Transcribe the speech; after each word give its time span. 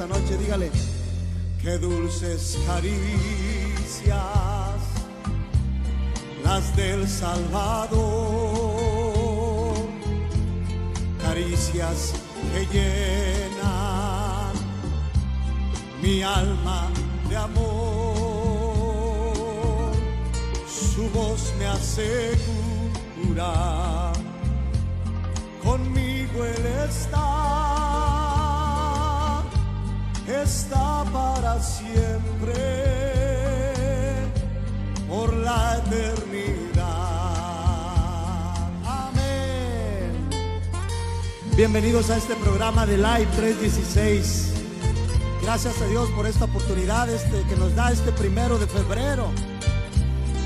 esta 0.00 0.18
noche, 0.18 0.38
dígale, 0.38 0.70
qué 1.60 1.76
dulces 1.76 2.58
caricias 2.66 4.16
las 6.42 6.74
del 6.74 7.06
Salvador, 7.06 8.00
caricias 11.20 12.14
que 12.50 12.66
llenan 12.72 14.54
mi 16.00 16.22
alma 16.22 16.88
de 17.28 17.36
amor. 17.36 18.72
Su 20.66 21.10
voz 21.10 21.52
me 21.58 21.66
asegura, 21.66 23.52
conmigo 25.62 26.46
Él 26.46 26.66
está, 26.88 28.19
está 30.30 31.04
para 31.12 31.60
siempre, 31.60 32.54
por 35.08 35.34
la 35.34 35.78
eternidad. 35.78 36.86
Amén. 38.86 40.30
Bienvenidos 41.56 42.10
a 42.10 42.16
este 42.16 42.36
programa 42.36 42.86
de 42.86 42.96
Live 42.96 43.28
316. 43.36 44.52
Gracias 45.42 45.80
a 45.82 45.86
Dios 45.86 46.08
por 46.10 46.26
esta 46.26 46.44
oportunidad 46.44 47.08
este, 47.10 47.42
que 47.48 47.56
nos 47.56 47.74
da 47.74 47.90
este 47.90 48.12
primero 48.12 48.58
de 48.58 48.66
febrero 48.66 49.30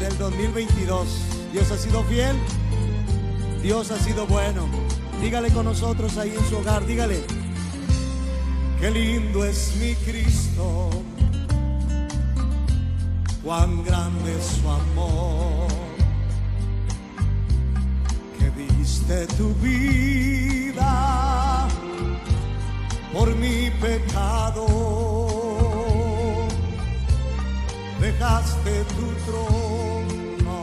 del 0.01 0.17
2022. 0.19 1.09
Dios 1.53 1.71
ha 1.71 1.77
sido 1.77 2.03
fiel, 2.05 2.37
Dios 3.63 3.91
ha 3.91 3.99
sido 3.99 4.27
bueno. 4.27 4.67
Dígale 5.21 5.51
con 5.51 5.67
nosotros 5.67 6.17
ahí 6.17 6.35
en 6.37 6.45
su 6.49 6.57
hogar, 6.57 6.87
dígale, 6.87 7.25
qué 8.85 8.91
lindo 8.91 9.47
es 9.47 9.77
mi 9.81 9.95
Cristo, 9.95 10.91
cuán 13.43 13.83
grande 13.83 14.37
es 14.37 14.45
su 14.45 14.69
amor, 14.69 15.69
que 18.39 18.51
diste 18.63 19.27
tu 19.39 19.55
vida 19.55 21.67
por 23.15 23.35
mi 23.37 23.71
pecado. 23.81 24.67
Dejaste 28.03 28.85
tu 28.97 29.07
trono 29.25 30.61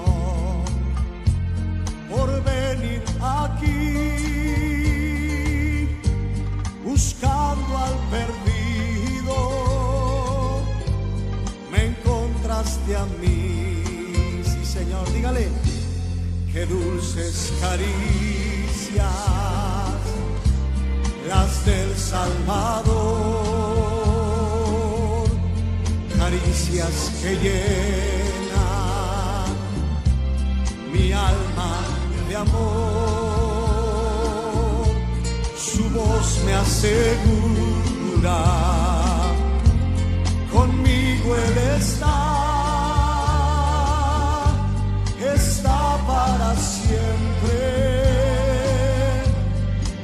por 2.08 2.30
venir 2.44 3.02
aquí, 3.20 4.81
buscando 7.02 7.78
al 7.78 7.96
perdido. 8.12 9.36
Me 11.72 11.86
encontraste 11.88 12.96
a 12.96 13.06
mí, 13.20 14.44
sí 14.44 14.64
Señor, 14.64 15.12
dígale, 15.12 15.50
qué 16.54 16.66
dulces 16.68 17.54
caricias 17.60 19.06
las 21.28 21.66
del 21.66 21.98
Salvador, 21.98 22.92
caricias 26.20 27.12
que 27.22 27.36
llenan 27.36 28.32
mi 30.94 31.12
alma 31.14 31.72
de 32.28 32.36
amor. 32.36 33.11
Voz 36.02 36.30
me 36.46 36.54
asegura, 36.54 38.40
conmigo 40.52 41.36
Él 41.36 41.58
está, 41.80 42.18
está 45.36 45.98
para 46.08 46.56
siempre 46.56 47.32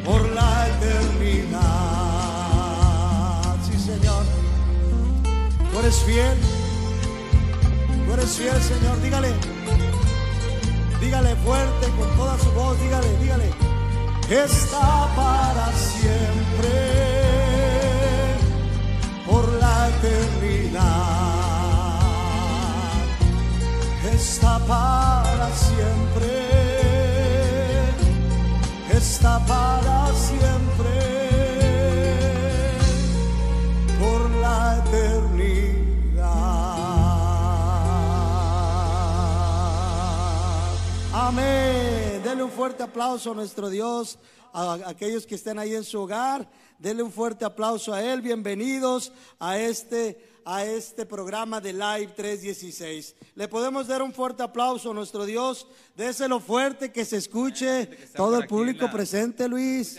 por 0.05 0.21
la 0.29 0.67
eternidad. 0.67 1.57
Sí, 3.65 3.75
Señor. 3.79 4.23
Tú 5.71 5.79
eres 5.79 5.95
fiel. 6.03 6.37
Tú 8.05 8.13
eres 8.13 8.31
fiel, 8.37 8.61
Señor. 8.61 9.01
Dígale. 9.01 9.33
Dígale 11.01 11.35
fuerte 11.37 11.87
con 11.97 12.15
toda 12.15 12.37
su 12.37 12.51
voz. 12.51 12.79
Dígale, 12.79 13.17
dígale. 13.17 13.66
Está 14.29 15.07
para 15.15 15.71
siempre 15.73 16.75
por 19.25 19.47
la 19.53 19.89
eternidad. 19.89 20.83
Está 24.13 24.59
para 24.59 25.49
siempre 25.55 26.47
está 28.97 29.39
para 29.45 30.07
siempre 30.13 30.95
por 33.99 34.29
la 34.41 34.83
eternidad. 34.83 36.27
Amén. 41.13 41.76
Denle 42.27 42.43
un 42.43 42.51
fuerte 42.51 42.83
aplauso 42.83 43.31
a 43.31 43.35
nuestro 43.35 43.69
Dios, 43.69 44.19
a 44.51 44.73
aquellos 44.87 45.25
que 45.25 45.35
estén 45.35 45.57
ahí 45.57 45.73
en 45.73 45.85
su 45.85 45.97
hogar. 46.01 46.45
Denle 46.77 47.01
un 47.01 47.11
fuerte 47.13 47.45
aplauso 47.45 47.93
a 47.93 48.03
Él. 48.03 48.21
Bienvenidos 48.21 49.13
a 49.39 49.57
este 49.57 50.21
a 50.43 50.65
este 50.65 51.05
programa 51.05 51.61
de 51.61 51.71
Live 51.71 52.07
316. 52.17 53.15
Le 53.33 53.47
podemos 53.47 53.87
dar 53.87 54.01
un 54.01 54.11
fuerte 54.11 54.43
aplauso 54.43 54.91
a 54.91 54.93
nuestro 54.93 55.25
Dios. 55.25 55.67
Déselo 55.95 56.41
fuerte 56.41 56.91
que 56.91 57.05
se 57.05 57.15
escuche 57.15 57.85
todo 58.13 58.39
el 58.39 58.47
público 58.47 58.87
la- 58.87 58.91
presente, 58.91 59.47
Luis. 59.47 59.97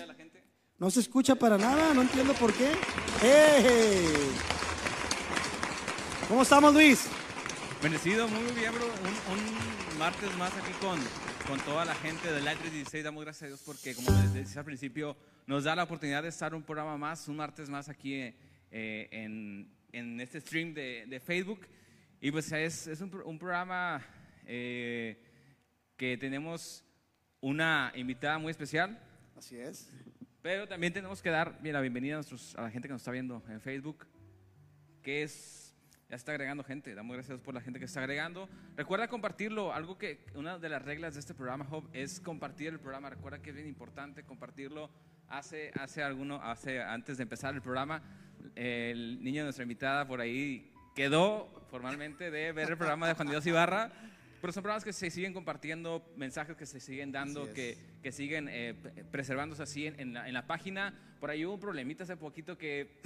No 0.77 0.91
se 0.91 1.01
escucha 1.01 1.35
para 1.35 1.57
nada, 1.57 1.95
no 1.95 2.03
entiendo 2.03 2.35
por 2.35 2.53
qué. 2.53 2.73
¡Eh! 3.23 4.29
¿Cómo 6.29 6.43
estamos, 6.43 6.75
Luis? 6.75 7.07
Bendecido, 7.83 8.27
muy 8.29 8.53
bien, 8.55 8.73
bro. 8.75 8.87
Un, 8.87 9.93
un 9.93 9.99
martes 9.99 10.35
más 10.37 10.53
aquí 10.57 10.73
con, 10.81 10.99
con 11.47 11.61
toda 11.61 11.85
la 11.85 11.95
gente 11.95 12.31
de 12.31 12.41
Live 12.41 12.57
316. 12.57 13.05
Damos 13.05 13.25
gracias 13.25 13.45
a 13.45 13.47
Dios 13.47 13.63
porque, 13.65 13.95
como 13.95 14.11
les 14.11 14.35
decía 14.35 14.61
al 14.61 14.65
principio, 14.65 15.17
nos 15.47 15.65
da 15.65 15.77
la 15.77 15.85
oportunidad 15.85 16.23
de 16.23 16.29
estar 16.31 16.55
un 16.55 16.63
programa 16.63 16.97
más, 16.99 17.29
un 17.29 17.37
martes 17.37 17.69
más 17.69 17.89
aquí 17.89 18.15
eh, 18.15 19.09
en, 19.13 19.71
en 19.93 20.21
este 20.21 20.41
stream 20.41 20.75
de, 20.75 21.07
de 21.09 21.21
Facebook. 21.21 21.67
Y 22.21 22.33
pues 22.33 22.51
es, 22.51 22.89
es 22.89 23.01
un, 23.01 23.15
un 23.25 23.39
programa 23.39 24.05
eh, 24.45 25.23
que 25.97 26.17
tenemos 26.19 26.85
una 27.41 27.93
invitada 27.95 28.39
muy 28.39 28.51
especial. 28.51 28.99
Así 29.37 29.57
es. 29.57 29.89
Pero 30.43 30.67
también 30.67 30.93
tenemos 30.93 31.23
que 31.23 31.31
dar 31.31 31.61
bien, 31.63 31.75
la 31.75 31.81
bienvenida 31.81 32.15
a, 32.15 32.19
nuestros- 32.19 32.57
a 32.57 32.63
la 32.63 32.71
gente 32.71 32.89
que 32.89 32.93
nos 32.93 33.03
está 33.03 33.13
viendo 33.13 33.43
en 33.49 33.61
Facebook, 33.61 34.07
que 35.03 35.23
es, 35.23 35.68
ya 36.09 36.17
está 36.17 36.33
agregando 36.33 36.65
gente, 36.65 36.95
damos 36.95 37.15
gracias 37.15 37.39
por 37.41 37.53
la 37.53 37.61
gente 37.61 37.79
que 37.79 37.85
está 37.85 38.01
agregando. 38.01 38.49
Recuerda 38.77 39.09
compartirlo, 39.09 39.75
algo 39.75 39.99
que, 39.99 40.25
una 40.35 40.59
de 40.59 40.69
las 40.71 40.83
reglas 40.83 41.15
de 41.15 41.21
este 41.21 41.35
programa, 41.35 41.67
Job, 41.67 41.87
es 41.93 42.21
compartir 42.21 42.69
el 42.69 42.81
programa. 42.81 43.11
Recuerda 43.11 43.43
que 43.43 43.51
es 43.51 43.57
bien 43.57 43.69
importante 43.69 44.23
compartirlo. 44.25 44.91
Hace, 45.29 45.71
hace 45.79 46.03
alguno, 46.03 46.41
hace, 46.43 46.81
antes 46.83 47.19
de 47.19 47.25
empezar 47.25 47.55
el 47.55 47.61
programa, 47.61 48.03
el 48.55 49.23
niño 49.23 49.43
de 49.43 49.45
nuestra 49.45 49.65
invitada 49.65 50.07
por 50.07 50.23
ahí 50.23 50.73
quedó 50.95 51.67
formalmente 51.71 52.31
de 52.31 52.53
ver 52.53 52.71
el 52.71 52.79
programa 52.79 53.07
de 53.07 53.15
Juan 53.15 53.29
Dios 53.29 53.47
Ibarra. 53.47 53.93
Pero 54.41 54.53
son 54.53 54.63
programas 54.63 54.85
que 54.85 54.93
se 54.93 55.11
siguen 55.11 55.35
compartiendo, 55.35 56.11
mensajes 56.17 56.57
que 56.57 56.65
se 56.65 56.81
siguen 56.81 57.13
dando, 57.13 57.49
es. 57.49 57.51
que, 57.51 57.79
que 58.03 58.13
siguen 58.13 58.49
eh, 58.49 58.73
preservándose 59.11 59.63
así 59.65 59.87
en, 59.87 60.01
en 60.01 60.15
la, 60.15 60.29
en 60.29 60.33
la 60.33 60.47
página. 60.47 60.95
Por 61.21 61.29
ahí 61.29 61.45
hubo 61.45 61.55
un 61.55 61.61
problemita 61.61 62.05
hace 62.05 62.17
poquito 62.17 62.57
que 62.57 63.01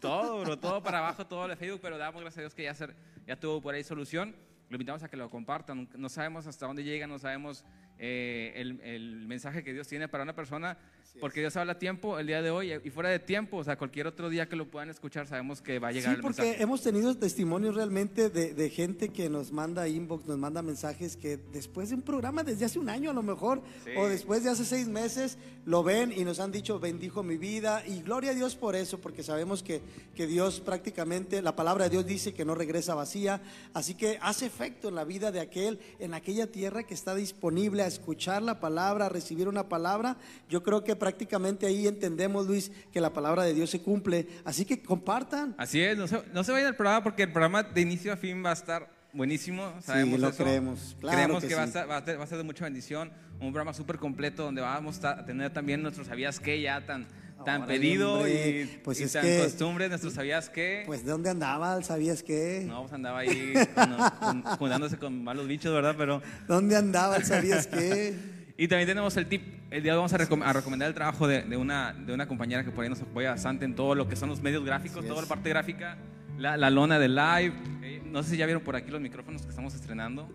todo, 0.00 0.40
bro, 0.40 0.58
todo 0.58 0.82
para 0.82 0.98
abajo, 0.98 1.26
todo 1.26 1.46
de 1.48 1.56
Facebook, 1.56 1.80
pero 1.82 1.98
damos 1.98 2.20
gracias 2.22 2.38
a 2.38 2.40
Dios 2.42 2.54
que 2.54 2.62
ya, 2.64 2.74
ser- 2.74 2.94
ya 3.26 3.36
tuvo 3.36 3.60
por 3.60 3.74
ahí 3.74 3.84
solución. 3.84 4.34
Lo 4.70 4.76
invitamos 4.76 5.02
a 5.02 5.08
que 5.10 5.16
lo 5.16 5.28
compartan. 5.30 5.88
No 5.96 6.08
sabemos 6.08 6.46
hasta 6.46 6.66
dónde 6.66 6.82
llega, 6.84 7.06
no 7.06 7.18
sabemos 7.18 7.64
eh, 7.98 8.52
el, 8.56 8.80
el 8.80 9.26
mensaje 9.26 9.62
que 9.62 9.72
Dios 9.72 9.86
tiene 9.86 10.08
para 10.08 10.24
una 10.24 10.34
persona, 10.34 10.78
porque 11.20 11.40
Dios 11.40 11.56
habla 11.56 11.72
a 11.74 11.78
tiempo 11.78 12.18
el 12.18 12.26
día 12.26 12.42
de 12.42 12.50
hoy 12.50 12.72
y 12.84 12.90
fuera 12.90 13.08
de 13.08 13.18
tiempo, 13.18 13.56
o 13.58 13.64
sea, 13.64 13.78
cualquier 13.78 14.06
otro 14.06 14.28
día 14.28 14.48
que 14.48 14.56
lo 14.56 14.66
puedan 14.66 14.90
escuchar, 14.90 15.26
sabemos 15.26 15.62
que 15.62 15.78
va 15.78 15.88
a 15.88 15.92
llegar 15.92 16.10
Sí, 16.12 16.16
el 16.16 16.22
porque 16.22 16.42
mensaje. 16.42 16.62
hemos 16.62 16.82
tenido 16.82 17.16
testimonios 17.16 17.74
realmente 17.74 18.28
de, 18.30 18.52
de 18.52 18.70
gente 18.70 19.08
que 19.10 19.30
nos 19.30 19.52
manda 19.52 19.88
inbox, 19.88 20.26
nos 20.26 20.38
manda 20.38 20.60
mensajes 20.62 21.16
que 21.16 21.36
después 21.52 21.88
de 21.90 21.94
un 21.96 22.02
programa 22.02 22.42
desde 22.44 22.64
hace 22.64 22.78
un 22.78 22.88
año 22.88 23.10
a 23.10 23.14
lo 23.14 23.22
mejor, 23.22 23.62
Sí. 23.84 23.90
o 23.96 24.08
después 24.08 24.44
de 24.44 24.50
hace 24.50 24.64
seis 24.64 24.88
meses, 24.88 25.38
lo 25.66 25.82
ven 25.82 26.12
y 26.14 26.24
nos 26.24 26.40
han 26.40 26.52
dicho, 26.52 26.78
bendijo 26.78 27.22
mi 27.22 27.38
vida. 27.38 27.82
Y 27.86 28.02
gloria 28.02 28.32
a 28.32 28.34
Dios 28.34 28.54
por 28.54 28.76
eso, 28.76 29.00
porque 29.00 29.22
sabemos 29.22 29.62
que, 29.62 29.80
que 30.14 30.26
Dios 30.26 30.60
prácticamente, 30.60 31.40
la 31.40 31.56
palabra 31.56 31.84
de 31.84 31.90
Dios 31.90 32.04
dice 32.06 32.34
que 32.34 32.44
no 32.44 32.54
regresa 32.54 32.94
vacía. 32.94 33.40
Así 33.72 33.94
que 33.94 34.18
hace 34.20 34.44
efecto 34.44 34.88
en 34.88 34.94
la 34.94 35.04
vida 35.04 35.32
de 35.32 35.40
aquel, 35.40 35.78
en 36.00 36.12
aquella 36.12 36.46
tierra 36.50 36.82
que 36.82 36.92
está 36.92 37.14
disponible 37.14 37.82
a 37.82 37.86
escuchar 37.86 38.42
la 38.42 38.60
palabra, 38.60 39.06
a 39.06 39.08
recibir 39.08 39.48
una 39.48 39.68
palabra. 39.68 40.18
Yo 40.50 40.62
creo 40.62 40.84
que 40.84 40.96
prácticamente 41.04 41.66
ahí 41.66 41.86
entendemos, 41.86 42.46
Luis, 42.46 42.72
que 42.90 42.98
la 42.98 43.12
palabra 43.12 43.42
de 43.42 43.52
Dios 43.52 43.68
se 43.68 43.82
cumple. 43.82 44.26
Así 44.42 44.64
que 44.64 44.82
compartan. 44.82 45.54
Así 45.58 45.82
es, 45.82 45.98
no 45.98 46.06
se, 46.08 46.22
no 46.32 46.42
se 46.42 46.50
vayan 46.50 46.68
al 46.68 46.76
programa 46.76 47.02
porque 47.04 47.24
el 47.24 47.30
programa 47.32 47.62
de 47.62 47.78
inicio 47.82 48.10
a 48.10 48.16
fin 48.16 48.42
va 48.42 48.48
a 48.50 48.54
estar 48.54 48.88
buenísimo. 49.12 49.70
Sabemos 49.82 50.18
lo 50.18 50.28
eso. 50.30 50.42
creemos, 50.42 50.96
claro 50.98 51.16
creemos 51.18 51.42
que 51.42 51.48
que, 51.50 51.54
va, 51.56 51.60
a 51.62 51.64
sí. 51.66 51.68
estar, 51.68 51.90
va, 51.90 51.96
a 51.98 52.04
ter- 52.04 52.18
va 52.18 52.24
a 52.24 52.26
ser 52.26 52.38
de 52.38 52.44
mucha 52.44 52.64
bendición. 52.64 53.12
Un 53.34 53.52
programa 53.52 53.74
súper 53.74 53.98
completo 53.98 54.44
donde 54.44 54.62
vamos 54.62 55.04
a 55.04 55.26
tener 55.26 55.52
también 55.52 55.82
nuestros 55.82 56.06
sabías 56.06 56.40
qué 56.40 56.58
ya 56.62 56.86
tan, 56.86 57.06
tan 57.44 57.66
pedido 57.66 58.14
hombre. 58.14 58.62
y, 58.62 58.80
Pues 58.82 58.98
y 59.00 59.02
es 59.04 59.12
tan 59.12 59.22
que- 59.24 59.40
costumbre, 59.40 59.90
nuestros 59.90 60.14
sabías 60.14 60.48
qué. 60.48 60.84
Pues 60.86 61.04
de 61.04 61.10
dónde 61.10 61.28
andaba, 61.28 61.82
¿sabías 61.82 62.22
qué? 62.22 62.64
no, 62.66 62.80
pues 62.80 62.94
andaba 62.94 63.18
ahí 63.18 63.52
con- 63.74 64.42
con- 64.42 64.42
juntándose 64.56 64.96
con 64.96 65.22
malos 65.22 65.46
bichos, 65.48 65.70
¿verdad? 65.74 65.94
Pero 65.98 66.22
¿Dónde 66.48 66.76
andaba, 66.76 67.22
sabías 67.22 67.66
qué? 67.66 68.14
Y 68.56 68.68
también 68.68 68.86
tenemos 68.86 69.16
el 69.16 69.26
tip, 69.26 69.42
el 69.70 69.82
día 69.82 69.92
de 69.92 69.98
hoy 69.98 70.02
vamos 70.06 70.12
a, 70.12 70.18
recom- 70.18 70.44
a 70.44 70.52
recomendar 70.52 70.88
el 70.88 70.94
trabajo 70.94 71.26
de, 71.26 71.42
de 71.42 71.56
una, 71.56 71.92
de 71.92 72.12
una 72.14 72.28
compañera 72.28 72.62
que 72.64 72.70
por 72.70 72.84
ahí 72.84 72.88
nos 72.90 73.00
apoya 73.00 73.30
bastante 73.30 73.64
en 73.64 73.74
todo 73.74 73.94
lo 73.96 74.08
que 74.08 74.14
son 74.14 74.28
los 74.28 74.40
medios 74.40 74.64
gráficos, 74.64 74.98
Así 74.98 75.08
toda 75.08 75.20
es. 75.22 75.28
la 75.28 75.34
parte 75.34 75.48
gráfica, 75.48 75.96
la, 76.38 76.56
la 76.56 76.70
lona 76.70 76.98
de 77.00 77.08
live. 77.08 77.52
eh, 77.82 78.00
no 78.04 78.22
sé 78.22 78.30
si 78.30 78.36
ya 78.36 78.46
vieron 78.46 78.62
por 78.62 78.76
aquí 78.76 78.92
los 78.92 79.00
micrófonos 79.00 79.42
que 79.42 79.48
estamos 79.50 79.74
estrenando. 79.74 80.28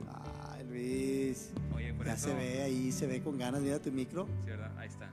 Ay, 0.51 0.65
Luis. 0.69 1.51
Oye, 1.73 1.93
por 1.93 2.05
Ya 2.07 2.13
eso- 2.15 2.27
se 2.27 2.33
ve 2.35 2.61
ahí, 2.63 2.91
se 2.91 3.07
ve 3.07 3.21
con 3.21 3.37
ganas, 3.37 3.61
mira 3.61 3.79
tu 3.79 3.89
micro. 3.89 4.27
Sí, 4.43 4.49
¿verdad? 4.49 4.71
Ahí 4.77 4.89
está. 4.89 5.09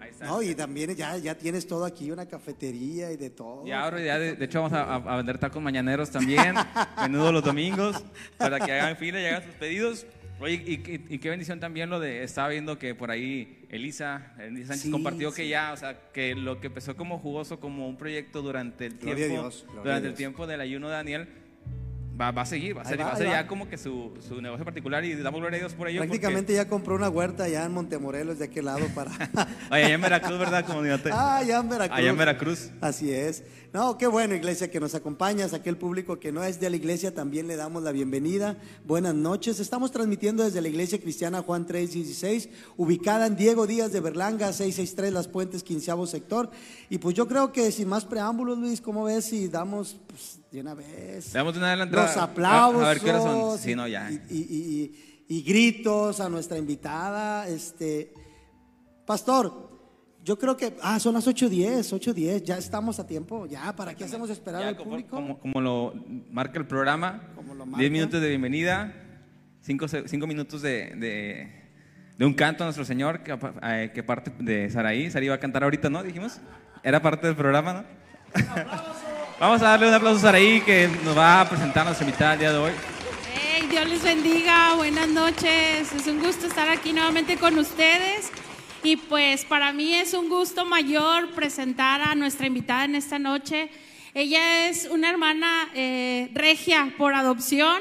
Ahí 0.00 0.08
está. 0.08 0.24
No, 0.24 0.40
y 0.40 0.54
también 0.54 0.94
ya, 0.96 1.18
ya 1.18 1.34
tienes 1.34 1.66
todo 1.66 1.84
aquí, 1.84 2.10
una 2.10 2.24
cafetería 2.24 3.12
y 3.12 3.18
de 3.18 3.28
todo. 3.28 3.66
Y 3.66 3.72
ahora 3.72 4.00
ya 4.00 4.18
de, 4.18 4.34
de 4.34 4.44
hecho 4.46 4.62
vamos 4.62 4.72
a, 4.72 4.84
a- 4.84 4.94
a 5.12 5.16
vender 5.18 5.36
tacos 5.36 5.62
mañaneros 5.62 6.08
también, 6.10 6.54
menudo 7.02 7.32
los 7.32 7.44
domingos, 7.44 8.02
para 8.38 8.58
que 8.58 8.72
hagan 8.72 8.96
fila 8.96 9.20
y 9.20 9.26
hagan 9.26 9.42
sus 9.44 9.52
pedidos. 9.56 10.06
Oye, 10.40 10.54
y, 10.66 10.72
y- 10.90 11.14
y 11.14 11.18
qué 11.18 11.28
bendición 11.30 11.60
también 11.60 11.90
lo 11.90 12.00
de, 12.00 12.22
estaba 12.22 12.48
viendo 12.48 12.78
que 12.78 12.94
por 12.94 13.10
ahí 13.10 13.66
Elisa, 13.68 14.32
Elisa 14.38 14.68
Sánchez 14.68 14.82
Sí, 14.84 14.90
compartió 14.90 15.32
que 15.32 15.48
ya, 15.48 15.72
o 15.72 15.76
sea, 15.76 15.98
que 16.12 16.34
lo 16.34 16.60
que 16.60 16.68
empezó 16.68 16.96
como 16.96 17.18
jugoso, 17.18 17.60
como 17.60 17.88
un 17.88 17.96
proyecto 17.96 18.40
durante 18.42 18.86
el 18.86 18.94
Gloria 18.98 19.26
tiempo, 19.26 19.42
Dios, 19.42 19.66
durante 19.82 20.08
el 20.08 20.14
tiempo 20.14 20.46
del 20.46 20.60
ayuno 20.62 20.88
de 20.88 20.94
Daniel, 20.94 21.28
va, 22.20 22.30
va 22.32 22.42
a 22.42 22.46
seguir, 22.46 22.76
va 22.76 22.82
a 22.82 22.84
ser, 22.84 23.00
va, 23.00 23.04
va 23.04 23.12
a 23.12 23.16
ser 23.16 23.28
ya 23.28 23.46
como 23.46 23.68
que 23.68 23.78
su, 23.78 24.12
su 24.26 24.40
negocio 24.42 24.64
particular 24.64 25.04
y 25.04 25.14
damos 25.14 25.40
gloria 25.40 25.56
a 25.56 25.60
Dios 25.60 25.74
por 25.74 25.88
ello. 25.88 26.00
porque- 26.00 26.08
Prácticamente 26.10 26.54
ya 26.54 26.68
compró 26.68 26.94
una 26.96 27.08
huerta 27.08 27.44
allá 27.44 27.64
en 27.64 27.72
Montemorelos, 27.72 28.38
de 28.38 28.44
aquel 28.46 28.66
lado 28.66 28.86
para... 28.94 29.10
Allá 29.70 29.88
en 29.94 30.00
Veracruz, 30.00 30.38
¿verdad? 30.38 30.64
Como 30.66 30.82
digo, 30.82 30.98
te- 30.98 31.10
ah, 31.12 31.36
allá 31.38 31.58
en 31.60 31.68
Veracruz. 31.68 31.98
Allá 31.98 32.10
en 32.10 32.16
Veracruz. 32.18 32.70
Así 32.80 33.10
es. 33.12 33.44
No, 33.72 33.96
qué 33.98 34.08
bueno, 34.08 34.34
iglesia, 34.34 34.68
que 34.68 34.80
nos 34.80 34.96
acompañas. 34.96 35.54
Aquel 35.54 35.76
público 35.76 36.18
que 36.18 36.32
no 36.32 36.42
es 36.42 36.58
de 36.58 36.68
la 36.70 36.74
iglesia 36.76 37.14
también 37.14 37.46
le 37.46 37.54
damos 37.54 37.84
la 37.84 37.92
bienvenida. 37.92 38.56
Buenas 38.84 39.14
noches. 39.14 39.60
Estamos 39.60 39.92
transmitiendo 39.92 40.42
desde 40.42 40.60
la 40.60 40.66
iglesia 40.68 41.00
cristiana 41.00 41.42
Juan 41.42 41.66
316, 41.66 42.48
ubicada 42.76 43.26
en 43.26 43.36
Diego 43.36 43.68
Díaz 43.68 43.92
de 43.92 44.00
Berlanga, 44.00 44.52
663 44.52 45.12
Las 45.12 45.28
Puentes, 45.28 45.62
quinceavo 45.62 46.06
sector. 46.08 46.50
Y 46.88 46.98
pues 46.98 47.14
yo 47.14 47.28
creo 47.28 47.52
que 47.52 47.70
sin 47.70 47.88
más 47.88 48.04
preámbulos, 48.04 48.58
Luis, 48.58 48.80
¿cómo 48.80 49.04
ves 49.04 49.26
si 49.26 49.46
damos 49.46 49.98
pues, 50.08 50.40
de 50.50 50.60
una 50.60 50.74
vez 50.74 51.32
damos 51.32 51.56
una 51.56 51.68
adelantada. 51.68 52.06
los 52.06 52.16
aplausos? 52.16 52.82
A, 52.82 52.86
a 52.86 52.88
ver 52.90 53.00
qué 53.00 53.10
horas 53.10 53.22
son. 53.22 53.58
Sí, 53.58 53.74
no, 53.74 53.86
ya. 53.86 54.10
Y, 54.10 54.14
y- 54.30 54.36
y- 54.36 54.82
y- 55.28 55.36
y 55.38 55.42
gritos 55.42 56.18
a 56.20 56.28
nuestra 56.28 56.58
invitada. 56.58 57.46
Este, 57.46 58.12
Pastor, 59.06 59.70
yo 60.24 60.38
creo 60.38 60.56
que, 60.56 60.76
ah, 60.82 60.98
son 61.00 61.14
las 61.14 61.26
8.10, 61.26 61.92
8.10, 61.92 62.42
ya 62.42 62.58
estamos 62.58 62.98
a 63.00 63.06
tiempo, 63.06 63.46
ya, 63.46 63.74
¿para 63.74 63.94
qué 63.94 64.04
hacemos 64.04 64.28
esperar 64.30 64.60
Ya, 64.62 64.68
al 64.68 64.76
como, 64.76 64.90
público? 64.90 65.10
como, 65.16 65.38
como 65.38 65.60
lo 65.60 65.94
marca 66.30 66.58
el 66.58 66.66
programa, 66.66 67.30
Como 67.34 67.54
lo 67.54 67.64
marca. 67.64 67.78
10 67.80 67.90
minutos 67.92 68.20
de 68.20 68.28
bienvenida, 68.28 68.92
5 69.62 70.26
minutos 70.26 70.62
de, 70.62 70.94
de, 70.96 71.70
de 72.18 72.24
un 72.26 72.34
canto 72.34 72.64
a 72.64 72.66
nuestro 72.66 72.84
Señor 72.84 73.22
que, 73.22 73.38
eh, 73.62 73.92
que 73.94 74.02
parte 74.02 74.32
de 74.38 74.68
Saraí. 74.70 75.10
Saraí 75.10 75.28
va 75.28 75.36
a 75.36 75.40
cantar 75.40 75.62
ahorita, 75.64 75.88
¿no? 75.90 76.02
Dijimos. 76.02 76.40
Era 76.82 77.00
parte 77.02 77.26
del 77.26 77.36
programa, 77.36 77.72
¿no? 77.72 77.84
Vamos 79.40 79.62
a 79.62 79.70
darle 79.70 79.88
un 79.88 79.94
aplauso 79.94 80.18
a 80.18 80.20
Saraí 80.20 80.60
que 80.60 80.86
nos 81.02 81.16
va 81.16 81.40
a 81.40 81.48
presentar 81.48 81.86
nuestra 81.86 82.06
invitada 82.06 82.34
el 82.34 82.40
día 82.40 82.52
de 82.52 82.58
hoy. 82.58 82.72
Hey, 83.32 83.66
Dios 83.70 83.88
les 83.88 84.02
bendiga, 84.02 84.74
buenas 84.74 85.08
noches. 85.08 85.90
Es 85.94 86.06
un 86.08 86.20
gusto 86.20 86.46
estar 86.46 86.68
aquí 86.68 86.92
nuevamente 86.92 87.38
con 87.38 87.58
ustedes. 87.58 88.30
Y 88.82 88.96
pues 88.96 89.46
para 89.46 89.72
mí 89.72 89.94
es 89.94 90.12
un 90.12 90.28
gusto 90.28 90.66
mayor 90.66 91.30
presentar 91.30 92.02
a 92.02 92.14
nuestra 92.14 92.48
invitada 92.48 92.84
en 92.84 92.96
esta 92.96 93.18
noche. 93.18 93.70
Ella 94.12 94.68
es 94.68 94.86
una 94.92 95.08
hermana 95.08 95.70
eh, 95.74 96.30
regia 96.34 96.92
por 96.98 97.14
adopción. 97.14 97.80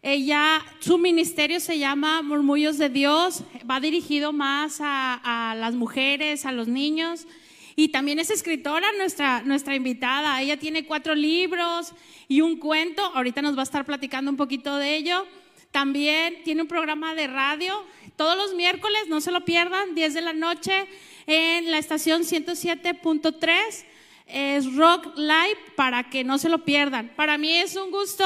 Ella, 0.00 0.64
su 0.78 0.98
ministerio 0.98 1.58
se 1.58 1.76
llama 1.76 2.22
Murmullos 2.22 2.78
de 2.78 2.88
Dios. 2.88 3.42
Va 3.68 3.80
dirigido 3.80 4.32
más 4.32 4.80
a, 4.80 5.50
a 5.50 5.56
las 5.56 5.74
mujeres, 5.74 6.46
a 6.46 6.52
los 6.52 6.68
niños. 6.68 7.26
Y 7.76 7.88
también 7.88 8.18
es 8.18 8.30
escritora 8.30 8.86
nuestra, 8.98 9.42
nuestra 9.42 9.74
invitada. 9.74 10.40
Ella 10.40 10.58
tiene 10.58 10.84
cuatro 10.84 11.14
libros 11.14 11.92
y 12.28 12.40
un 12.40 12.58
cuento. 12.58 13.04
Ahorita 13.14 13.42
nos 13.42 13.56
va 13.56 13.60
a 13.60 13.64
estar 13.64 13.84
platicando 13.84 14.30
un 14.30 14.36
poquito 14.36 14.76
de 14.76 14.96
ello. 14.96 15.26
También 15.70 16.42
tiene 16.44 16.62
un 16.62 16.68
programa 16.68 17.14
de 17.14 17.26
radio 17.26 17.84
todos 18.16 18.36
los 18.36 18.54
miércoles, 18.54 19.02
no 19.08 19.20
se 19.20 19.32
lo 19.32 19.44
pierdan, 19.44 19.94
10 19.94 20.14
de 20.14 20.20
la 20.20 20.32
noche 20.32 20.86
en 21.26 21.70
la 21.70 21.78
estación 21.78 22.22
107.3. 22.22 23.84
Es 24.26 24.74
Rock 24.74 25.16
Live 25.16 25.58
para 25.76 26.08
que 26.10 26.24
no 26.24 26.38
se 26.38 26.48
lo 26.48 26.64
pierdan. 26.64 27.10
Para 27.16 27.38
mí 27.38 27.52
es 27.52 27.76
un 27.76 27.90
gusto 27.90 28.24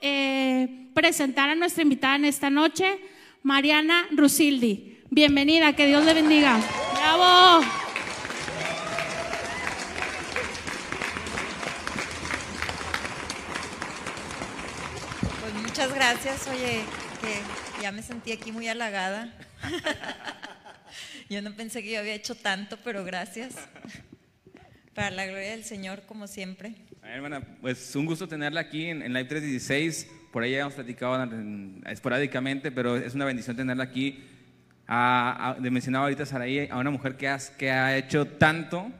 eh, 0.00 0.88
presentar 0.94 1.48
a 1.48 1.54
nuestra 1.54 1.82
invitada 1.82 2.16
en 2.16 2.26
esta 2.26 2.50
noche, 2.50 3.00
Mariana 3.42 4.06
Rusildi. 4.12 4.98
Bienvenida, 5.10 5.74
que 5.74 5.86
Dios 5.86 6.04
le 6.04 6.14
bendiga. 6.14 6.60
¡Bravo! 6.94 7.64
Pues 15.40 15.54
muchas 15.80 15.94
gracias, 15.96 16.46
oye, 16.48 16.82
que 17.22 17.82
ya 17.82 17.90
me 17.90 18.02
sentí 18.02 18.32
aquí 18.32 18.52
muy 18.52 18.68
halagada. 18.68 19.32
Yo 21.30 21.40
no 21.40 21.54
pensé 21.54 21.82
que 21.82 21.92
yo 21.92 22.00
había 22.00 22.12
hecho 22.12 22.34
tanto, 22.34 22.76
pero 22.84 23.02
gracias. 23.02 23.54
Para 24.94 25.10
la 25.10 25.24
gloria 25.24 25.52
del 25.52 25.64
Señor, 25.64 26.02
como 26.02 26.26
siempre. 26.26 26.74
A 27.02 27.06
ver, 27.06 27.14
hermana, 27.16 27.40
pues 27.62 27.96
un 27.96 28.04
gusto 28.04 28.28
tenerla 28.28 28.60
aquí 28.60 28.84
en, 28.88 29.00
en 29.00 29.14
Live 29.14 29.24
316. 29.30 30.06
Por 30.30 30.42
ahí 30.42 30.54
hemos 30.54 30.74
platicado 30.74 31.22
en- 31.22 31.82
esporádicamente, 31.86 32.70
pero 32.70 32.98
es 32.98 33.14
una 33.14 33.24
bendición 33.24 33.56
tenerla 33.56 33.84
aquí. 33.84 34.22
A, 34.86 35.52
a- 35.52 35.54
de 35.54 35.70
mencionaba 35.70 36.04
ahorita 36.04 36.26
Saraí, 36.26 36.68
a 36.70 36.76
una 36.76 36.90
mujer 36.90 37.16
que, 37.16 37.26
has- 37.26 37.48
que 37.48 37.70
ha 37.70 37.96
hecho 37.96 38.26
tanto, 38.26 38.92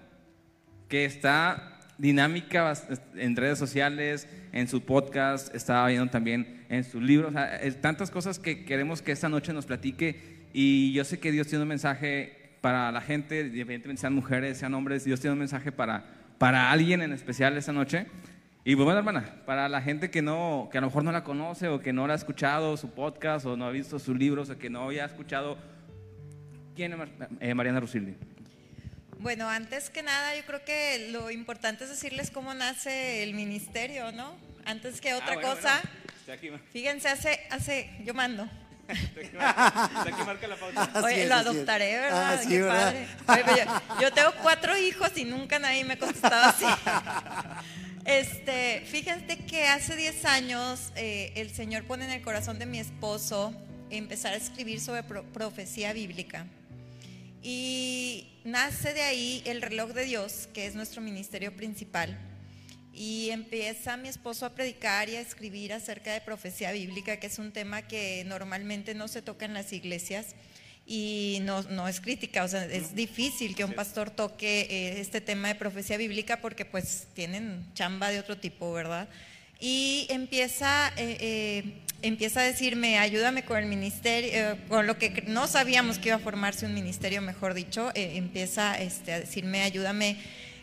que 0.88 1.04
está 1.04 1.69
dinámica 2.00 2.72
en 3.14 3.36
redes 3.36 3.58
sociales, 3.58 4.26
en 4.52 4.68
su 4.68 4.82
podcast, 4.82 5.54
estaba 5.54 5.86
viendo 5.88 6.10
también 6.10 6.64
en 6.70 6.82
su 6.82 7.00
libro. 7.00 7.28
O 7.28 7.32
sea, 7.32 7.60
tantas 7.80 8.10
cosas 8.10 8.38
que 8.38 8.64
queremos 8.64 9.02
que 9.02 9.12
esta 9.12 9.28
noche 9.28 9.52
nos 9.52 9.66
platique. 9.66 10.40
Y 10.52 10.92
yo 10.92 11.04
sé 11.04 11.20
que 11.20 11.30
Dios 11.30 11.46
tiene 11.46 11.62
un 11.62 11.68
mensaje 11.68 12.56
para 12.62 12.90
la 12.90 13.00
gente, 13.00 13.40
independientemente 13.40 14.00
sean 14.00 14.14
mujeres, 14.14 14.58
sean 14.58 14.74
hombres, 14.74 15.04
Dios 15.04 15.20
tiene 15.20 15.32
un 15.32 15.38
mensaje 15.38 15.72
para, 15.72 16.04
para 16.38 16.70
alguien 16.70 17.02
en 17.02 17.12
especial 17.12 17.56
esta 17.56 17.72
noche. 17.72 18.06
Y 18.64 18.74
pues 18.76 18.84
bueno, 18.84 18.98
hermana, 18.98 19.36
para 19.46 19.68
la 19.68 19.80
gente 19.80 20.10
que, 20.10 20.22
no, 20.22 20.68
que 20.72 20.78
a 20.78 20.80
lo 20.80 20.88
mejor 20.88 21.04
no 21.04 21.12
la 21.12 21.24
conoce 21.24 21.68
o 21.68 21.80
que 21.80 21.92
no 21.92 22.06
la 22.06 22.14
ha 22.14 22.16
escuchado 22.16 22.76
su 22.76 22.90
podcast 22.90 23.46
o 23.46 23.56
no 23.56 23.66
ha 23.66 23.70
visto 23.70 23.98
sus 23.98 24.16
libros 24.16 24.50
o 24.50 24.58
que 24.58 24.68
no 24.68 24.84
había 24.84 25.04
escuchado, 25.04 25.58
¿quién 26.74 26.92
es 26.92 26.98
eh, 27.40 27.54
Mariana 27.54 27.80
Rusildi? 27.80 28.16
Bueno, 29.20 29.48
antes 29.50 29.90
que 29.90 30.02
nada, 30.02 30.34
yo 30.34 30.44
creo 30.46 30.64
que 30.64 31.08
lo 31.10 31.30
importante 31.30 31.84
es 31.84 31.90
decirles 31.90 32.30
cómo 32.30 32.54
nace 32.54 33.22
el 33.22 33.34
ministerio, 33.34 34.12
¿no? 34.12 34.34
Antes 34.64 35.00
que 35.00 35.12
otra 35.14 35.32
Ah, 35.32 35.34
bueno, 35.34 35.48
cosa, 35.54 35.80
bueno. 35.82 36.10
Está 36.20 36.32
aquí, 36.32 36.50
fíjense, 36.72 37.08
hace, 37.08 37.40
hace, 37.50 37.90
yo 38.04 38.14
mando. 38.14 38.48
está 38.88 40.02
aquí 40.02 40.22
marca 40.24 40.46
la 40.48 40.56
pauta. 40.56 40.82
Así 40.82 41.04
Oye, 41.04 41.22
es, 41.24 41.28
lo 41.28 41.34
adoptaré, 41.34 41.96
¿verdad? 42.00 42.34
Ah, 42.34 42.38
sí, 42.42 42.48
Qué 42.48 42.62
¿verdad? 42.62 42.94
padre. 43.26 43.42
Oye, 43.42 43.42
pero 43.44 43.56
yo, 43.98 44.00
yo 44.00 44.12
tengo 44.12 44.32
cuatro 44.42 44.76
hijos 44.78 45.10
y 45.16 45.24
nunca 45.24 45.58
nadie 45.58 45.84
me 45.84 45.94
ha 45.94 45.98
contestado 45.98 46.46
así. 46.46 46.64
Este, 48.06 48.82
fíjate 48.86 49.44
que 49.44 49.66
hace 49.68 49.94
10 49.94 50.24
años 50.24 50.90
eh, 50.96 51.32
el 51.36 51.54
Señor 51.54 51.84
pone 51.84 52.06
en 52.06 52.10
el 52.10 52.22
corazón 52.22 52.58
de 52.58 52.64
mi 52.64 52.78
esposo 52.80 53.54
empezar 53.90 54.32
a 54.32 54.36
escribir 54.36 54.80
sobre 54.80 55.02
profecía 55.02 55.92
bíblica. 55.92 56.46
Y 57.42 58.28
nace 58.44 58.92
de 58.92 59.02
ahí 59.02 59.42
el 59.46 59.62
reloj 59.62 59.90
de 59.92 60.04
Dios, 60.04 60.48
que 60.52 60.66
es 60.66 60.74
nuestro 60.74 61.00
ministerio 61.00 61.54
principal. 61.56 62.18
Y 62.92 63.30
empieza 63.30 63.96
mi 63.96 64.08
esposo 64.08 64.44
a 64.44 64.54
predicar 64.54 65.08
y 65.08 65.16
a 65.16 65.20
escribir 65.20 65.72
acerca 65.72 66.12
de 66.12 66.20
profecía 66.20 66.72
bíblica, 66.72 67.18
que 67.18 67.28
es 67.28 67.38
un 67.38 67.52
tema 67.52 67.82
que 67.82 68.24
normalmente 68.26 68.94
no 68.94 69.08
se 69.08 69.22
toca 69.22 69.46
en 69.46 69.54
las 69.54 69.72
iglesias 69.72 70.34
y 70.86 71.38
no, 71.42 71.62
no 71.62 71.86
es 71.86 72.00
crítica, 72.00 72.42
o 72.42 72.48
sea, 72.48 72.64
es 72.64 72.96
difícil 72.96 73.54
que 73.54 73.64
un 73.64 73.74
pastor 73.74 74.10
toque 74.10 74.62
eh, 74.62 75.00
este 75.00 75.20
tema 75.20 75.46
de 75.46 75.54
profecía 75.54 75.96
bíblica 75.96 76.40
porque 76.40 76.64
pues 76.64 77.06
tienen 77.14 77.64
chamba 77.74 78.08
de 78.08 78.18
otro 78.18 78.38
tipo, 78.38 78.72
¿verdad? 78.72 79.08
Y 79.60 80.08
empieza, 80.10 80.88
eh, 80.96 81.16
eh, 81.20 81.64
empieza 82.02 82.40
a 82.40 82.44
decirme, 82.44 82.98
ayúdame 82.98 83.44
con 83.44 83.58
el 83.58 83.66
ministerio, 83.66 84.56
con 84.68 84.86
lo 84.86 84.98
que 84.98 85.24
no 85.26 85.46
sabíamos 85.46 85.98
que 85.98 86.08
iba 86.08 86.16
a 86.16 86.20
formarse 86.20 86.66
un 86.66 86.74
ministerio, 86.74 87.22
mejor 87.22 87.54
dicho, 87.54 87.90
empieza 87.94 88.78
este, 88.80 89.12
a 89.12 89.20
decirme, 89.20 89.62
ayúdame 89.62 90.16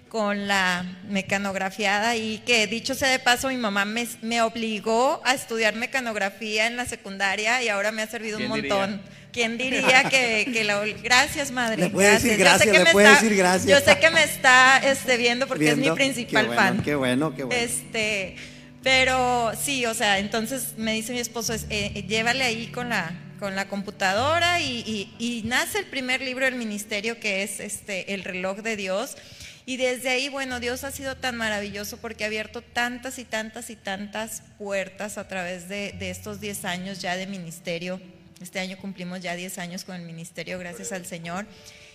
con 0.09 0.47
la 0.47 0.85
mecanografiada 1.09 2.15
y 2.15 2.39
que 2.39 2.65
dicho 2.67 2.95
sea 2.95 3.09
de 3.09 3.19
paso, 3.19 3.49
mi 3.49 3.57
mamá 3.57 3.85
me, 3.85 4.07
me 4.21 4.41
obligó 4.41 5.21
a 5.25 5.33
estudiar 5.33 5.75
mecanografía 5.75 6.67
en 6.67 6.77
la 6.77 6.85
secundaria 6.85 7.61
y 7.61 7.69
ahora 7.69 7.91
me 7.91 8.01
ha 8.01 8.07
servido 8.07 8.37
un 8.37 8.47
montón. 8.47 9.01
¿Quién 9.33 9.57
diría 9.57 10.05
que, 10.09 10.49
que 10.51 10.63
la... 10.63 10.83
Gracias, 11.03 11.51
madre. 11.51 11.83
Le 11.83 11.89
puede 11.89 12.11
decir 12.11 12.37
gracias, 12.37 12.75
le 12.75 12.91
puede 12.91 13.09
decir 13.09 13.35
gracias. 13.35 13.79
Yo 13.79 13.85
sé 13.85 13.99
que 13.99 14.09
me 14.09 14.23
está 14.23 14.79
este, 14.79 15.17
viendo 15.17 15.45
porque 15.47 15.71
es 15.71 15.77
mi 15.77 15.91
principal 15.91 16.55
fan. 16.55 16.81
Qué 16.81 16.95
bueno, 16.95 17.35
qué 17.35 17.43
bueno. 17.43 17.61
Este, 17.61 18.35
pero 18.83 19.51
sí, 19.59 19.85
o 19.85 19.93
sea, 19.93 20.19
entonces 20.19 20.75
me 20.77 20.93
dice 20.93 21.13
mi 21.13 21.19
esposo, 21.19 21.53
eh, 21.53 21.61
eh, 21.69 22.05
llévale 22.07 22.43
ahí 22.43 22.67
con 22.67 22.89
la, 22.89 23.17
con 23.39 23.55
la 23.55 23.67
computadora 23.67 24.59
y, 24.59 25.13
y, 25.19 25.43
nace 25.45 25.79
el 25.79 25.85
primer 25.85 26.21
libro 26.21 26.45
del 26.45 26.55
ministerio 26.55 27.19
que 27.19 27.43
es 27.43 27.59
este, 27.59 28.13
El 28.13 28.23
reloj 28.23 28.59
de 28.59 28.75
Dios. 28.75 29.17
Y 29.65 29.75
desde 29.75 30.09
ahí, 30.09 30.29
bueno, 30.29 30.61
Dios 30.61 30.85
ha 30.85 30.91
sido 30.91 31.17
tan 31.17 31.35
maravilloso 31.35 31.97
porque 31.97 32.23
ha 32.23 32.27
abierto 32.27 32.61
tantas 32.61 33.19
y 33.19 33.25
tantas 33.25 33.69
y 33.69 33.75
tantas 33.75 34.41
puertas 34.57 35.17
a 35.17 35.27
través 35.27 35.67
de, 35.67 35.91
de 35.91 36.09
estos 36.09 36.39
10 36.39 36.63
años 36.63 37.01
ya 37.01 37.17
de 37.17 37.27
ministerio 37.27 37.99
este 38.41 38.59
año 38.59 38.77
cumplimos 38.77 39.21
ya 39.21 39.35
10 39.35 39.57
años 39.57 39.83
con 39.83 39.95
el 39.95 40.03
ministerio, 40.03 40.59
gracias 40.59 40.91
al 40.91 41.05
Señor. 41.05 41.45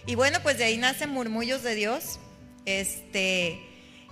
Y 0.07 0.17
bueno, 0.17 0.41
pues 0.43 0.59
de 0.59 0.65
ahí 0.65 0.77
nacen 0.77 1.11
murmullos 1.11 1.63
de 1.63 1.75
Dios. 1.75 2.19
Este, 2.67 3.61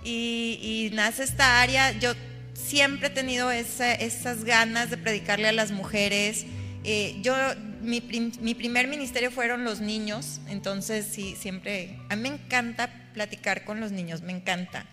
y, 0.03 0.89
nace 0.93 1.23
esta 1.23 1.61
área. 1.61 1.91
Yo 1.99 2.13
siempre 2.53 3.07
he 3.07 3.11
tenido 3.11 3.51
esas 3.51 4.43
ganas 4.43 4.89
de 4.89 4.97
predicarle 4.97 5.47
a 5.47 5.51
las 5.51 5.71
mujeres. 5.71 6.45
Eh, 6.83 7.17
yo, 7.21 7.35
mi, 7.81 8.01
mi, 8.01 8.55
primer 8.55 8.87
ministerio 8.87 9.31
fueron 9.31 9.63
los 9.63 9.81
niños, 9.81 10.41
entonces 10.47 11.05
sí, 11.09 11.35
siempre, 11.39 11.99
a 12.09 12.15
mí 12.15 12.23
me 12.23 12.35
encanta 12.35 12.89
platicar 13.13 13.65
con 13.65 13.79
los 13.79 13.91
niños, 13.91 14.21
me 14.21 14.31
encanta. 14.31 14.85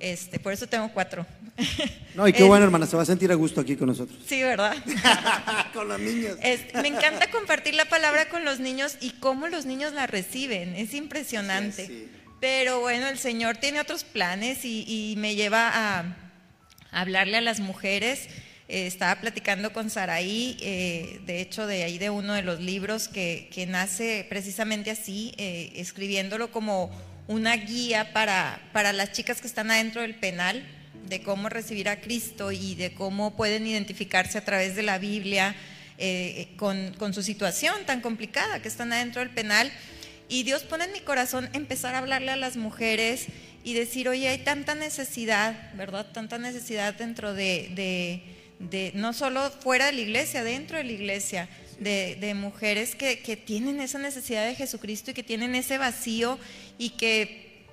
Este, 0.00 0.38
por 0.38 0.52
eso 0.52 0.66
tengo 0.66 0.90
cuatro. 0.92 1.26
No, 2.14 2.26
y 2.26 2.32
qué 2.32 2.42
bueno, 2.42 2.64
hermana, 2.64 2.84
se 2.84 2.96
va 2.96 3.04
a 3.04 3.06
sentir 3.06 3.30
a 3.30 3.36
gusto 3.36 3.60
aquí 3.60 3.76
con 3.76 3.86
nosotros. 3.86 4.18
Sí, 4.26 4.42
¿verdad? 4.42 4.74
con 5.72 5.86
los 5.86 6.00
niños. 6.00 6.36
me 6.82 6.88
encanta 6.88 7.30
compartir 7.30 7.74
la 7.74 7.84
palabra 7.84 8.28
con 8.28 8.44
los 8.44 8.58
niños 8.58 8.96
y 9.00 9.10
cómo 9.10 9.46
los 9.46 9.66
niños 9.66 9.92
la 9.92 10.08
reciben. 10.08 10.74
Es 10.74 10.94
impresionante. 10.94 12.08
Pero 12.40 12.80
bueno, 12.80 13.06
el 13.06 13.18
Señor 13.18 13.58
tiene 13.58 13.78
otros 13.78 14.02
planes 14.02 14.64
y, 14.64 15.14
me 15.18 15.36
lleva 15.36 15.70
a, 15.72 16.27
hablarle 16.90 17.36
a 17.36 17.40
las 17.40 17.60
mujeres. 17.60 18.28
Eh, 18.68 18.86
estaba 18.86 19.18
platicando 19.20 19.72
con 19.72 19.88
Saraí, 19.88 20.58
eh, 20.60 21.20
de 21.24 21.40
hecho, 21.40 21.66
de 21.66 21.84
ahí 21.84 21.96
de 21.96 22.10
uno 22.10 22.34
de 22.34 22.42
los 22.42 22.60
libros 22.60 23.08
que, 23.08 23.66
nace 23.66 24.26
precisamente 24.28 24.90
así, 24.90 25.32
eh, 25.38 25.72
escribiéndolo 25.76 26.52
como 26.52 26.90
una 27.28 27.56
guía 27.56 28.12
para, 28.12 28.60
para 28.72 28.92
las 28.92 29.12
chicas 29.12 29.40
que 29.40 29.46
están 29.46 29.70
adentro 29.70 30.02
del 30.02 30.14
penal, 30.14 30.66
de 31.08 31.22
cómo 31.22 31.48
recibir 31.48 31.88
a 31.88 32.00
Cristo 32.02 32.52
y 32.52 32.74
de 32.74 32.92
cómo 32.92 33.36
pueden 33.36 33.66
identificarse 33.66 34.36
a 34.36 34.44
través 34.44 34.76
de 34.76 34.82
la 34.82 34.98
Biblia 34.98 35.56
con, 36.56 36.94
con, 36.94 37.12
su 37.12 37.22
situación 37.22 37.74
tan 37.86 38.00
complicada 38.00 38.62
que 38.62 38.68
están 38.68 38.92
adentro 38.92 39.20
del 39.20 39.30
penal. 39.30 39.72
Y 40.28 40.42
Dios 40.42 40.62
pone 40.62 40.84
en 40.84 40.92
mi 40.92 41.00
corazón 41.00 41.48
empezar 41.54 41.94
a 41.94 41.98
hablarle 41.98 42.30
a 42.30 42.36
las 42.36 42.56
mujeres 42.56 43.26
y 43.64 43.74
decir, 43.74 44.08
oye, 44.08 44.28
hay 44.28 44.38
tanta 44.38 44.74
necesidad, 44.74 45.74
¿verdad? 45.74 46.06
Tanta 46.12 46.38
necesidad 46.38 46.94
dentro 46.94 47.34
de, 47.34 47.70
de, 47.74 48.22
de 48.58 48.92
no 48.94 49.12
solo 49.12 49.50
fuera 49.50 49.86
de 49.86 49.92
la 49.92 50.00
iglesia, 50.00 50.42
dentro 50.44 50.78
de 50.78 50.84
la 50.84 50.92
iglesia 50.92 51.48
de, 51.78 52.34
mujeres 52.34 52.94
que, 52.94 53.36
tienen 53.36 53.80
esa 53.80 53.98
necesidad 53.98 54.46
de 54.46 54.54
Jesucristo 54.54 55.10
y 55.10 55.14
que 55.14 55.22
tienen 55.22 55.54
ese 55.54 55.78
vacío 55.78 56.38
y 56.76 56.90
que, 56.90 57.66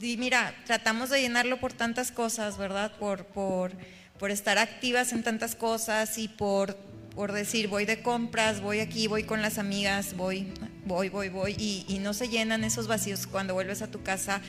mira, 0.00 0.54
tratamos 0.66 1.10
de 1.10 1.20
llenarlo 1.20 1.58
por 1.58 1.72
tantas 1.72 2.10
cosas, 2.10 2.58
¿verdad? 2.58 2.92
Por, 2.98 3.24
por, 3.26 3.72
por 4.18 4.30
estar 4.30 4.58
activas 4.58 5.12
en 5.12 5.22
tantas 5.22 5.54
cosas 5.54 6.16
y 6.18 6.28
por, 6.28 6.76
por 7.14 7.32
decir, 7.32 7.68
voy 7.68 7.84
de 7.84 8.02
compras, 8.02 8.60
voy 8.60 8.80
aquí, 8.80 9.08
voy 9.08 9.24
con 9.24 9.42
las 9.42 9.58
amigas, 9.58 10.16
voy, 10.16 10.52
voy, 10.84 11.08
voy, 11.08 11.28
voy, 11.28 11.54
y 11.58 11.98
no 12.00 12.14
se 12.14 12.28
llenan 12.28 12.64
esos 12.64 12.86
vacíos 12.86 13.26
cuando 13.26 13.54
vuelves 13.54 13.82
a 13.82 13.90
tu 13.90 14.02
casa, 14.02 14.40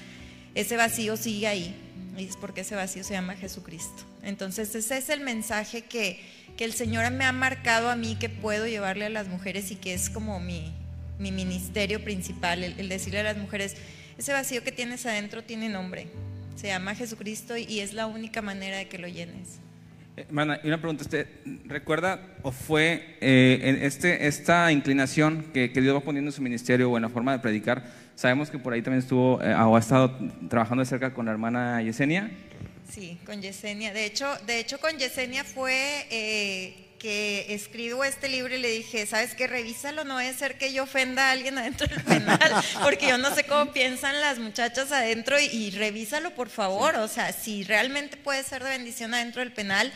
ese 0.55 0.77
vacío 0.77 1.17
sigue 1.17 1.47
ahí. 1.47 1.75
Y 2.17 2.25
es 2.25 2.37
porque 2.37 2.61
ese 2.61 2.75
vacío 2.75 3.03
se 3.03 3.13
llama 3.13 3.35
Jesucristo. 3.35 4.03
Entonces 4.21 4.75
ese 4.75 4.97
es 4.97 5.09
el 5.09 5.21
mensaje 5.21 5.83
que, 5.83 6.19
que 6.57 6.65
el 6.65 6.73
Señor 6.73 7.09
me 7.11 7.25
ha 7.25 7.31
marcado 7.31 7.89
a 7.89 7.95
mí 7.95 8.17
que 8.19 8.29
puedo 8.29 8.67
llevarle 8.67 9.05
a 9.05 9.09
las 9.09 9.27
mujeres 9.27 9.71
y 9.71 9.75
que 9.75 9.93
es 9.93 10.09
como 10.09 10.39
mi, 10.39 10.73
mi 11.21 11.31
ministerio 11.31 12.03
principal, 12.03 12.63
el, 12.63 12.89
decirle 12.89 13.19
a 13.19 13.23
las 13.23 13.37
mujeres, 13.37 13.77
ese 14.17 14.33
vacío 14.33 14.63
que 14.63 14.71
tienes 14.71 15.05
adentro 15.05 15.43
tiene 15.43 15.69
nombre, 15.69 16.07
se 16.55 16.67
llama 16.67 16.95
Jesucristo 16.95 17.55
y 17.55 17.79
es 17.79 17.93
la 17.93 18.07
única 18.07 18.41
manera 18.41 18.77
de 18.77 18.87
que 18.87 18.97
lo 18.97 19.07
llenes. 19.07 19.59
Eh, 20.17 20.25
Mana, 20.29 20.59
y 20.63 20.67
una 20.67 20.79
pregunta, 20.79 21.03
¿usted 21.03 21.27
recuerda 21.65 22.35
o 22.41 22.51
fue 22.51 23.17
eh, 23.21 23.79
este, 23.83 24.27
esta 24.27 24.71
inclinación 24.71 25.45
que, 25.53 25.69
Dios 25.69 25.95
va 25.95 26.01
poniendo 26.01 26.29
en 26.29 26.33
su 26.33 26.41
ministerio 26.41 26.91
o 26.91 26.97
en 26.97 27.03
la 27.03 27.09
forma 27.09 27.31
de 27.31 27.39
predicar? 27.39 27.83
Sabemos 28.21 28.51
que 28.51 28.59
por 28.59 28.71
ahí 28.71 28.83
también 28.83 29.01
estuvo 29.01 29.41
eh, 29.41 29.51
o 29.55 29.75
ha 29.75 29.79
estado 29.79 30.15
trabajando 30.47 30.83
de 30.83 30.85
cerca 30.85 31.11
con 31.11 31.25
la 31.25 31.31
hermana 31.31 31.81
Yesenia. 31.81 32.29
Sí, 32.87 33.17
con 33.25 33.41
Yesenia. 33.41 33.93
De 33.93 34.05
hecho, 34.05 34.27
de 34.45 34.59
hecho 34.59 34.79
con 34.79 34.95
Yesenia 34.99 35.43
fue 35.43 36.05
eh, 36.11 36.75
que 36.99 37.51
escribo 37.51 38.03
este 38.03 38.29
libro 38.29 38.53
y 38.53 38.59
le 38.59 38.69
dije, 38.69 39.07
¿sabes 39.07 39.33
qué? 39.33 39.47
Revísalo, 39.47 40.03
no 40.03 40.19
debe 40.19 40.35
ser 40.35 40.59
que 40.59 40.71
yo 40.71 40.83
ofenda 40.83 41.29
a 41.29 41.31
alguien 41.31 41.57
adentro 41.57 41.87
del 41.87 42.03
penal, 42.03 42.39
porque 42.83 43.07
yo 43.07 43.17
no 43.17 43.33
sé 43.33 43.43
cómo 43.45 43.73
piensan 43.73 44.21
las 44.21 44.37
muchachas 44.37 44.91
adentro 44.91 45.37
y, 45.39 45.71
revísalo 45.71 46.29
por 46.35 46.49
favor. 46.49 46.97
O 46.97 47.07
sea, 47.07 47.33
si 47.33 47.63
realmente 47.63 48.17
puede 48.17 48.43
ser 48.43 48.63
de 48.63 48.69
bendición 48.69 49.15
adentro 49.15 49.39
del 49.39 49.51
penal, 49.51 49.91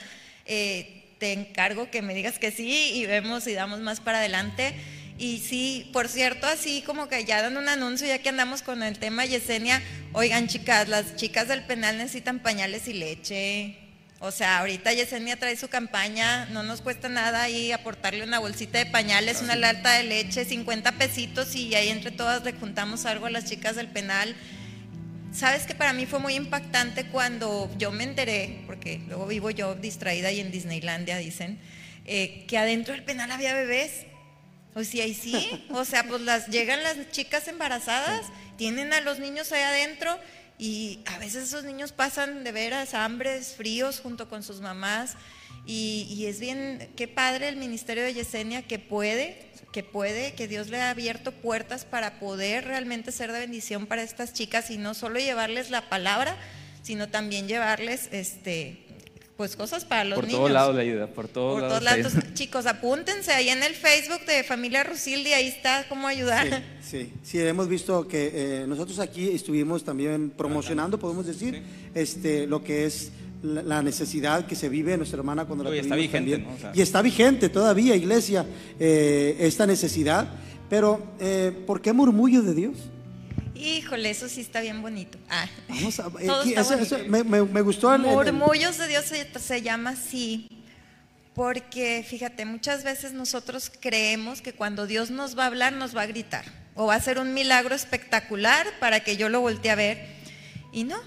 eh, 0.48 1.04
te 1.20 1.32
encargo 1.32 1.92
que 1.92 2.02
me 2.02 2.16
digas 2.16 2.40
que 2.40 2.50
sí 2.50 2.90
y 2.96 3.06
vemos 3.06 3.46
y 3.46 3.54
damos 3.54 3.82
más 3.82 4.00
para 4.00 4.18
adelante. 4.18 4.74
Y 5.18 5.40
sí, 5.40 5.90
por 5.94 6.10
cierto, 6.10 6.46
así 6.46 6.82
como 6.82 7.08
que 7.08 7.24
ya 7.24 7.42
dan 7.42 7.56
un 7.56 7.70
anuncio, 7.70 8.06
ya 8.06 8.20
que 8.20 8.30
andamos 8.30 8.62
con 8.62 8.84
el 8.84 9.00
tema 9.00 9.26
Yesenia, 9.26 9.82
oigan 10.12 10.48
chicas, 10.48 10.90
las 10.90 11.16
chicas 11.16 11.48
del 11.48 11.64
penal 11.64 11.98
necesitan 11.98 12.40
pañales 12.40 12.88
y 12.90 12.94
leche. 12.94 13.78
O 14.20 14.32
sea, 14.32 14.60
ahorita 14.60 14.92
Yesenia 14.92 15.38
trae 15.38 15.56
su 15.56 15.70
campaña, 15.70 16.46
no 16.48 16.64
nos 16.64 16.82
cuesta 16.82 17.08
nada 17.08 17.44
ahí 17.44 17.72
aportarle 17.72 18.24
una 18.24 18.40
bolsita 18.40 18.78
de 18.78 18.86
pañales, 18.88 19.42
una 19.42 19.56
lata 19.56 19.94
de 19.94 20.04
leche, 20.04 20.44
50 20.44 20.94
pesitos 20.94 21.56
y 21.56 21.76
ahí 21.76 21.90
entre 21.90 22.12
todas 22.12 22.44
le 22.44 22.54
juntamos 22.54 23.06
algo 23.06 23.28
a 23.28 23.30
las 23.30 23.46
chicas 23.46 23.76
del 23.76 23.88
penal. 23.88 24.36
Sabes 25.32 25.66
que 25.66 25.76
para 25.76 25.94
mí 25.94 26.06
fue 26.06 26.20
muy 26.20 26.36
impactante 26.36 27.06
cuando 27.08 27.70
yo 27.78 27.92
me 27.92 28.04
enteré, 28.04 28.64
porque 28.66 29.02
luego 29.08 29.28
vivo 29.28 29.50
yo 29.52 29.76
distraída 29.76 30.32
y 30.32 30.40
en 30.40 30.50
Disneylandia 30.50 31.18
dicen, 31.18 31.60
eh, 32.06 32.46
que 32.48 32.58
adentro 32.58 32.94
del 32.94 33.04
penal 33.04 33.32
había 33.32 33.54
bebés. 33.54 34.06
O 34.76 34.84
sea, 34.84 35.08
y 35.08 35.14
sí, 35.14 35.66
o 35.72 35.86
sea, 35.86 36.04
pues 36.04 36.22
las 36.22 36.48
llegan 36.48 36.84
las 36.84 37.10
chicas 37.12 37.48
embarazadas, 37.48 38.26
tienen 38.58 38.94
a 38.94 39.00
los 39.00 39.20
niños 39.20 39.52
ahí 39.54 39.62
adentro 39.62 40.20
y 40.58 41.00
a 41.06 41.18
veces 41.18 41.46
esos 41.46 41.64
niños 41.64 41.94
pasan 41.94 42.44
de 42.44 42.52
veras 42.52 42.94
hambres, 42.94 43.56
fríos 43.56 44.02
junto 44.02 44.28
con 44.28 44.44
sus 44.44 44.60
mamás 44.60 45.16
y, 45.66 46.26
es 46.28 46.40
bien, 46.40 46.92
qué 46.96 47.08
padre 47.08 47.48
el 47.48 47.56
ministerio 47.56 48.04
de 48.04 48.14
Yesenia 48.14 48.62
que 48.62 48.78
puede, 48.78 49.50
que 49.72 49.84
puede, 49.84 50.34
que 50.34 50.48
Dios 50.48 50.70
le 50.70 50.80
ha 50.80 50.92
abierto 50.92 51.32
puertas 51.32 51.86
para 51.86 52.20
poder 52.20 52.66
realmente 52.66 53.12
ser 53.12 53.32
de 53.32 53.40
bendición 53.40 53.88
para 53.88 54.04
estas 54.04 54.34
chicas 54.34 54.70
y 54.70 54.78
no 54.78 54.94
solo 54.94 55.20
llevarles 55.20 55.72
la 55.72 55.90
palabra, 55.90 56.38
sino 56.84 57.10
también 57.10 57.48
llevarles 57.48 58.10
este 58.12 58.85
pues 59.38 59.56
cosas 59.56 59.84
para 59.84 60.04
los 60.06 60.18
niños. 60.18 60.32
Por 60.32 60.40
todos 60.40 60.52
lados 60.52 60.76
la 60.76 60.82
ayuda, 60.82 61.08
por 61.08 61.28
todos 61.28 61.62
por 61.62 61.82
lados. 61.84 62.14
Todos 62.14 62.34
chicos, 62.34 62.66
apúntense 62.66 63.32
ahí 63.32 63.50
en 63.50 63.64
el 63.64 63.74
Facebook 63.74 64.26
de 64.26 64.44
Familia 64.44 64.84
Rusildi, 64.84 65.34
ahí 65.34 65.48
está 65.48 65.86
cómo 65.90 66.08
ayudar. 66.08 66.64
Sí, 66.82 67.12
sí, 67.24 67.40
hemos 67.40 67.68
visto 67.68 68.08
que 68.08 68.32
eh, 68.34 68.66
nosotros 68.68 69.00
aquí 69.00 69.30
estuvimos 69.30 69.84
también 69.84 70.30
promocionando, 70.30 70.98
podemos 71.00 71.26
decir, 71.26 71.62
este, 71.94 72.48
lo 72.48 72.64
que 72.64 72.86
es 72.86 73.12
la, 73.44 73.62
la 73.64 73.82
necesidad 73.82 74.46
que 74.46 74.56
se 74.56 74.70
vive 74.70 74.96
nuestra 74.96 75.18
hermana 75.20 75.46
cuando 75.46 75.64
la 75.66 75.76
está 75.76 75.96
vigente, 75.96 76.32
también. 76.32 76.44
¿no? 76.50 76.56
O 76.56 76.60
sea- 76.60 76.72
Y 76.74 76.82
está 76.82 77.02
vigente 77.02 77.50
todavía, 77.50 77.96
iglesia, 77.96 78.46
eh, 78.80 79.36
esta 79.40 79.66
necesidad. 79.68 80.28
Pero, 80.70 81.04
eh, 81.20 81.52
¿por 81.68 81.80
qué 81.82 81.94
murmullo 81.94 82.42
de 82.42 82.54
Dios? 82.56 82.78
Híjole, 83.56 84.10
eso 84.10 84.28
sí 84.30 84.42
está 84.42 84.62
bien 84.62 84.82
bonito. 84.82 85.18
Ah. 85.30 85.48
Vamos 85.70 86.00
a, 86.00 86.04
Todo 86.10 86.42
aquí, 86.42 86.50
está 86.50 86.62
eso- 86.62 86.74
bonito. 86.76 86.96
eso 86.98 87.06
me, 87.08 87.24
me- 87.24 87.44
me 87.44 87.62
gustó 87.62 87.94
el, 87.94 88.02
Murmullos 88.02 88.78
de 88.78 88.88
Dios 88.88 89.06
se, 89.06 89.28
se 89.40 89.62
llama 89.62 89.92
así 89.92 90.48
porque, 91.34 92.06
fíjate, 92.08 92.46
muchas 92.46 92.84
veces 92.84 93.12
nosotros 93.14 93.72
creemos 93.82 94.42
que 94.42 94.54
cuando 94.54 94.88
Dios 94.88 95.10
nos 95.12 95.38
va 95.38 95.44
a 95.44 95.48
hablar 95.48 95.74
nos 95.74 95.96
va 95.96 96.04
a 96.04 96.06
gritar 96.06 96.46
o 96.76 96.86
va 96.88 96.94
a 96.94 96.98
hacer 96.98 97.20
un 97.20 97.34
milagro 97.34 97.76
espectacular 97.76 98.66
para 98.80 99.02
que 99.02 99.18
yo 99.18 99.28
lo 99.30 99.42
voltee 99.42 99.72
a 99.72 99.76
ver. 99.76 100.06
Y 100.72 100.84
no, 100.86 100.98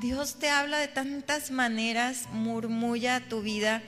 Dios 0.00 0.38
te 0.38 0.48
habla 0.50 0.78
de 0.78 0.88
tantas 0.88 1.50
maneras, 1.50 2.24
murmulla 2.32 3.20
tu 3.28 3.40
vida. 3.42 3.82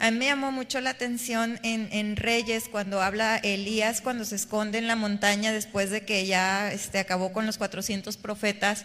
A 0.00 0.10
mí 0.10 0.18
me 0.18 0.26
llamó 0.26 0.52
mucho 0.52 0.80
la 0.80 0.90
atención 0.90 1.58
en, 1.64 1.88
en 1.90 2.14
Reyes 2.14 2.68
cuando 2.70 3.02
habla 3.02 3.36
Elías, 3.36 4.00
cuando 4.00 4.24
se 4.24 4.36
esconde 4.36 4.78
en 4.78 4.86
la 4.86 4.94
montaña 4.94 5.52
después 5.52 5.90
de 5.90 6.04
que 6.04 6.24
ya 6.24 6.72
este, 6.72 6.98
acabó 6.98 7.32
con 7.32 7.46
los 7.46 7.58
400 7.58 8.16
profetas 8.16 8.84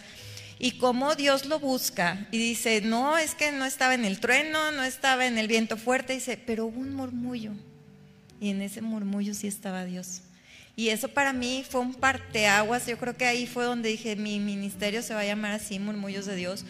y 0.58 0.72
cómo 0.72 1.14
Dios 1.14 1.46
lo 1.46 1.60
busca 1.60 2.26
y 2.32 2.38
dice, 2.38 2.80
no, 2.80 3.16
es 3.16 3.36
que 3.36 3.52
no 3.52 3.64
estaba 3.64 3.94
en 3.94 4.04
el 4.04 4.18
trueno, 4.18 4.72
no 4.72 4.82
estaba 4.82 5.26
en 5.26 5.38
el 5.38 5.46
viento 5.46 5.76
fuerte, 5.76 6.14
dice, 6.14 6.36
pero 6.36 6.66
hubo 6.66 6.80
un 6.80 6.94
murmullo 6.94 7.52
y 8.40 8.50
en 8.50 8.60
ese 8.62 8.82
murmullo 8.82 9.34
sí 9.34 9.46
estaba 9.46 9.84
Dios. 9.84 10.22
Y 10.76 10.88
eso 10.88 11.08
para 11.08 11.32
mí 11.32 11.64
fue 11.68 11.80
un 11.80 11.94
parteaguas, 11.94 12.86
yo 12.86 12.98
creo 12.98 13.16
que 13.16 13.26
ahí 13.26 13.46
fue 13.46 13.64
donde 13.64 13.88
dije, 13.90 14.16
mi 14.16 14.40
ministerio 14.40 15.02
se 15.02 15.14
va 15.14 15.20
a 15.20 15.24
llamar 15.24 15.52
así, 15.52 15.78
Murmullos 15.78 16.26
de 16.26 16.34
Dios, 16.34 16.64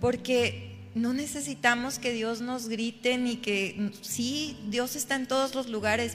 porque 0.00 0.69
no 0.94 1.12
necesitamos 1.12 1.98
que 1.98 2.12
Dios 2.12 2.40
nos 2.40 2.68
grite 2.68 3.16
ni 3.18 3.36
que, 3.36 3.92
sí, 4.00 4.56
Dios 4.68 4.96
está 4.96 5.16
en 5.16 5.26
todos 5.26 5.54
los 5.54 5.68
lugares, 5.68 6.14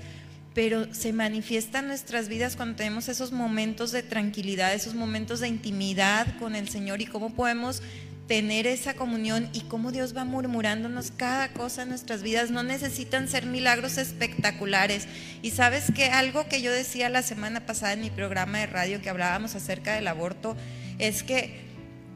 pero 0.53 0.93
se 0.93 1.13
manifiesta 1.13 1.79
en 1.79 1.87
nuestras 1.87 2.29
vidas 2.29 2.55
cuando 2.55 2.75
tenemos 2.75 3.09
esos 3.09 3.31
momentos 3.31 3.91
de 3.91 4.03
tranquilidad, 4.03 4.73
esos 4.73 4.93
momentos 4.93 5.39
de 5.39 5.47
intimidad 5.47 6.37
con 6.39 6.55
el 6.55 6.69
Señor 6.69 7.01
y 7.01 7.05
cómo 7.05 7.33
podemos 7.33 7.81
tener 8.27 8.65
esa 8.65 8.95
comunión 8.95 9.49
y 9.53 9.61
cómo 9.61 9.91
Dios 9.91 10.15
va 10.15 10.25
murmurándonos 10.25 11.11
cada 11.11 11.49
cosa 11.53 11.83
en 11.83 11.89
nuestras 11.89 12.23
vidas. 12.23 12.51
No 12.51 12.63
necesitan 12.63 13.27
ser 13.27 13.45
milagros 13.45 13.97
espectaculares. 13.97 15.07
Y 15.41 15.51
sabes 15.51 15.91
que 15.93 16.05
algo 16.05 16.47
que 16.47 16.61
yo 16.61 16.71
decía 16.71 17.09
la 17.09 17.21
semana 17.21 17.65
pasada 17.65 17.93
en 17.93 18.01
mi 18.01 18.09
programa 18.09 18.59
de 18.59 18.65
radio 18.65 19.01
que 19.01 19.09
hablábamos 19.09 19.55
acerca 19.55 19.93
del 19.93 20.07
aborto 20.07 20.57
es 20.97 21.23
que 21.23 21.64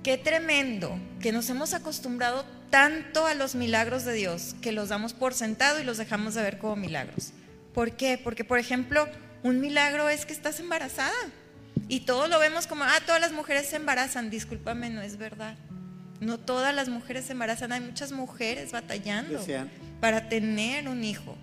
qué 0.10 0.18
tremendo 0.18 1.00
que 1.22 1.32
nos 1.32 1.52
hemos 1.52 1.76
acostumbrado 1.76 2.44
tanto 2.72 3.28
a 3.28 3.36
los 3.36 3.54
milagros 3.54 4.06
de 4.06 4.14
Dios 4.14 4.56
que 4.60 4.72
los 4.72 4.90
damos 4.90 5.14
por 5.14 5.36
sentado 5.36 5.80
y 5.80 5.84
los 5.84 6.00
dejamos 6.00 6.34
de 6.34 6.42
ver 6.42 6.58
como 6.58 6.78
milagros. 6.78 7.32
¿Por 7.76 7.92
qué? 7.92 8.18
Porque, 8.18 8.44
por 8.44 8.58
ejemplo, 8.58 9.08
un 9.44 9.62
milagro 9.62 10.10
es 10.10 10.26
que 10.26 10.34
estás 10.34 10.60
embarazada. 10.60 11.14
Y 11.88 12.00
todos 12.00 12.28
lo 12.28 12.40
vemos 12.40 12.66
como, 12.66 12.86
ah, 12.86 12.98
todas 13.06 13.22
las 13.22 13.34
mujeres 13.34 13.68
se 13.68 13.76
embarazan. 13.76 14.32
Discúlpame, 14.32 14.90
no 14.90 15.04
es 15.04 15.18
verdad. 15.18 15.56
No 16.20 16.40
todas 16.40 16.74
las 16.74 16.90
mujeres 16.90 17.26
se 17.26 17.34
embarazan. 17.34 17.72
Hay 17.72 17.82
muchas 17.82 18.12
mujeres 18.12 18.72
batallando 18.72 19.38
Desean. 19.38 19.70
para 20.02 20.28
tener 20.28 20.88
un 20.88 21.04
hijo. 21.04 21.38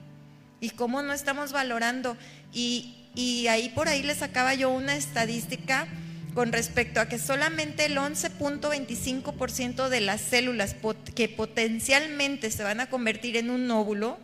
Y 0.58 0.70
cómo 0.70 1.02
no 1.02 1.12
estamos 1.12 1.52
valorando. 1.52 2.16
Y, 2.52 3.06
y 3.14 3.46
ahí 3.46 3.68
por 3.68 3.86
ahí 3.88 4.02
le 4.02 4.16
sacaba 4.16 4.54
yo 4.54 4.70
una 4.70 4.96
estadística 4.96 5.86
con 6.36 6.52
respecto 6.52 7.00
a 7.00 7.08
que 7.08 7.18
solamente 7.18 7.86
el 7.86 7.96
11.25% 7.96 9.88
de 9.88 10.02
las 10.02 10.20
células 10.20 10.76
que 11.14 11.30
potencialmente 11.30 12.50
se 12.50 12.62
van 12.62 12.80
a 12.80 12.90
convertir 12.90 13.38
en 13.38 13.48
un 13.48 13.70
óvulo 13.70 14.18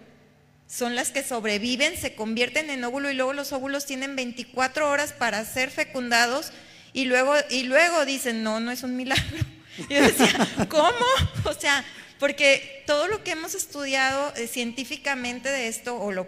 son 0.68 0.94
las 0.94 1.10
que 1.10 1.24
sobreviven, 1.24 1.96
se 1.96 2.14
convierten 2.14 2.68
en 2.68 2.84
óvulo 2.84 3.10
y 3.10 3.14
luego 3.14 3.32
los 3.32 3.54
óvulos 3.54 3.86
tienen 3.86 4.14
24 4.14 4.90
horas 4.90 5.14
para 5.14 5.42
ser 5.46 5.70
fecundados 5.70 6.52
y 6.92 7.06
luego, 7.06 7.34
y 7.48 7.62
luego 7.62 8.04
dicen, 8.04 8.42
no, 8.42 8.60
no 8.60 8.70
es 8.70 8.82
un 8.82 8.94
milagro. 8.94 9.38
Y 9.88 9.94
yo 9.94 10.02
decía, 10.02 10.28
¿cómo? 10.68 11.06
O 11.44 11.54
sea, 11.54 11.82
porque 12.18 12.84
todo 12.86 13.08
lo 13.08 13.24
que 13.24 13.30
hemos 13.30 13.54
estudiado 13.54 14.34
eh, 14.36 14.48
científicamente 14.48 15.48
de 15.48 15.66
esto, 15.66 15.96
o 15.96 16.12
lo 16.12 16.26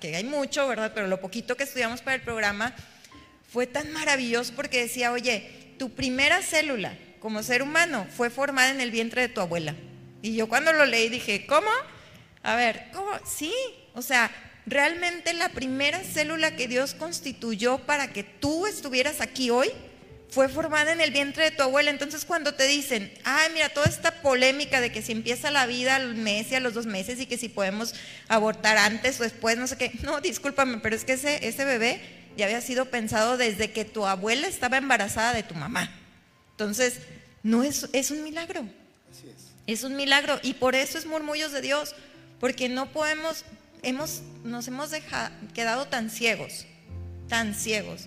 que 0.00 0.16
hay 0.16 0.24
mucho, 0.24 0.66
¿verdad? 0.66 0.92
Pero 0.94 1.08
lo 1.08 1.20
poquito 1.20 1.58
que 1.58 1.64
estudiamos 1.64 2.00
para 2.00 2.14
el 2.14 2.22
programa, 2.22 2.74
fue 3.56 3.66
tan 3.66 3.90
maravilloso 3.90 4.52
porque 4.54 4.82
decía, 4.82 5.12
oye, 5.12 5.50
tu 5.78 5.94
primera 5.94 6.42
célula 6.42 6.94
como 7.20 7.42
ser 7.42 7.62
humano 7.62 8.06
fue 8.14 8.28
formada 8.28 8.68
en 8.68 8.82
el 8.82 8.90
vientre 8.90 9.22
de 9.22 9.28
tu 9.30 9.40
abuela. 9.40 9.74
Y 10.20 10.36
yo 10.36 10.46
cuando 10.46 10.74
lo 10.74 10.84
leí 10.84 11.08
dije, 11.08 11.46
¿cómo? 11.46 11.70
A 12.42 12.54
ver, 12.54 12.88
¿cómo? 12.92 13.08
Sí, 13.24 13.54
o 13.94 14.02
sea, 14.02 14.30
realmente 14.66 15.32
la 15.32 15.48
primera 15.48 16.04
célula 16.04 16.54
que 16.54 16.68
Dios 16.68 16.92
constituyó 16.92 17.78
para 17.78 18.12
que 18.12 18.24
tú 18.24 18.66
estuvieras 18.66 19.22
aquí 19.22 19.48
hoy 19.48 19.70
fue 20.28 20.50
formada 20.50 20.92
en 20.92 21.00
el 21.00 21.10
vientre 21.10 21.44
de 21.44 21.50
tu 21.52 21.62
abuela. 21.62 21.90
Entonces 21.90 22.26
cuando 22.26 22.52
te 22.52 22.66
dicen, 22.66 23.10
ay, 23.24 23.48
mira, 23.54 23.70
toda 23.70 23.86
esta 23.86 24.20
polémica 24.20 24.82
de 24.82 24.92
que 24.92 25.00
si 25.00 25.12
empieza 25.12 25.50
la 25.50 25.64
vida 25.64 25.96
al 25.96 26.14
mes 26.14 26.52
y 26.52 26.56
a 26.56 26.60
los 26.60 26.74
dos 26.74 26.84
meses 26.84 27.18
y 27.20 27.24
que 27.24 27.38
si 27.38 27.48
podemos 27.48 27.94
abortar 28.28 28.76
antes 28.76 29.18
o 29.18 29.22
después, 29.22 29.56
no 29.56 29.66
sé 29.66 29.78
qué, 29.78 29.92
no, 30.02 30.20
discúlpame, 30.20 30.76
pero 30.82 30.94
es 30.94 31.06
que 31.06 31.14
ese, 31.14 31.48
ese 31.48 31.64
bebé 31.64 32.25
ya 32.36 32.46
había 32.46 32.60
sido 32.60 32.86
pensado 32.86 33.36
desde 33.36 33.72
que 33.72 33.84
tu 33.84 34.06
abuela 34.06 34.46
estaba 34.46 34.76
embarazada 34.76 35.32
de 35.34 35.42
tu 35.42 35.54
mamá. 35.54 35.90
Entonces, 36.52 36.98
no 37.42 37.62
es, 37.62 37.88
es 37.92 38.10
un 38.10 38.22
milagro. 38.22 38.60
Así 39.10 39.28
es. 39.28 39.52
Es 39.66 39.84
un 39.84 39.96
milagro 39.96 40.38
y 40.42 40.54
por 40.54 40.74
eso 40.74 40.98
es 40.98 41.06
murmullos 41.06 41.52
de 41.52 41.60
Dios, 41.60 41.94
porque 42.40 42.68
no 42.68 42.92
podemos, 42.92 43.44
hemos, 43.82 44.22
nos 44.44 44.68
hemos 44.68 44.90
deja- 44.90 45.32
quedado 45.54 45.86
tan 45.86 46.10
ciegos, 46.10 46.66
tan 47.28 47.54
ciegos 47.54 48.06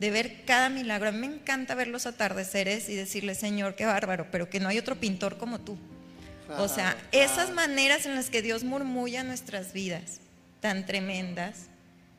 de 0.00 0.10
ver 0.10 0.44
cada 0.44 0.68
milagro. 0.68 1.08
A 1.08 1.12
mí 1.12 1.18
me 1.26 1.34
encanta 1.34 1.74
ver 1.74 1.88
los 1.88 2.06
atardeceres 2.06 2.88
y 2.88 2.94
decirle, 2.94 3.34
Señor, 3.34 3.74
qué 3.74 3.84
bárbaro, 3.86 4.28
pero 4.30 4.48
que 4.50 4.60
no 4.60 4.68
hay 4.68 4.78
otro 4.78 4.96
pintor 4.96 5.38
como 5.38 5.60
tú. 5.60 5.76
O 6.56 6.66
sea, 6.68 6.92
Claro, 6.92 7.08
esas 7.12 7.50
maneras 7.50 8.06
en 8.06 8.14
las 8.14 8.30
que 8.30 8.40
Dios 8.42 8.64
murmulla 8.64 9.22
nuestras 9.24 9.72
vidas, 9.72 10.20
tan 10.60 10.86
tremendas, 10.86 11.66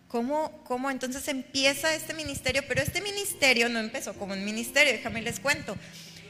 ¿cómo, 0.09 0.51
cómo 0.65 0.91
entonces 0.91 1.25
empieza 1.29 1.95
este 1.95 2.13
ministerio? 2.13 2.63
Pero 2.67 2.81
este 2.81 2.99
ministerio 2.99 3.69
no 3.69 3.79
empezó 3.79 4.13
como 4.15 4.33
un 4.33 4.43
ministerio, 4.43 4.91
déjame 4.91 5.21
les 5.21 5.39
cuento. 5.39 5.77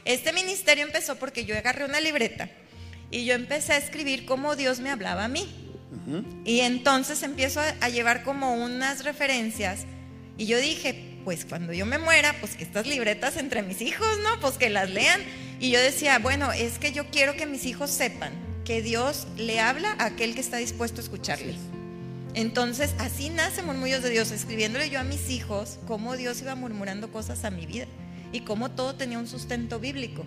Este 0.04 0.32
ministerio 0.32 0.84
empezó 0.84 1.16
porque 1.16 1.44
yo 1.44 1.56
agarré 1.58 1.84
una 1.84 2.00
libreta 2.00 2.48
y 3.10 3.24
yo 3.24 3.34
empecé 3.34 3.72
a 3.72 3.78
escribir 3.78 4.24
cómo 4.24 4.54
Dios 4.54 4.78
me 4.78 4.90
hablaba 4.90 5.24
a 5.24 5.28
mí. 5.28 5.48
Y 6.44 6.60
entonces 6.60 7.22
empiezo 7.24 7.60
a, 7.60 7.74
a 7.80 7.88
llevar 7.88 8.22
como 8.22 8.54
unas 8.54 9.04
referencias 9.04 9.80
y 10.38 10.46
yo 10.46 10.58
dije, 10.58 11.18
pues 11.24 11.44
cuando 11.44 11.72
yo 11.72 11.84
me 11.84 11.98
muera, 11.98 12.34
pues 12.40 12.54
que 12.56 12.64
estas 12.64 12.86
libretas 12.86 13.36
entre 13.36 13.62
mis 13.62 13.80
hijos, 13.80 14.08
¿no? 14.22 14.40
Pues 14.40 14.56
que 14.56 14.70
las 14.70 14.88
lean. 14.90 15.20
Y 15.58 15.70
yo 15.70 15.80
decía, 15.80 16.18
bueno, 16.18 16.52
es 16.52 16.78
que 16.78 16.92
yo 16.92 17.10
quiero 17.10 17.34
que 17.34 17.46
mis 17.46 17.66
hijos 17.66 17.90
sepan 17.90 18.32
que 18.64 18.82
Dios 18.82 19.26
le 19.36 19.60
habla 19.60 19.96
a 19.98 20.06
aquel 20.06 20.34
que 20.34 20.40
está 20.40 20.56
dispuesto 20.56 21.00
a 21.00 21.04
escucharle. 21.04 21.54
Entonces, 22.34 22.94
así 22.98 23.28
nace 23.28 23.62
Murmullos 23.62 24.02
de 24.02 24.10
Dios, 24.10 24.30
escribiéndole 24.30 24.88
yo 24.88 25.00
a 25.00 25.04
mis 25.04 25.30
hijos 25.30 25.78
cómo 25.86 26.16
Dios 26.16 26.40
iba 26.40 26.54
murmurando 26.54 27.10
cosas 27.10 27.44
a 27.44 27.50
mi 27.50 27.66
vida 27.66 27.86
y 28.32 28.40
cómo 28.40 28.70
todo 28.70 28.94
tenía 28.94 29.18
un 29.18 29.26
sustento 29.26 29.80
bíblico. 29.80 30.24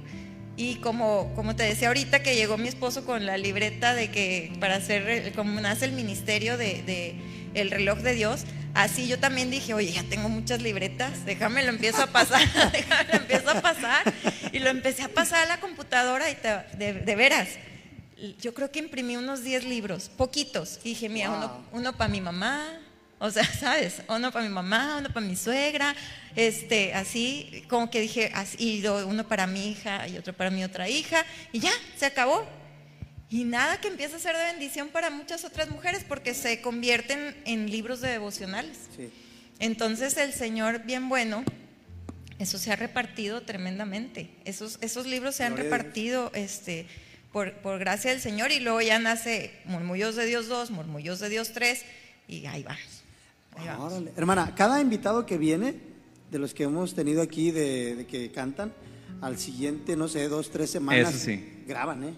Y 0.55 0.75
como, 0.75 1.33
como 1.35 1.55
te 1.55 1.63
decía 1.63 1.87
ahorita 1.87 2.21
que 2.21 2.35
llegó 2.35 2.57
mi 2.57 2.67
esposo 2.67 3.05
con 3.05 3.25
la 3.25 3.37
libreta 3.37 3.95
de 3.95 4.11
que 4.11 4.53
para 4.59 4.75
hacer, 4.75 5.33
como 5.33 5.59
nace 5.61 5.85
el 5.85 5.93
ministerio 5.93 6.57
de, 6.57 6.83
de 6.83 7.15
el 7.55 7.71
reloj 7.71 7.99
de 7.99 8.13
Dios, 8.13 8.43
así 8.73 9.07
yo 9.07 9.17
también 9.17 9.49
dije, 9.49 9.73
oye, 9.73 9.91
ya 9.91 10.03
tengo 10.03 10.29
muchas 10.29 10.61
libretas, 10.61 11.25
déjame 11.25 11.63
lo 11.63 11.69
empiezo 11.69 12.03
a 12.03 12.07
pasar, 12.07 12.41
déjame 12.71 13.05
lo 13.13 13.19
empiezo 13.19 13.49
a 13.49 13.61
pasar. 13.61 14.13
Y 14.51 14.59
lo 14.59 14.69
empecé 14.69 15.03
a 15.03 15.09
pasar 15.09 15.43
a 15.43 15.45
la 15.47 15.59
computadora 15.59 16.29
y 16.29 16.35
de 16.77 17.15
veras. 17.15 17.47
Yo 18.39 18.53
creo 18.53 18.71
que 18.71 18.79
imprimí 18.79 19.17
unos 19.17 19.43
10 19.43 19.65
libros, 19.65 20.09
poquitos. 20.09 20.79
Y 20.83 20.89
dije, 20.89 21.09
mira, 21.09 21.29
uno, 21.31 21.65
uno 21.73 21.93
para 21.93 22.07
mi 22.07 22.21
mamá, 22.21 22.79
o 23.19 23.29
sea, 23.29 23.43
¿sabes? 23.59 24.01
Uno 24.07 24.31
para 24.31 24.45
mi 24.45 24.53
mamá, 24.53 24.97
uno 24.99 25.09
para 25.09 25.25
mi 25.25 25.35
suegra, 25.35 25.95
este, 26.35 26.93
así, 26.93 27.63
como 27.69 27.89
que 27.89 27.99
dije, 28.01 28.31
así, 28.33 28.79
y 28.81 28.87
uno 28.87 29.27
para 29.27 29.45
mi 29.47 29.71
hija 29.71 30.07
y 30.07 30.17
otro 30.17 30.33
para 30.33 30.49
mi 30.49 30.63
otra 30.63 30.89
hija, 30.89 31.25
y 31.51 31.59
ya, 31.59 31.71
se 31.97 32.05
acabó. 32.05 32.45
Y 33.29 33.45
nada 33.45 33.81
que 33.81 33.87
empieza 33.87 34.17
a 34.17 34.19
ser 34.19 34.37
de 34.37 34.43
bendición 34.43 34.89
para 34.89 35.09
muchas 35.09 35.43
otras 35.43 35.69
mujeres 35.69 36.05
porque 36.07 36.33
se 36.33 36.61
convierten 36.61 37.35
en 37.45 37.69
libros 37.69 37.99
de 37.99 38.09
devocionales. 38.09 38.77
Sí. 38.95 39.09
Entonces 39.59 40.15
el 40.17 40.33
Señor, 40.33 40.83
bien 40.83 41.09
bueno, 41.09 41.43
eso 42.39 42.57
se 42.57 42.71
ha 42.71 42.75
repartido 42.75 43.41
tremendamente. 43.41 44.29
Esos, 44.45 44.77
esos 44.81 45.07
libros 45.07 45.35
se 45.35 45.45
han 45.45 45.55
repartido 45.57 46.31
este, 46.35 46.85
por, 47.33 47.51
por 47.55 47.79
gracia 47.79 48.11
del 48.11 48.21
Señor 48.21 48.51
y 48.51 48.59
luego 48.59 48.79
ya 48.79 48.99
nace 48.99 49.51
Murmullos 49.65 50.15
de 50.15 50.25
Dios 50.27 50.47
2, 50.47 50.71
Murmullos 50.71 51.19
de 51.19 51.29
Dios 51.29 51.51
3 51.51 51.83
y 52.27 52.45
ahí 52.45 52.63
vamos. 52.63 53.03
Ahí 53.57 53.67
vamos. 53.67 53.91
Órale. 53.91 54.11
Hermana, 54.15 54.53
cada 54.55 54.79
invitado 54.79 55.25
que 55.25 55.37
viene, 55.37 55.75
de 56.31 56.39
los 56.39 56.53
que 56.53 56.63
hemos 56.63 56.93
tenido 56.93 57.21
aquí, 57.21 57.51
de, 57.51 57.95
de 57.95 58.05
que 58.05 58.31
cantan, 58.31 58.71
al 59.19 59.37
siguiente, 59.39 59.95
no 59.97 60.07
sé, 60.07 60.27
dos, 60.29 60.51
tres 60.51 60.69
semanas, 60.69 61.09
Eso 61.15 61.25
sí. 61.25 61.63
graban, 61.67 62.03
¿eh? 62.03 62.13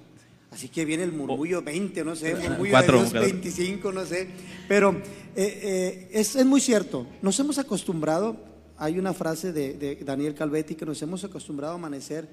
Así 0.51 0.69
que 0.69 0.85
viene 0.85 1.03
el 1.03 1.11
murmullo 1.11 1.61
20, 1.61 2.03
no 2.03 2.15
sé, 2.15 2.35
murmullo 2.35 2.71
Cuatro, 2.71 2.93
de 2.97 2.99
Dios 2.99 3.11
claro. 3.11 3.27
25, 3.27 3.91
no 3.91 4.05
sé. 4.05 4.27
Pero 4.67 4.91
eh, 4.91 4.99
eh, 5.35 6.09
es, 6.11 6.35
es 6.35 6.45
muy 6.45 6.61
cierto, 6.61 7.07
nos 7.21 7.39
hemos 7.39 7.57
acostumbrado, 7.57 8.37
hay 8.77 8.99
una 8.99 9.13
frase 9.13 9.53
de, 9.53 9.73
de 9.73 9.95
Daniel 9.95 10.33
Calvetti 10.33 10.75
que 10.75 10.85
nos 10.85 11.01
hemos 11.01 11.23
acostumbrado 11.23 11.73
a 11.73 11.75
amanecer 11.75 12.27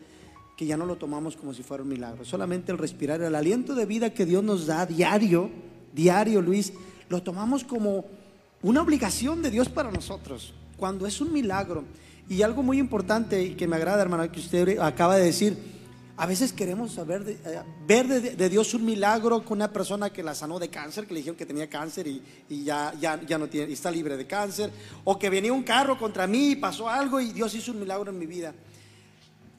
que 0.62 0.66
ya 0.68 0.76
no 0.76 0.86
lo 0.86 0.94
tomamos 0.94 1.36
como 1.36 1.52
si 1.52 1.64
fuera 1.64 1.82
un 1.82 1.88
milagro. 1.88 2.24
Solamente 2.24 2.70
el 2.70 2.78
respirar, 2.78 3.20
el 3.20 3.34
aliento 3.34 3.74
de 3.74 3.84
vida 3.84 4.14
que 4.14 4.24
Dios 4.24 4.44
nos 4.44 4.68
da 4.68 4.86
diario, 4.86 5.50
diario, 5.92 6.40
Luis, 6.40 6.72
lo 7.08 7.20
tomamos 7.20 7.64
como 7.64 8.04
una 8.62 8.80
obligación 8.80 9.42
de 9.42 9.50
Dios 9.50 9.68
para 9.68 9.90
nosotros, 9.90 10.54
cuando 10.76 11.04
es 11.04 11.20
un 11.20 11.32
milagro. 11.32 11.82
Y 12.28 12.42
algo 12.42 12.62
muy 12.62 12.78
importante 12.78 13.42
y 13.42 13.54
que 13.56 13.66
me 13.66 13.74
agrada, 13.74 14.02
hermano, 14.02 14.30
que 14.30 14.38
usted 14.38 14.78
acaba 14.78 15.16
de 15.16 15.24
decir, 15.24 15.58
a 16.16 16.26
veces 16.26 16.52
queremos 16.52 16.92
saber 16.92 17.24
eh, 17.26 17.60
ver 17.88 18.06
de, 18.06 18.20
de 18.36 18.48
Dios 18.48 18.72
un 18.72 18.84
milagro 18.84 19.44
con 19.44 19.58
una 19.58 19.72
persona 19.72 20.10
que 20.10 20.22
la 20.22 20.36
sanó 20.36 20.60
de 20.60 20.68
cáncer, 20.68 21.08
que 21.08 21.14
le 21.14 21.20
dijeron 21.20 21.36
que 21.36 21.44
tenía 21.44 21.68
cáncer 21.68 22.06
y, 22.06 22.22
y 22.48 22.62
ya, 22.62 22.94
ya, 23.00 23.20
ya 23.20 23.36
no 23.36 23.48
tiene, 23.48 23.68
y 23.68 23.72
está 23.72 23.90
libre 23.90 24.16
de 24.16 24.28
cáncer, 24.28 24.70
o 25.02 25.18
que 25.18 25.28
venía 25.28 25.52
un 25.52 25.64
carro 25.64 25.98
contra 25.98 26.28
mí 26.28 26.52
y 26.52 26.56
pasó 26.56 26.88
algo 26.88 27.20
y 27.20 27.32
Dios 27.32 27.52
hizo 27.56 27.72
un 27.72 27.80
milagro 27.80 28.12
en 28.12 28.18
mi 28.20 28.26
vida. 28.26 28.54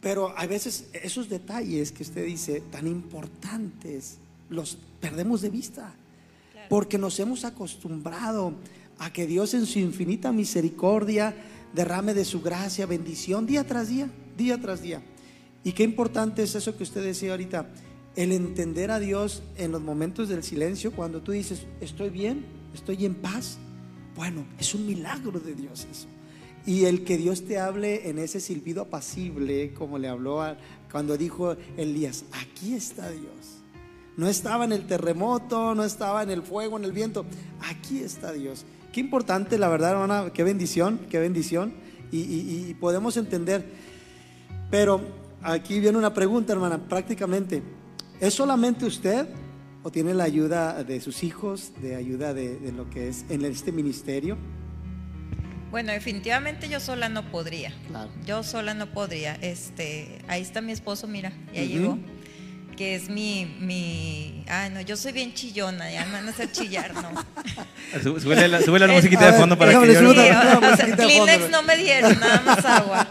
Pero 0.03 0.37
a 0.37 0.45
veces 0.45 0.89
esos 0.91 1.29
detalles 1.29 1.93
que 1.93 2.03
usted 2.03 2.25
dice 2.25 2.61
tan 2.69 2.87
importantes 2.87 4.17
los 4.49 4.77
perdemos 4.99 5.41
de 5.41 5.49
vista 5.49 5.95
porque 6.69 6.97
nos 6.97 7.19
hemos 7.19 7.45
acostumbrado 7.45 8.53
a 8.99 9.11
que 9.13 9.25
Dios 9.25 9.53
en 9.53 9.65
su 9.65 9.79
infinita 9.79 10.31
misericordia 10.31 11.33
derrame 11.73 12.13
de 12.13 12.25
su 12.25 12.41
gracia, 12.41 12.85
bendición 12.85 13.47
día 13.47 13.63
tras 13.65 13.87
día, 13.87 14.09
día 14.37 14.59
tras 14.61 14.81
día. 14.81 15.01
Y 15.63 15.71
qué 15.71 15.83
importante 15.83 16.43
es 16.43 16.53
eso 16.55 16.77
que 16.77 16.83
usted 16.83 17.03
decía 17.03 17.31
ahorita, 17.31 17.69
el 18.15 18.31
entender 18.31 18.91
a 18.91 18.99
Dios 18.99 19.41
en 19.57 19.71
los 19.71 19.81
momentos 19.81 20.29
del 20.29 20.43
silencio, 20.43 20.91
cuando 20.91 21.21
tú 21.21 21.31
dices, 21.31 21.65
estoy 21.81 22.09
bien, 22.09 22.45
estoy 22.73 23.05
en 23.05 23.15
paz. 23.15 23.57
Bueno, 24.15 24.45
es 24.59 24.75
un 24.75 24.85
milagro 24.85 25.39
de 25.39 25.55
Dios 25.55 25.87
eso. 25.89 26.07
Y 26.65 26.85
el 26.85 27.03
que 27.03 27.17
Dios 27.17 27.45
te 27.45 27.59
hable 27.59 28.09
en 28.09 28.19
ese 28.19 28.39
silbido 28.39 28.83
apacible, 28.83 29.73
como 29.73 29.97
le 29.97 30.07
habló 30.07 30.41
cuando 30.91 31.17
dijo 31.17 31.57
Elías, 31.75 32.23
aquí 32.31 32.73
está 32.73 33.09
Dios. 33.09 33.63
No 34.15 34.27
estaba 34.27 34.63
en 34.63 34.71
el 34.71 34.85
terremoto, 34.85 35.75
no 35.75 35.83
estaba 35.83 36.23
en 36.23 36.29
el 36.29 36.43
fuego, 36.43 36.77
en 36.77 36.85
el 36.85 36.91
viento. 36.91 37.25
Aquí 37.61 37.99
está 37.99 38.31
Dios. 38.31 38.65
Qué 38.93 38.99
importante, 38.99 39.57
la 39.57 39.67
verdad, 39.67 39.91
hermana. 39.91 40.31
Qué 40.33 40.43
bendición, 40.43 40.99
qué 41.09 41.19
bendición. 41.19 41.73
Y, 42.11 42.75
podemos 42.75 43.17
entender. 43.17 43.65
Pero 44.69 45.01
aquí 45.41 45.79
viene 45.79 45.97
una 45.97 46.13
pregunta, 46.13 46.53
hermana. 46.53 46.77
Prácticamente, 46.87 47.63
¿es 48.21 48.35
solamente 48.35 48.85
usted 48.85 49.27
o 49.81 49.91
tiene 49.91 50.13
la 50.13 50.25
ayuda 50.25 50.83
de 50.83 51.01
sus 51.01 51.23
hijos, 51.23 51.73
de 51.81 51.95
ayuda 51.95 52.33
de 52.35 52.71
lo 52.71 52.89
que 52.89 53.09
es 53.09 53.25
en 53.29 53.43
este 53.43 53.71
ministerio? 53.71 54.37
Bueno, 55.73 55.91
definitivamente 55.91 56.69
yo 56.69 56.79
sola 56.79 57.09
no 57.09 57.31
podría. 57.31 57.73
Claro. 57.87 58.11
Yo 58.27 58.43
sola 58.43 58.75
no 58.75 58.85
podría. 58.91 59.39
Este, 59.41 60.19
ahí 60.27 60.39
está 60.39 60.61
mi 60.61 60.71
esposo, 60.71 61.07
mira, 61.07 61.31
ya 61.51 61.63
llegó. 61.63 61.97
Que 62.77 62.93
es 62.93 63.09
mi, 63.09 63.45
mi. 63.59 64.43
Ay, 64.47 64.69
no, 64.69 64.81
yo 64.81 64.95
soy 64.97 65.13
bien 65.13 65.33
chillona, 65.33 65.91
ya 65.91 66.05
me 66.05 66.11
van 66.11 66.27
a 66.27 66.29
hacer 66.29 66.51
chillar, 66.51 66.93
¿no? 66.93 67.09
Sú- 68.03 68.19
Súbele 68.19 68.47
la, 68.49 68.61
súbele 68.61 68.85
la 68.85 68.93
musiquita 68.93 69.25
de 69.25 69.31
ver, 69.31 69.39
fondo 69.39 69.57
para 69.57 69.71
que 69.79 69.87
yo 69.93 69.99
Sí, 69.99 70.05
o- 70.05 70.13
sea, 70.77 70.95
Kleenex 70.95 71.49
no 71.49 71.63
me 71.63 71.75
dieron, 71.75 72.19
nada 72.19 72.41
más 72.41 72.63
agua. 72.65 73.07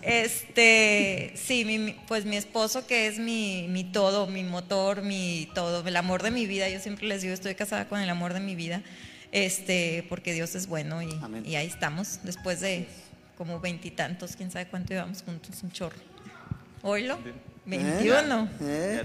Este, 0.00 1.34
sí, 1.36 1.66
mi- 1.66 1.96
pues 2.08 2.24
mi 2.24 2.36
esposo 2.38 2.86
que 2.86 3.06
es 3.08 3.18
mi, 3.18 3.66
mi 3.68 3.84
todo, 3.84 4.26
mi 4.26 4.42
motor, 4.42 5.02
mi 5.02 5.50
todo, 5.54 5.86
el 5.86 5.96
amor 5.96 6.22
de 6.22 6.30
mi 6.30 6.46
vida. 6.46 6.68
Yo 6.70 6.80
siempre 6.80 7.06
les 7.06 7.20
digo, 7.20 7.34
estoy 7.34 7.54
casada 7.54 7.88
con 7.88 8.00
el 8.00 8.08
amor 8.08 8.32
de 8.32 8.40
mi 8.40 8.54
vida, 8.54 8.82
este, 9.36 10.06
porque 10.08 10.32
Dios 10.32 10.54
es 10.54 10.66
bueno 10.66 11.02
y, 11.02 11.10
ahí 11.56 11.66
estamos, 11.66 12.20
después 12.22 12.60
de 12.60 12.88
como 13.36 13.60
veintitantos, 13.60 14.34
quién 14.34 14.50
sabe 14.50 14.66
cuánto 14.66 14.94
llevamos 14.94 15.22
juntos, 15.22 15.62
un 15.62 15.70
chorro. 15.70 15.98
Oílo, 16.82 17.18
21. 17.66 18.48
¿Eh? 18.62 19.02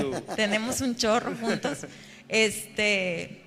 Su- 0.00 0.20
Tenemos 0.36 0.80
un 0.82 0.94
chorro 0.94 1.34
juntos. 1.34 1.78
Este, 2.28 3.42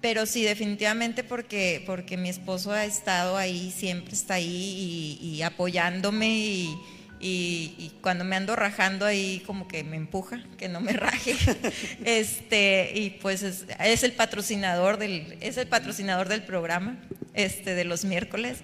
pero 0.00 0.26
sí, 0.26 0.44
definitivamente 0.44 1.24
porque, 1.24 1.82
porque 1.86 2.16
mi 2.16 2.28
esposo 2.28 2.70
ha 2.70 2.84
estado 2.84 3.36
ahí, 3.36 3.72
siempre 3.76 4.14
está 4.14 4.34
ahí 4.34 5.18
y, 5.20 5.26
y 5.26 5.42
apoyándome 5.42 6.28
y, 6.28 6.78
y- 7.20 7.74
y 7.78 7.92
cuando 8.00 8.24
me 8.24 8.34
ando 8.36 8.56
rajando 8.56 9.04
ahí 9.06 9.42
como 9.46 9.68
que 9.68 9.84
me 9.84 9.96
empuja, 9.96 10.42
que 10.58 10.68
no 10.68 10.80
me 10.80 10.92
raje. 10.92 11.34
Este, 12.04 12.92
y 12.94 13.10
pues 13.10 13.42
es, 13.42 13.64
es 13.78 14.02
el 14.02 14.12
patrocinador 14.12 14.96
del, 14.98 15.36
es 15.40 15.56
el 15.56 15.66
patrocinador 15.66 16.28
del 16.28 16.42
programa, 16.42 16.96
este, 17.34 17.74
de 17.74 17.84
los 17.84 18.04
miércoles. 18.04 18.58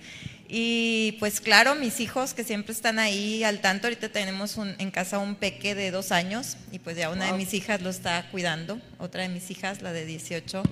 Y 0.48 1.16
pues 1.18 1.40
claro, 1.40 1.74
mis 1.74 1.98
hijos 2.00 2.32
que 2.32 2.44
siempre 2.44 2.72
están 2.72 2.98
ahí 3.00 3.42
al 3.42 3.60
tanto, 3.60 3.88
ahorita 3.88 4.08
tenemos 4.10 4.56
un- 4.56 4.74
en 4.78 4.90
casa 4.90 5.18
un 5.18 5.34
peque 5.34 5.74
de 5.74 5.90
dos 5.90 6.12
años 6.12 6.56
y 6.70 6.78
pues 6.78 6.96
ya 6.96 7.10
una 7.10 7.26
de 7.26 7.32
mis 7.32 7.52
hijas 7.52 7.82
lo 7.82 7.90
está 7.90 8.28
cuidando, 8.30 8.80
otra 8.98 9.22
de 9.22 9.28
mis 9.28 9.50
hijas, 9.50 9.82
la 9.82 9.92
de 9.92 10.06
18, 10.06 10.62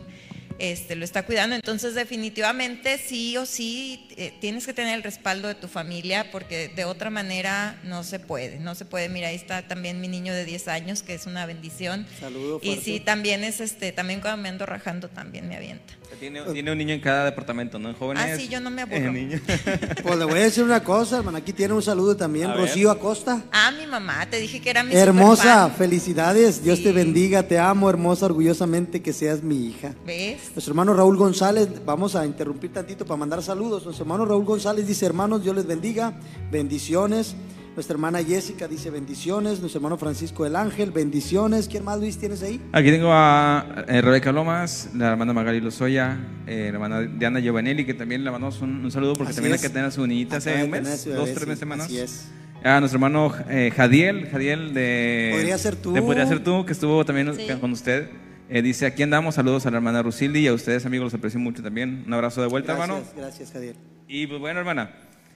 este, 0.59 0.97
lo 0.97 1.05
está 1.05 1.25
cuidando. 1.25 1.57
Entonces 1.57 1.95
definitivamente 1.95 2.99
sí 2.99 3.37
o 3.37 3.47
sí 3.47 4.07
eh, 4.17 4.33
tienes 4.41 4.67
que 4.67 4.73
tener 4.73 4.95
el 4.95 5.03
respaldo 5.03 5.49
de 5.49 5.55
tu 5.55 5.69
familia 5.69 6.31
porque 6.31 6.69
de 6.69 6.85
otra 6.85 7.11
manera 7.11 7.79
no 7.85 8.05
se 8.05 8.19
puede, 8.19 8.59
no 8.59 8.75
se 8.75 8.85
puede. 8.85 9.09
Mira, 9.09 9.29
ahí 9.29 9.37
está 9.37 9.67
también 9.67 10.01
mi 10.01 10.09
niño 10.09 10.33
de 10.33 10.45
10 10.45 10.69
años 10.69 11.03
que 11.03 11.15
es 11.15 11.27
una 11.27 11.47
bendición. 11.47 12.07
Saludo 12.21 12.61
Y 12.63 12.77
sí, 12.77 13.01
también 13.01 13.45
es 13.45 13.61
este, 13.61 13.93
también 13.93 14.21
cuando 14.21 14.43
me 14.43 14.49
ando 14.49 14.67
rajando 14.67 15.09
también 15.09 15.49
me 15.49 15.57
avienta. 15.57 15.95
Tiene, 16.21 16.43
tiene 16.53 16.71
un 16.71 16.79
niño 16.79 16.95
en 16.95 17.01
cada 17.01 17.25
departamento, 17.25 17.79
¿no? 17.81 17.89
En 17.89 17.97
jóvenes. 17.97 18.25
Ah, 18.25 18.37
sí, 18.37 18.47
yo 18.49 18.61
no 18.61 18.71
me 18.71 18.83
aburro. 18.83 19.13
niño. 19.13 19.41
Pues 20.03 20.17
le 20.19 20.25
voy 20.25 20.39
a 20.39 20.45
decir 20.45 20.63
una 20.63 20.83
cosa, 20.85 21.19
hermano. 21.19 21.39
Aquí 21.39 21.53
tiene 21.53 21.75
un 21.75 21.83
saludo 21.83 22.17
también, 22.17 22.47
A 22.51 22.55
ver. 22.55 22.67
Rocío 22.69 22.91
Acosta. 22.91 23.43
Ah, 23.51 23.73
mi 23.73 23.87
mamá, 23.87 24.25
te 24.31 24.39
dije 24.39 24.61
que 24.61 24.71
era 24.71 24.83
mi 24.85 24.95
Hermosa, 24.95 25.71
felicidades. 25.71 26.63
Dios 26.63 26.79
Sí. 26.79 26.85
te 26.85 26.93
bendiga. 26.93 27.43
Te 27.43 27.59
amo, 27.59 27.91
hermosa, 27.91 28.27
orgullosamente 28.27 29.03
que 29.03 29.13
seas 29.13 29.43
mi 29.43 29.67
hija. 29.67 29.95
¿Ves? 30.07 30.44
Nuestro 30.53 30.73
hermano 30.73 30.95
Raúl 30.95 31.17
González, 31.17 31.69
vamos 31.85 32.15
a 32.15 32.25
interrumpir 32.25 32.73
tantito 32.73 33.05
para 33.05 33.17
mandar 33.17 33.43
saludos. 33.43 33.85
Nuestro 33.85 34.05
hermano 34.05 34.25
Raúl 34.25 34.45
González 34.45 34.87
dice, 34.87 35.05
hermanos, 35.07 35.43
Dios 35.43 35.55
les 35.57 35.67
bendiga, 35.67 36.13
bendiciones. 36.53 37.35
Nuestra 37.75 37.95
hermana 37.95 38.23
Jessica 38.23 38.69
dice 38.69 38.89
bendiciones. 38.91 39.59
Nuestro 39.59 39.79
hermano 39.79 39.97
Francisco 39.99 40.45
del 40.45 40.55
Ángel, 40.55 40.93
bendiciones. 40.93 41.67
¿Quién 41.67 41.83
más, 41.85 41.99
Luis, 41.99 42.19
tienes 42.19 42.41
ahí? 42.45 42.61
Aquí 42.73 42.89
tengo 42.93 43.09
a 43.11 43.85
eh, 43.89 44.01
Rebeca 44.01 44.31
Lomas, 44.31 44.91
la 44.95 45.11
hermana 45.11 45.33
Magali 45.33 45.61
Lozoya, 45.61 46.19
eh, 46.47 46.69
la 46.71 46.75
hermana 46.75 47.01
Diana 47.01 47.41
Giovanelli, 47.41 47.85
que 47.85 47.95
también 47.95 48.23
le 48.23 48.31
mandamos 48.31 48.61
un, 48.61 48.85
un 48.85 48.91
saludo 48.93 49.15
porque 49.15 49.31
Así 49.31 49.37
también 49.39 49.55
hay 49.55 49.57
es. 49.57 49.63
que 49.63 49.69
tener 49.71 49.87
a 49.87 49.91
su 49.91 50.07
niñita 50.07 50.37
hace 50.37 50.63
un 50.63 50.71
mes, 50.71 51.01
su 51.01 51.11
dos, 51.11 51.25
bebé, 51.25 51.33
tres 51.33 51.39
sí, 51.41 51.47
meses 51.47 51.59
semanas. 51.59 51.87
Así 51.87 51.99
es. 51.99 52.29
A 52.63 52.79
nuestro 52.79 52.97
hermano 52.97 53.33
eh, 53.51 53.73
Jadiel, 53.77 54.29
Jadiel 54.31 54.73
de... 54.73 55.33
Podría 55.35 55.59
ser 55.59 55.75
tú. 55.77 55.93
de 55.93 56.01
Podría 56.01 56.27
ser 56.27 56.43
tú, 56.45 56.65
que 56.65 56.73
estuvo 56.73 57.05
también 57.05 57.35
Sí. 57.35 57.47
con 57.61 57.73
usted. 57.73 58.09
Eh, 58.51 58.61
dice, 58.63 58.87
aquí 58.87 59.03
andamos, 59.03 59.37
saludos 59.37 59.65
a 59.67 59.71
la 59.71 59.79
hermana 59.79 60.03
Rusildi 60.03 60.41
y 60.41 60.47
a 60.49 60.53
ustedes 60.53 60.85
amigos, 60.85 61.07
los 61.07 61.15
aprecio 61.15 61.41
mucho 61.41 61.63
también. 61.63 62.05
Un 62.07 62.13
abrazo 62.13 62.43
de 62.43 62.49
vuelta, 62.49 62.73
hermano. 62.73 63.03
Gracias, 63.17 63.53
Javier. 63.53 63.75
Y 64.07 64.27
pues 64.27 64.39
bueno, 64.39 64.61
hermana, 64.61 64.91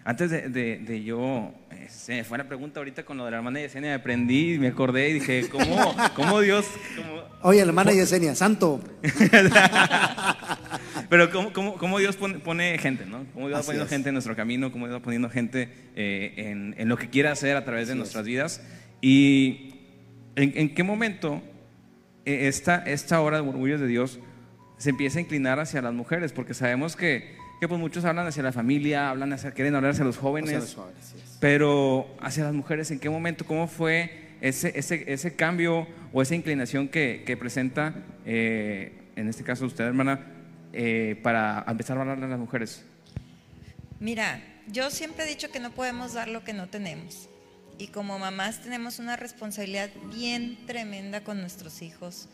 antes 0.04 0.30
de, 0.30 0.48
de- 0.50 0.78
de 0.78 1.02
yo, 1.02 1.52
eh, 1.70 1.86
se 1.88 2.16
me 2.16 2.24
fue 2.24 2.36
la 2.36 2.44
pregunta 2.44 2.80
ahorita 2.80 3.04
con 3.04 3.16
lo 3.16 3.24
de 3.24 3.30
la 3.30 3.38
hermana 3.38 3.60
Yesenia, 3.60 3.90
me 3.90 3.94
aprendí 3.94 4.58
me 4.58 4.68
acordé 4.68 5.08
y 5.08 5.12
dije, 5.14 5.48
¿cómo, 5.48 5.94
cómo 6.14 6.40
Dios, 6.40 6.66
cómo- 6.96 7.22
Oye, 7.42 7.60
la 7.60 7.68
hermana 7.68 7.92
Yesenia, 7.92 8.34
santo. 8.34 8.80
pero 11.08 11.30
cómo, 11.30 11.52
cómo- 11.52 11.76
cómo 11.78 11.98
Dios 11.98 12.16
pone, 12.16 12.38
pone 12.40 12.76
gente, 12.78 13.06
¿no? 13.06 13.24
Cómo 13.32 13.48
Dios 13.48 13.60
va 13.60 13.64
poniendo 13.64 13.84
es. 13.84 13.90
gente 13.90 14.10
en 14.10 14.14
nuestro 14.14 14.36
camino, 14.36 14.70
cómo 14.70 14.86
Dios 14.86 14.98
va 14.98 15.02
poniendo 15.02 15.30
gente 15.30 15.70
eh, 15.96 16.34
en, 16.36 16.74
en 16.78 16.88
lo 16.88 16.98
que 16.98 17.08
quiere 17.08 17.30
hacer 17.30 17.56
a 17.56 17.64
través 17.64 17.88
de 17.88 17.94
nuestras 17.94 18.26
vidas. 18.26 18.60
Y 19.00 19.74
en, 20.36 20.52
en 20.56 20.74
qué 20.74 20.82
momento 20.82 21.40
esta, 22.28 22.76
esta 22.84 23.20
hora 23.20 23.38
de 23.38 23.42
murmullos 23.42 23.80
de 23.80 23.86
Dios 23.86 24.18
se 24.76 24.90
empieza 24.90 25.18
a 25.18 25.22
inclinar 25.22 25.58
hacia 25.58 25.82
las 25.82 25.92
mujeres, 25.92 26.32
porque 26.32 26.54
sabemos 26.54 26.96
que, 26.96 27.36
que 27.60 27.68
pues 27.68 27.80
muchos 27.80 28.04
hablan 28.04 28.26
hacia 28.26 28.42
la 28.42 28.52
familia, 28.52 29.10
hablan 29.10 29.32
hacia, 29.32 29.50
quieren 29.52 29.74
hablar 29.74 29.92
hacia 29.92 30.04
los 30.04 30.16
jóvenes. 30.16 30.50
Hacia 30.50 30.60
los 30.60 30.74
jóvenes, 30.74 31.00
así 31.00 31.16
es. 31.18 31.38
Pero 31.40 32.06
hacia 32.20 32.44
las 32.44 32.54
mujeres, 32.54 32.90
¿en 32.90 33.00
qué 33.00 33.10
momento? 33.10 33.44
¿Cómo 33.44 33.66
fue 33.66 34.28
ese, 34.40 34.72
ese, 34.78 35.12
ese 35.12 35.34
cambio 35.34 35.86
o 36.12 36.22
esa 36.22 36.34
inclinación 36.34 36.88
que, 36.88 37.24
que 37.26 37.36
presenta, 37.36 37.94
eh, 38.24 38.92
en 39.16 39.28
este 39.28 39.42
caso 39.42 39.66
usted, 39.66 39.84
hermana, 39.84 40.20
eh, 40.72 41.18
para 41.22 41.64
empezar 41.66 41.98
a 41.98 42.02
hablarle 42.02 42.26
a 42.26 42.28
las 42.28 42.38
mujeres? 42.38 42.84
Mira, 44.00 44.40
yo 44.68 44.90
siempre 44.90 45.24
he 45.24 45.28
dicho 45.28 45.50
que 45.50 45.58
no 45.60 45.70
podemos 45.70 46.14
dar 46.14 46.28
lo 46.28 46.44
que 46.44 46.52
no 46.52 46.68
tenemos. 46.68 47.28
Y 47.78 47.88
como 47.88 48.18
mamás 48.18 48.60
tenemos 48.60 48.98
una 48.98 49.16
responsabilidad 49.16 49.90
bien 50.12 50.58
tremenda 50.66 51.22
con 51.22 51.40
nuestros 51.40 51.80
hijos. 51.82 52.28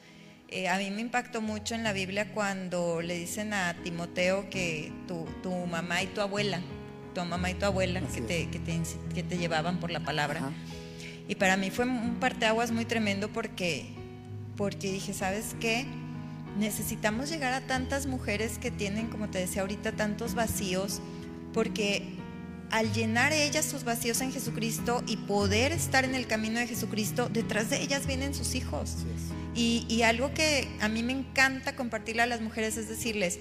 Eh, 0.49 0.69
a 0.69 0.79
mí 0.79 0.91
me 0.91 1.01
impactó 1.01 1.41
mucho 1.41 1.75
en 1.75 1.85
la 1.85 1.93
Biblia 1.93 2.33
cuando 2.33 3.03
le 3.03 3.19
dicen 3.19 3.53
a 3.53 3.75
Timoteo 3.83 4.49
que 4.51 4.93
tu, 5.07 5.27
tu 5.43 5.51
mamá 5.67 6.03
y 6.03 6.07
tu 6.07 6.21
abuela, 6.21 6.61
tu 7.15 7.25
mamá 7.25 7.51
y 7.51 7.55
tu 7.55 7.67
abuela, 7.67 8.01
que 8.01 8.21
te, 8.21 8.49
que, 8.49 8.59
te, 8.59 8.81
que 9.15 9.23
te 9.23 9.39
llevaban 9.39 9.81
por 9.81 9.91
la 9.91 10.01
palabra. 10.01 10.41
Ajá. 10.41 10.53
Y 11.29 11.37
para 11.37 11.57
mí 11.57 11.71
fue 11.71 11.87
un 11.87 12.17
parteaguas 12.17 12.71
muy 12.71 12.85
tremendo 12.85 13.33
porque 13.33 13.87
porque 14.57 14.93
dije, 14.93 15.13
¿sabes 15.13 15.57
qué? 15.61 15.87
Necesitamos 16.59 17.29
llegar 17.29 17.53
a 17.53 17.63
tantas 17.63 18.07
mujeres 18.07 18.59
que 18.59 18.71
tienen, 18.71 19.09
como 19.09 19.29
te 19.29 19.39
decía 19.39 19.63
ahorita, 19.63 19.93
tantos 19.93 20.35
vacíos, 20.35 21.01
porque 21.53 22.05
al 22.75 22.93
llenar 22.93 23.33
ellas 23.33 23.65
sus 23.65 23.85
vacíos 23.85 24.21
en 24.21 24.33
Jesucristo 24.33 25.05
y 25.07 25.17
poder 25.17 25.71
estar 25.71 26.05
en 26.05 26.17
el 26.17 26.27
camino 26.27 26.59
de 26.59 26.67
Jesucristo, 26.67 27.29
detrás 27.29 27.71
de 27.71 27.81
ellas 27.81 28.05
vienen 28.05 28.35
sus 28.35 28.57
hijos. 28.57 28.97
Y, 29.55 29.87
y, 29.89 30.03
algo 30.03 30.35
que 30.35 30.67
a 30.81 30.89
mí 30.89 31.05
me 31.05 31.13
encanta 31.13 31.77
compartirle 31.77 32.23
a 32.23 32.27
las 32.27 32.41
mujeres 32.41 32.77
es 32.77 32.89
decirles, 32.89 33.39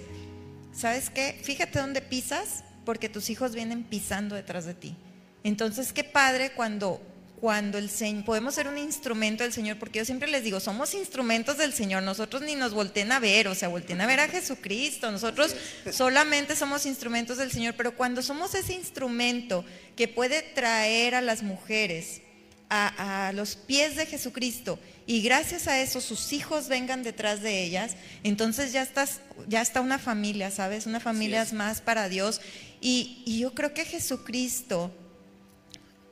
¿sabes 0.71 1.09
qué? 1.09 1.41
Fíjate 1.41 1.79
dónde 1.79 2.03
pisas, 2.03 2.63
porque 2.85 3.09
tus 3.09 3.31
hijos 3.31 3.55
vienen 3.55 3.83
pisando 3.83 4.35
detrás 4.35 4.65
de 4.65 4.75
ti. 4.75 4.95
Entonces, 5.43 5.93
qué 5.93 6.03
padre 6.03 6.51
cuando 6.51 7.01
cuando 7.43 7.77
el 7.77 7.89
Señor, 7.89 8.23
podemos 8.23 8.55
ser 8.55 8.69
un 8.69 8.77
instrumento 8.77 9.43
del 9.43 9.51
Señor, 9.51 9.77
porque 9.77 9.99
yo 9.99 10.05
siempre 10.05 10.29
les 10.29 10.45
digo, 10.45 10.61
somos 10.61 10.93
instrumentos 10.93 11.57
del 11.57 11.73
Señor, 11.73 12.01
nosotros 12.01 12.41
ni 12.41 12.55
nos 12.55 12.73
volteen 12.73 13.11
a 13.11 13.19
ver, 13.19 13.49
o 13.49 13.53
sea, 13.53 13.67
volteen 13.67 13.99
a 13.99 14.05
ver 14.05 14.21
a 14.21 14.29
Jesucristo, 14.29 15.11
nosotros 15.11 15.53
solamente 15.91 16.55
somos 16.55 16.85
instrumentos 16.85 17.37
del 17.37 17.51
Señor, 17.51 17.73
pero 17.75 17.97
cuando 17.97 18.21
somos 18.21 18.55
ese 18.55 18.75
instrumento 18.75 19.65
que 19.97 20.07
puede 20.07 20.41
traer 20.41 21.15
a 21.15 21.21
las 21.21 21.43
mujeres 21.43 22.21
a, 22.69 23.33
los 23.35 23.57
pies 23.57 23.97
de 23.97 24.05
Jesucristo 24.05 24.79
y 25.05 25.21
gracias 25.21 25.67
a 25.67 25.81
eso 25.81 25.99
sus 25.99 26.31
hijos 26.31 26.69
vengan 26.69 27.03
detrás 27.03 27.41
de 27.41 27.61
ellas, 27.61 27.97
entonces 28.23 28.71
ya 28.71 28.83
estás, 28.83 29.19
ya 29.49 29.61
está 29.61 29.81
una 29.81 29.99
familia, 29.99 30.49
¿sabes? 30.49 30.85
Una 30.85 31.01
familia 31.01 31.45
más 31.51 31.81
para 31.81 32.07
Dios. 32.07 32.39
Y, 32.79 33.21
y 33.25 33.39
yo 33.39 33.53
creo 33.53 33.73
que 33.73 33.83
Jesucristo 33.83 34.91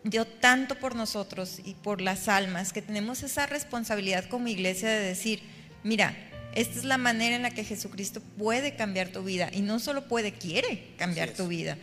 dio 0.04 0.26
tanto 0.26 0.76
por 0.76 0.96
nosotros 0.96 1.60
y 1.64 1.76
por 1.76 2.02
las 2.02 2.28
almas 2.28 2.74
que 2.74 2.82
tenemos 2.82 3.24
esa 3.24 3.46
responsabilidad 3.46 4.26
como 4.26 4.48
iglesia 4.48 4.90
de 4.90 5.00
decir, 5.00 5.42
mira, 5.84 6.16
esta 6.54 6.80
es 6.80 6.86
la 6.86 6.98
manera 6.98 7.36
en 7.36 7.44
la 7.44 7.52
que 7.52 7.64
Jesucristo 7.64 8.22
puede 8.38 8.76
cambiar 8.76 9.10
tu 9.10 9.24
vida 9.24 9.50
y 9.54 9.62
no 9.62 9.80
solo 9.80 10.08
puede, 10.08 10.34
quiere 10.34 10.94
cambiar 10.98 11.32
tu 11.32 11.48
vida. 11.48 11.78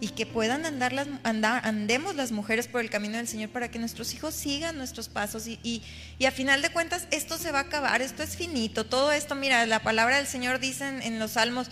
Y 0.00 0.10
que 0.10 0.26
puedan 0.26 0.64
andar 0.64 0.92
las, 0.92 1.08
andar, 1.24 1.66
andemos 1.66 2.14
las 2.14 2.30
mujeres 2.30 2.68
por 2.68 2.80
el 2.80 2.88
camino 2.88 3.16
del 3.16 3.26
Señor 3.26 3.50
para 3.50 3.68
que 3.68 3.80
nuestros 3.80 4.14
hijos 4.14 4.32
sigan 4.32 4.78
nuestros 4.78 5.08
pasos. 5.08 5.48
Y, 5.48 5.58
y, 5.64 5.82
y, 6.20 6.26
a 6.26 6.30
final 6.30 6.62
de 6.62 6.70
cuentas, 6.70 7.08
esto 7.10 7.36
se 7.36 7.50
va 7.50 7.58
a 7.58 7.62
acabar, 7.62 8.00
esto 8.00 8.22
es 8.22 8.36
finito. 8.36 8.86
Todo 8.86 9.10
esto, 9.10 9.34
mira, 9.34 9.66
la 9.66 9.82
palabra 9.82 10.18
del 10.18 10.28
Señor 10.28 10.60
dice 10.60 10.86
en 10.86 11.18
los 11.18 11.32
salmos, 11.32 11.68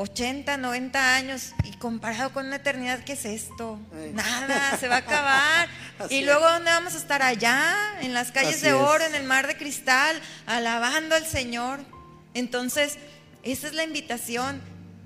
80, 0.00 0.56
90 0.56 1.14
años 1.14 1.52
y 1.64 1.72
comparado 1.76 2.32
con 2.32 2.46
una 2.46 2.56
eternidad, 2.56 3.04
¿qué 3.04 3.12
es 3.12 3.26
esto? 3.26 3.78
Nada, 4.14 4.78
se 4.78 4.88
va 4.88 4.96
a 4.96 4.98
acabar. 5.00 5.68
y 6.08 6.22
luego, 6.22 6.40
¿dónde 6.40 6.70
vamos 6.70 6.94
a 6.94 6.96
estar? 6.96 7.22
Allá, 7.22 7.76
en 8.00 8.14
las 8.14 8.32
calles 8.32 8.62
de 8.62 8.72
oro, 8.72 9.04
en 9.04 9.14
el 9.14 9.24
mar 9.24 9.46
de 9.46 9.58
cristal, 9.58 10.18
alabando 10.46 11.14
al 11.16 11.26
Señor. 11.26 11.80
Entonces, 12.32 12.96
esa 13.42 13.66
es 13.66 13.74
la 13.74 13.84
invitación. 13.84 14.62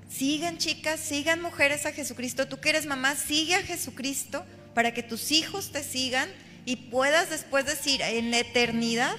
Sigan 0.09 0.59
chicas, 0.59 1.01
sigan 1.01 1.41
mujeres 1.41 1.85
a 1.85 1.91
Jesucristo. 1.91 2.47
Tú 2.47 2.61
que 2.61 2.69
eres 2.69 2.85
mamá, 2.85 3.15
sigue 3.15 3.55
a 3.55 3.63
Jesucristo 3.63 4.45
para 4.73 4.93
que 4.93 5.03
tus 5.03 5.33
hijos 5.33 5.73
te 5.73 5.83
sigan 5.83 6.29
y 6.63 6.77
puedas 6.77 7.29
después 7.29 7.65
decir, 7.65 8.01
en 8.01 8.31
la 8.31 8.39
eternidad 8.39 9.17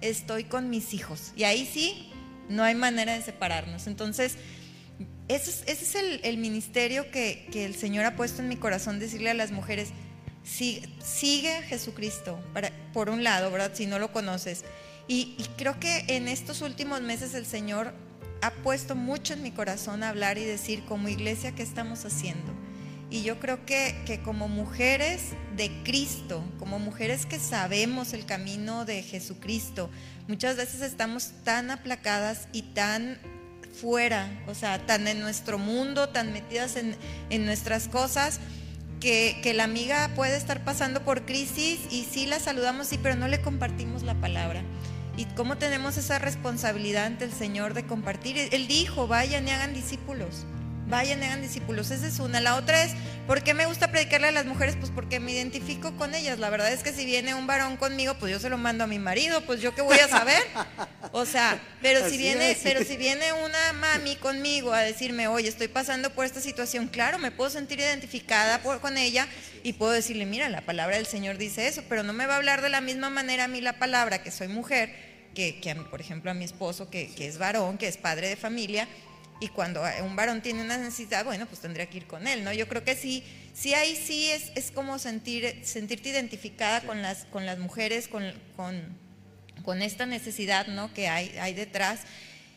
estoy 0.00 0.44
con 0.44 0.70
mis 0.70 0.94
hijos. 0.94 1.32
Y 1.34 1.42
ahí 1.42 1.68
sí, 1.72 2.12
no 2.48 2.62
hay 2.62 2.76
manera 2.76 3.14
de 3.14 3.22
separarnos. 3.22 3.88
Entonces, 3.88 4.36
ese 5.28 5.62
es, 5.66 5.94
el, 5.94 6.38
ministerio 6.38 7.10
que, 7.10 7.46
el 7.52 7.74
Señor 7.74 8.06
ha 8.06 8.16
puesto 8.16 8.40
en 8.40 8.48
mi 8.48 8.56
corazón, 8.56 8.98
decirle 8.98 9.30
a 9.30 9.34
las 9.34 9.50
mujeres, 9.50 9.90
sigue, 10.42 11.56
a 11.56 11.62
Jesucristo, 11.62 12.38
por 12.94 13.10
un 13.10 13.22
lado, 13.22 13.50
¿verdad? 13.50 13.72
Si 13.74 13.86
no 13.86 13.98
lo 13.98 14.10
conoces. 14.10 14.64
Y, 15.06 15.36
creo 15.58 15.78
que 15.78 16.04
en 16.08 16.28
estos 16.28 16.62
últimos 16.62 17.02
meses 17.02 17.34
el 17.34 17.44
Señor 17.44 17.92
ha 18.40 18.50
puesto 18.50 18.94
mucho 18.94 19.34
en 19.34 19.42
mi 19.42 19.50
corazón 19.50 20.02
hablar 20.02 20.38
y 20.38 20.44
decir 20.44 20.84
como 20.86 21.08
iglesia 21.08 21.54
qué 21.54 21.62
estamos 21.62 22.06
haciendo. 22.06 22.54
Y 23.10 23.22
yo 23.22 23.38
creo 23.38 23.66
que, 23.66 23.96
que, 24.06 24.22
como 24.22 24.48
mujeres 24.48 25.32
de 25.56 25.70
Cristo, 25.82 26.42
como 26.58 26.78
mujeres 26.78 27.26
que 27.26 27.38
sabemos 27.38 28.12
el 28.12 28.24
camino 28.24 28.84
de 28.86 29.02
Jesucristo, 29.02 29.90
muchas 30.26 30.56
veces 30.56 30.80
estamos 30.80 31.32
tan 31.44 31.70
aplacadas 31.70 32.48
y 32.52 32.62
tan 32.62 33.18
fuera, 33.80 34.28
o 34.46 34.54
sea, 34.54 34.84
tan 34.86 35.06
en 35.08 35.20
nuestro 35.20 35.58
mundo, 35.58 36.08
tan 36.08 36.32
metidas 36.32 36.76
en, 36.76 36.96
nuestras 37.44 37.88
cosas, 37.88 38.40
que, 39.00 39.38
que, 39.42 39.54
la 39.54 39.64
amiga 39.64 40.10
puede 40.16 40.36
estar 40.36 40.64
pasando 40.64 41.04
por 41.04 41.24
crisis 41.24 41.78
y 41.90 42.04
sí 42.04 42.26
la 42.26 42.40
saludamos, 42.40 42.88
sí, 42.88 42.98
pero 43.00 43.14
no 43.14 43.28
le 43.28 43.40
compartimos 43.40 44.02
la 44.02 44.14
palabra. 44.14 44.62
Y 45.16 45.24
cómo 45.36 45.56
tenemos 45.56 45.96
esa 45.96 46.18
responsabilidad 46.18 47.06
ante 47.06 47.24
el 47.24 47.32
Señor 47.32 47.74
de 47.74 47.86
compartir. 47.86 48.36
Él 48.52 48.66
dijo, 48.68 49.06
vayan 49.06 49.46
y 49.48 49.50
hagan 49.50 49.74
discípulos 49.74 50.46
vayan 50.88 51.22
hagan 51.22 51.42
discípulos. 51.42 51.90
Esa 51.90 52.06
es 52.06 52.18
una. 52.18 52.40
La 52.40 52.56
otra 52.56 52.82
es, 52.82 52.92
¿por 53.26 53.42
qué 53.42 53.54
me 53.54 53.66
gusta 53.66 53.90
predicarle 53.90 54.28
a 54.28 54.32
las 54.32 54.46
mujeres? 54.46 54.76
Pues 54.76 54.90
porque 54.90 55.20
me 55.20 55.32
identifico 55.32 55.96
con 55.96 56.14
ellas. 56.14 56.38
La 56.38 56.50
verdad 56.50 56.72
es 56.72 56.82
que 56.82 56.92
si 56.92 57.04
viene 57.04 57.34
un 57.34 57.46
varón 57.46 57.76
conmigo, 57.76 58.14
pues 58.14 58.32
yo 58.32 58.40
se 58.40 58.48
lo 58.48 58.58
mando 58.58 58.84
a 58.84 58.86
mi 58.86 58.98
marido, 58.98 59.42
pues 59.42 59.60
yo 59.60 59.74
qué 59.74 59.82
voy 59.82 59.98
a 59.98 60.08
saber. 60.08 60.42
O 61.12 61.24
sea, 61.24 61.60
pero 61.82 62.08
si 62.08 62.18
viene, 62.18 62.56
pero 62.62 62.84
si 62.84 62.96
viene 62.96 63.32
una 63.32 63.72
mami 63.74 64.16
conmigo 64.16 64.72
a 64.72 64.80
decirme, 64.80 65.28
oye, 65.28 65.48
estoy 65.48 65.68
pasando 65.68 66.10
por 66.10 66.24
esta 66.24 66.40
situación, 66.40 66.88
claro, 66.88 67.18
me 67.18 67.30
puedo 67.30 67.50
sentir 67.50 67.78
identificada 67.78 68.60
con 68.60 68.98
ella 68.98 69.26
y 69.62 69.74
puedo 69.74 69.92
decirle, 69.92 70.26
mira, 70.26 70.48
la 70.48 70.62
palabra 70.62 70.96
del 70.96 71.06
Señor 71.06 71.38
dice 71.38 71.66
eso, 71.66 71.82
pero 71.88 72.02
no 72.02 72.12
me 72.12 72.26
va 72.26 72.34
a 72.34 72.36
hablar 72.36 72.62
de 72.62 72.68
la 72.68 72.80
misma 72.80 73.10
manera 73.10 73.44
a 73.44 73.48
mí 73.48 73.60
la 73.60 73.78
palabra, 73.78 74.22
que 74.22 74.30
soy 74.30 74.48
mujer, 74.48 74.94
que, 75.34 75.60
que 75.60 75.74
por 75.74 76.00
ejemplo, 76.00 76.30
a 76.30 76.34
mi 76.34 76.44
esposo, 76.44 76.90
que, 76.90 77.08
que 77.14 77.26
es 77.26 77.38
varón, 77.38 77.78
que 77.78 77.88
es 77.88 77.96
padre 77.96 78.28
de 78.28 78.36
familia 78.36 78.88
y 79.40 79.48
cuando 79.48 79.82
un 80.02 80.16
varón 80.16 80.42
tiene 80.42 80.62
una 80.62 80.76
necesidad, 80.76 81.24
bueno, 81.24 81.46
pues 81.46 81.60
tendría 81.60 81.88
que 81.88 81.98
ir 81.98 82.06
con 82.06 82.26
él, 82.26 82.42
¿no? 82.42 82.52
Yo 82.52 82.68
creo 82.68 82.84
que 82.84 82.96
sí, 82.96 83.22
sí 83.54 83.74
ahí 83.74 83.94
sí 83.94 84.30
es, 84.30 84.50
es 84.54 84.70
como 84.70 84.98
sentir, 84.98 85.60
sentirte 85.64 86.08
identificada 86.08 86.80
con, 86.80 87.02
las, 87.02 87.24
con 87.26 87.46
las 87.46 87.58
mujeres, 87.58 88.08
con, 88.08 88.32
con, 88.56 89.82
esta 89.82 90.06
necesidad, 90.06 90.66
¿no? 90.66 90.92
Que 90.94 91.08
hay, 91.08 91.36
hay 91.38 91.52
detrás 91.52 92.00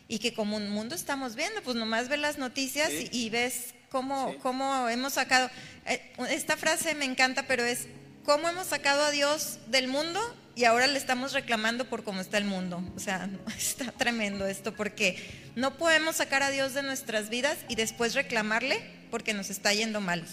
y 0.08 0.18
que 0.18 0.32
como 0.32 0.56
un 0.56 0.70
mundo 0.70 0.94
estamos 0.94 1.36
viendo, 1.36 1.62
pues 1.62 1.76
nomás 1.76 2.08
ves 2.08 2.18
las 2.18 2.38
noticias 2.38 2.90
y, 2.90 3.28
ves 3.28 3.74
cómo, 3.90 4.34
cómo 4.38 4.88
hemos 4.88 5.12
sacado, 5.12 5.50
eh, 5.86 6.12
esta 6.30 6.56
frase 6.56 6.94
me 6.94 7.04
encanta, 7.04 7.46
pero 7.46 7.64
es, 7.64 7.86
¿cómo 8.24 8.48
hemos 8.48 8.68
sacado 8.68 9.04
a 9.04 9.10
Dios 9.10 9.58
del 9.68 9.88
mundo 9.88 10.20
y 10.54 10.64
ahora 10.64 10.86
le 10.86 10.98
estamos 10.98 11.32
reclamando 11.32 11.86
por 11.86 12.04
cómo 12.04 12.20
está 12.20 12.38
el 12.38 12.44
mundo. 12.44 12.82
O 12.96 13.00
sea, 13.00 13.28
está 13.56 13.92
tremendo 13.92 14.46
esto 14.46 14.74
porque 14.74 15.16
no 15.56 15.76
podemos 15.76 16.16
sacar 16.16 16.42
a 16.42 16.50
Dios 16.50 16.74
de 16.74 16.82
nuestras 16.82 17.30
vidas 17.30 17.58
y 17.68 17.74
después 17.74 18.14
reclamarle 18.14 18.80
porque 19.10 19.34
nos 19.34 19.50
está 19.50 19.72
yendo 19.72 20.00
mal. 20.00 20.24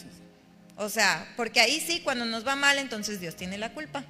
O 0.77 0.89
sea, 0.89 1.27
porque 1.35 1.59
ahí 1.59 1.79
sí, 1.79 2.01
cuando 2.03 2.25
nos 2.25 2.47
va 2.47 2.55
mal, 2.55 2.77
entonces 2.77 3.19
Dios 3.19 3.35
tiene 3.35 3.57
la 3.57 3.73
culpa. 3.73 4.03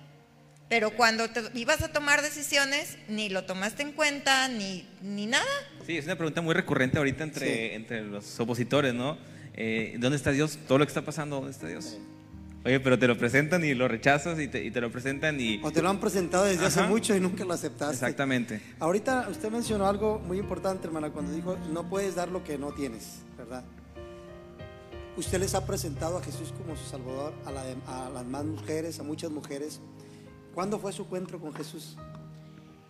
Pero 0.70 0.92
cuando 0.92 1.28
te 1.32 1.42
ibas 1.56 1.82
a 1.82 1.92
tomar 1.92 2.22
decisiones, 2.22 2.98
ni 3.08 3.30
lo 3.30 3.44
tomaste 3.46 3.82
en 3.82 3.92
cuenta, 3.92 4.48
ni, 4.48 4.88
ni 5.02 5.26
nada. 5.26 5.48
Sí, 5.88 5.98
es 5.98 6.06
una 6.06 6.16
pregunta 6.16 6.42
muy 6.42 6.54
recurrente 6.54 7.00
ahorita 7.00 7.24
entre, 7.24 7.74
entre 7.74 8.04
los 8.04 8.40
opositores, 8.40 8.94
¿no? 8.94 9.18
Eh, 9.56 9.96
¿Dónde 9.98 10.16
está 10.16 10.32
Dios? 10.32 10.60
Todo 10.68 10.78
lo 10.78 10.86
que 10.86 10.90
está 10.90 11.02
pasando, 11.02 11.38
¿dónde 11.38 11.52
está 11.52 11.66
Dios? 11.66 11.98
Oye, 12.66 12.80
pero 12.82 13.00
te 13.00 13.08
lo 13.08 13.18
presentan 13.18 13.64
y 13.64 13.74
lo 13.74 13.88
rechazas 13.88 14.38
y 14.40 14.48
te, 14.50 14.64
y 14.64 14.72
te 14.72 14.82
lo 14.82 14.92
presentan 14.92 15.40
y... 15.40 15.62
O 15.64 15.72
te 15.72 15.82
lo 15.82 15.90
han 15.90 16.00
presentado 16.00 16.44
desde 16.44 16.66
hace 16.66 16.84
mucho 16.84 17.16
y 17.16 17.20
nunca 17.22 17.46
lo 17.46 17.54
aceptaste. 17.54 17.94
Exactamente. 17.94 18.62
Ahorita 18.80 19.28
usted 19.30 19.50
mencionó 19.50 19.88
algo 19.88 20.20
muy 20.20 20.40
importante, 20.40 20.88
hermana, 20.88 21.10
cuando 21.10 21.32
dijo, 21.32 21.58
no 21.72 21.88
puedes 21.88 22.16
dar 22.16 22.28
lo 22.28 22.44
que 22.44 22.58
no 22.58 22.74
tienes, 22.74 23.20
¿verdad? 23.38 23.64
Usted 25.16 25.40
les 25.40 25.56
ha 25.56 25.66
presentado 25.66 26.18
a 26.18 26.24
Jesús 26.24 26.54
como 26.58 26.76
su 26.76 26.86
Salvador, 26.86 27.34
a, 27.46 28.08
a 28.08 28.10
las 28.10 28.26
más 28.26 28.44
mujeres, 28.44 29.00
a 29.00 29.04
muchas 29.04 29.32
mujeres. 29.32 29.80
¿Cuándo 30.54 30.80
fue 30.80 30.92
su 30.92 31.04
encuentro 31.04 31.40
con 31.40 31.54
Jesús? 31.54 31.96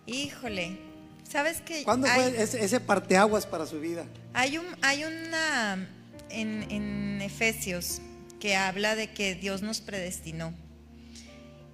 Híjole, 0.08 0.80
¿sabes 1.24 1.62
qué? 1.62 1.84
¿Cuándo 1.84 2.08
fue 2.08 2.42
ese, 2.42 2.64
ese, 2.64 2.80
parteaguas 2.80 3.46
para 3.46 3.68
su 3.68 3.80
vida? 3.80 4.06
Hay, 4.34 4.58
un, 4.58 4.66
hay 4.82 5.04
una, 5.04 5.88
en, 6.30 6.72
en 6.72 7.22
Efesios 7.22 8.02
que 8.40 8.56
habla 8.56 8.96
de 8.96 9.12
que 9.12 9.36
Dios 9.36 9.62
nos 9.62 9.82
predestinó. 9.82 10.54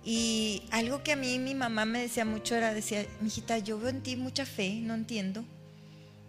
Y 0.04 0.64
algo 0.72 1.02
que 1.02 1.14
a 1.14 1.16
mí 1.16 1.40
mi 1.40 1.56
mamá 1.56 1.86
me 1.86 2.00
decía 2.00 2.26
mucho 2.26 2.56
era, 2.56 2.74
decía, 2.74 3.06
mijita, 3.22 3.58
yo 3.58 3.80
veo 3.80 3.90
en 3.90 4.04
ti 4.04 4.16
mucha 4.16 4.46
fe, 4.46 4.80
no 4.82 4.94
entiendo. 4.94 5.44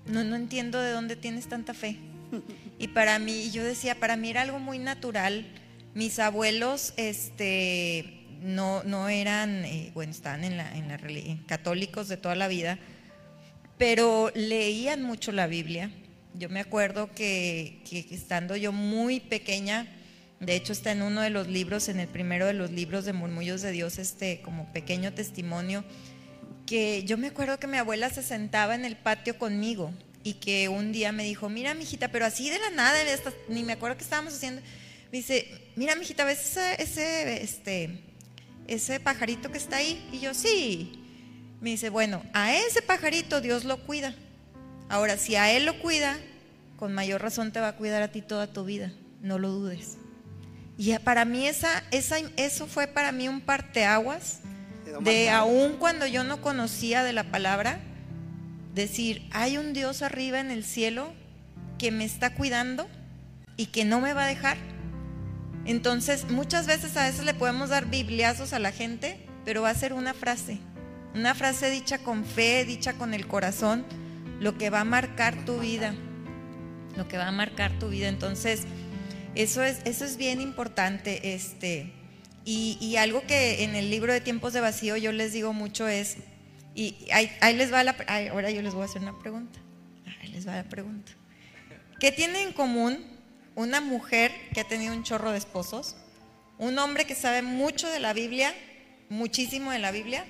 No, 0.07 0.25
no 0.25 0.37
entiendo 0.37 0.81
de 0.81 0.93
dónde 0.93 1.17
tienes 1.17 1.49
tanta 1.49 1.75
fe. 1.75 1.99
Y 2.79 2.89
para 2.89 3.19
mí, 3.19 3.51
yo 3.53 3.65
decía, 3.65 3.95
para 3.95 4.17
mí 4.17 4.29
era 4.29 4.43
algo 4.43 4.59
muy 4.59 4.79
natural. 4.79 5.47
Mis 5.95 6.19
abuelos, 6.19 6.93
este, 6.99 8.17
no, 8.43 8.83
no 8.85 9.09
eran, 9.09 9.65
eh, 9.65 9.91
bueno, 9.95 10.13
estaban 10.13 10.45
en 10.45 10.59
la, 10.59 10.77
en 10.77 10.89
la 10.89 10.99
católicos 11.47 12.09
de 12.09 12.19
toda 12.19 12.35
la 12.35 12.49
vida, 12.49 12.79
pero 13.79 14.31
leían 14.35 15.03
mucho 15.03 15.33
la 15.33 15.47
Biblia. 15.47 15.91
Yo 16.35 16.51
me 16.51 16.61
acuerdo 16.61 17.11
que, 17.15 17.83
que 17.89 18.07
estando 18.11 18.57
yo 18.57 18.73
muy 18.73 19.21
pequeña, 19.21 19.87
de 20.41 20.55
hecho, 20.55 20.73
está 20.73 20.93
en 20.93 21.03
uno 21.03 21.23
de 21.23 21.31
los 21.31 21.49
libros, 21.49 21.89
en 21.89 21.99
el 21.99 22.09
primero 22.09 22.47
de 22.47 22.53
los 22.53 22.71
libros 22.71 23.05
de 23.05 23.15
Murmullos 23.15 23.63
de 23.63 23.73
Dios, 23.73 23.99
este 23.99 24.43
como 24.43 24.71
pequeño 24.73 25.13
testimonio. 25.15 25.85
que 26.67 27.05
yo 27.05 27.17
me 27.17 27.29
acuerdo 27.29 27.59
que 27.59 27.69
mi 27.69 27.77
abuela 27.79 28.11
se 28.11 28.23
sentaba 28.23 28.75
en 28.75 28.85
el 28.85 28.97
patio 28.97 29.39
conmigo 29.39 29.93
y 30.25 30.35
que 30.35 30.69
un 30.69 30.93
día 30.93 31.13
me 31.13 31.23
dijo, 31.23 31.49
mira, 31.49 31.75
mijita, 31.75 32.09
pero 32.09 32.27
así 32.27 32.51
de 32.51 32.59
la 32.59 32.71
nada, 32.71 32.99
ni 33.49 33.63
me 33.63 33.75
acuerdo 33.75 33.97
qué 33.97 34.03
estábamos 34.03 34.35
haciendo. 34.35 34.61
Me 35.13 35.19
dice, 35.19 35.47
mira, 35.77 35.95
mijita, 35.95 36.25
¿ves 36.25 36.57
ese, 36.57 36.83
ese, 36.83 37.43
este, 37.43 38.01
ese 38.67 38.99
pajarito 38.99 39.53
que 39.53 39.59
está 39.59 39.77
ahí? 39.77 40.05
Y 40.13 40.19
yo, 40.19 40.35
sí. 40.35 41.05
Me 41.61 41.71
dice, 41.71 41.91
bueno, 41.91 42.23
a 42.35 42.55
ese 42.57 42.83
pajarito 42.83 43.41
Dios 43.41 43.65
lo 43.65 43.79
cuida. 43.87 44.15
Ahora, 44.89 45.17
si 45.17 45.37
a 45.37 45.53
él 45.53 45.65
lo 45.65 45.79
cuida, 45.79 46.19
con 46.77 46.93
mayor 46.93 47.23
razón 47.23 47.53
te 47.53 47.61
va 47.61 47.69
a 47.69 47.77
cuidar 47.77 48.03
a 48.03 48.11
ti 48.11 48.21
toda 48.21 48.53
tu 48.53 48.65
vida. 48.65 48.93
No 49.23 49.39
lo 49.39 49.51
dudes. 49.51 49.97
Y 50.79 50.97
para 50.99 51.25
mí 51.25 51.47
esa, 51.47 51.83
esa, 51.91 52.17
eso 52.37 52.67
fue 52.67 52.87
para 52.87 53.13
mí 53.13 53.29
un 53.29 53.41
parteaguas 53.41 54.41
de 55.01 55.31
aún 55.31 55.77
cuando 55.79 56.07
yo 56.07 56.25
no 56.25 56.41
conocía 56.41 57.03
de 57.03 57.13
la 57.13 57.25
palabra, 57.25 57.81
decir, 58.75 59.27
hay 59.33 59.59
un 59.59 59.73
Dios 59.73 60.03
arriba 60.03 60.39
en 60.41 60.51
el 60.51 60.65
cielo 60.65 61.13
que 61.79 61.91
me 61.91 62.05
está 62.05 62.35
cuidando 62.35 62.87
y 63.57 63.67
que 63.67 63.85
no 63.85 64.01
me 64.01 64.13
va 64.13 64.25
a 64.25 64.29
dejar. 64.29 64.59
Entonces, 65.65 66.31
muchas 66.31 66.67
veces 66.67 66.97
a 66.97 67.07
veces 67.07 67.25
le 67.25 67.35
podemos 67.35 67.71
dar 67.71 67.87
bibliazos 67.87 68.53
a 68.53 68.59
la 68.59 68.71
gente, 68.71 69.19
pero 69.45 69.63
va 69.63 69.71
a 69.71 69.75
ser 69.75 69.93
una 69.93 70.15
frase, 70.15 70.59
una 71.15 71.35
frase 71.35 71.71
dicha 71.71 71.99
con 71.99 72.25
fe, 72.25 72.65
dicha 72.65 72.93
con 72.93 73.15
el 73.15 73.27
corazón, 73.27 73.85
lo 74.39 74.57
que 74.59 74.71
va 74.71 74.81
a 74.81 74.85
marcar 74.85 75.45
tu 75.45 75.59
vida, 75.59 75.95
lo 76.97 77.09
que 77.09 77.19
va 77.19 77.29
a 77.29 77.33
marcar 77.33 77.73
tu 77.79 77.89
vida. 77.89 78.09
Entonces, 78.09 78.65
eso 79.37 79.63
es, 79.63 79.81
eso 79.85 80.05
es 80.05 80.17
bien 80.17 80.41
importante. 80.41 81.35
Este, 81.35 81.93
y, 82.45 82.97
algo 82.97 83.23
que 83.27 83.65
en 83.65 83.75
el 83.75 83.91
libro 83.91 84.13
de 84.13 84.21
tiempos 84.21 84.53
de 84.53 84.61
vacío 84.61 84.97
yo 84.97 85.13
les 85.13 85.33
digo 85.33 85.53
mucho 85.53 85.89
es, 85.89 86.17
y 86.75 86.97
ahí, 87.13 87.57
les 87.57 87.73
va 87.73 87.83
la, 87.85 87.97
ahora 88.31 88.51
yo 88.51 88.63
les 88.63 88.75
voy 88.75 88.83
a 88.83 88.87
hacer 88.87 89.03
una 89.03 89.19
pregunta. 89.19 89.59
Ahí 90.21 90.29
les 90.29 90.47
va 90.47 90.57
la 90.57 90.65
pregunta. 90.65 91.13
¿Qué 92.01 92.13
tiene 92.13 92.43
en 92.43 92.53
común 92.53 93.05
una 93.55 93.81
mujer 93.81 94.33
que 94.53 94.61
ha 94.61 94.65
tenido 94.69 94.95
un 94.95 95.03
chorro 95.03 95.33
de 95.33 95.39
esposos, 95.39 95.97
un 96.59 96.79
hombre 96.79 97.05
que 97.05 97.15
sabe 97.15 97.43
mucho 97.43 97.89
de 97.89 98.01
la 98.01 98.13
Biblia, 98.13 98.55
muchísimo 99.09 99.71
de 99.73 99.79
la 99.79 99.91
Biblia, 99.91 100.25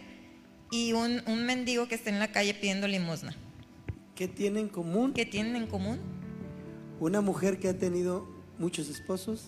y 0.71 0.93
un, 0.93 1.23
un 1.27 1.45
mendigo 1.45 1.87
que 1.87 1.97
está 1.97 2.11
en 2.11 2.19
la 2.19 2.33
calle 2.33 2.55
pidiendo 2.55 2.89
limosna? 2.89 3.37
¿Qué 4.15 4.27
tienen 4.27 4.65
en 4.65 4.69
común? 4.69 5.13
¿Qué 5.13 5.27
tienen 5.27 5.57
en 5.57 5.67
común? 5.67 6.01
Una 6.99 7.21
mujer 7.21 7.59
que 7.59 7.69
ha 7.69 7.79
tenido 7.79 8.36
muchos 8.59 8.89
esposos, 8.89 9.45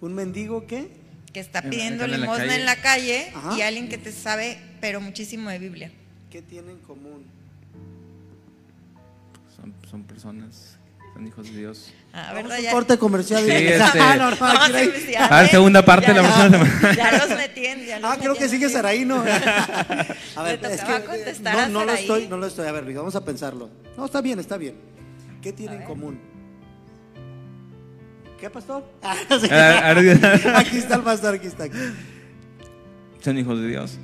un 0.00 0.14
mendigo 0.14 0.66
que 0.66 1.00
que 1.32 1.40
está 1.40 1.62
pidiendo 1.62 2.06
limosna 2.06 2.56
en 2.56 2.64
la 2.64 2.76
calle, 2.76 3.32
y 3.56 3.60
alguien 3.62 3.88
que 3.88 3.98
te 3.98 4.12
sabe, 4.12 4.58
pero 4.80 5.00
muchísimo 5.00 5.50
de 5.50 5.58
Biblia. 5.58 5.92
¿Qué 6.30 6.42
tienen 6.42 6.70
en 6.72 6.78
común? 6.78 7.24
Son, 9.90 10.04
personas, 10.04 10.78
son 11.12 11.26
hijos 11.26 11.52
de 11.52 11.58
Dios. 11.58 11.92
Ah, 12.12 12.32
¿verdad? 12.32 12.58
Un 12.60 12.70
corte 12.70 12.96
comercial. 12.98 13.44
Sí, 13.44 13.50
este, 13.50 13.82
ah, 15.18 15.26
a 15.28 15.42
ver, 15.42 15.50
segunda 15.50 15.84
parte 15.84 16.12
de 16.12 16.14
la 16.14 16.22
próxima 16.22 16.50
semana. 16.50 16.94
Ya 16.94 17.26
los 17.26 17.36
metí 17.36 17.62
ya 17.86 17.98
los 17.98 18.10
Ah, 18.10 18.16
creo 18.18 18.34
que 18.34 18.48
sigue 18.48 18.68
Saraí, 18.68 19.04
¿no? 19.04 19.16
a 19.16 20.42
ver, 20.42 20.64
es 20.64 20.80
que, 20.80 21.42
no, 21.42 21.68
no 21.68 21.84
lo 21.84 21.92
estoy, 21.92 22.28
no 22.28 22.36
lo 22.38 22.46
estoy. 22.46 22.66
A 22.68 22.72
ver, 22.72 22.92
vamos 22.94 23.14
a 23.16 23.24
pensarlo. 23.24 23.68
No, 23.96 24.06
está 24.06 24.20
bien, 24.20 24.38
está 24.38 24.56
bien. 24.56 24.76
¿Qué 25.42 25.52
tienen 25.52 25.82
en 25.82 25.86
común? 25.86 26.29
¿Qué, 28.40 28.48
pastor? 28.48 28.82
Ah, 29.02 29.90
aquí 30.56 30.78
está 30.78 30.96
el 30.96 31.02
pastor, 31.02 31.34
aquí 31.34 31.46
está. 31.46 31.64
Aquí. 31.64 31.76
Son 33.20 33.36
hijos 33.36 33.60
de 33.60 33.68
Dios. 33.68 33.98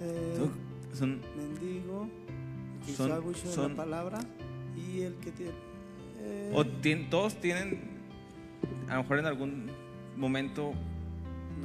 Eh, 0.00 0.48
son 0.94 1.20
mendigo, 1.36 2.08
son, 2.96 3.34
son 3.34 3.70
la 3.72 3.76
palabra 3.76 4.18
y 4.76 5.02
el 5.02 5.14
que 5.16 5.32
tiene. 5.32 5.52
Eh, 6.20 6.52
o 6.54 6.64
todos 7.10 7.34
tienen, 7.40 7.80
a 8.88 8.94
lo 8.94 9.02
mejor 9.02 9.18
en 9.18 9.26
algún 9.26 9.70
momento, 10.16 10.72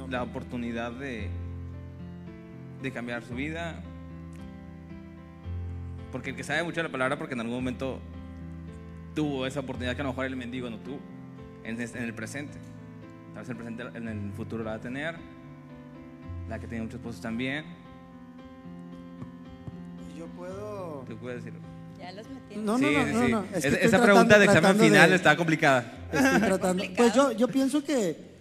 la 0.08 0.24
oportunidad 0.24 0.90
de, 0.92 1.28
de 2.82 2.92
cambiar 2.92 3.22
su 3.22 3.34
vida. 3.34 3.80
Porque 6.10 6.30
el 6.30 6.36
que 6.36 6.42
sabe 6.42 6.64
mucho 6.64 6.76
de 6.76 6.84
la 6.84 6.92
palabra, 6.92 7.18
porque 7.18 7.34
en 7.34 7.40
algún 7.40 7.56
momento 7.56 8.00
tuvo 9.14 9.46
esa 9.46 9.60
oportunidad 9.60 9.94
que 9.94 10.02
a 10.02 10.04
lo 10.04 10.10
mejor 10.10 10.26
el 10.26 10.36
mendigo 10.36 10.68
no 10.68 10.78
tuvo 10.78 10.98
en, 11.62 11.80
el 11.80 12.14
presente. 12.14 12.58
Tal 13.32 13.42
vez 13.42 13.48
el 13.48 13.56
presente, 13.56 13.82
en 13.94 14.08
el 14.08 14.32
futuro 14.32 14.62
la 14.64 14.70
va 14.70 14.76
a 14.76 14.80
tener. 14.80 15.16
La 16.48 16.58
que 16.58 16.66
tiene 16.66 16.84
muchos 16.84 17.00
esposos 17.00 17.20
también. 17.20 17.64
Yo 20.16 20.26
puedo. 20.26 21.04
¿Tú 21.08 21.16
puedes 21.16 21.42
decirlo? 21.42 21.66
Ya 21.98 22.12
los 22.12 22.28
metí. 22.28 22.56
No, 22.56 22.76
no, 22.76 22.90
no, 22.90 23.28
no, 23.28 23.44
esa 23.54 24.02
pregunta 24.02 24.38
de 24.38 24.44
examen 24.44 24.76
final 24.76 25.12
está 25.12 25.36
complicada. 25.36 26.06
Estoy 26.12 26.40
tratando. 26.40 26.84
Pues 26.96 27.14
yo, 27.14 27.32
yo 27.32 27.48
pienso 27.48 27.82
que 27.82 28.33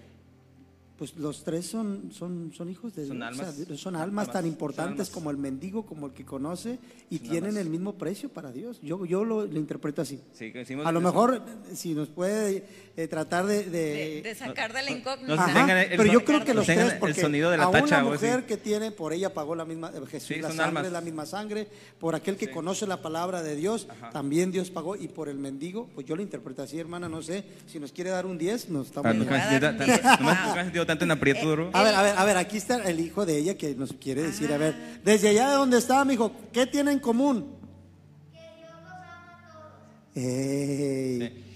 pues 1.04 1.18
los 1.18 1.44
tres 1.44 1.66
son, 1.66 2.14
son, 2.14 2.54
son 2.56 2.70
hijos 2.70 2.96
de 2.96 3.06
son 3.06 3.22
almas, 3.22 3.56
son 3.76 3.98
almas 3.98 4.32
tan 4.32 4.48
importantes 4.48 5.10
como 5.10 5.32
el 5.32 5.38
mendigo, 5.38 5.86
como 5.86 6.08
el 6.08 6.14
que 6.14 6.24
conoce, 6.24 6.80
y 7.10 7.20
tienen 7.20 7.58
el 7.58 7.70
mismo 7.70 7.96
precio 7.96 8.30
para 8.30 8.54
Dios. 8.54 8.80
Yo, 8.82 9.06
yo 9.06 9.26
lo, 9.26 9.44
interpreto 9.46 10.02
así. 10.02 10.22
a 10.86 10.92
lo 10.94 11.02
mejor, 11.02 11.42
si 11.74 11.94
nos 11.94 12.08
puede 12.08 12.64
eh, 12.96 13.10
tratar 13.10 13.46
de, 13.46 13.66
de, 13.66 14.34
sacar 14.34 14.72
de 14.72 14.82
la 14.82 14.92
incógnita. 14.92 15.46
Pero 15.90 16.06
yo 16.06 16.24
creo 16.24 16.46
que 16.46 16.54
los 16.54 16.66
tres, 16.66 16.94
porque 16.94 17.16
el 17.16 17.22
sonido 17.22 17.52
de 17.52 17.58
la 17.58 17.70
tacha, 17.70 18.02
una 18.02 18.12
mujer 18.12 18.46
que 18.46 18.56
tiene, 18.56 18.92
por 18.92 19.12
ella 19.12 19.34
pagó 19.34 19.56
la 19.56 19.66
misma, 19.66 19.92
eh, 19.94 20.00
Jesús, 20.10 20.38
la 20.38 20.52
sangre, 20.52 20.90
la 20.90 21.02
misma 21.02 21.26
sangre, 21.26 21.68
por 22.00 22.16
aquel 22.16 22.38
que 22.38 22.50
conoce 22.50 22.88
la 22.88 23.02
palabra 23.02 23.44
de 23.44 23.58
Dios, 23.58 23.90
también 24.14 24.54
Dios 24.54 24.70
pagó, 24.70 24.96
y 24.96 25.10
por 25.10 25.28
el 25.28 25.38
mendigo, 25.38 25.90
pues 25.96 26.08
yo 26.08 26.16
lo 26.16 26.22
interpreto 26.22 26.62
así, 26.62 26.80
hermana, 26.80 27.10
no 27.10 27.22
sé, 27.22 27.44
si 27.68 27.78
nos 27.78 27.92
quiere 27.92 28.10
dar 28.10 28.26
un 28.26 28.38
10, 28.38 28.70
nos 28.70 28.88
estamos... 28.88 29.14
en 31.02 31.12
aprieto, 31.12 31.70
A 31.74 31.84
ver, 31.84 31.96
a 31.96 32.02
ver, 32.02 32.18
a 32.18 32.26
ver, 32.26 32.38
aquí 32.38 32.58
está 32.58 32.84
el 32.84 33.00
hijo 33.00 33.26
de 33.26 33.38
ella 33.38 33.58
que 33.58 33.76
nos 33.76 33.94
quiere 33.94 34.24
decir, 34.24 34.52
a 34.54 34.58
ver, 34.58 34.76
desde 35.04 35.30
allá 35.30 35.50
de 35.50 35.56
donde 35.56 35.78
está, 35.78 36.04
mi 36.06 36.14
hijo, 36.14 36.32
¿qué 36.52 36.66
tiene 36.66 36.92
en 36.92 37.00
común? 37.00 37.56
Que 38.44 38.58
Dios 38.58 38.72
los 38.84 38.86
ama 38.86 39.38
a 39.38 39.54
todos. 39.54 39.74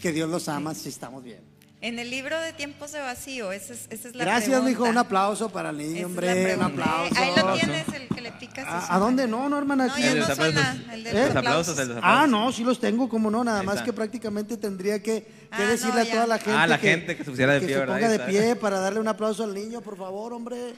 Que 0.01 0.11
Dios 0.11 0.29
los 0.29 0.49
ama, 0.49 0.73
si 0.73 0.89
estamos 0.89 1.23
bien. 1.23 1.46
En 1.79 1.99
el 1.99 2.09
libro 2.09 2.39
de 2.39 2.53
tiempos 2.53 2.91
de 2.91 2.99
vacío, 2.99 3.51
esa 3.51 3.73
es, 3.73 3.85
esa 3.91 4.07
es 4.07 4.15
la 4.15 4.23
Gracias, 4.23 4.63
mijo, 4.63 4.85
un 4.85 4.97
aplauso 4.97 5.49
para 5.49 5.69
el 5.69 5.77
niño, 5.77 6.07
hombre, 6.07 6.55
un 6.55 6.63
aplauso. 6.63 7.13
Ahí 7.15 7.31
lo 7.35 7.53
tienes, 7.53 7.87
el 7.93 8.07
que 8.07 8.19
le 8.19 8.31
picas. 8.31 8.65
¿A, 8.89 8.97
dónde? 8.97 9.27
No, 9.27 9.47
no, 9.47 9.59
hermana. 9.59 9.85
No, 9.85 9.97
ya 9.99 10.15
no 10.15 10.25
suena, 10.25 10.75
el 10.91 11.03
de 11.03 11.13
los 11.13 11.35
aplausos. 11.35 11.77
Ah, 12.01 12.25
no, 12.27 12.51
sí 12.51 12.63
los 12.63 12.79
tengo, 12.79 13.07
como 13.07 13.29
no, 13.29 13.43
nada 13.43 13.61
más 13.61 13.83
que 13.83 13.93
prácticamente 13.93 14.57
tendría 14.57 15.03
que, 15.03 15.27
ah, 15.51 15.61
decirle 15.61 16.01
a 16.01 16.05
toda 16.09 16.25
la 16.25 16.39
gente. 16.39 16.59
Ah, 16.59 16.65
la 16.65 16.79
gente 16.79 17.15
que 17.15 17.23
se 17.23 17.29
pusiera 17.29 17.53
de 17.53 17.59
pie, 17.59 17.67
que 17.67 17.73
se 17.75 17.85
ponga 17.85 18.09
de 18.09 18.19
pie 18.21 18.55
para 18.55 18.79
darle 18.79 18.99
un 18.99 19.07
aplauso 19.07 19.43
al 19.43 19.53
niño, 19.53 19.81
por 19.81 19.97
favor, 19.97 20.33
hombre. 20.33 20.73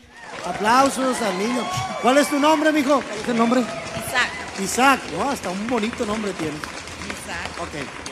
Aplausos 0.46 1.22
al 1.22 1.38
niño. 1.38 1.64
¿Cuál 2.02 2.18
es 2.18 2.28
tu 2.28 2.40
nombre, 2.40 2.74
mijo? 2.74 3.02
¿Cuál 3.02 3.20
es 3.20 3.26
tu 3.26 3.34
nombre? 3.34 3.62
Isaac. 3.62 4.30
Isaac, 4.62 5.00
no, 5.18 5.30
hasta 5.30 5.50
un 5.50 5.66
bonito 5.66 6.06
nombre 6.06 6.34
tiene. 6.34 6.58
Isaac. 6.58 7.62
Ok. 7.62 8.09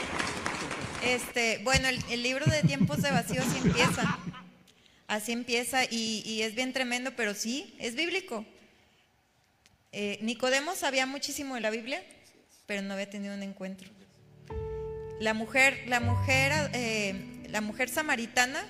Este, 1.03 1.59
bueno, 1.63 1.87
el, 1.87 2.23
libro 2.23 2.45
de 2.45 2.61
tiempos 2.63 3.01
de 3.01 3.11
vacío 3.11 3.41
así 3.41 3.57
empieza. 3.57 4.19
Así 5.07 5.31
empieza 5.31 5.85
y, 5.85 6.41
es 6.41 6.55
bien 6.55 6.73
tremendo, 6.73 7.15
pero 7.15 7.33
sí, 7.33 7.75
es 7.79 7.95
bíblico. 7.95 8.45
Eh, 9.91 10.19
Nicodemo 10.21 10.75
sabía 10.75 11.05
muchísimo 11.05 11.55
de 11.55 11.61
la 11.61 11.69
Biblia, 11.69 12.03
pero 12.65 12.81
no 12.81 12.93
había 12.93 13.09
tenido 13.09 13.33
un 13.33 13.43
encuentro. 13.43 13.89
La 15.19 15.33
mujer, 15.33 15.83
la 15.87 15.99
mujer, 15.99 16.71
eh, 16.73 17.15
la 17.49 17.61
mujer 17.61 17.89
samaritana 17.89 18.67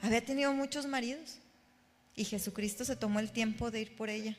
había 0.00 0.24
tenido 0.24 0.52
muchos 0.52 0.86
maridos 0.86 1.38
y 2.14 2.24
Jesucristo 2.24 2.84
se 2.84 2.96
tomó 2.96 3.20
el 3.20 3.32
tiempo 3.32 3.70
de 3.70 3.80
ir 3.80 3.96
por 3.96 4.10
ella. 4.10 4.36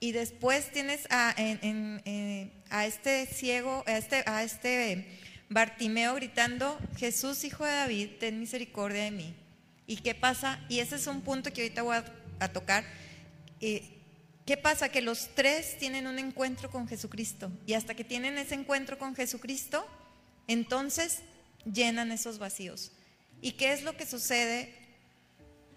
Y 0.00 0.12
después 0.12 0.70
tienes 0.72 1.06
a, 1.10 1.34
eh, 1.38 2.50
a 2.70 2.86
este 2.86 3.26
ciego, 3.26 3.84
a 3.86 3.96
este, 3.96 4.24
a 4.26 4.42
este 4.42 5.21
Bartimeo 5.52 6.14
gritando, 6.14 6.78
Jesús, 6.96 7.44
hijo 7.44 7.64
de 7.64 7.72
David, 7.72 8.08
ten 8.18 8.40
misericordia 8.40 9.04
de 9.04 9.10
mí. 9.10 9.34
¿Y 9.86 9.96
qué 9.96 10.14
pasa? 10.14 10.58
Y 10.68 10.78
ese 10.78 10.96
es 10.96 11.06
un 11.06 11.20
punto 11.20 11.52
que 11.52 11.62
ahorita 11.62 11.82
voy 11.82 11.96
a, 12.38 12.52
tocar. 12.52 12.84
Eh, 13.60 13.82
¿Qué 14.46 14.56
pasa? 14.56 14.88
Que 14.88 15.02
los 15.02 15.34
tres 15.34 15.76
tienen 15.78 16.06
un 16.06 16.18
encuentro 16.18 16.70
con 16.70 16.88
Jesucristo. 16.88 17.50
Y 17.66 17.74
hasta 17.74 17.94
que 17.94 18.04
tienen 18.04 18.38
ese 18.38 18.54
encuentro 18.54 18.98
con 18.98 19.14
Jesucristo, 19.14 19.86
entonces 20.48 21.18
llenan 21.70 22.12
esos 22.12 22.38
vacíos. 22.38 22.92
¿Y 23.40 23.52
qué 23.52 23.72
es 23.72 23.82
lo 23.82 23.96
que 23.96 24.06
sucede? 24.06 24.74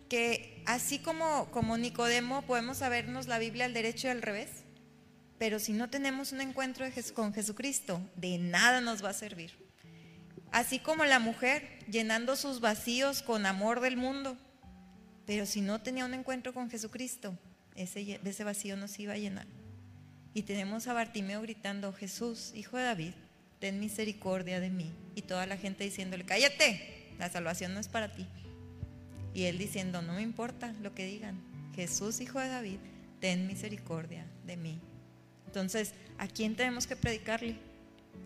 Que 0.10 0.64
así 0.66 1.00
como, 1.00 1.52
como 1.52 1.78
Nicodemo 1.78 2.44
podemos 2.44 2.78
sabernos 2.78 3.28
la 3.28 3.40
Biblia 3.40 3.66
al 3.66 3.74
derecho 3.74 4.08
y 4.08 4.12
al 4.12 4.22
revés, 4.22 4.50
pero 5.38 5.60
si 5.60 5.74
no 5.74 5.90
tenemos 5.90 6.32
un 6.32 6.42
encuentro 6.42 6.86
con 7.14 7.34
Jesucristo, 7.34 8.00
de 8.16 8.38
nada 8.38 8.80
nos 8.80 9.04
va 9.04 9.10
a 9.10 9.14
servir 9.14 9.65
así 10.56 10.80
como 10.80 11.04
la 11.04 11.20
mujer, 11.20 11.68
llenando 11.92 12.38
sus 12.38 12.62
vacíos 12.62 13.22
con 13.22 13.46
amor 13.46 13.82
del 13.82 13.98
mundo. 13.98 14.38
Pero 15.26 15.46
si 15.46 15.60
no 15.60 15.82
tenía 15.82 16.06
un 16.06 16.14
encuentro 16.14 16.54
con 16.54 16.70
Jesucristo, 16.70 17.38
ese, 17.76 18.22
ese 18.24 18.44
vacío 18.46 18.78
nos 18.78 18.98
iba 18.98 19.12
a 19.12 19.18
llenar. 19.18 19.48
Y 20.34 20.44
tenemos 20.44 20.88
a 20.88 20.94
Bartimeo 20.94 21.42
gritando, 21.42 21.92
Jesús, 21.92 22.54
hijo 22.56 22.78
de 22.78 22.84
David, 22.84 23.14
ten 23.60 23.82
misericordia 23.82 24.62
de 24.62 24.70
mí. 24.70 24.94
Y 25.14 25.24
toda 25.24 25.46
la 25.46 25.58
gente 25.58 25.84
diciéndole, 25.84 26.24
cállate, 26.24 27.12
la 27.20 27.30
salvación 27.30 27.74
no 27.74 27.82
es 27.82 27.90
para 27.90 28.14
ti. 28.14 28.26
Y 29.34 29.44
él 29.44 29.58
diciendo, 29.58 30.02
no 30.02 30.14
me 30.14 30.22
importa 30.22 30.74
lo 30.82 30.96
que 30.96 31.06
digan, 31.06 31.38
Jesús, 31.76 32.22
hijo 32.22 32.40
de 32.40 32.48
David, 32.48 32.80
ten 33.20 33.46
misericordia 33.46 34.26
de 34.46 34.56
mí. 34.56 34.80
Entonces, 35.48 35.94
¿a 36.18 36.30
quién 36.30 36.56
tenemos 36.56 36.88
que 36.88 36.96
predicarle? 36.96 37.58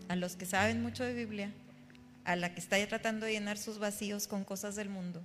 A 0.06 0.14
los 0.14 0.36
que 0.36 0.46
saben 0.46 0.80
mucho 0.80 1.02
de 1.02 1.14
Biblia, 1.14 1.52
a 2.24 2.36
la 2.36 2.54
que 2.54 2.60
está 2.60 2.84
tratando 2.86 3.26
de 3.26 3.32
llenar 3.32 3.58
sus 3.58 3.78
vacíos 3.78 4.26
con 4.26 4.44
cosas 4.44 4.76
del 4.76 4.88
mundo 4.88 5.22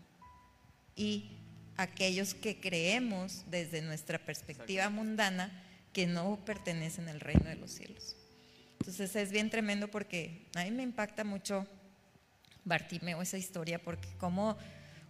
y 0.96 1.38
aquellos 1.78 2.34
que 2.34 2.60
creemos 2.60 3.44
desde 3.48 3.82
nuestra 3.82 4.20
perspectiva 4.20 4.90
mundana 4.90 5.64
que 5.94 6.08
no 6.08 6.44
pertenecen 6.46 7.08
al 7.10 7.20
reino 7.20 7.46
de 7.46 7.56
los 7.56 7.72
cielos. 7.72 8.16
Entonces 8.80 9.16
es 9.16 9.32
bien 9.32 9.50
tremendo 9.50 9.90
porque 9.90 10.48
a 10.56 10.64
mí 10.64 10.72
me 10.72 10.84
impacta 10.84 11.24
mucho 11.24 11.68
Bartimeo 12.64 13.22
esa 13.22 13.38
historia 13.38 13.82
porque 13.82 14.10
como 14.18 14.58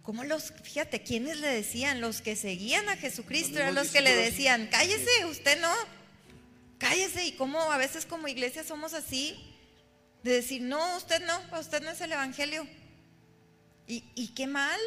como 0.06 0.22
los, 0.22 0.52
fíjate, 0.62 1.02
¿quiénes 1.02 1.40
le 1.40 1.48
decían? 1.48 2.00
Los 2.00 2.22
que 2.22 2.36
seguían 2.36 2.88
a 2.88 2.96
Jesucristo 2.96 3.58
eran 3.58 3.74
los 3.74 3.88
que 3.88 4.00
le 4.00 4.14
decían, 4.14 4.68
cállese, 4.70 5.24
usted 5.28 5.60
no, 5.60 5.74
cállese. 6.78 7.26
Y 7.26 7.32
como 7.32 7.60
a 7.72 7.76
veces 7.76 8.06
como 8.06 8.28
iglesia 8.28 8.62
somos 8.62 8.94
así, 8.94 9.36
de 10.26 10.32
decir, 10.32 10.60
no, 10.60 10.96
usted 10.96 11.24
no, 11.24 11.58
usted 11.58 11.82
no 11.82 11.90
es 11.90 12.00
el 12.00 12.12
Evangelio. 12.12 12.66
Y, 13.86 14.04
y 14.14 14.28
qué 14.28 14.46
mal, 14.46 14.80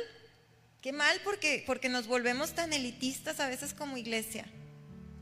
qué 0.82 0.92
mal 0.92 1.20
porque, 1.24 1.64
porque 1.66 1.88
nos 1.88 2.08
volvemos 2.08 2.52
tan 2.52 2.74
elitistas 2.74 3.40
a 3.40 3.48
veces 3.48 3.74
como 3.74 3.98
iglesia, 3.98 4.46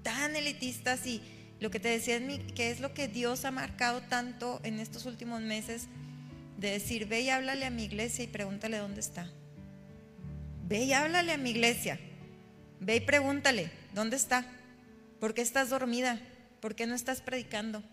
tan 0.01 0.35
elitistas 0.35 1.05
y 1.05 1.21
lo 1.59 1.69
que 1.69 1.79
te 1.79 1.89
decía 1.89 2.17
es 2.17 2.53
que 2.53 2.71
es 2.71 2.79
lo 2.79 2.93
que 2.93 3.07
Dios 3.07 3.45
ha 3.45 3.51
marcado 3.51 4.01
tanto 4.01 4.59
en 4.63 4.79
estos 4.79 5.05
últimos 5.05 5.41
meses, 5.41 5.83
de 6.57 6.71
decir, 6.71 7.07
ve 7.07 7.21
y 7.21 7.29
háblale 7.29 7.65
a 7.65 7.69
mi 7.69 7.83
iglesia 7.83 8.23
y 8.23 8.27
pregúntale 8.27 8.77
dónde 8.77 9.01
está. 9.01 9.31
Ve 10.63 10.83
y 10.83 10.93
háblale 10.93 11.33
a 11.33 11.37
mi 11.37 11.51
iglesia. 11.51 11.99
Ve 12.79 12.95
y 12.95 13.01
pregúntale, 13.01 13.71
¿dónde 13.93 14.15
está? 14.15 14.45
¿Por 15.19 15.35
qué 15.35 15.41
estás 15.41 15.69
dormida? 15.69 16.19
¿Por 16.59 16.75
qué 16.75 16.87
no 16.87 16.95
estás 16.95 17.21
predicando? 17.21 17.83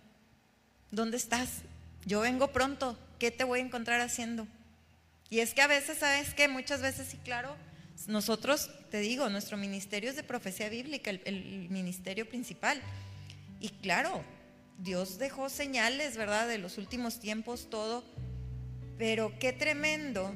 ¿Dónde 0.91 1.18
estás? 1.18 1.62
Yo 2.07 2.21
vengo 2.21 2.49
pronto. 2.53 2.99
¿Qué 3.19 3.31
te 3.31 3.45
voy 3.45 3.61
a 3.61 3.63
encontrar 3.63 4.01
haciendo? 4.01 4.47
Y 5.31 5.41
es 5.41 5.55
que 5.55 5.63
a 5.63 5.67
veces, 5.67 5.99
¿sabes 5.99 6.35
que 6.35 6.49
Muchas 6.49 6.83
veces, 6.83 7.09
sí, 7.09 7.19
claro, 7.25 7.57
nosotros, 8.07 8.71
te 8.91 8.99
digo, 8.99 9.29
nuestro 9.31 9.57
ministerio 9.57 10.11
es 10.11 10.17
de 10.17 10.23
profecía 10.23 10.69
bíblica, 10.69 11.11
el, 11.11 11.69
ministerio 11.71 12.29
principal. 12.29 12.81
Y 13.61 13.71
claro, 13.71 14.23
Dios 14.79 15.19
dejó 15.19 15.49
señales, 15.49 16.17
¿verdad? 16.17 16.49
De 16.49 16.59
los 16.59 16.77
últimos 16.77 17.21
tiempos, 17.21 17.69
todo. 17.71 18.05
Pero 18.99 19.33
qué 19.39 19.53
tremendo 19.53 20.35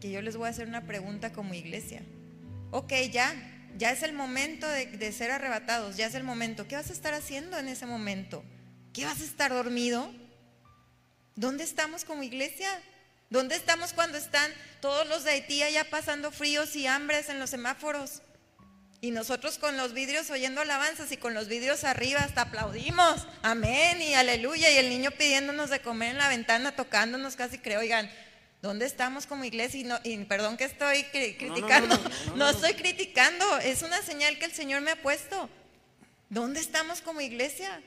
que 0.00 0.10
yo 0.10 0.22
les 0.22 0.36
voy 0.36 0.46
a 0.46 0.50
hacer 0.50 0.68
una 0.68 0.86
pregunta 0.86 1.32
como 1.32 1.54
iglesia. 1.54 2.02
Ok, 2.70 2.92
ya, 3.10 3.34
ya 3.76 3.92
es 3.92 4.02
el 4.02 4.12
momento 4.12 4.66
de, 4.66 5.12
ser 5.12 5.30
arrebatados, 5.30 5.96
ya 5.96 6.06
es 6.06 6.14
el 6.14 6.24
momento. 6.24 6.66
¿Qué 6.66 6.76
vas 6.76 6.90
a 6.90 6.94
estar 6.94 7.14
haciendo 7.14 7.58
en 7.58 7.68
ese 7.68 7.86
momento? 7.86 8.42
¿Qué 8.92 9.04
vas 9.04 9.20
a 9.20 9.24
estar 9.24 9.52
dormido? 9.52 10.10
¿Dónde 11.36 11.64
estamos 11.64 12.04
como 12.04 12.22
iglesia? 12.22 12.68
¿Dónde 13.30 13.56
estamos 13.56 13.92
cuando 13.92 14.18
están 14.18 14.52
todos 14.80 15.06
los 15.06 15.24
de 15.24 15.30
Haití 15.30 15.58
ya 15.58 15.84
pasando 15.88 16.30
fríos 16.30 16.76
y 16.76 16.86
hambres 16.86 17.28
en 17.28 17.38
los 17.38 17.50
semáforos? 17.50 18.22
Y 19.00 19.10
nosotros 19.10 19.58
con 19.58 19.76
los 19.76 19.94
vidrios 19.94 20.30
oyendo 20.30 20.60
alabanzas 20.60 21.10
y 21.10 21.16
con 21.16 21.34
los 21.34 21.48
vidrios 21.48 21.82
arriba 21.82 22.20
hasta 22.20 22.42
aplaudimos. 22.42 23.26
Amén 23.42 24.00
y 24.00 24.14
aleluya. 24.14 24.70
Y 24.70 24.76
el 24.76 24.90
niño 24.90 25.10
pidiéndonos 25.10 25.70
de 25.70 25.80
comer 25.80 26.10
en 26.10 26.18
la 26.18 26.28
ventana, 26.28 26.76
tocándonos 26.76 27.34
casi 27.34 27.58
creo, 27.58 27.80
oigan, 27.80 28.08
¿Dónde 28.62 28.86
estamos 28.86 29.26
como 29.26 29.44
iglesia? 29.44 30.00
Y, 30.04 30.16
perdón 30.18 30.56
que 30.56 30.62
estoy 30.62 31.02
criticando, 31.10 31.98
no, 32.36 32.48
estoy 32.48 32.74
criticando, 32.74 33.58
es 33.58 33.82
una 33.82 34.00
señal 34.02 34.38
que 34.38 34.44
el 34.44 34.52
Señor 34.52 34.82
me 34.82 34.92
ha 34.92 35.02
puesto. 35.02 35.50
¿Dónde 36.30 36.60
estamos 36.60 37.02
como 37.02 37.20
iglesia? 37.20 37.82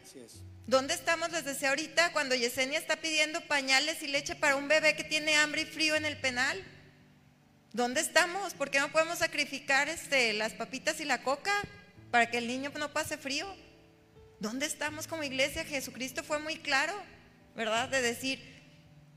¿Dónde 0.67 0.95
estamos, 0.95 1.31
les 1.31 1.45
decía 1.45 1.69
ahorita, 1.69 2.11
cuando 2.11 2.33
Yesenia 2.33 2.79
está 2.79 2.95
pidiendo 2.95 3.39
pañales 3.41 4.01
y 4.01 4.07
leche 4.07 4.35
para 4.35 4.55
un 4.55 4.67
bebé 4.67 4.95
que 4.95 5.03
tiene 5.03 5.35
hambre 5.35 5.61
y 5.61 5.65
frío 5.65 5.95
en 5.95 6.05
el 6.05 6.17
penal? 6.17 6.63
¿Dónde 7.71 8.01
estamos? 8.01 8.55
¿Por 8.55 8.71
qué 8.71 8.79
no 8.79 8.91
podemos 8.91 9.19
sacrificar 9.19 9.89
este, 9.89 10.33
las 10.33 10.53
papitas 10.53 10.99
y 11.01 11.05
la 11.05 11.21
coca 11.21 11.51
para 12.09 12.31
que 12.31 12.39
el 12.39 12.47
niño 12.47 12.71
no 12.79 12.91
pase 12.93 13.17
frío? 13.17 13.45
¿Dónde 14.39 14.65
estamos 14.65 15.05
como 15.05 15.23
iglesia? 15.23 15.65
Jesucristo 15.65 16.23
fue 16.23 16.39
muy 16.39 16.55
claro, 16.57 16.93
¿verdad? 17.55 17.89
De 17.89 18.01
decir, 18.01 18.39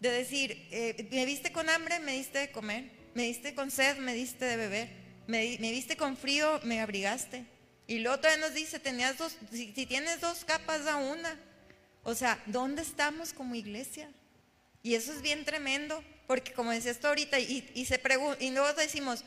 de 0.01 0.11
decir, 0.11 0.69
eh, 0.71 1.09
me 1.11 1.25
viste 1.25 1.51
con 1.51 1.71
hambre, 1.71 1.99
me 2.01 2.13
diste 2.13 2.41
de 2.41 2.51
comer, 2.51 2.91
me 3.15 3.23
diste 3.23 3.55
con 3.55 3.71
sed, 3.71 3.97
me 3.99 4.13
diste 4.13 4.45
de 4.45 4.57
beber, 4.57 4.89
me, 5.27 5.57
viste 5.59 5.97
con 5.97 6.17
frío, 6.17 6.61
me 6.63 6.81
abrigaste. 6.81 7.47
Y 7.89 7.99
luego 7.99 8.19
todavía 8.19 8.47
nos 8.47 8.55
dice, 8.55 8.79
tenías 8.79 9.19
dos, 9.19 9.37
si, 9.51 9.73
tienes 9.73 10.21
dos 10.21 10.45
capas, 10.45 10.85
da 10.85 10.97
una. 10.97 11.37
O 12.05 12.15
sea, 12.15 12.41
¿dónde 12.47 12.83
estamos 12.83 13.33
como 13.33 13.57
iglesia? 13.57 14.09
Y 14.83 14.95
eso 14.95 15.13
es 15.13 15.23
bien 15.23 15.45
tremendo, 15.45 16.05
porque 16.27 16.53
como 16.53 16.71
decías 16.71 17.01
tú 17.01 17.09
ahorita, 17.09 17.41
y, 17.41 17.63
se 17.87 18.01
y 18.41 18.51
luego 18.51 18.73
decimos, 18.75 19.25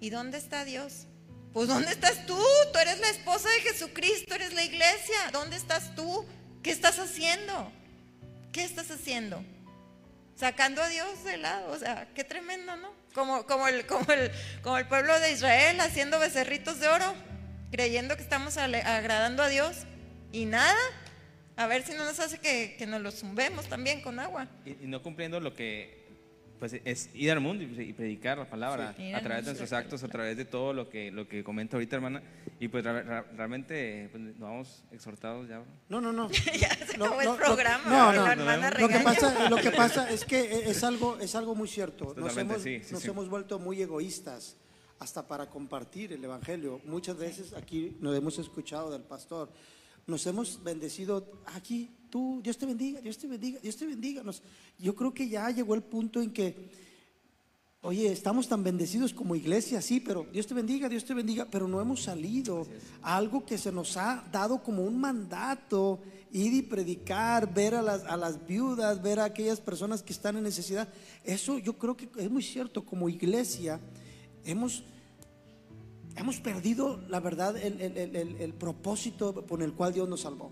¿y 0.00 0.10
dónde 0.10 0.38
está 0.38 0.64
Dios? 0.64 1.06
Pues 1.52 1.68
¿dónde 1.68 1.92
estás 1.92 2.26
tú? 2.26 2.42
Tú 2.72 2.78
eres 2.78 2.98
la 2.98 3.10
esposa 3.10 3.48
de 3.50 3.60
Jesucristo, 3.60 4.34
eres 4.34 4.52
la 4.54 4.64
iglesia. 4.64 5.16
¿Dónde 5.32 5.56
estás 5.56 5.94
tú? 5.94 6.26
¿Qué 6.62 6.70
estás 6.70 6.98
haciendo? 6.98 7.70
¿Qué 8.52 8.64
estás 8.64 8.90
haciendo? 8.90 9.44
sacando 10.38 10.80
a 10.82 10.88
Dios 10.88 11.24
de 11.24 11.36
lado, 11.36 11.72
o 11.72 11.78
sea, 11.78 12.06
qué 12.14 12.22
tremendo, 12.22 12.76
¿no? 12.76 12.92
Como, 13.12 13.44
como, 13.44 13.66
el, 13.66 13.86
como, 13.86 14.12
el, 14.12 14.30
como 14.62 14.78
el 14.78 14.86
pueblo 14.86 15.18
de 15.18 15.32
Israel 15.32 15.80
haciendo 15.80 16.20
becerritos 16.20 16.78
de 16.78 16.86
oro, 16.86 17.12
creyendo 17.70 18.16
que 18.16 18.22
estamos 18.22 18.56
agradando 18.56 19.42
a 19.42 19.48
Dios 19.48 19.84
y 20.32 20.46
nada, 20.46 20.76
a 21.56 21.66
ver 21.66 21.82
si 21.82 21.92
no 21.92 22.04
nos 22.04 22.20
hace 22.20 22.38
que, 22.38 22.76
que 22.78 22.86
nos 22.86 23.00
lo 23.00 23.10
zumbemos 23.10 23.66
también 23.66 24.00
con 24.00 24.18
agua. 24.18 24.48
y 24.64 24.86
no 24.86 25.02
cumpliendo 25.02 25.40
lo 25.40 25.54
que 25.54 25.98
pues 26.58 26.74
es 26.84 27.10
ir 27.14 27.30
al 27.30 27.40
mundo 27.40 27.64
y, 27.64 27.92
predicar 27.92 28.38
la 28.38 28.48
palabra 28.48 28.94
a 29.14 29.20
través 29.20 29.44
de 29.44 29.50
nuestros 29.50 29.72
actos, 29.72 30.02
a 30.02 30.08
través 30.08 30.36
de 30.36 30.44
todo 30.44 30.72
lo 30.72 30.88
que, 30.88 31.10
lo 31.10 31.28
que 31.28 31.44
comenta 31.44 31.76
ahorita, 31.76 31.96
hermana. 31.96 32.22
Y 32.60 32.68
pues 32.68 32.84
realmente 32.84 34.08
pues, 34.10 34.22
nos 34.22 34.38
vamos 34.38 34.84
exhortados 34.90 35.48
ya. 35.48 35.62
No, 35.88 36.00
no, 36.00 36.12
no. 36.12 36.30
ya 36.58 36.74
se 36.74 36.96
acabó 36.96 37.20
el 37.20 37.36
programa. 37.36 37.84
No, 37.88 38.12
no, 38.12 38.26
hermana 38.26 38.70
lo, 38.70 38.88
que 38.88 38.98
pasa, 38.98 39.48
lo 39.48 39.56
que 39.56 39.70
pasa 39.70 40.10
es 40.10 40.24
que 40.24 40.68
es 40.68 40.82
algo, 40.84 41.18
es 41.20 41.34
algo 41.34 41.54
muy 41.54 41.68
cierto. 41.68 42.14
Nos 42.16 42.36
hemos, 42.36 42.64
nos 42.90 43.04
hemos 43.04 43.28
vuelto 43.28 43.58
muy 43.58 43.80
egoístas 43.80 44.56
hasta 44.98 45.26
para 45.26 45.48
compartir 45.48 46.12
el 46.12 46.24
Evangelio. 46.24 46.80
Muchas 46.84 47.16
veces 47.16 47.52
aquí 47.52 47.96
nos 48.00 48.16
hemos 48.16 48.38
escuchado 48.38 48.90
del 48.90 49.02
pastor, 49.02 49.50
nos 50.06 50.26
hemos 50.26 50.62
bendecido 50.62 51.42
aquí 51.46 51.90
tú, 52.10 52.40
Dios 52.42 52.56
te 52.56 52.66
bendiga, 52.66 53.00
Dios 53.00 53.18
te 53.18 53.26
bendiga, 53.26 53.60
Dios 53.60 53.76
te 53.76 53.86
bendiga. 53.86 54.22
yo 54.78 54.94
creo 54.94 55.12
que 55.12 55.28
ya 55.28 55.50
llegó 55.50 55.74
el 55.74 55.82
punto 55.82 56.20
en 56.22 56.32
que, 56.32 56.70
oye, 57.82 58.10
estamos 58.10 58.48
tan 58.48 58.64
bendecidos 58.64 59.12
como 59.12 59.34
iglesia, 59.34 59.82
sí, 59.82 60.00
pero 60.00 60.26
Dios 60.32 60.46
te 60.46 60.54
bendiga, 60.54 60.88
Dios 60.88 61.04
te 61.04 61.14
bendiga, 61.14 61.46
pero 61.50 61.68
no 61.68 61.80
hemos 61.80 62.02
salido 62.02 62.66
a 63.02 63.16
algo 63.16 63.44
que 63.44 63.58
se 63.58 63.70
nos 63.70 63.96
ha 63.96 64.24
dado 64.32 64.62
como 64.62 64.82
un 64.82 64.98
mandato, 64.98 66.00
ir 66.32 66.54
y 66.54 66.62
predicar, 66.62 67.52
ver 67.52 67.74
a 67.74 67.82
las, 67.82 68.04
a 68.04 68.16
las 68.16 68.46
viudas, 68.46 69.02
ver 69.02 69.20
a 69.20 69.24
aquellas 69.24 69.60
personas 69.60 70.02
que 70.02 70.12
están 70.12 70.36
en 70.36 70.42
necesidad. 70.42 70.88
Eso 71.24 71.58
yo 71.58 71.78
creo 71.78 71.96
que 71.96 72.08
es 72.16 72.30
muy 72.30 72.42
cierto, 72.42 72.84
como 72.84 73.08
iglesia 73.08 73.80
hemos 74.50 74.82
hemos 76.16 76.40
perdido, 76.40 77.00
la 77.08 77.20
verdad, 77.20 77.56
el, 77.56 77.80
el, 77.80 78.54
propósito 78.54 79.46
por 79.46 79.62
el 79.62 79.72
cual 79.72 79.92
Dios 79.92 80.08
nos 80.08 80.22
salvó 80.22 80.50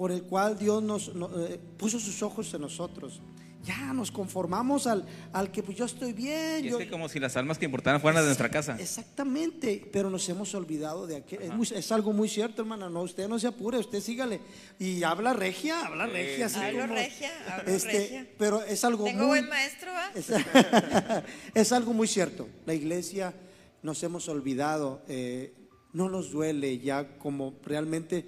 por 0.00 0.12
el 0.12 0.22
cual 0.22 0.58
Dios 0.58 0.82
nos, 0.82 1.12
eh, 1.36 1.60
puso 1.76 2.00
sus 2.00 2.22
ojos 2.22 2.54
en 2.54 2.62
nosotros. 2.62 3.20
Ya 3.62 3.92
nos 3.92 4.10
conformamos 4.10 4.86
al, 4.86 5.04
al 5.32 5.50
que 5.50 5.62
pues 5.62 5.76
yo 5.76 5.84
estoy 5.84 6.14
bien. 6.14 6.64
Y 6.64 6.68
es 6.68 6.76
que 6.76 6.88
como 6.88 7.08
si 7.08 7.20
las 7.20 7.36
almas 7.36 7.58
que 7.58 7.66
importaran 7.66 8.00
fueran 8.00 8.22
de 8.22 8.26
nuestra 8.26 8.48
casa. 8.48 8.76
Exactamente, 8.80 9.86
pero 9.92 10.08
nos 10.08 10.26
hemos 10.30 10.54
olvidado 10.54 11.06
de 11.06 11.16
aquel. 11.16 11.52
Es, 11.74 11.92
algo 11.92 12.12
muy 12.14 12.28
cierto, 12.28 12.62
hermana. 12.62 12.88
No, 12.88 13.02
usted 13.02 13.28
no 13.28 13.38
se 13.38 13.46
apure, 13.46 13.78
usted 13.78 14.00
sígale. 14.00 14.40
Y 14.78 15.02
habla 15.02 15.34
regia, 15.34 15.84
habla 15.84 16.06
regia. 16.06 16.46
hablo 16.46 16.86
regia, 16.86 17.30
hablo 17.52 17.70
este, 17.70 17.92
regia. 17.92 18.26
Pero 18.38 18.62
es 18.62 18.82
algo 18.82 19.04
Tengo 19.04 19.26
buen 19.26 19.48
maestro, 19.48 19.90
¿va? 19.92 20.10
Es, 21.54 21.72
algo 21.72 21.92
muy 21.92 22.08
cierto. 22.08 22.48
La 22.64 22.72
iglesia 22.72 23.34
nos 23.82 24.02
hemos 24.02 24.28
olvidado. 24.28 25.02
Eh, 25.06 25.54
no 25.92 26.08
nos 26.08 26.30
duele 26.30 26.78
ya 26.78 27.18
como 27.18 27.58
realmente 27.64 28.24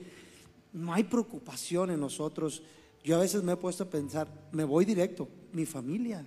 no 0.73 0.93
hay 0.93 1.05
preocupación 1.05 1.91
en 1.91 2.01
nosotros. 2.01 2.63
Yo 3.05 3.17
a 3.17 3.21
veces 3.21 3.43
me 3.43 3.53
he 3.53 3.57
puesto 3.57 3.85
a 3.85 3.91
pensar, 3.91 4.29
me 4.53 4.65
voy 4.65 4.85
directo, 4.85 5.29
mi 5.53 5.67
familia. 5.67 6.27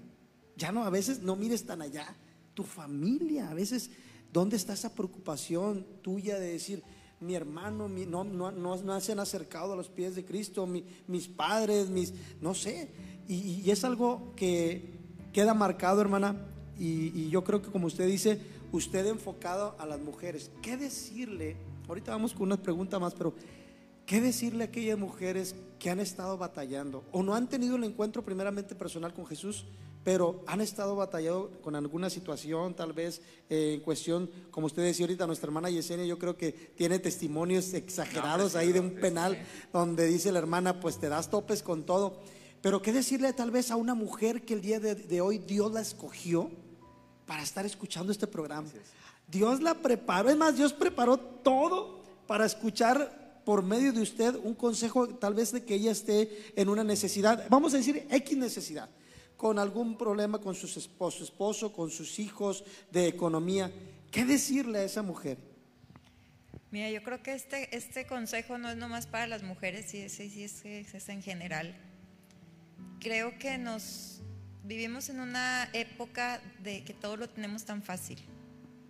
Ya 0.58 0.72
no, 0.72 0.84
a 0.84 0.90
veces 0.90 1.22
no 1.22 1.36
mires 1.36 1.66
tan 1.66 1.82
allá, 1.82 2.16
tu 2.54 2.64
familia. 2.64 3.50
A 3.50 3.54
veces, 3.54 3.90
¿dónde 4.32 4.56
está 4.58 4.74
esa 4.74 4.94
preocupación 4.94 5.86
tuya 6.02 6.40
de 6.40 6.52
decir, 6.52 6.84
mi 7.20 7.36
hermano, 7.36 7.88
no, 7.88 8.24
no, 8.24 8.52
no, 8.52 9.02
se 9.02 9.12
han 9.12 9.20
acercado 9.20 9.74
a 9.74 9.76
los 9.76 9.90
pies 9.90 10.16
de 10.16 10.26
Cristo, 10.26 10.68
mis 11.08 11.28
padres, 11.28 11.90
mis, 11.90 12.14
no 12.42 12.54
sé. 12.54 12.90
Y, 13.28 13.70
es 13.70 13.84
algo 13.84 14.34
que 14.36 14.94
queda 15.34 15.54
marcado, 15.54 16.02
hermana, 16.02 16.36
y, 16.78 17.30
yo 17.30 17.44
creo 17.44 17.62
que 17.62 17.72
como 17.72 17.88
usted 17.88 18.08
dice, 18.08 18.40
usted 18.72 19.06
enfocado 19.08 19.76
a 19.80 19.86
las 19.86 20.00
mujeres, 20.00 20.52
¿qué 20.62 20.78
decirle? 20.78 21.56
Ahorita 21.88 22.12
vamos 22.12 22.34
con 22.34 22.44
una 22.44 22.62
pregunta 22.62 23.00
más, 23.00 23.14
pero 23.14 23.34
¿qué 24.06 24.22
decirle 24.22 24.64
a 24.64 24.68
aquellas 24.68 24.98
mujeres 24.98 25.56
que 25.80 25.90
han 25.90 26.00
estado 26.00 26.38
batallando 26.38 27.04
o 27.12 27.24
no 27.24 27.36
han 27.36 27.48
tenido 27.48 27.76
el 27.76 27.84
encuentro 27.84 28.24
primeramente 28.24 28.76
personal 28.76 29.14
con 29.14 29.26
Jesús, 29.26 29.66
pero 30.04 30.44
han 30.46 30.62
estado 30.62 30.96
batallando 30.96 31.52
con 31.64 31.76
alguna 31.76 32.12
situación, 32.12 32.76
tal 32.76 32.94
vez 32.94 33.22
eh, 33.50 33.74
en 33.74 33.82
cuestión, 33.82 34.30
como 34.52 34.68
usted 34.68 34.84
decía 34.84 35.06
ahorita, 35.06 35.26
nuestra 35.26 35.48
hermana 35.48 35.70
Yesenia, 35.70 36.06
yo 36.06 36.20
creo 36.20 36.38
que 36.38 36.52
tiene 36.52 37.00
testimonios 37.00 37.74
exagerados 37.74 38.56
ahí 38.56 38.72
de 38.72 38.80
un 38.80 38.96
penal 38.96 39.38
donde 39.74 40.06
dice 40.06 40.32
la 40.32 40.40
hermana, 40.40 40.80
pues 40.80 41.00
te 41.00 41.10
das 41.10 41.32
topes 41.32 41.64
con 41.64 41.86
todo. 41.86 42.20
Pero 42.62 42.82
qué 42.84 42.94
decirle 42.94 43.34
tal 43.34 43.50
vez 43.50 43.72
a 43.72 43.76
una 43.76 43.96
mujer 43.96 44.46
que 44.46 44.54
el 44.54 44.62
día 44.62 44.80
de, 44.80 45.22
hoy 45.22 45.40
Dios 45.40 45.72
la 45.72 45.82
escogió 45.82 46.52
para 47.26 47.42
estar 47.42 47.66
escuchando 47.66 48.12
este 48.12 48.28
programa. 48.28 48.70
Dios 49.28 49.62
la 49.62 49.74
preparó, 49.74 50.30
es 50.30 50.38
más, 50.38 50.56
Dios 50.56 50.72
preparó 50.74 51.18
todo 51.18 52.04
para 52.28 52.46
escuchar 52.46 53.25
por 53.46 53.64
medio 53.64 53.94
de 53.94 54.02
usted 54.02 54.36
un 54.44 54.56
consejo 54.56 55.08
tal 55.08 55.36
vez 55.36 55.52
de 55.52 55.64
que 55.64 55.76
ella 55.76 55.92
esté 55.92 56.52
en 56.56 56.68
una 56.68 56.84
necesidad, 56.84 57.46
vamos 57.50 57.74
a 57.74 57.78
decir 57.78 58.06
X 58.10 58.38
necesidad 58.38 58.90
con 59.38 59.60
algún 59.60 59.98
problema 59.98 60.40
con 60.40 60.56
su 60.56 60.68
esposo, 60.68 61.74
con 61.74 61.92
sus 61.92 62.20
hijos, 62.20 62.64
de 62.92 63.08
economía, 63.08 63.72
¿qué 64.12 64.26
decirle 64.26 64.80
a 64.80 64.84
esa 64.84 65.02
mujer? 65.02 65.38
Mira, 66.72 66.90
yo 66.90 67.04
creo 67.04 67.22
que 67.22 67.34
este, 67.34 67.76
este 67.76 68.08
consejo 68.08 68.58
no 68.58 68.70
es 68.70 68.78
nomás 68.78 69.08
para 69.08 69.28
las 69.28 69.44
mujeres, 69.44 69.86
sí, 69.88 70.10
sí, 70.10 70.30
sí 70.30 70.44
es, 70.44 70.66
es 70.66 71.10
en 71.10 71.22
general. 71.22 71.76
Creo 73.00 73.38
que 73.38 73.58
nos 73.58 74.22
vivimos 74.64 75.10
en 75.10 75.20
una 75.20 75.70
época 75.74 76.42
de 76.64 76.84
que 76.84 76.94
todo 76.94 77.18
lo 77.18 77.30
tenemos 77.30 77.66
tan 77.66 77.84
fácil, 77.84 78.20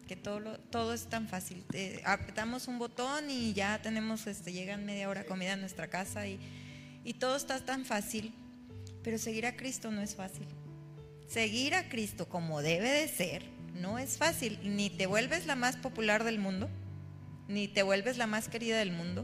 que 0.07 0.15
todo, 0.15 0.59
todo 0.71 0.93
es 0.93 1.07
tan 1.07 1.27
fácil. 1.27 1.65
Apretamos 2.03 2.67
un 2.67 2.79
botón 2.79 3.29
y 3.29 3.53
ya 3.53 3.81
tenemos, 3.81 4.27
este, 4.27 4.53
llegan 4.53 4.85
media 4.85 5.09
hora 5.09 5.25
comida 5.25 5.53
a 5.53 5.57
nuestra 5.57 5.89
casa 5.89 6.27
y, 6.27 6.39
y 7.03 7.15
todo 7.15 7.35
está 7.35 7.59
tan 7.63 7.85
fácil 7.85 8.33
pero 9.05 9.19
seguir 9.19 9.45
a 9.45 9.55
Cristo 9.55 9.91
no 9.91 10.01
es 10.01 10.15
fácil. 10.15 10.47
Seguir 11.27 11.75
a 11.75 11.89
Cristo 11.89 12.27
como 12.27 12.63
debe 12.63 12.89
de 12.89 13.07
ser 13.07 13.43
no 13.75 13.99
es 13.99 14.17
fácil. 14.17 14.57
Ni 14.63 14.89
te 14.89 15.05
vuelves 15.05 15.45
la 15.45 15.55
más 15.55 15.77
popular 15.77 16.23
del 16.23 16.39
mundo, 16.39 16.71
ni 17.47 17.67
te 17.67 17.83
vuelves 17.83 18.17
la 18.17 18.25
más 18.25 18.49
querida 18.49 18.79
del 18.79 18.91
mundo. 18.91 19.23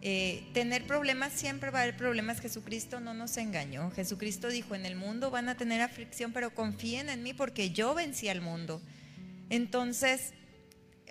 Eh, 0.00 0.48
tener 0.54 0.86
problemas, 0.86 1.34
siempre 1.34 1.70
va 1.70 1.80
a 1.80 1.82
haber 1.82 1.98
problemas. 1.98 2.40
Jesucristo 2.40 2.98
no 2.98 3.12
nos 3.12 3.36
engañó. 3.36 3.90
Jesucristo 3.90 4.48
dijo, 4.48 4.74
en 4.74 4.86
el 4.86 4.96
mundo 4.96 5.30
van 5.30 5.50
a 5.50 5.56
tener 5.58 5.82
aflicción, 5.82 6.32
pero 6.32 6.54
confíen 6.54 7.10
en 7.10 7.22
mí 7.22 7.34
porque 7.34 7.72
yo 7.72 7.92
vencí 7.92 8.30
al 8.30 8.40
mundo. 8.40 8.80
Entonces, 9.50 10.34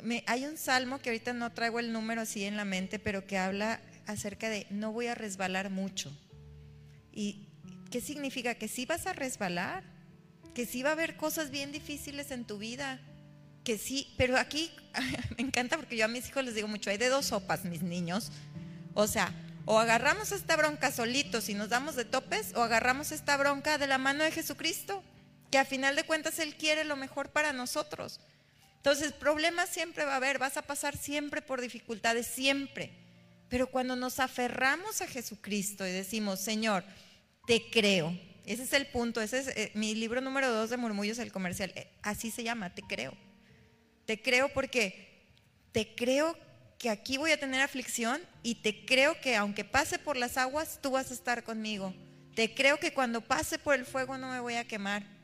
me, 0.03 0.23
hay 0.27 0.45
un 0.45 0.57
salmo 0.57 0.99
que 0.99 1.09
ahorita 1.09 1.33
no 1.33 1.51
traigo 1.51 1.79
el 1.79 1.91
número 1.91 2.21
así 2.21 2.43
en 2.43 2.57
la 2.57 2.65
mente, 2.65 2.99
pero 2.99 3.25
que 3.25 3.37
habla 3.37 3.81
acerca 4.05 4.49
de 4.49 4.67
no 4.69 4.91
voy 4.91 5.07
a 5.07 5.15
resbalar 5.15 5.69
mucho. 5.69 6.11
Y 7.11 7.47
¿Qué 7.89 8.01
significa? 8.01 8.55
Que 8.55 8.67
sí 8.67 8.85
vas 8.85 9.07
a 9.07 9.13
resbalar, 9.13 9.83
que 10.53 10.65
sí 10.65 10.83
va 10.83 10.89
a 10.89 10.93
haber 10.93 11.15
cosas 11.15 11.51
bien 11.51 11.71
difíciles 11.71 12.31
en 12.31 12.45
tu 12.45 12.57
vida, 12.57 12.99
que 13.63 13.77
sí, 13.77 14.13
pero 14.17 14.37
aquí 14.37 14.71
me 15.37 15.43
encanta 15.43 15.77
porque 15.77 15.97
yo 15.97 16.05
a 16.05 16.09
mis 16.09 16.27
hijos 16.27 16.43
les 16.43 16.55
digo 16.55 16.67
mucho, 16.67 16.89
hay 16.89 16.97
de 16.97 17.09
dos 17.09 17.27
sopas, 17.27 17.65
mis 17.65 17.83
niños. 17.83 18.31
O 18.93 19.07
sea, 19.07 19.31
o 19.65 19.79
agarramos 19.79 20.31
esta 20.31 20.55
bronca 20.55 20.91
solitos 20.91 21.49
y 21.49 21.53
nos 21.53 21.69
damos 21.69 21.95
de 21.95 22.05
topes, 22.05 22.53
o 22.55 22.61
agarramos 22.61 23.11
esta 23.11 23.37
bronca 23.37 23.77
de 23.77 23.87
la 23.87 23.97
mano 23.97 24.23
de 24.23 24.31
Jesucristo, 24.31 25.03
que 25.51 25.57
a 25.57 25.65
final 25.65 25.95
de 25.95 26.03
cuentas 26.03 26.39
Él 26.39 26.55
quiere 26.55 26.83
lo 26.83 26.95
mejor 26.95 27.29
para 27.29 27.53
nosotros. 27.53 28.19
Entonces, 28.77 29.11
problemas 29.13 29.69
siempre 29.69 30.05
va 30.05 30.13
a 30.13 30.17
haber, 30.17 30.39
vas 30.39 30.57
a 30.57 30.61
pasar 30.61 30.97
siempre 30.97 31.41
por 31.41 31.61
dificultades, 31.61 32.27
siempre. 32.27 32.91
Pero 33.49 33.67
cuando 33.67 33.95
nos 33.95 34.19
aferramos 34.19 35.01
a 35.01 35.07
Jesucristo 35.07 35.85
y 35.87 35.91
decimos, 35.91 36.39
Señor, 36.39 36.83
te 37.45 37.69
creo. 37.69 38.17
Ese 38.45 38.63
es 38.63 38.73
el 38.73 38.87
punto. 38.87 39.21
Ese 39.21 39.39
es 39.39 39.47
eh, 39.49 39.71
mi 39.73 39.95
libro 39.95 40.21
número 40.21 40.49
dos 40.51 40.69
de 40.69 40.77
Murmullos, 40.77 41.19
el 41.19 41.31
comercial. 41.31 41.71
Eh, 41.75 41.89
así 42.01 42.31
se 42.31 42.43
llama, 42.43 42.73
te 42.73 42.81
creo. 42.81 43.13
Te 44.05 44.21
creo 44.21 44.49
porque 44.53 45.25
te 45.71 45.95
creo 45.95 46.37
que 46.77 46.89
aquí 46.89 47.17
voy 47.17 47.31
a 47.31 47.39
tener 47.39 47.61
aflicción 47.61 48.21
y 48.43 48.55
te 48.55 48.85
creo 48.85 49.19
que 49.19 49.35
aunque 49.35 49.65
pase 49.65 49.99
por 49.99 50.15
las 50.15 50.37
aguas, 50.37 50.79
tú 50.81 50.91
vas 50.91 51.11
a 51.11 51.13
estar 51.13 51.43
conmigo. 51.43 51.93
Te 52.35 52.53
creo 52.53 52.79
que 52.79 52.93
cuando 52.93 53.21
pase 53.21 53.57
por 53.59 53.75
el 53.75 53.85
fuego 53.85 54.17
no 54.17 54.31
me 54.31 54.39
voy 54.39 54.55
a 54.55 54.67
quemar. 54.67 55.16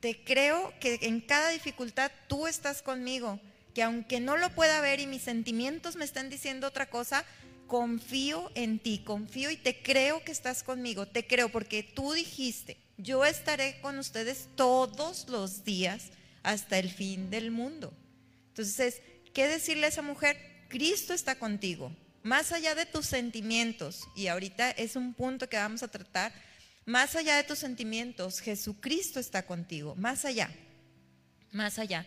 Te 0.00 0.22
creo 0.24 0.72
que 0.80 0.98
en 1.02 1.20
cada 1.20 1.50
dificultad 1.50 2.10
tú 2.26 2.46
estás 2.46 2.82
conmigo. 2.82 3.40
Que 3.74 3.82
aunque 3.82 4.18
no 4.18 4.36
lo 4.36 4.52
pueda 4.54 4.80
ver 4.80 4.98
y 4.98 5.06
mis 5.06 5.22
sentimientos 5.22 5.94
me 5.94 6.04
están 6.04 6.28
diciendo 6.28 6.66
otra 6.66 6.90
cosa, 6.90 7.24
confío 7.70 8.50
en 8.56 8.80
ti, 8.80 9.02
confío 9.04 9.48
y 9.48 9.56
te 9.56 9.80
creo 9.80 10.24
que 10.24 10.32
estás 10.32 10.64
conmigo, 10.64 11.06
te 11.06 11.24
creo 11.24 11.52
porque 11.52 11.84
tú 11.84 12.12
dijiste, 12.12 12.76
yo 12.98 13.24
estaré 13.24 13.80
con 13.80 13.96
ustedes 13.98 14.48
todos 14.56 15.28
los 15.28 15.62
días 15.62 16.10
hasta 16.42 16.78
el 16.78 16.90
fin 16.90 17.30
del 17.30 17.52
mundo. 17.52 17.92
Entonces, 18.48 19.00
¿qué 19.32 19.46
decirle 19.46 19.86
a 19.86 19.90
esa 19.90 20.02
mujer? 20.02 20.36
Cristo 20.68 21.14
está 21.14 21.38
contigo, 21.38 21.92
más 22.24 22.50
allá 22.50 22.74
de 22.74 22.86
tus 22.86 23.06
sentimientos, 23.06 24.08
y 24.16 24.26
ahorita 24.26 24.72
es 24.72 24.96
un 24.96 25.14
punto 25.14 25.48
que 25.48 25.56
vamos 25.56 25.84
a 25.84 25.88
tratar, 25.88 26.32
más 26.90 27.14
allá 27.14 27.36
de 27.36 27.44
tus 27.44 27.60
sentimientos, 27.60 28.40
Jesucristo 28.40 29.20
está 29.20 29.46
contigo, 29.46 29.94
más 29.94 30.24
allá, 30.24 30.50
más 31.52 31.78
allá. 31.78 32.04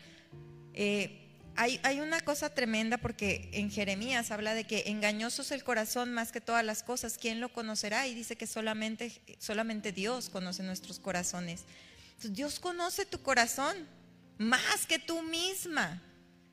Eh, 0.73 1.23
hay, 1.55 2.01
una 2.01 2.19
cosa 2.19 2.53
tremenda 2.53 2.97
porque 2.97 3.49
en 3.53 3.71
Jeremías 3.71 4.29
habla 4.31 4.53
de 4.53 4.65
que 4.65 4.83
engañoso 4.87 5.43
es 5.43 5.51
el 5.51 5.63
corazón 5.63 6.11
más 6.11 6.33
que 6.33 6.41
todas 6.41 6.65
las 6.65 6.83
cosas. 6.83 7.17
¿Quién 7.17 7.39
lo 7.39 7.53
conocerá? 7.53 8.07
Y 8.07 8.13
dice 8.13 8.35
que 8.35 8.45
solamente, 8.45 9.13
solamente 9.39 9.93
Dios 9.93 10.29
conoce 10.29 10.63
nuestros 10.63 10.99
corazones. 10.99 11.63
Dios 12.21 12.59
conoce 12.59 13.05
tu 13.05 13.21
corazón 13.21 13.87
más 14.37 14.85
que 14.85 14.99
tú 14.99 15.21
misma. 15.21 16.01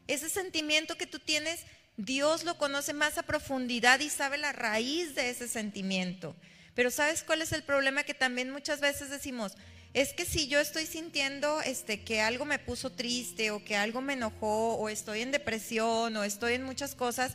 Ese 0.07 0.28
sentimiento 0.28 0.97
que 0.97 1.07
tú 1.07 1.18
tienes, 1.18 1.64
Dios 1.97 2.45
lo 2.45 2.59
conoce 2.59 2.93
más 2.93 3.18
a 3.18 3.24
profundidad 3.24 3.99
y 3.99 4.09
sabe 4.09 4.39
la 4.39 4.53
raíz 4.53 5.16
de 5.16 5.31
ese 5.31 5.49
sentimiento. 5.49 6.37
Pero 6.75 6.91
¿sabes 6.91 7.23
cuál 7.23 7.43
es 7.43 7.53
el 7.53 7.62
problema? 7.62 8.05
Que 8.05 8.14
también 8.14 8.51
muchas 8.51 8.81
veces 8.81 9.11
decimos, 9.11 9.57
es 9.93 10.12
que 10.12 10.25
si 10.25 10.47
yo 10.47 10.61
estoy 10.61 10.87
sintiendo 10.87 11.61
este, 11.62 12.03
que 12.03 12.21
algo 12.21 12.45
me 12.45 12.59
puso 12.59 12.91
triste 12.91 13.51
o 13.51 13.64
que 13.64 13.77
algo 13.77 14.01
me 14.01 14.12
enojó 14.12 14.75
o 14.75 14.89
estoy 14.89 15.23
en 15.23 15.33
depresión 15.33 16.16
o 16.16 16.23
estoy 16.23 16.55
en 16.55 16.62
muchas 16.62 16.95
cosas, 16.95 17.33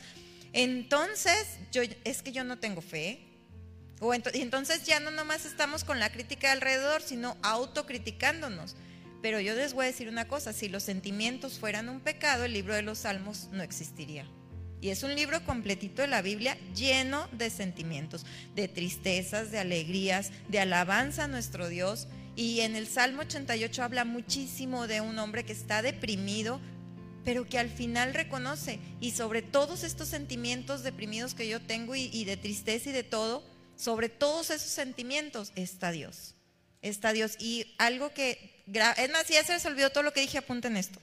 entonces 0.54 1.46
yo, 1.72 1.82
es 2.06 2.22
que 2.22 2.32
yo 2.32 2.44
no 2.46 2.60
tengo 2.60 2.82
fe. 2.82 3.22
O 4.00 4.14
entonces 4.14 4.86
ya 4.86 5.00
no 5.00 5.10
nomás 5.12 5.46
estamos 5.46 5.84
con 5.84 6.00
la 6.00 6.12
crítica 6.12 6.52
alrededor, 6.52 7.02
sino 7.02 7.38
autocriticándonos. 7.44 8.76
Pero 9.22 9.40
yo 9.40 9.56
les 9.56 9.74
voy 9.74 9.86
a 9.86 9.88
decir 9.88 10.08
una 10.08 10.28
cosa, 10.28 10.54
si 10.54 10.70
los 10.70 10.84
sentimientos 10.84 11.60
fueran 11.60 11.90
un 11.90 12.00
pecado, 12.00 12.46
el 12.46 12.54
libro 12.54 12.76
de 12.76 12.84
los 12.84 13.00
salmos 13.00 13.50
no 13.52 13.64
existiría. 13.64 14.30
Y 14.82 14.90
es 14.90 15.04
un 15.04 15.16
libro 15.16 15.44
completito 15.46 16.02
de 16.02 16.08
la 16.08 16.22
Biblia 16.22 16.58
lleno 16.76 17.28
de 17.32 17.50
sentimientos, 17.50 18.26
de 18.56 18.68
tristezas, 18.68 19.52
de 19.52 19.60
alegrías, 19.60 20.32
de 20.50 20.60
alabanza 20.60 21.24
a 21.24 21.28
nuestro 21.28 21.70
Dios. 21.70 22.08
Y 22.36 22.60
en 22.62 22.76
el 22.76 22.88
Salmo 22.88 23.22
88 23.22 23.84
habla 23.84 24.06
muchísimo 24.06 24.88
de 24.88 25.02
un 25.02 25.18
hombre 25.18 25.46
que 25.46 25.54
está 25.54 25.82
deprimido, 25.82 26.60
pero 27.24 27.48
que 27.48 27.58
al 27.58 27.70
final 27.70 28.14
reconoce, 28.14 28.80
y 29.02 29.12
sobre 29.12 29.42
todos 29.42 29.84
estos 29.84 30.08
sentimientos 30.08 30.84
deprimidos 30.84 31.34
que 31.34 31.48
yo 31.48 31.60
tengo 31.60 31.96
y, 31.96 32.24
de 32.24 32.38
tristeza 32.38 32.90
y 32.90 32.94
de 32.94 33.04
todo, 33.04 33.44
sobre 33.76 34.10
todos 34.10 34.52
esos 34.52 34.70
sentimientos 34.70 35.52
está 35.56 35.92
Dios. 35.92 36.36
Está 36.82 37.14
Dios. 37.14 37.36
Y 37.40 37.74
algo 37.80 38.14
que, 38.14 38.64
es 38.68 39.12
más, 39.12 39.28
ya 39.28 39.44
se 39.44 39.54
les 39.54 39.66
olvidó 39.66 39.90
todo 39.90 40.04
lo 40.04 40.14
que 40.14 40.22
dije, 40.22 40.38
apunten 40.38 40.78
esto. 40.78 41.00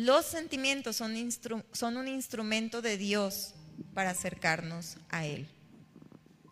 Los 0.00 0.24
sentimientos 0.24 0.96
son, 0.96 1.12
un 1.96 2.08
instrumento 2.08 2.80
de 2.80 2.96
Dios 2.96 3.52
para 3.92 4.10
acercarnos 4.10 4.96
a 5.10 5.26
Él 5.26 5.46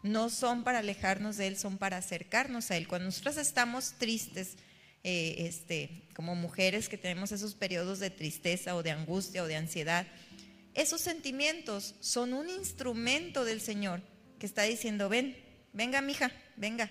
no 0.03 0.29
son 0.29 0.65
para 0.65 0.81
alejarnos 0.81 1.39
de 1.39 1.47
Él, 1.47 1.57
son 1.57 1.79
para 1.79 1.97
acercarnos 1.97 2.71
a 2.71 2.77
Él. 2.77 2.87
Cuando 2.87 3.07
nosotros 3.07 3.39
estamos 3.39 3.93
tristes, 3.93 4.57
eh, 5.03 5.37
este, 5.39 6.03
como 6.15 6.35
mujeres 6.35 6.91
que 6.91 6.99
tenemos 6.99 7.33
esos 7.33 7.55
periodos 7.55 8.01
de 8.01 8.11
tristeza 8.11 8.77
o 8.77 8.83
de 8.83 8.91
angustia 8.91 9.43
o 9.43 9.47
de 9.47 9.57
ansiedad, 9.57 10.07
esos 10.75 11.01
sentimientos 11.01 11.95
son 12.01 12.35
un 12.35 12.51
instrumento 12.51 13.47
del 13.47 13.63
Señor 13.63 14.03
que 14.39 14.47
está 14.47 14.63
diciendo, 14.65 15.09
ven, 15.09 15.37
venga 15.73 16.03
mija, 16.03 16.33
venga, 16.57 16.91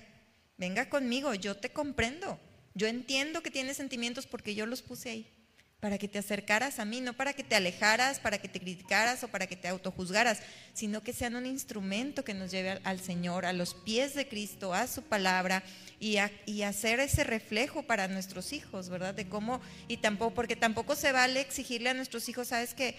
venga 0.57 0.89
conmigo, 0.89 1.35
yo 1.35 1.55
te 1.55 1.69
comprendo, 1.69 2.39
yo 2.73 2.87
entiendo 2.87 3.41
que 3.41 3.51
tienes 3.51 3.77
sentimientos 3.77 4.25
porque 4.25 4.55
yo 4.55 4.65
los 4.65 4.81
puse 4.81 5.09
ahí. 5.11 5.36
Para 5.79 5.99
que 5.99 6.07
te 6.07 6.17
acercaras 6.17 6.79
a 6.79 6.85
mí, 6.85 7.01
no 7.01 7.13
para 7.13 7.33
que 7.33 7.43
te 7.43 7.55
alejaras, 7.55 8.19
para 8.19 8.39
que 8.39 8.47
te 8.47 8.59
criticaras 8.59 9.23
o 9.23 9.27
para 9.27 9.45
que 9.45 9.55
te 9.55 9.67
autojuzgaras, 9.67 10.39
sino 10.73 11.03
que 11.03 11.13
sean 11.13 11.35
un 11.35 11.45
instrumento 11.45 12.23
que 12.23 12.33
nos 12.33 12.49
lleve 12.49 12.81
al, 12.83 12.99
Señor, 12.99 13.45
a 13.45 13.53
los 13.53 13.75
pies 13.75 14.15
de 14.15 14.27
Cristo, 14.27 14.73
a 14.73 14.87
su 14.87 15.03
palabra 15.03 15.63
y, 15.99 16.17
a, 16.17 16.31
hacer 16.67 16.99
ese 16.99 17.23
reflejo 17.23 17.83
para 17.83 18.07
nuestros 18.07 18.53
hijos, 18.53 18.89
¿verdad? 18.89 19.13
De 19.13 19.29
cómo, 19.29 19.61
y 19.87 19.97
tampoco, 19.97 20.33
porque 20.33 20.55
tampoco 20.55 20.95
se 20.95 21.11
vale 21.11 21.41
exigirle 21.41 21.89
a 21.89 21.93
nuestros 21.93 22.27
hijos, 22.27 22.47
¿sabes? 22.47 22.73
Que, 22.73 22.95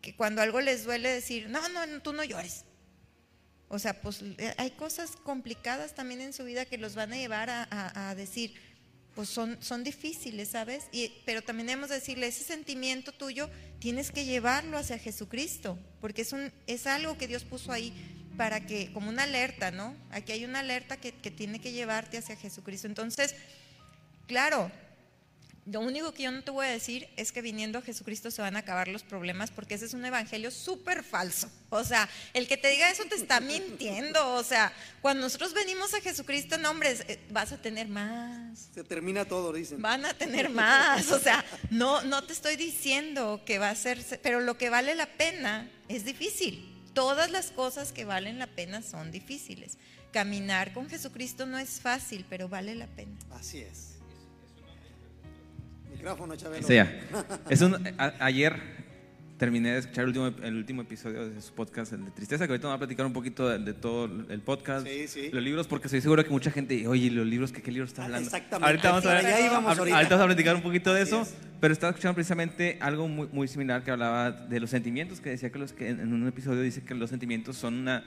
que 0.00 0.16
cuando 0.16 0.40
algo 0.40 0.62
les 0.62 0.84
duele 0.84 1.10
decir, 1.10 1.50
no, 1.50 1.68
no, 1.68 2.00
tú 2.00 2.14
no 2.14 2.24
llores. 2.24 2.64
O 3.68 3.78
sea, 3.78 4.00
pues 4.00 4.22
eh, 4.22 4.54
hay 4.56 4.70
cosas 4.70 5.16
complicadas 5.16 5.94
también 5.94 6.22
en 6.22 6.32
su 6.32 6.44
vida 6.44 6.64
que 6.64 6.78
los 6.78 6.94
van 6.94 7.12
a 7.12 7.16
llevar 7.16 7.50
a 7.50 8.14
decir, 8.14 8.54
pues 9.16 9.30
son, 9.30 9.56
son 9.60 9.82
difíciles, 9.82 10.50
¿sabes? 10.50 10.84
Y, 10.92 11.10
pero 11.24 11.42
también 11.42 11.66
debemos 11.66 11.88
decirle, 11.88 12.26
ese 12.26 12.44
sentimiento 12.44 13.12
tuyo 13.12 13.50
tienes 13.78 14.12
que 14.12 14.26
llevarlo 14.26 14.76
hacia 14.76 14.98
Jesucristo, 14.98 15.78
porque 16.02 16.20
es, 16.22 16.32
un, 16.34 16.52
es 16.66 16.86
algo 16.86 17.16
que 17.16 17.26
Dios 17.26 17.42
puso 17.42 17.72
ahí 17.72 17.94
para 18.36 18.66
que, 18.66 18.92
como 18.92 19.08
una 19.08 19.22
alerta, 19.22 19.70
¿no? 19.70 19.96
Aquí 20.10 20.32
hay 20.32 20.44
una 20.44 20.60
alerta 20.60 20.98
que, 20.98 21.12
que 21.12 21.30
tiene 21.30 21.60
que 21.60 21.72
llevarte 21.72 22.18
hacia 22.18 22.36
Jesucristo. 22.36 22.86
Entonces, 22.86 23.34
claro, 24.26 24.70
lo 25.66 25.80
único 25.80 26.12
que 26.12 26.22
yo 26.22 26.30
no 26.30 26.42
te 26.42 26.52
voy 26.52 26.66
a 26.66 26.70
decir 26.70 27.08
es 27.16 27.32
que 27.32 27.42
viniendo 27.42 27.78
a 27.78 27.82
Jesucristo 27.82 28.30
se 28.30 28.40
van 28.40 28.54
a 28.54 28.60
acabar 28.60 28.86
los 28.86 29.02
problemas 29.02 29.50
porque 29.50 29.74
ese 29.74 29.86
es 29.86 29.94
un 29.94 30.04
evangelio 30.04 30.52
súper 30.52 31.02
falso. 31.02 31.50
O 31.70 31.82
sea, 31.82 32.08
el 32.34 32.46
que 32.46 32.56
te 32.56 32.68
diga 32.68 32.88
eso 32.88 33.04
te 33.06 33.16
está 33.16 33.40
mintiendo. 33.40 34.34
O 34.34 34.44
sea, 34.44 34.72
cuando 35.02 35.22
nosotros 35.22 35.52
venimos 35.54 35.92
a 35.94 36.00
Jesucristo, 36.00 36.56
no, 36.56 36.70
hombre, 36.70 36.96
eh, 37.08 37.18
vas 37.30 37.50
a 37.50 37.60
tener 37.60 37.88
más. 37.88 38.68
Se 38.72 38.84
termina 38.84 39.24
todo, 39.24 39.52
dicen. 39.52 39.82
Van 39.82 40.04
a 40.04 40.14
tener 40.14 40.50
más. 40.50 41.10
O 41.10 41.18
sea, 41.18 41.44
no, 41.70 42.02
no 42.02 42.22
te 42.22 42.32
estoy 42.32 42.54
diciendo 42.54 43.42
que 43.44 43.58
va 43.58 43.70
a 43.70 43.74
ser, 43.74 44.04
pero 44.22 44.40
lo 44.40 44.56
que 44.56 44.70
vale 44.70 44.94
la 44.94 45.06
pena 45.06 45.68
es 45.88 46.04
difícil. 46.04 46.72
Todas 46.94 47.30
las 47.30 47.50
cosas 47.50 47.90
que 47.90 48.04
valen 48.04 48.38
la 48.38 48.46
pena 48.46 48.82
son 48.82 49.10
difíciles. 49.10 49.78
Caminar 50.12 50.72
con 50.72 50.88
Jesucristo 50.88 51.44
no 51.44 51.58
es 51.58 51.80
fácil, 51.80 52.24
pero 52.30 52.48
vale 52.48 52.76
la 52.76 52.86
pena. 52.86 53.16
Así 53.32 53.58
es. 53.58 53.95
Micrófono, 55.96 56.36
Chabelo. 56.36 56.66
Sí, 56.66 56.74
es 57.50 57.60
un, 57.62 57.74
a- 57.98 58.14
ayer 58.20 58.54
terminé 59.38 59.70
de 59.72 59.78
escuchar 59.80 60.04
el 60.04 60.08
último, 60.08 60.26
el 60.46 60.56
último 60.56 60.82
episodio 60.82 61.28
de 61.28 61.42
su 61.42 61.52
podcast, 61.52 61.92
el 61.92 62.04
de 62.06 62.10
Tristeza, 62.10 62.46
que 62.46 62.52
ahorita 62.54 62.68
vamos 62.68 62.76
a 62.76 62.86
platicar 62.86 63.04
un 63.04 63.12
poquito 63.12 63.48
de, 63.48 63.58
de 63.58 63.74
todo 63.74 64.06
el 64.30 64.40
podcast, 64.40 64.86
Sí, 64.86 65.06
sí. 65.08 65.28
los 65.30 65.42
libros, 65.42 65.66
porque 65.66 65.88
estoy 65.88 66.00
seguro 66.00 66.24
que 66.24 66.30
mucha 66.30 66.50
gente, 66.50 66.86
oye, 66.88 67.10
los 67.10 67.26
libros, 67.26 67.52
¿qué, 67.52 67.60
qué 67.60 67.70
libros 67.70 67.90
está 67.90 68.02
Ah, 68.02 68.04
hablando? 68.06 68.26
exactamente. 68.26 68.66
Ahorita 68.66 68.88
vamos 68.90 69.04
a 69.04 69.08
ver, 69.08 69.16
ahorita. 69.26 69.96
ahorita 69.96 70.14
vamos 70.16 70.24
a 70.24 70.26
platicar 70.26 70.56
un 70.56 70.62
poquito 70.62 70.94
de 70.94 71.02
Así 71.02 71.10
eso, 71.10 71.22
es. 71.22 71.34
pero 71.60 71.72
estaba 71.72 71.90
escuchando 71.90 72.14
precisamente 72.14 72.78
algo 72.80 73.08
muy, 73.08 73.28
muy 73.30 73.46
similar 73.46 73.84
que 73.84 73.90
hablaba 73.90 74.30
de 74.32 74.58
los 74.60 74.70
sentimientos, 74.70 75.20
que 75.20 75.28
decía 75.30 75.50
que, 75.52 75.58
los, 75.58 75.74
que 75.74 75.90
en 75.90 76.12
un 76.14 76.26
episodio 76.26 76.62
dice 76.62 76.82
que 76.82 76.94
los 76.94 77.10
sentimientos 77.10 77.56
son 77.56 77.74
una 77.74 78.04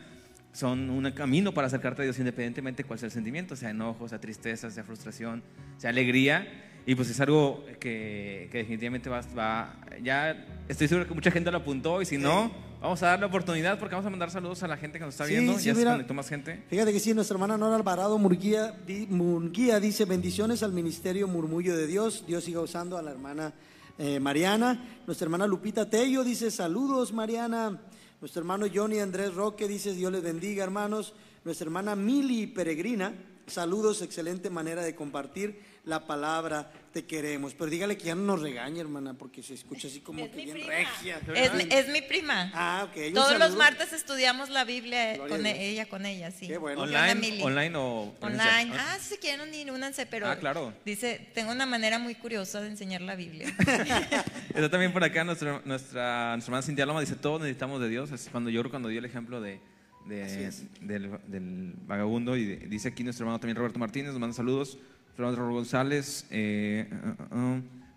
son 0.51 0.89
un 0.89 1.11
camino 1.11 1.53
para 1.53 1.67
acercarte 1.67 2.01
a 2.01 2.05
Dios 2.05 2.17
independientemente 2.17 2.81
de 2.81 2.87
cuál 2.87 2.97
sea 2.97 3.05
el 3.05 3.11
sentimiento, 3.11 3.55
sea 3.55 3.69
enojo, 3.69 4.09
sea 4.09 4.19
tristeza, 4.19 4.71
sea 4.71 4.83
frustración, 4.83 5.43
sea 5.77 5.91
alegría. 5.91 6.47
Y 6.89 6.95
pues 6.95 7.07
es 7.11 7.19
algo 7.19 7.63
que, 7.79 8.49
que 8.51 8.57
definitivamente 8.57 9.11
va, 9.11 9.21
va, 9.37 9.75
ya 10.01 10.43
estoy 10.67 10.87
seguro 10.87 11.07
que 11.07 11.13
mucha 11.13 11.29
gente 11.29 11.51
lo 11.51 11.57
apuntó 11.59 12.01
y 12.01 12.05
si 12.07 12.17
no, 12.17 12.51
vamos 12.81 13.03
a 13.03 13.09
dar 13.09 13.19
la 13.19 13.27
oportunidad 13.27 13.77
porque 13.77 13.93
vamos 13.93 14.07
a 14.07 14.09
mandar 14.09 14.31
saludos 14.31 14.63
a 14.63 14.67
la 14.67 14.75
gente 14.75 14.97
que 14.97 15.05
nos 15.05 15.13
está 15.13 15.25
Sí, 15.27 15.33
viendo, 15.33 15.59
sí, 15.59 15.65
ya 15.65 15.73
se 15.75 15.79
mira. 15.81 15.91
conectó 15.91 16.15
más 16.15 16.27
gente. 16.27 16.63
Fíjate 16.67 16.91
que 16.91 16.99
sí, 16.99 17.13
nuestra 17.13 17.35
hermana 17.35 17.59
Nora 17.59 17.75
Alvarado 17.75 18.17
Murguía, 18.17 18.71
di- 18.87 19.05
Munguía 19.05 19.79
dice 19.79 20.05
bendiciones 20.05 20.63
al 20.63 20.71
ministerio 20.73 21.27
Murmullo 21.27 21.77
de 21.77 21.85
Dios. 21.85 22.23
Dios 22.25 22.43
siga 22.43 22.59
usando 22.61 22.97
a 22.97 23.03
la 23.03 23.11
hermana 23.11 23.53
eh, 23.99 24.19
Mariana. 24.19 24.83
Nuestra 25.05 25.25
hermana 25.25 25.45
Lupita 25.45 25.87
Tello 25.91 26.23
dice 26.23 26.49
saludos 26.49 27.13
Mariana. 27.13 27.79
Nuestro 28.19 28.39
hermano 28.41 28.65
Johnny 28.73 28.97
Andrés 28.97 29.35
Roque 29.35 29.67
dice 29.67 29.93
Dios 29.93 30.11
les 30.11 30.23
bendiga 30.23 30.63
hermanos. 30.63 31.13
Nuestra 31.45 31.65
hermana 31.65 31.95
Mili 31.95 32.47
Peregrina, 32.47 33.13
saludos, 33.45 34.01
excelente 34.01 34.49
manera 34.49 34.81
de 34.81 34.95
compartir 34.95 35.68
la 35.85 36.05
palabra, 36.05 36.71
te 36.93 37.05
queremos. 37.05 37.53
Pero 37.55 37.69
dígale 37.71 37.97
que 37.97 38.05
ya 38.05 38.15
no 38.15 38.23
nos 38.23 38.41
regañe 38.41 38.79
hermana, 38.79 39.13
porque 39.13 39.41
se 39.41 39.53
escucha 39.55 39.87
así 39.87 40.01
como 40.01 40.23
Es 40.25 40.29
que 40.31 40.35
bien 40.37 40.51
prima. 40.51 40.67
regia. 40.69 41.19
Es, 41.33 41.53
mi- 41.53 41.67
es 41.73 41.87
mi 41.89 42.01
prima. 42.01 42.51
Ah, 42.53 42.87
ok. 42.89 42.97
un 43.07 43.13
Todos 43.13 43.39
los 43.39 43.55
martes 43.55 43.93
estudiamos 43.93 44.49
la 44.49 44.65
Biblia 44.65 45.15
Gloria 45.15 45.35
con 45.37 45.45
e- 45.45 45.67
ella, 45.69 45.85
con 45.87 46.05
ella, 46.05 46.31
sí. 46.31 46.47
Qué 46.47 46.57
bueno. 46.57 46.81
Online, 46.81 47.43
online 47.43 47.75
o? 47.77 48.13
Online. 48.21 48.71
Ah, 48.77 48.97
si 48.99 49.09
se 49.15 49.19
quieren 49.19 49.41
unir, 49.47 49.71
únanse, 49.71 50.05
pero 50.05 50.27
Ah, 50.27 50.37
claro. 50.37 50.73
dice, 50.85 51.29
tengo 51.33 51.51
una 51.51 51.65
manera 51.65 51.97
muy 51.99 52.15
curiosa 52.15 52.61
de 52.61 52.67
enseñar 52.67 53.01
la 53.01 53.15
Biblia. 53.15 53.47
Está 54.49 54.69
también 54.69 54.91
por 54.93 55.03
acá 55.03 55.23
nuestra, 55.23 55.61
nuestra, 55.65 56.33
nuestra 56.33 56.33
hermana 56.45 56.61
Cintia 56.61 56.85
Loma 56.85 56.99
dice, 57.01 57.15
todos 57.15 57.41
necesitamos 57.41 57.81
de 57.81 57.89
Dios. 57.89 58.11
Es 58.11 58.29
cuando 58.31 58.49
yo 58.49 58.61
creo 58.61 58.69
cuando 58.71 58.89
dio 58.89 58.99
el 58.99 59.05
ejemplo 59.05 59.41
de, 59.41 59.59
del, 60.05 61.19
del 61.27 61.73
vagabundo 61.85 62.35
y 62.35 62.45
de- 62.45 62.67
dice 62.67 62.89
aquí 62.89 63.03
nuestro 63.03 63.23
hermano 63.25 63.39
también 63.39 63.55
Roberto 63.57 63.79
Martínez, 63.79 64.11
nos 64.11 64.19
manda 64.19 64.35
saludos. 64.35 64.77
Raúl 65.19 65.53
González, 65.53 66.25
eh, 66.31 66.89
uh, 66.91 67.35
uh, 67.35 67.39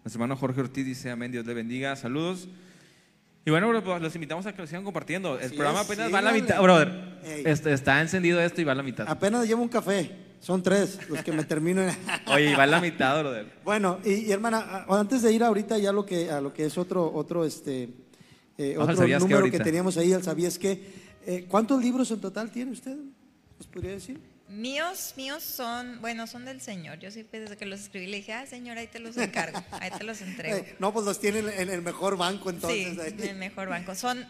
nuestro 0.05 0.15
hermano 0.15 0.37
Jorge 0.37 0.61
Ortiz 0.61 0.85
dice, 0.85 1.11
amén, 1.11 1.31
Dios 1.33 1.47
le 1.47 1.55
bendiga, 1.55 1.95
saludos. 1.97 2.49
Y 3.45 3.51
bueno, 3.51 3.69
bro, 3.69 3.83
pues, 3.83 4.03
los 4.03 4.15
invitamos 4.15 4.47
a 4.47 4.53
que 4.53 4.61
lo 4.63 4.67
sigan 4.67 4.85
compartiendo. 4.85 5.39
El 5.39 5.47
Así 5.47 5.57
programa 5.57 5.81
apenas 5.81 6.13
va 6.13 6.19
a 6.19 6.23
la 6.23 6.33
mitad, 6.33 6.61
brother. 6.63 7.19
Ey. 7.25 7.43
Este, 7.47 7.73
está 7.73 8.01
encendido 8.01 8.41
esto 8.41 8.61
y 8.61 8.65
va 8.65 8.73
a 8.73 8.75
la 8.77 8.83
mitad. 8.83 9.07
Apenas 9.09 9.47
llevo 9.47 9.63
un 9.63 9.69
café. 9.69 10.11
Son 10.41 10.61
tres 10.63 10.99
los 11.09 11.23
que 11.23 11.31
me 11.33 11.45
termino. 11.45 11.83
en- 11.83 11.97
Oye, 12.27 12.51
y 12.51 12.55
va 12.55 12.65
a 12.65 12.67
la 12.67 12.81
mitad, 12.81 13.21
brother. 13.21 13.47
Bueno, 13.65 13.99
y, 14.05 14.13
y, 14.27 14.33
hermana, 14.33 14.85
antes 14.89 15.23
de 15.23 15.33
ir 15.33 15.43
ahorita 15.45 15.79
ya 15.79 15.93
lo 15.93 16.05
que, 16.05 16.31
a 16.31 16.41
lo 16.41 16.53
que 16.53 16.67
es 16.67 16.77
otro, 16.79 17.13
otro, 17.13 17.45
este, 17.45 17.89
eh, 18.59 18.77
otro 18.79 18.97
¿sabías 18.97 19.23
qué 19.23 19.29
número 19.29 19.39
que 19.45 19.57
ahorita? 19.57 19.65
teníamos 19.65 19.97
ahí, 19.97 20.13
el 20.13 20.23
sabías 20.23 20.59
que, 20.59 20.83
eh, 21.27 21.47
¿cuántos 21.49 21.81
libros 21.83 22.11
en 22.11 22.21
total 22.21 22.51
tiene 22.51 22.73
usted? 22.73 22.97
¿Nos 23.59 23.67
podría 23.69 23.93
decir? 23.93 24.19
Míos, 24.53 25.15
míos 25.17 25.43
son, 25.43 26.01
bueno, 26.01 26.27
son 26.27 26.45
del 26.45 26.61
Señor. 26.61 26.99
Yo 26.99 27.11
sí, 27.11 27.27
desde 27.31 27.57
que 27.57 27.67
los 27.67 27.81
escribí, 27.81 28.07
le 28.07 28.19
dije, 28.19 28.33
ah, 28.33 28.47
Señor, 28.47 28.79
ahí 28.79 28.87
te 28.87 28.99
los 28.99 29.17
encargo, 29.17 29.63
ahí 29.73 29.91
te 29.91 30.05
los 30.05 30.21
entrego. 30.21 30.65
No, 30.79 30.93
pues 30.93 31.05
los 31.05 31.19
tiene 31.21 31.41
en, 31.41 31.69
el 31.71 31.83
mejor 31.83 32.17
banco 32.17 32.51
entonces. 32.51 32.95
sí, 32.95 33.01
ahí. 33.01 33.15
en 33.19 33.29
el 33.29 33.37
mejor 33.37 33.69
banco. 33.69 33.95
Son 33.95 34.27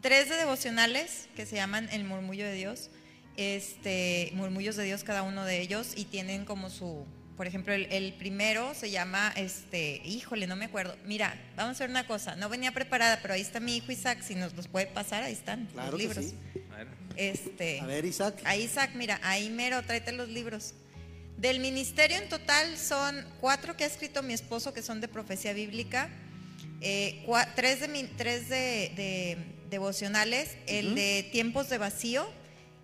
tres 0.00 0.28
de 0.28 0.36
devocionales 0.36 1.28
que 1.36 1.46
se 1.46 1.56
llaman 1.56 1.88
El 1.92 2.04
Murmullo 2.04 2.44
de 2.44 2.54
Dios. 2.54 2.90
Este, 3.36 4.30
murmullos 4.34 4.76
de 4.76 4.84
Dios 4.84 5.04
cada 5.04 5.22
uno 5.22 5.44
de 5.44 5.60
ellos 5.60 5.92
y 5.96 6.04
tienen 6.04 6.44
como 6.44 6.68
su, 6.68 7.06
por 7.36 7.46
ejemplo, 7.46 7.72
el, 7.72 7.86
el 7.90 8.12
primero 8.14 8.74
se 8.74 8.90
llama, 8.90 9.32
este, 9.36 10.02
híjole, 10.04 10.46
no 10.46 10.56
me 10.56 10.66
acuerdo. 10.66 10.96
Mira, 11.06 11.34
vamos 11.56 11.70
a 11.70 11.72
hacer 11.72 11.90
una 11.90 12.06
cosa. 12.06 12.36
No 12.36 12.48
venía 12.48 12.72
preparada, 12.72 13.20
pero 13.22 13.34
ahí 13.34 13.40
está 13.40 13.60
mi 13.60 13.76
hijo 13.76 13.92
Isaac. 13.92 14.20
Si 14.22 14.34
nos 14.34 14.54
los 14.54 14.68
puede 14.68 14.86
pasar, 14.86 15.22
ahí 15.22 15.32
están 15.32 15.66
Claro 15.72 15.92
los 15.92 16.00
que 16.00 16.06
libros. 16.06 16.24
sí. 16.26 16.60
A 16.80 16.84
ver. 16.84 16.94
Este, 17.16 17.80
A 17.80 17.86
ver, 17.86 18.04
Isaac. 18.04 18.40
Ahí, 18.44 18.62
Isaac, 18.62 18.90
mira, 18.94 19.20
ahí 19.22 19.50
mero, 19.50 19.82
tráete 19.82 20.12
los 20.12 20.28
libros. 20.28 20.74
Del 21.36 21.60
ministerio 21.60 22.16
en 22.18 22.28
total 22.28 22.76
son 22.78 23.24
cuatro 23.40 23.76
que 23.76 23.84
ha 23.84 23.86
escrito 23.86 24.22
mi 24.22 24.32
esposo 24.34 24.72
que 24.74 24.82
son 24.82 25.00
de 25.00 25.08
profecía 25.08 25.52
bíblica, 25.52 26.10
eh, 26.80 27.22
cua- 27.26 27.48
tres, 27.54 27.80
de, 27.80 27.88
mi- 27.88 28.04
tres 28.04 28.48
de, 28.48 28.92
de 28.96 29.36
devocionales, 29.70 30.56
el 30.66 30.94
de 30.94 31.28
tiempos 31.32 31.68
de 31.70 31.78
vacío 31.78 32.30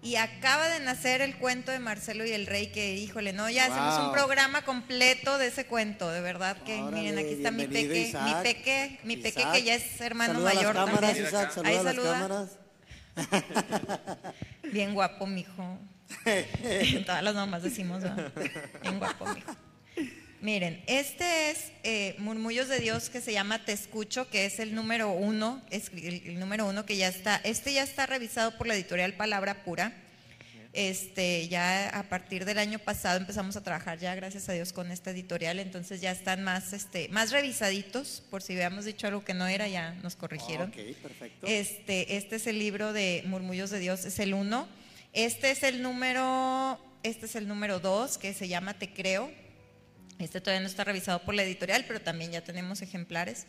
y 0.02 0.16
acaba 0.16 0.68
de 0.68 0.80
nacer 0.80 1.20
el 1.20 1.36
cuento 1.36 1.72
de 1.72 1.78
Marcelo 1.80 2.24
y 2.24 2.30
el 2.32 2.46
Rey 2.46 2.68
que, 2.68 2.94
híjole, 2.94 3.32
no, 3.32 3.50
ya 3.50 3.64
hacemos 3.66 3.96
Wow. 3.98 4.06
un 4.08 4.12
programa 4.12 4.62
completo 4.64 5.36
de 5.38 5.48
ese 5.48 5.66
cuento, 5.66 6.10
de 6.10 6.20
verdad 6.20 6.56
que, 6.62 6.80
Órale, 6.80 7.02
miren, 7.02 7.18
aquí 7.18 7.34
está 7.34 7.50
mi 7.50 7.66
peque, 7.66 7.88
mi 7.88 7.98
Isaac. 8.08 8.42
peque, 8.42 9.00
mi 9.04 9.16
peque 9.16 9.40
Isaac. 9.40 9.52
que 9.54 9.62
ya 9.64 9.74
es 9.74 10.00
hermano 10.00 10.34
Saluda 10.34 10.54
mayor 10.54 10.76
a 10.76 10.80
las 10.80 10.84
cámaras, 10.86 11.10
también. 11.10 11.26
Isaac, 11.26 11.52
saluda 11.52 11.68
Ahí 11.70 11.76
a 11.76 11.82
las 11.82 11.94
saluda. 11.94 12.12
cámaras. 12.12 12.50
Bien 14.72 14.94
guapo, 14.94 15.26
mijo. 15.26 15.78
Todas 17.06 17.22
las 17.22 17.34
mamás 17.34 17.62
decimos, 17.62 18.02
¿verdad? 18.02 18.32
bien 18.82 18.98
guapo, 18.98 19.26
mijo. 19.26 19.56
Miren, 20.40 20.82
este 20.86 21.50
es 21.50 21.72
eh, 21.82 22.14
Murmullos 22.18 22.68
de 22.68 22.78
Dios 22.78 23.08
que 23.08 23.20
se 23.20 23.32
llama 23.32 23.64
Te 23.64 23.72
Escucho, 23.72 24.28
que 24.28 24.44
es 24.44 24.60
el 24.60 24.74
número 24.74 25.10
uno, 25.10 25.62
es 25.70 25.90
el, 25.92 26.22
el 26.26 26.38
número 26.38 26.66
uno 26.66 26.84
que 26.84 26.96
ya 26.96 27.08
está, 27.08 27.40
este 27.42 27.72
ya 27.72 27.82
está 27.82 28.06
revisado 28.06 28.56
por 28.56 28.66
la 28.66 28.74
editorial 28.74 29.14
Palabra 29.14 29.64
Pura. 29.64 29.92
Este, 30.76 31.48
ya 31.48 31.88
a 31.88 32.02
partir 32.02 32.44
del 32.44 32.58
año 32.58 32.78
pasado 32.78 33.16
empezamos 33.16 33.56
a 33.56 33.62
trabajar 33.62 33.98
ya, 33.98 34.14
gracias 34.14 34.46
a 34.50 34.52
Dios, 34.52 34.74
con 34.74 34.90
esta 34.90 35.10
editorial, 35.10 35.58
entonces 35.58 36.02
ya 36.02 36.10
están 36.10 36.44
más, 36.44 36.74
este, 36.74 37.08
más 37.08 37.30
revisaditos, 37.30 38.22
por 38.30 38.42
si 38.42 38.52
habíamos 38.52 38.84
dicho 38.84 39.06
algo 39.06 39.24
que 39.24 39.32
no 39.32 39.46
era, 39.46 39.68
ya 39.68 39.94
nos 40.02 40.16
corrigieron. 40.16 40.68
Ok, 40.68 40.76
perfecto. 41.00 41.46
Este, 41.46 42.18
este 42.18 42.36
es 42.36 42.46
el 42.46 42.58
libro 42.58 42.92
de 42.92 43.22
Murmullos 43.24 43.70
de 43.70 43.78
Dios, 43.78 44.04
es 44.04 44.18
el 44.18 44.34
uno. 44.34 44.68
Este 45.14 45.50
es 45.50 45.62
el 45.62 45.80
número, 45.80 46.78
este 47.02 47.24
es 47.24 47.36
el 47.36 47.48
número 47.48 47.80
dos, 47.80 48.18
que 48.18 48.34
se 48.34 48.46
llama 48.46 48.78
Te 48.78 48.92
Creo. 48.92 49.32
Este 50.18 50.42
todavía 50.42 50.60
no 50.60 50.68
está 50.68 50.84
revisado 50.84 51.22
por 51.22 51.34
la 51.34 51.42
editorial, 51.42 51.86
pero 51.88 52.02
también 52.02 52.32
ya 52.32 52.44
tenemos 52.44 52.82
ejemplares. 52.82 53.46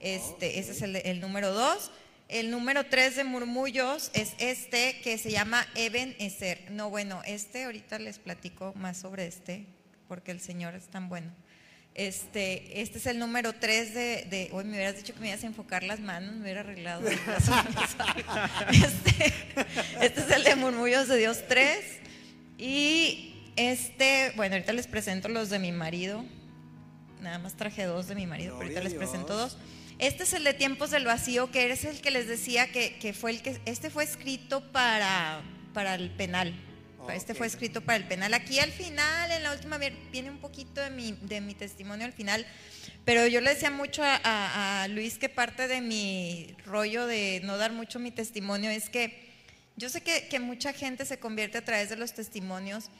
Este, 0.00 0.58
Ese 0.58 0.72
es 0.72 0.80
el, 0.80 0.96
el 0.96 1.20
número 1.20 1.52
dos. 1.52 1.90
El 2.30 2.50
número 2.52 2.86
tres 2.86 3.16
de 3.16 3.24
Murmullos 3.24 4.12
es 4.14 4.34
este 4.38 5.00
que 5.02 5.18
se 5.18 5.32
llama 5.32 5.66
Eben 5.74 6.14
Eser. 6.20 6.70
No, 6.70 6.88
bueno, 6.88 7.20
este 7.26 7.64
ahorita 7.64 7.98
les 7.98 8.20
platico 8.20 8.72
más 8.76 8.98
sobre 8.98 9.26
este, 9.26 9.66
porque 10.06 10.30
el 10.30 10.40
Señor 10.40 10.76
es 10.76 10.86
tan 10.86 11.08
bueno. 11.08 11.32
Este, 11.96 12.82
este 12.82 12.98
es 12.98 13.06
el 13.06 13.18
número 13.18 13.52
3 13.52 13.94
de, 13.94 14.26
de 14.30 14.48
hoy 14.52 14.62
me 14.62 14.76
hubieras 14.76 14.96
dicho 14.96 15.12
que 15.12 15.18
me 15.18 15.28
ibas 15.28 15.42
a 15.42 15.48
enfocar 15.48 15.82
las 15.82 15.98
manos, 15.98 16.36
me 16.36 16.42
hubiera 16.42 16.60
arreglado. 16.60 17.02
este, 17.08 17.24
este 20.00 20.20
es 20.20 20.30
el 20.30 20.44
de 20.44 20.54
Murmullos 20.54 21.08
de 21.08 21.16
Dios 21.16 21.42
3. 21.48 21.84
Y 22.58 23.52
este, 23.56 24.32
bueno, 24.36 24.54
ahorita 24.54 24.72
les 24.72 24.86
presento 24.86 25.28
los 25.28 25.50
de 25.50 25.58
mi 25.58 25.72
marido. 25.72 26.24
Nada 27.20 27.40
más 27.40 27.56
traje 27.56 27.86
dos 27.86 28.06
de 28.06 28.14
mi 28.14 28.28
marido, 28.28 28.52
pero 28.52 28.68
ahorita 28.68 28.84
les 28.84 28.94
presento 28.94 29.36
dos. 29.36 29.58
Este 30.00 30.22
es 30.22 30.32
el 30.32 30.44
de 30.44 30.54
Tiempos 30.54 30.90
del 30.90 31.04
Vacío, 31.04 31.50
que 31.50 31.70
es 31.70 31.84
el 31.84 32.00
que 32.00 32.10
les 32.10 32.26
decía 32.26 32.72
que, 32.72 32.96
que 32.98 33.12
fue 33.12 33.32
el 33.32 33.42
que, 33.42 33.60
este 33.66 33.90
fue 33.90 34.02
escrito 34.02 34.62
para, 34.72 35.42
para 35.74 35.94
el 35.94 36.10
penal. 36.10 36.54
Este 37.12 37.34
fue 37.34 37.46
escrito 37.46 37.82
para 37.82 37.96
el 37.96 38.04
penal. 38.04 38.32
Aquí 38.32 38.58
al 38.60 38.72
final, 38.72 39.30
en 39.30 39.42
la 39.42 39.52
última, 39.52 39.78
viene 39.78 40.30
un 40.30 40.38
poquito 40.38 40.80
de 40.80 40.88
mi, 40.88 41.12
de 41.12 41.42
mi 41.42 41.54
testimonio 41.54 42.06
al 42.06 42.14
final, 42.14 42.46
pero 43.04 43.26
yo 43.26 43.42
le 43.42 43.50
decía 43.50 43.70
mucho 43.70 44.02
a, 44.02 44.86
Luis 44.88 45.18
que 45.18 45.28
parte 45.28 45.68
de 45.68 45.82
mi 45.82 46.56
rollo 46.64 47.06
de 47.06 47.42
no 47.44 47.58
dar 47.58 47.72
mucho 47.72 47.98
mi 47.98 48.10
testimonio 48.10 48.70
es 48.70 48.88
que 48.88 49.28
yo 49.76 49.90
sé 49.90 50.00
que, 50.00 50.28
que 50.28 50.40
mucha 50.40 50.72
gente 50.72 51.04
se 51.04 51.18
convierte 51.18 51.58
a 51.58 51.64
través 51.64 51.90
de 51.90 51.96
los 51.96 52.14
testimonios 52.14 52.90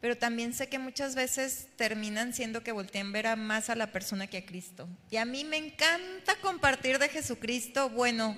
pero 0.00 0.16
también 0.16 0.54
sé 0.54 0.68
que 0.68 0.78
muchas 0.78 1.14
veces 1.14 1.66
terminan 1.76 2.32
siendo 2.32 2.62
que 2.62 2.72
volteen 2.72 3.12
ver 3.12 3.26
a 3.26 3.36
más 3.36 3.68
a 3.68 3.74
la 3.74 3.88
persona 3.88 4.26
que 4.26 4.38
a 4.38 4.46
Cristo. 4.46 4.88
Y 5.10 5.16
a 5.18 5.26
mí 5.26 5.44
me 5.44 5.58
encanta 5.58 6.36
compartir 6.40 6.98
de 6.98 7.10
Jesucristo, 7.10 7.90
bueno, 7.90 8.34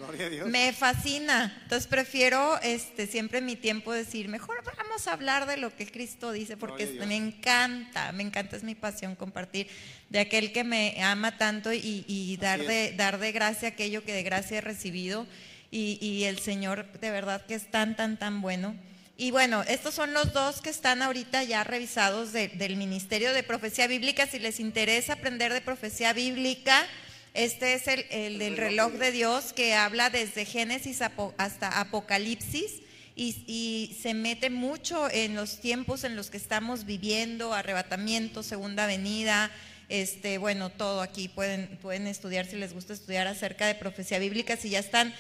me 0.47 0.73
fascina. 0.73 1.57
Entonces 1.63 1.87
prefiero 1.87 2.61
este, 2.63 3.07
siempre 3.07 3.39
en 3.39 3.47
mi 3.47 3.55
tiempo 3.55 3.93
decir, 3.93 4.29
mejor 4.29 4.65
vamos 4.77 5.07
a 5.07 5.13
hablar 5.13 5.47
de 5.47 5.57
lo 5.57 5.75
que 5.75 5.87
Cristo 5.87 6.33
dice, 6.33 6.57
porque 6.57 6.87
me 7.07 7.17
encanta, 7.17 8.11
me 8.11 8.25
encanta, 8.25 8.57
es 8.57 8.65
mi 8.65 8.75
pasión 8.75 9.15
compartir 9.15 9.69
de 10.09 10.19
aquel 10.19 10.53
que 10.53 10.65
me 10.65 11.01
ama 11.03 11.39
tanto 11.39 11.73
y, 11.73 12.37
dar, 12.41 12.61
de, 12.61 12.93
dar 12.97 13.19
de 13.19 13.31
gracia 13.31 13.69
aquello 13.69 14.05
que 14.05 14.13
de 14.13 14.25
gracia 14.25 14.59
he 14.59 14.61
recibido. 14.63 15.29
Y, 15.71 15.99
y 16.03 16.25
el 16.25 16.39
Señor 16.39 16.91
de 17.01 17.11
verdad 17.11 17.47
que 17.47 17.55
es 17.55 17.71
tan, 17.71 17.97
tan, 17.97 18.19
tan 18.19 18.43
bueno. 18.43 18.77
Y 19.17 19.31
bueno, 19.31 19.63
estos 19.69 19.95
son 19.95 20.15
los 20.15 20.33
dos 20.33 20.61
que 20.63 20.71
están 20.71 21.03
ahorita 21.03 21.45
ya 21.45 21.65
revisados 21.65 22.33
del 22.33 22.77
Ministerio 22.77 23.33
de 23.33 23.43
Profecía 23.43 23.87
Bíblica. 23.87 24.27
Si 24.27 24.39
les 24.39 24.59
interesa 24.59 25.15
aprender 25.15 25.53
de 25.53 25.61
profecía 25.61 26.13
bíblica, 26.13 26.87
este 27.35 27.75
es 27.75 27.89
el, 27.89 28.39
del 28.39 28.57
reloj 28.57 28.93
de 28.93 29.13
Dios 29.13 29.53
que 29.53 29.75
habla 29.75 30.09
desde 30.09 30.47
Génesis 30.47 31.01
hasta 31.37 31.81
Apocalipsis. 31.81 32.81
Y, 33.15 33.95
se 34.01 34.15
mete 34.15 34.49
mucho 34.49 35.11
en 35.11 35.35
los 35.37 35.61
tiempos 35.61 36.05
en 36.05 36.17
los 36.17 36.31
que 36.31 36.39
estamos 36.39 36.87
viviendo, 36.87 37.53
arrebatamiento, 37.53 38.43
segunda 38.43 38.87
venida, 38.87 39.51
este, 39.91 40.39
bueno, 40.39 40.71
todo 40.71 41.03
aquí 41.03 41.29
pueden, 41.29 41.77
pueden 41.83 42.07
estudiar 42.07 42.47
si 42.47 42.57
les 42.57 42.73
gusta 42.73 42.95
estudiar 42.95 43.27
acerca 43.27 43.67
de 43.67 43.75
profecía 43.75 44.19
bíblica, 44.19 44.57
si 44.57 44.71
ya 44.71 44.79
están 44.79 45.13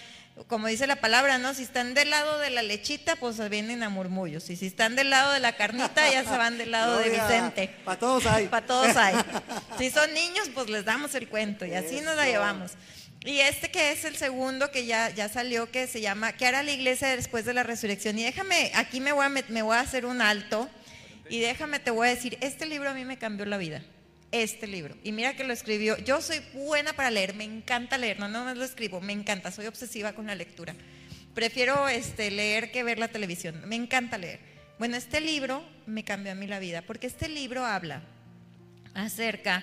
como 0.46 0.66
dice 0.66 0.86
la 0.86 0.96
palabra, 0.96 1.38
¿no? 1.38 1.52
Si 1.54 1.62
están 1.62 1.94
del 1.94 2.10
lado 2.10 2.38
de 2.38 2.50
la 2.50 2.62
lechita, 2.62 3.16
pues 3.16 3.36
vienen 3.50 3.82
a 3.82 3.90
murmullos. 3.90 4.48
Y 4.50 4.56
si 4.56 4.66
están 4.66 4.96
del 4.96 5.10
lado 5.10 5.32
de 5.32 5.40
la 5.40 5.56
carnita, 5.56 6.10
ya 6.10 6.24
se 6.24 6.36
van 6.36 6.56
del 6.58 6.70
lado 6.70 6.98
de 6.98 7.10
Vicente. 7.10 7.74
Para 7.84 7.98
todos 7.98 8.26
hay. 8.26 8.48
Para 8.48 8.66
todos 8.66 8.96
hay. 8.96 9.14
Si 9.78 9.90
son 9.90 10.12
niños, 10.14 10.50
pues 10.54 10.68
les 10.68 10.84
damos 10.84 11.14
el 11.14 11.28
cuento 11.28 11.64
y 11.64 11.74
así 11.74 12.00
nos 12.00 12.16
la 12.16 12.26
llevamos. 12.26 12.72
Y 13.24 13.38
este 13.40 13.70
que 13.70 13.92
es 13.92 14.04
el 14.04 14.16
segundo 14.16 14.70
que 14.70 14.86
ya, 14.86 15.10
ya 15.10 15.28
salió, 15.28 15.70
que 15.70 15.86
se 15.86 16.00
llama 16.00 16.32
¿Qué 16.32 16.46
hará 16.46 16.62
la 16.62 16.72
iglesia 16.72 17.08
después 17.16 17.44
de 17.44 17.54
la 17.54 17.62
resurrección? 17.62 18.18
Y 18.18 18.24
déjame, 18.24 18.72
aquí 18.74 19.00
me 19.00 19.12
voy 19.12 19.24
a, 19.24 19.28
me 19.28 19.62
voy 19.62 19.76
a 19.76 19.80
hacer 19.80 20.06
un 20.06 20.20
alto 20.20 20.68
y 21.28 21.40
déjame, 21.40 21.78
te 21.78 21.90
voy 21.90 22.08
a 22.08 22.10
decir, 22.10 22.36
este 22.40 22.66
libro 22.66 22.90
a 22.90 22.94
mí 22.94 23.04
me 23.04 23.18
cambió 23.18 23.46
la 23.46 23.56
vida 23.56 23.82
este 24.32 24.66
libro. 24.66 24.96
Y 25.04 25.12
mira 25.12 25.36
que 25.36 25.44
lo 25.44 25.52
escribió. 25.52 25.96
Yo 25.98 26.20
soy 26.20 26.40
buena 26.54 26.94
para 26.94 27.10
leer, 27.10 27.34
me 27.34 27.44
encanta 27.44 27.98
leer, 27.98 28.18
no 28.18 28.28
no 28.28 28.52
lo 28.54 28.64
escribo, 28.64 29.00
me 29.00 29.12
encanta, 29.12 29.52
soy 29.52 29.66
obsesiva 29.66 30.14
con 30.14 30.26
la 30.26 30.34
lectura. 30.34 30.74
Prefiero 31.34 31.88
este, 31.88 32.30
leer 32.30 32.72
que 32.72 32.82
ver 32.82 32.98
la 32.98 33.08
televisión, 33.08 33.62
me 33.66 33.76
encanta 33.76 34.18
leer. 34.18 34.40
Bueno, 34.78 34.96
este 34.96 35.20
libro 35.20 35.64
me 35.86 36.04
cambió 36.04 36.32
a 36.32 36.34
mí 36.34 36.46
la 36.46 36.58
vida, 36.58 36.82
porque 36.82 37.06
este 37.06 37.28
libro 37.28 37.64
habla 37.64 38.02
acerca 38.94 39.62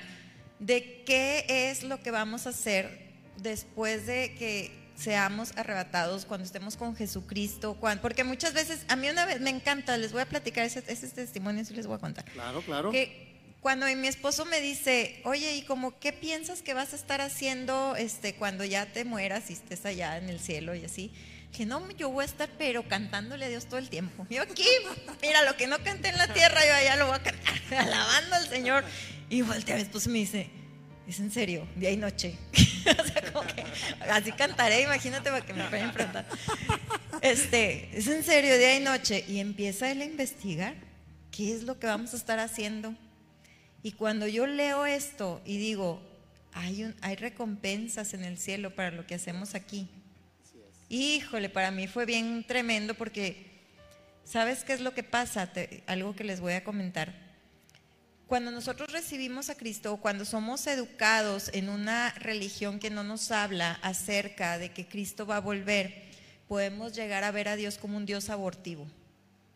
de 0.60 1.04
qué 1.06 1.46
es 1.48 1.84
lo 1.84 2.02
que 2.02 2.12
vamos 2.12 2.48
a 2.48 2.52
hacer 2.52 3.10
después 3.38 4.06
de 4.06 4.36
que 4.36 4.72
seamos 4.96 5.56
arrebatados, 5.56 6.26
cuando 6.26 6.46
estemos 6.46 6.76
con 6.76 6.96
Jesucristo, 6.96 7.76
cuando, 7.76 8.02
porque 8.02 8.24
muchas 8.24 8.54
veces, 8.54 8.84
a 8.90 8.96
mí 8.96 9.08
una 9.10 9.26
vez 9.26 9.40
me 9.40 9.50
encanta, 9.50 9.98
les 9.98 10.12
voy 10.12 10.22
a 10.22 10.26
platicar 10.26 10.66
ese, 10.66 10.84
ese 10.88 11.08
testimonio, 11.08 11.64
y 11.70 11.74
les 11.74 11.88
voy 11.88 11.96
a 11.96 12.00
contar. 12.00 12.26
Claro, 12.26 12.62
claro. 12.62 12.92
Que 12.92 13.29
cuando 13.62 13.86
mi 13.88 14.08
esposo 14.08 14.46
me 14.46 14.62
dice, 14.62 15.20
oye, 15.26 15.56
¿y 15.56 15.64
como 15.64 16.00
qué 16.00 16.14
piensas 16.14 16.62
que 16.62 16.74
vas 16.74 16.94
a 16.94 16.96
estar 16.96 17.20
haciendo 17.20 17.96
este, 17.98 18.36
cuando 18.36 18.64
ya 18.64 18.86
te 18.86 19.04
mueras 19.04 19.50
y 19.50 19.54
estés 19.54 19.86
allá 19.86 20.18
en 20.18 20.30
el 20.30 20.40
cielo 20.40 20.76
y 20.76 20.86
así? 20.86 21.12
Que 21.52 21.66
no, 21.66 21.90
yo 21.92 22.10
voy 22.10 22.22
a 22.24 22.26
estar 22.26 22.50
pero 22.58 22.88
cantándole 22.88 23.46
a 23.46 23.50
Dios 23.50 23.66
todo 23.66 23.80
el 23.80 23.90
tiempo. 23.90 24.26
Yo 24.30 24.44
aquí, 24.44 24.66
mira, 25.22 25.44
lo 25.44 25.58
que 25.58 25.68
no 25.68 25.84
canté 25.84 26.10
en 26.10 26.18
la 26.18 26.32
tierra, 26.32 26.66
yo 26.66 26.74
allá 26.74 26.96
lo 26.96 27.08
voy 27.08 27.16
a 27.16 27.24
cantar, 27.24 27.54
alabando 27.78 28.36
al 28.36 28.48
Señor. 28.48 28.86
Y 29.30 29.42
voltea 29.42 29.76
mi 29.76 29.82
esposo 29.82 30.10
y 30.10 30.14
me 30.14 30.20
dice, 30.20 30.50
es 31.06 31.20
en 31.20 31.32
serio, 31.32 31.68
día 31.76 31.92
y 31.92 31.98
noche. 31.98 32.38
o 32.54 33.04
sea, 33.04 33.34
como 33.34 33.46
que 33.46 33.66
así 34.10 34.32
cantaré, 34.32 34.84
imagínate 34.84 35.32
para 35.32 35.46
que 35.46 35.54
me 35.54 35.66
puedan 35.66 35.90
enfrentar. 35.90 36.26
Este, 37.22 37.90
es 37.98 38.08
en 38.08 38.24
serio, 38.24 38.58
día 38.58 38.78
y 38.78 38.80
noche. 38.80 39.26
Y 39.28 39.40
empieza 39.40 39.92
él 39.92 40.02
a 40.02 40.06
investigar 40.06 40.76
qué 41.30 41.54
es 41.54 41.64
lo 41.64 41.78
que 41.78 41.88
vamos 41.88 42.14
a 42.14 42.18
estar 42.18 42.40
haciendo 42.40 42.96
y 43.82 43.94
cuando 43.94 44.28
yo 44.28 44.46
leo 44.46 44.86
esto 44.86 45.42
y 45.46 45.58
digo, 45.58 46.02
hay, 46.54 46.94
hay 47.02 47.16
recompensas 47.16 48.14
en 48.14 48.24
el 48.24 48.38
cielo 48.38 48.76
para 48.76 48.92
lo 48.92 49.06
que 49.06 49.16
hacemos 49.16 49.56
aquí. 49.56 49.88
Híjole, 50.90 51.50
para 51.50 51.72
mí 51.72 51.88
fue 51.88 52.06
bien 52.06 52.44
tremendo 52.48 52.96
porque, 52.96 53.46
¿sabes 54.26 54.64
qué 54.64 54.74
es 54.74 54.82
lo 54.82 54.94
que 54.94 55.04
pasa? 55.04 55.52
algo 55.86 56.16
que 56.16 56.24
les 56.24 56.40
voy 56.40 56.54
a 56.54 56.64
comentar. 56.64 57.14
Cuando 58.28 58.52
nosotros 58.52 58.92
recibimos 58.92 59.50
a 59.50 59.56
Cristo, 59.56 59.98
cuando 59.98 60.26
somos 60.26 60.68
educados 60.68 61.50
en 61.54 61.70
una 61.70 62.12
religión 62.12 62.80
que 62.80 62.92
no 62.92 63.04
nos 63.04 63.32
habla 63.32 63.80
acerca 63.82 64.60
de 64.60 64.72
que 64.72 64.88
Cristo 64.88 65.26
va 65.26 65.38
a 65.38 65.42
volver, 65.42 66.10
podemos 66.48 66.94
llegar 66.96 67.24
a 67.24 67.32
ver 67.32 67.48
a 67.48 67.56
Dios 67.56 67.78
como 67.78 67.98
un 67.98 68.06
Dios 68.06 68.30
abortivo, 68.30 68.88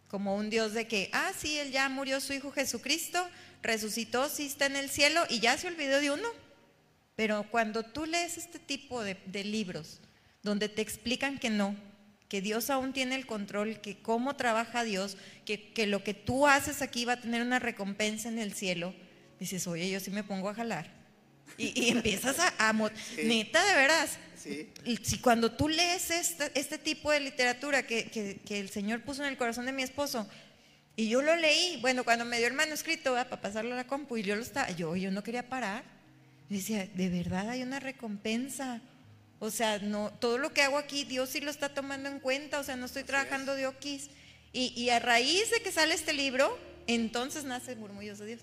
como 0.07 0.35
un 0.35 0.49
Dios 0.49 0.73
de 0.73 0.87
que, 0.87 1.09
ah, 1.13 1.31
sí, 1.37 1.57
Él 1.59 1.71
ya 1.71 1.89
murió 1.89 2.19
su 2.19 2.33
Hijo 2.33 2.51
Jesucristo, 2.51 3.27
resucitó, 3.63 4.29
sí 4.29 4.45
está 4.45 4.67
en 4.67 4.75
el 4.75 4.89
cielo 4.89 5.23
y 5.29 5.39
ya 5.39 5.57
se 5.57 5.67
olvidó 5.67 5.99
de 5.99 6.11
uno. 6.11 6.27
Pero 7.15 7.45
cuando 7.49 7.83
tú 7.83 8.05
lees 8.05 8.37
este 8.37 8.59
tipo 8.59 9.03
de, 9.03 9.17
libros 9.43 10.01
donde 10.43 10.69
te 10.69 10.81
explican 10.81 11.39
que 11.39 11.49
no, 11.49 11.75
que 12.27 12.41
Dios 12.41 12.69
aún 12.69 12.93
tiene 12.93 13.15
el 13.15 13.25
control, 13.25 13.79
que 13.81 14.01
cómo 14.01 14.35
trabaja 14.35 14.83
Dios, 14.83 15.17
que, 15.45 15.71
que, 15.71 15.87
lo 15.87 16.03
que 16.03 16.13
tú 16.13 16.47
haces 16.47 16.81
aquí 16.81 17.05
va 17.05 17.13
a 17.13 17.21
tener 17.21 17.41
una 17.41 17.59
recompensa 17.59 18.29
en 18.29 18.39
el 18.39 18.53
cielo, 18.53 18.93
dices, 19.39 19.65
oye, 19.67 19.89
yo 19.89 19.99
sí 19.99 20.11
me 20.11 20.23
pongo 20.23 20.49
a 20.49 20.53
jalar. 20.53 21.03
Y, 21.57 21.89
empiezas 21.89 22.39
a, 22.39 22.69
a 22.69 22.73
neta, 23.23 23.63
de 23.63 23.75
veras. 23.75 24.17
Si 25.03 25.19
cuando 25.19 25.51
tú 25.51 25.69
lees 25.69 26.09
este, 26.11 26.51
este 26.55 26.77
tipo 26.77 27.11
de 27.11 27.19
literatura 27.19 27.85
que, 27.85 28.05
que, 28.45 28.59
el 28.59 28.69
Señor 28.69 29.03
puso 29.03 29.23
en 29.23 29.29
el 29.29 29.37
corazón 29.37 29.65
de 29.65 29.71
mi 29.71 29.83
esposo, 29.83 30.27
y 30.95 31.09
yo 31.09 31.21
lo 31.21 31.35
leí, 31.35 31.79
bueno, 31.81 32.03
cuando 32.03 32.23
me 32.23 32.37
dio 32.37 32.47
el 32.47 32.53
manuscrito 32.53 33.13
para 33.13 33.41
pasarlo 33.41 33.73
a 33.73 33.77
la 33.77 33.87
compu 33.87 34.17
y 34.17 34.23
yo 34.23 34.35
lo 34.35 34.43
estaba, 34.43 34.69
yo, 34.71 34.95
yo 34.95 35.11
no 35.11 35.23
quería 35.23 35.49
parar. 35.49 35.83
Y 36.49 36.57
decía, 36.57 36.87
de 36.93 37.09
verdad 37.09 37.49
hay 37.49 37.63
una 37.63 37.79
recompensa. 37.79 38.79
O 39.39 39.49
sea, 39.49 39.79
no, 39.79 40.11
todo 40.19 40.37
lo 40.37 40.53
que 40.53 40.61
hago 40.61 40.77
aquí, 40.77 41.03
Dios 41.03 41.29
sí 41.29 41.41
lo 41.41 41.49
está 41.49 41.73
tomando 41.73 42.09
en 42.09 42.19
cuenta, 42.19 42.59
o 42.59 42.63
sea, 42.63 42.75
no 42.75 42.85
estoy 42.85 43.03
trabajando 43.03 43.55
de 43.55 43.65
oquis. 43.65 44.09
Y, 44.51 44.71
y 44.79 44.89
a 44.91 44.99
raíz 44.99 45.49
de 45.49 45.61
que 45.61 45.71
sale 45.71 45.95
este 45.95 46.13
libro, 46.13 46.57
entonces 46.85 47.43
nace 47.43 47.75
Murmullos 47.75 48.19
de 48.19 48.27
Dios. 48.27 48.41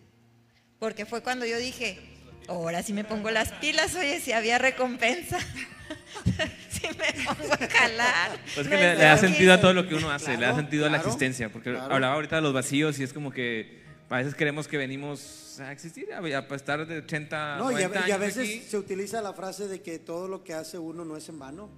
Porque 0.81 1.07
fue 1.07 1.23
cuando 1.23 1.47
yo 1.47 1.57
dije, 1.57 2.01
ahora 2.49 2.83
sí 2.83 2.93
me 2.93 3.05
pongo 3.05 3.31
las 3.31 3.53
pilas, 3.53 3.95
oye, 3.95 4.21
si 4.21 4.33
había 4.33 4.59
recompensa. 4.59 5.39
si 6.81 6.89
me 6.89 7.25
pongo 7.25 7.53
a 7.53 7.69
calar. 7.69 8.39
Pues 8.55 8.69
que 8.69 8.77
le, 8.77 8.95
da 8.97 9.17
sentido 9.17 9.53
a 9.53 9.61
todo 9.61 9.73
lo 9.73 9.87
que 9.87 9.95
uno 9.95 10.11
hace, 10.11 10.37
le 10.37 10.47
da 10.47 10.55
sentido 10.55 10.87
a 10.87 10.91
la 10.91 10.99
existencia, 10.99 11.51
porque 11.51 11.71
hablaba 11.77 12.15
ahorita 12.15 12.37
de 12.37 12.43
los 12.43 12.53
vacíos 12.53 12.99
y 12.99 13.03
es 13.03 13.13
como 13.13 13.31
que 13.31 13.81
a 14.09 14.17
veces 14.17 14.35
creemos 14.35 14.67
que 14.67 14.77
venimos 14.77 15.61
a 15.61 15.71
existir, 15.73 16.13
a, 16.13 16.55
estar 16.55 16.87
de 16.87 16.99
80, 16.99 17.59
no, 17.59 17.79
y 17.79 17.83
a, 17.83 18.19
veces 18.19 18.65
se 18.69 18.77
utiliza 18.77 19.21
la 19.21 19.33
frase 19.33 19.69
de 19.69 19.83
que 19.83 19.99
todo 19.99 20.27
lo 20.27 20.43
que 20.43 20.55
hace 20.55 20.79
uno 20.79 21.05
no 21.05 21.17
es 21.17 21.29
en 21.29 21.39
vano. 21.39 21.71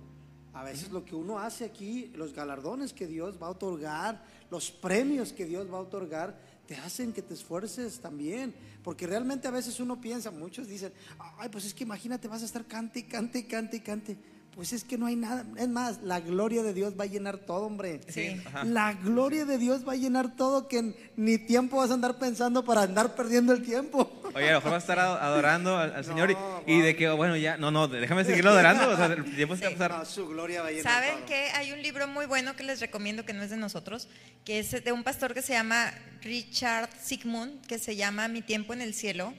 A 0.55 0.65
veces 0.65 0.91
lo 0.91 1.05
que 1.05 1.15
uno 1.15 1.39
hace 1.39 1.65
aquí, 1.65 2.13
los 2.15 2.35
galardones 2.35 2.93
que 2.93 3.07
Dios 3.07 3.43
va 3.43 3.47
a 3.47 3.51
otorgar, 3.51 4.23
los 4.51 4.71
premios 4.71 5.33
que 5.33 5.47
Dios 5.47 5.73
va 5.73 5.79
a 5.79 5.81
otorgar, 5.81 6.39
te 6.67 6.77
hacen 6.77 7.13
que 7.13 7.23
te 7.23 7.35
esfuerces 7.35 8.01
también. 8.01 8.55
Porque 8.83 9.07
realmente 9.07 9.49
a 9.49 9.51
veces 9.51 9.79
uno 9.81 10.01
piensa, 10.01 10.31
muchos 10.31 10.69
dicen, 10.69 10.93
ay, 11.39 11.49
pues 11.49 11.65
es 11.65 11.75
que 11.75 11.85
imagínate, 11.85 12.29
vas 12.29 12.43
a 12.43 12.47
estar 12.47 12.67
cante, 12.67 13.07
cante, 13.07 13.47
cante, 13.47 13.83
cante. 13.83 14.17
Pues 14.55 14.75
es 14.75 14.85
que 14.85 14.99
no 14.99 15.07
hay 15.07 15.17
nada. 15.17 15.47
Es 15.57 15.69
más, 15.69 16.03
la 16.03 16.21
gloria 16.21 16.63
de 16.63 16.75
Dios 16.75 16.93
va 16.99 17.05
a 17.05 17.07
llenar 17.07 17.39
todo, 17.39 17.65
hombre. 17.65 18.01
Sí. 18.09 18.39
La 18.65 18.93
gloria 18.93 19.47
de 19.47 19.57
Dios 19.57 19.89
va 19.89 19.95
a 19.95 19.97
llenar 19.97 20.37
todo 20.37 20.69
que 20.69 20.95
ni 21.17 21.39
tiempo 21.39 21.79
vas 21.79 21.91
a 21.91 21.95
andar 21.95 22.19
pensando 22.19 22.63
para 22.63 22.83
andar 22.83 23.15
perdiendo 23.15 23.55
el 23.55 23.63
tiempo. 23.63 24.13
Oye, 24.35 24.51
a 24.51 24.53
lo 24.53 24.59
mejor 24.59 24.73
vas 24.73 24.89
a 24.89 24.93
estar 24.93 24.99
adorando 24.99 25.79
al, 25.79 26.05
Señor 26.05 26.37
y, 26.67 26.81
de 26.81 26.95
que, 26.97 27.09
bueno, 27.11 27.35
ya, 27.37 27.57
no, 27.57 27.71
no, 27.71 27.89
déjame 27.89 28.25
seguirlo 28.25 28.51
adorando. 28.51 28.91
O 28.91 28.97
sea, 28.97 29.07
el 29.07 29.35
tiempo 29.35 29.57
se 29.57 29.65
va 29.65 29.71
a 29.71 29.91
pasar. 29.91 30.07
su 30.07 30.29
gloria 30.29 30.61
va 30.61 30.69
a 30.69 30.83
¿Saben 30.83 31.25
que 31.27 31.51
hay 31.55 31.73
un 31.73 31.81
libro 31.81 32.07
muy 32.07 32.27
bueno 32.27 32.55
que 32.55 32.63
les 32.63 32.81
recomiendo 32.81 33.25
que 33.25 33.33
no 33.33 33.43
es 33.43 33.49
de 33.49 33.57
nosotros, 33.57 34.09
que 34.45 34.59
es 34.59 34.85
de 34.85 34.93
un 34.93 35.03
pastor 35.03 35.33
que 35.33 35.41
se 35.41 35.55
llama 35.55 35.95
Richard 36.21 36.91
Sigmund, 37.03 37.65
que 37.67 37.79
se 37.79 37.97
llama 37.97 38.29
Mi 38.29 38.43
tiempo 38.43 38.75
en 38.75 38.83
el 38.83 38.93
cielo, 38.93 39.33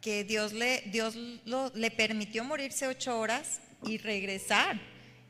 que 0.00 0.24
Dios 0.24 0.52
le, 0.52 0.82
Dios 0.92 1.16
le 1.74 1.90
permitió 1.92 2.42
morirse 2.42 2.88
ocho 2.88 3.16
horas 3.18 3.60
y 3.86 3.98
regresar 3.98 4.80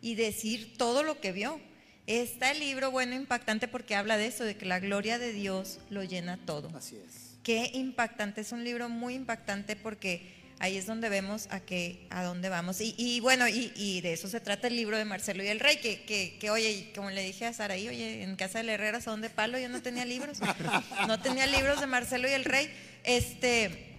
y 0.01 0.15
decir 0.15 0.77
todo 0.77 1.03
lo 1.03 1.21
que 1.21 1.33
vio. 1.33 1.61
Está 2.07 2.53
el 2.53 2.61
libro 2.61 2.91
bueno, 2.91 3.15
impactante, 3.15 3.67
porque 3.67 3.97
habla 3.97 4.17
de 4.17 4.27
eso, 4.27 4.45
de 4.45 4.57
que 4.57 4.65
la 4.65 4.79
gloria 4.79 5.19
de 5.19 5.33
Dios 5.33 5.81
lo 5.91 6.05
llena 6.05 6.39
todo. 6.47 6.71
Así 6.77 6.97
es. 6.97 7.39
Qué 7.43 7.71
impactante, 7.75 8.41
es 8.41 8.53
un 8.53 8.65
libro 8.65 8.89
muy 8.89 9.15
impactante 9.15 9.77
porque 9.77 10.35
ahí 10.59 10.77
es 10.77 10.87
donde 10.87 11.09
vemos 11.09 11.49
a, 11.51 11.61
qué, 11.61 12.07
a 12.11 12.23
dónde 12.23 12.49
vamos. 12.49 12.79
Y, 12.81 13.21
bueno, 13.21 13.47
y, 13.49 14.01
de 14.01 14.13
eso 14.13 14.29
se 14.29 14.41
trata 14.41 14.69
el 14.69 14.77
libro 14.77 14.97
de 14.97 15.05
Marcelo 15.05 15.43
y 15.43 15.49
el 15.49 15.61
Rey, 15.61 15.79
que, 15.79 16.03
que, 16.03 16.39
que 16.39 16.51
oye, 16.51 16.93
como 16.95 17.11
le 17.11 17.23
dije 17.23 17.47
a 17.47 17.53
Saraí, 17.53 17.89
oye, 17.89 18.23
en 18.23 18.37
casa 18.37 18.59
del 18.59 18.71
Herrera, 18.71 19.01
¿son 19.01 19.21
de 19.21 19.31
palo? 19.31 19.59
Yo 19.59 19.69
no 19.69 19.83
tenía 19.83 20.05
libros, 20.05 20.39
no 21.09 21.21
tenía 21.21 21.47
libros 21.47 21.81
de 21.81 21.87
Marcelo 21.87 22.29
y 22.29 22.33
el 22.33 22.45
Rey. 22.45 22.71
Este, 23.05 23.95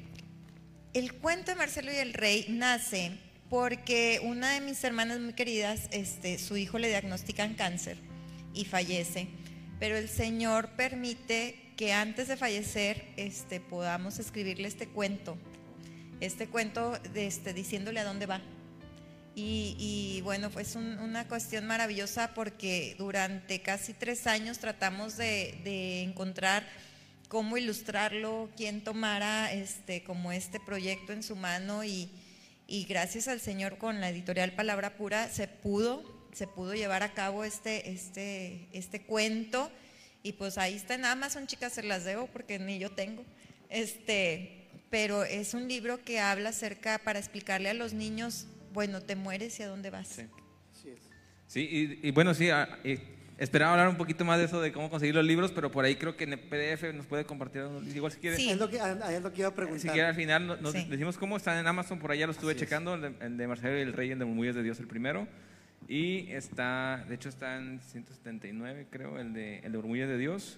el 0.94 1.14
cuento 1.14 1.52
de 1.52 1.56
Marcelo 1.56 1.92
y 1.92 1.98
el 1.98 2.14
Rey 2.14 2.46
nace 2.50 3.12
porque 3.50 4.20
una 4.24 4.54
de 4.54 4.62
mis 4.62 4.84
hermanas 4.84 5.20
muy 5.20 5.34
queridas, 5.34 5.88
este, 5.92 6.38
su 6.38 6.58
hijo 6.58 6.80
le 6.80 6.90
diagnostican 6.90 7.54
cáncer 7.54 7.98
y 8.54 8.66
fallece, 8.66 9.28
pero 9.80 9.98
el 9.98 10.10
Señor 10.10 10.70
permite 10.76 11.74
que 11.78 11.94
antes 11.94 12.28
de 12.28 12.36
fallecer 12.36 13.06
este, 13.16 13.60
podamos 13.62 14.20
escribirle 14.20 14.68
este 14.68 14.88
cuento, 14.88 15.38
este 16.20 16.48
cuento 16.48 16.98
de, 17.14 17.28
este, 17.28 17.54
diciéndole 17.54 18.00
a 18.00 18.04
dónde 18.04 18.26
va. 18.26 18.42
Y, 19.40 20.20
bueno, 20.24 20.50
fue 20.50 20.64
una 21.00 21.28
cuestión 21.28 21.68
maravillosa 21.68 22.34
porque 22.34 22.96
durante 22.98 23.62
casi 23.62 23.94
tres 23.94 24.26
años 24.26 24.58
tratamos 24.58 25.16
de, 25.16 26.02
encontrar 26.02 26.68
cómo 27.28 27.56
ilustrarlo, 27.56 28.50
quién 28.58 28.84
tomara 28.84 29.54
este, 29.54 30.04
como 30.04 30.32
este 30.32 30.60
proyecto 30.60 31.14
en 31.14 31.22
su 31.22 31.36
mano 31.36 31.84
y, 31.84 32.10
y 32.68 32.84
gracias 32.84 33.28
al 33.28 33.40
Señor 33.40 33.78
con 33.78 34.02
la 34.02 34.10
editorial 34.10 34.52
Palabra 34.52 34.98
Pura 34.98 35.30
se 35.30 35.48
pudo, 35.48 36.04
se 36.34 36.48
pudo 36.48 36.76
llevar 36.76 37.02
a 37.02 37.14
cabo 37.14 37.44
este, 37.44 37.90
este, 37.90 38.68
este 38.74 39.02
cuento 39.02 39.72
y 40.24 40.34
pues 40.34 40.58
ahí 40.58 40.76
está 40.76 40.96
en 40.96 41.06
Amazon, 41.06 41.48
chicas, 41.48 41.74
se 41.74 41.84
las 41.84 42.04
debo 42.04 42.28
porque 42.28 42.60
ni 42.60 42.80
yo 42.80 42.92
tengo. 42.92 43.24
Este, 43.70 44.68
pero 44.90 45.24
es 45.24 45.54
un 45.54 45.68
libro 45.68 46.04
que 46.04 46.20
habla 46.20 46.50
acerca 46.50 47.00
para 47.00 47.20
explicarle 47.20 47.70
a 47.70 47.74
los 47.74 47.94
niños, 47.94 48.48
bueno, 48.74 49.02
te 49.02 49.16
mueres 49.16 49.60
y 49.60 49.64
a 49.64 49.68
dónde 49.68 49.90
vas. 49.90 50.22
Sí, 51.48 52.00
y, 52.04 52.12
bueno, 52.12 52.34
sí, 52.34 52.50
ah, 52.50 52.78
Esperaba 53.38 53.74
hablar 53.74 53.88
un 53.88 53.98
poquito 53.98 54.26
más 54.26 54.40
de 54.40 54.46
eso, 54.46 54.60
de 54.62 54.72
cómo 54.72 54.90
conseguir 54.90 55.14
los 55.14 55.24
libros, 55.24 55.52
pero 55.52 55.70
por 55.70 55.86
ahí 55.86 55.96
creo 55.96 56.18
que 56.18 56.24
en 56.24 56.34
el 56.34 56.40
PDF 56.40 56.92
nos 56.94 57.06
puede 57.06 57.26
compartir. 57.26 57.64
Igual 57.94 58.12
si 58.12 58.20
quieres. 58.20 58.40
Sí. 58.40 58.50
Es 58.50 58.58
lo 58.58 58.68
que, 58.68 58.78
es 58.78 59.22
lo 59.22 59.32
que 59.32 59.42
iba 59.42 59.50
a 59.50 59.54
preguntar. 59.54 59.80
Si 59.80 59.90
quieres 59.90 60.10
al 60.10 60.16
final 60.16 60.60
nos 60.62 60.74
decimos 60.74 61.18
cómo 61.18 61.38
están 61.38 61.58
en 61.58 61.68
Amazon, 61.68 62.00
por 62.00 62.12
allá 62.12 62.26
lo 62.26 62.32
estuve 62.32 62.56
checando, 62.56 62.96
el 62.96 63.38
de, 63.38 63.48
Marcelo 63.48 63.78
y 63.78 63.82
el 63.82 63.94
Rey, 63.94 64.12
el 64.12 64.20
de 64.20 64.26
Murmullos 64.26 64.56
de 64.56 64.64
Dios, 64.64 64.80
el 64.80 64.88
primero. 64.88 65.28
Y 65.88 66.32
está, 66.32 67.06
de 67.08 67.16
hecho 67.16 67.30
está 67.30 67.58
en 67.58 67.80
179, 67.80 68.88
creo, 68.90 69.20
el 69.20 69.34
de, 69.34 69.60
el 69.60 69.72
de 69.72 69.78
Murmullos 69.78 70.10
de 70.10 70.18
Dios. 70.18 70.58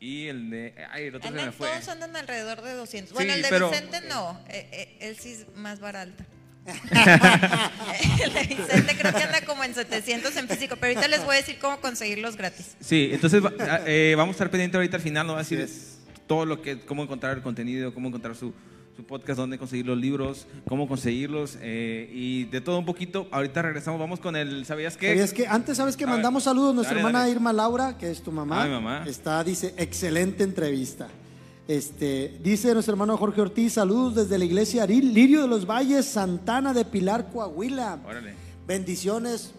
Y 0.00 0.28
el 0.28 0.48
de. 0.48 0.74
Ay, 0.90 1.06
el 1.06 1.16
otro 1.16 1.28
se 1.28 1.34
me 1.34 1.52
fue. 1.52 1.68
Todos 1.68 1.88
andan 1.88 2.16
alrededor 2.16 2.62
de 2.62 2.72
200. 2.72 3.12
Bueno, 3.12 3.34
el 3.34 3.42
de 3.42 3.50
Vicente 3.50 4.00
no, 4.08 4.40
eh, 4.48 4.68
eh, 4.72 4.96
él 5.00 5.16
sí 5.16 5.32
es 5.32 5.56
más 5.56 5.80
barato. 5.80 6.24
el 8.22 8.46
Vicente 8.48 8.96
creo 8.98 9.14
que 9.14 9.22
anda 9.22 9.40
como 9.42 9.64
en 9.64 9.74
700 9.74 10.36
en 10.36 10.48
físico, 10.48 10.76
pero 10.78 10.92
ahorita 10.92 11.08
les 11.08 11.24
voy 11.24 11.34
a 11.34 11.38
decir 11.38 11.58
cómo 11.58 11.80
conseguirlos 11.80 12.36
gratis. 12.36 12.76
Sí, 12.80 13.10
entonces 13.12 13.42
ah, 13.60 13.80
eh, 13.86 14.14
vamos 14.16 14.34
a 14.34 14.36
estar 14.36 14.50
pendientes 14.50 14.76
ahorita 14.76 14.96
al 14.96 15.02
final, 15.02 15.26
no 15.26 15.32
va 15.34 15.40
a 15.40 15.42
decir 15.42 15.68
todo 16.26 16.44
lo 16.44 16.60
que, 16.60 16.80
cómo 16.80 17.02
encontrar 17.02 17.36
el 17.36 17.42
contenido, 17.42 17.94
cómo 17.94 18.08
encontrar 18.08 18.36
su, 18.36 18.52
su 18.96 19.04
podcast, 19.04 19.38
dónde 19.38 19.58
conseguir 19.58 19.86
los 19.86 19.96
libros, 19.96 20.46
cómo 20.68 20.86
conseguirlos 20.86 21.56
eh, 21.60 22.10
y 22.12 22.44
de 22.44 22.60
todo 22.60 22.78
un 22.78 22.84
poquito. 22.84 23.28
Ahorita 23.30 23.62
regresamos, 23.62 23.98
vamos 23.98 24.20
con 24.20 24.36
el 24.36 24.66
¿Sabías 24.66 24.96
qué? 24.96 25.08
¿Sabías 25.08 25.32
que 25.32 25.46
Antes, 25.46 25.76
¿sabes 25.76 25.96
que 25.96 26.06
Mandamos 26.06 26.44
saludos 26.44 26.72
a 26.72 26.74
nuestra 26.74 26.98
hermana 26.98 27.28
Irma 27.28 27.52
Laura, 27.52 27.96
que 27.96 28.10
es 28.10 28.22
tu 28.22 28.30
mamá. 28.30 28.64
Ay, 28.64 28.70
mamá. 28.70 29.04
Está, 29.06 29.42
dice, 29.42 29.74
excelente 29.78 30.44
entrevista. 30.44 31.08
Este, 31.68 32.38
dice 32.42 32.72
nuestro 32.72 32.94
hermano 32.94 33.18
Jorge 33.18 33.42
Ortiz, 33.42 33.74
saludos 33.74 34.14
desde 34.14 34.38
la 34.38 34.46
iglesia 34.46 34.86
Lirio 34.86 35.42
de 35.42 35.48
los 35.48 35.66
Valles, 35.66 36.06
Santana 36.06 36.72
de 36.72 36.86
Pilar, 36.86 37.28
Coahuila. 37.30 37.98
Bendiciones, 38.66 39.52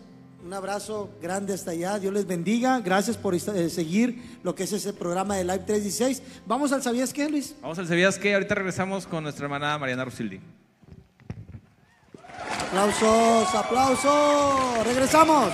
un 0.43 0.51
abrazo 0.51 1.11
grande 1.21 1.53
hasta 1.53 1.69
allá. 1.69 1.99
Dios 1.99 2.11
les 2.11 2.25
bendiga. 2.25 2.79
Gracias 2.79 3.15
por 3.15 3.35
eh, 3.35 3.69
seguir 3.69 4.39
lo 4.41 4.55
que 4.55 4.63
es 4.63 4.73
ese 4.73 4.91
programa 4.91 5.35
de 5.35 5.43
Live 5.43 5.59
316. 5.59 6.23
Vamos 6.47 6.71
al 6.71 6.81
¿Sabías 6.81 7.13
qué, 7.13 7.29
Luis? 7.29 7.55
Vamos 7.61 7.77
al 7.77 7.87
¿Sabías 7.87 8.17
qué? 8.17 8.33
Ahorita 8.33 8.55
regresamos 8.55 9.05
con 9.05 9.21
nuestra 9.21 9.45
hermana 9.45 9.77
Mariana 9.77 10.05
Rosildi. 10.05 10.39
Aplausos, 12.69 13.53
aplausos. 13.53 14.83
Regresamos. 14.83 15.53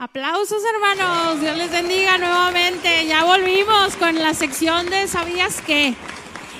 Aplausos 0.00 0.62
hermanos, 0.74 1.40
Dios 1.40 1.56
les 1.56 1.72
bendiga 1.72 2.18
nuevamente. 2.18 3.04
Ya 3.06 3.24
volvimos 3.24 3.96
con 3.96 4.14
la 4.14 4.32
sección 4.32 4.88
de 4.88 5.08
¿Sabías 5.08 5.60
qué? 5.60 5.92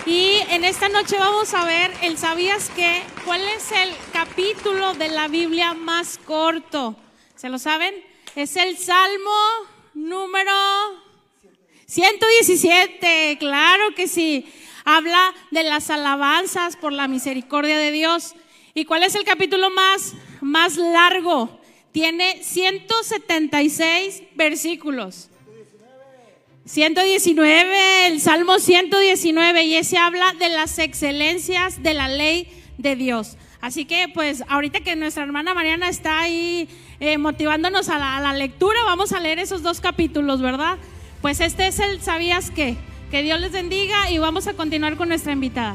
Y 0.07 0.39
en 0.51 0.64
esta 0.64 0.89
noche 0.89 1.16
vamos 1.20 1.55
a 1.55 1.64
ver 1.64 1.93
el 2.03 2.18
¿Sabías 2.18 2.68
qué? 2.74 3.01
¿Cuál 3.24 3.43
es 3.43 3.70
el 3.70 3.91
capítulo 4.12 4.93
de 4.95 5.11
la 5.11 5.28
Biblia 5.28 5.72
más 5.72 6.18
corto? 6.18 6.97
¿Se 7.36 7.49
lo 7.49 7.61
saben? 7.61 7.95
Es 8.34 8.57
el 8.57 8.76
Salmo 8.76 9.30
número 9.95 10.51
117, 11.86 13.36
claro 13.39 13.95
que 13.95 14.09
sí. 14.09 14.53
Habla 14.84 15.32
de 15.53 15.62
las 15.62 15.91
alabanzas 15.91 16.74
por 16.74 16.93
la 16.93 17.07
misericordia 17.07 17.78
de 17.78 17.93
Dios. 17.93 18.34
¿Y 18.74 18.84
cuál 18.84 19.05
es 19.05 19.14
el 19.14 19.22
capítulo 19.22 19.70
más, 19.70 20.14
más 20.41 20.76
largo? 20.76 21.57
Tiene 21.99 22.44
176 22.44 24.22
versículos. 24.36 25.30
119, 26.64 28.07
el 28.07 28.20
Salmo 28.20 28.61
119, 28.61 29.64
y 29.64 29.74
ese 29.74 29.99
habla 29.99 30.32
de 30.38 30.49
las 30.49 30.78
excelencias 30.78 31.82
de 31.82 31.94
la 31.94 32.07
ley 32.07 32.46
de 32.76 32.94
Dios. 32.94 33.36
Así 33.61 33.84
que 33.84 34.07
pues 34.14 34.44
ahorita 34.46 34.78
que 34.78 34.94
nuestra 34.94 35.24
hermana 35.24 35.55
Mariana 35.55 35.88
está 35.88 36.20
ahí 36.20 36.68
eh, 37.01 37.18
motivándonos 37.18 37.88
a 37.88 37.99
la, 37.99 38.16
a 38.16 38.20
la, 38.20 38.32
lectura, 38.32 38.78
vamos 38.84 39.12
a 39.12 39.18
leer 39.18 39.40
esos 39.40 39.64
dos 39.64 39.80
capítulos, 39.80 40.40
¿verdad? 40.40 40.78
Pues 41.20 41.40
este 41.40 41.66
es 41.66 41.80
el 41.80 42.01
¿Sabías 42.01 42.53
qué? 42.53 42.76
Que 43.11 43.24
Dios 43.24 43.40
les 43.40 43.51
bendiga 43.51 44.09
y 44.09 44.18
vamos 44.18 44.46
a 44.46 44.55
continuar 44.55 44.96
con 44.96 45.09
nuestra 45.09 45.32
invitada. 45.32 45.74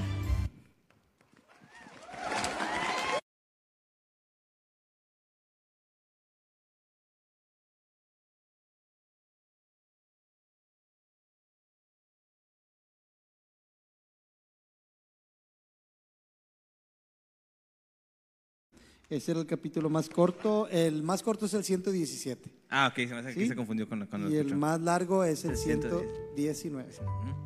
Ese 19.13 19.29
era 19.29 19.41
el 19.41 19.45
capítulo 19.45 19.91
más 19.91 20.09
corto. 20.09 20.67
El 20.69 21.03
más 21.03 21.21
corto 21.21 21.45
es 21.45 21.53
el 21.53 21.63
117. 21.63 22.49
Ah, 22.67 22.87
ok, 22.91 22.95
se 22.95 23.07
me 23.07 23.17
hace 23.17 23.35
que 23.35 23.47
se 23.47 23.55
confundió 23.55 23.87
con, 23.87 24.07
con 24.07 24.31
Y 24.31 24.37
el 24.37 24.55
más 24.55 24.81
largo 24.81 25.23
es 25.23 25.45
el, 25.45 25.55
119. 25.55 26.89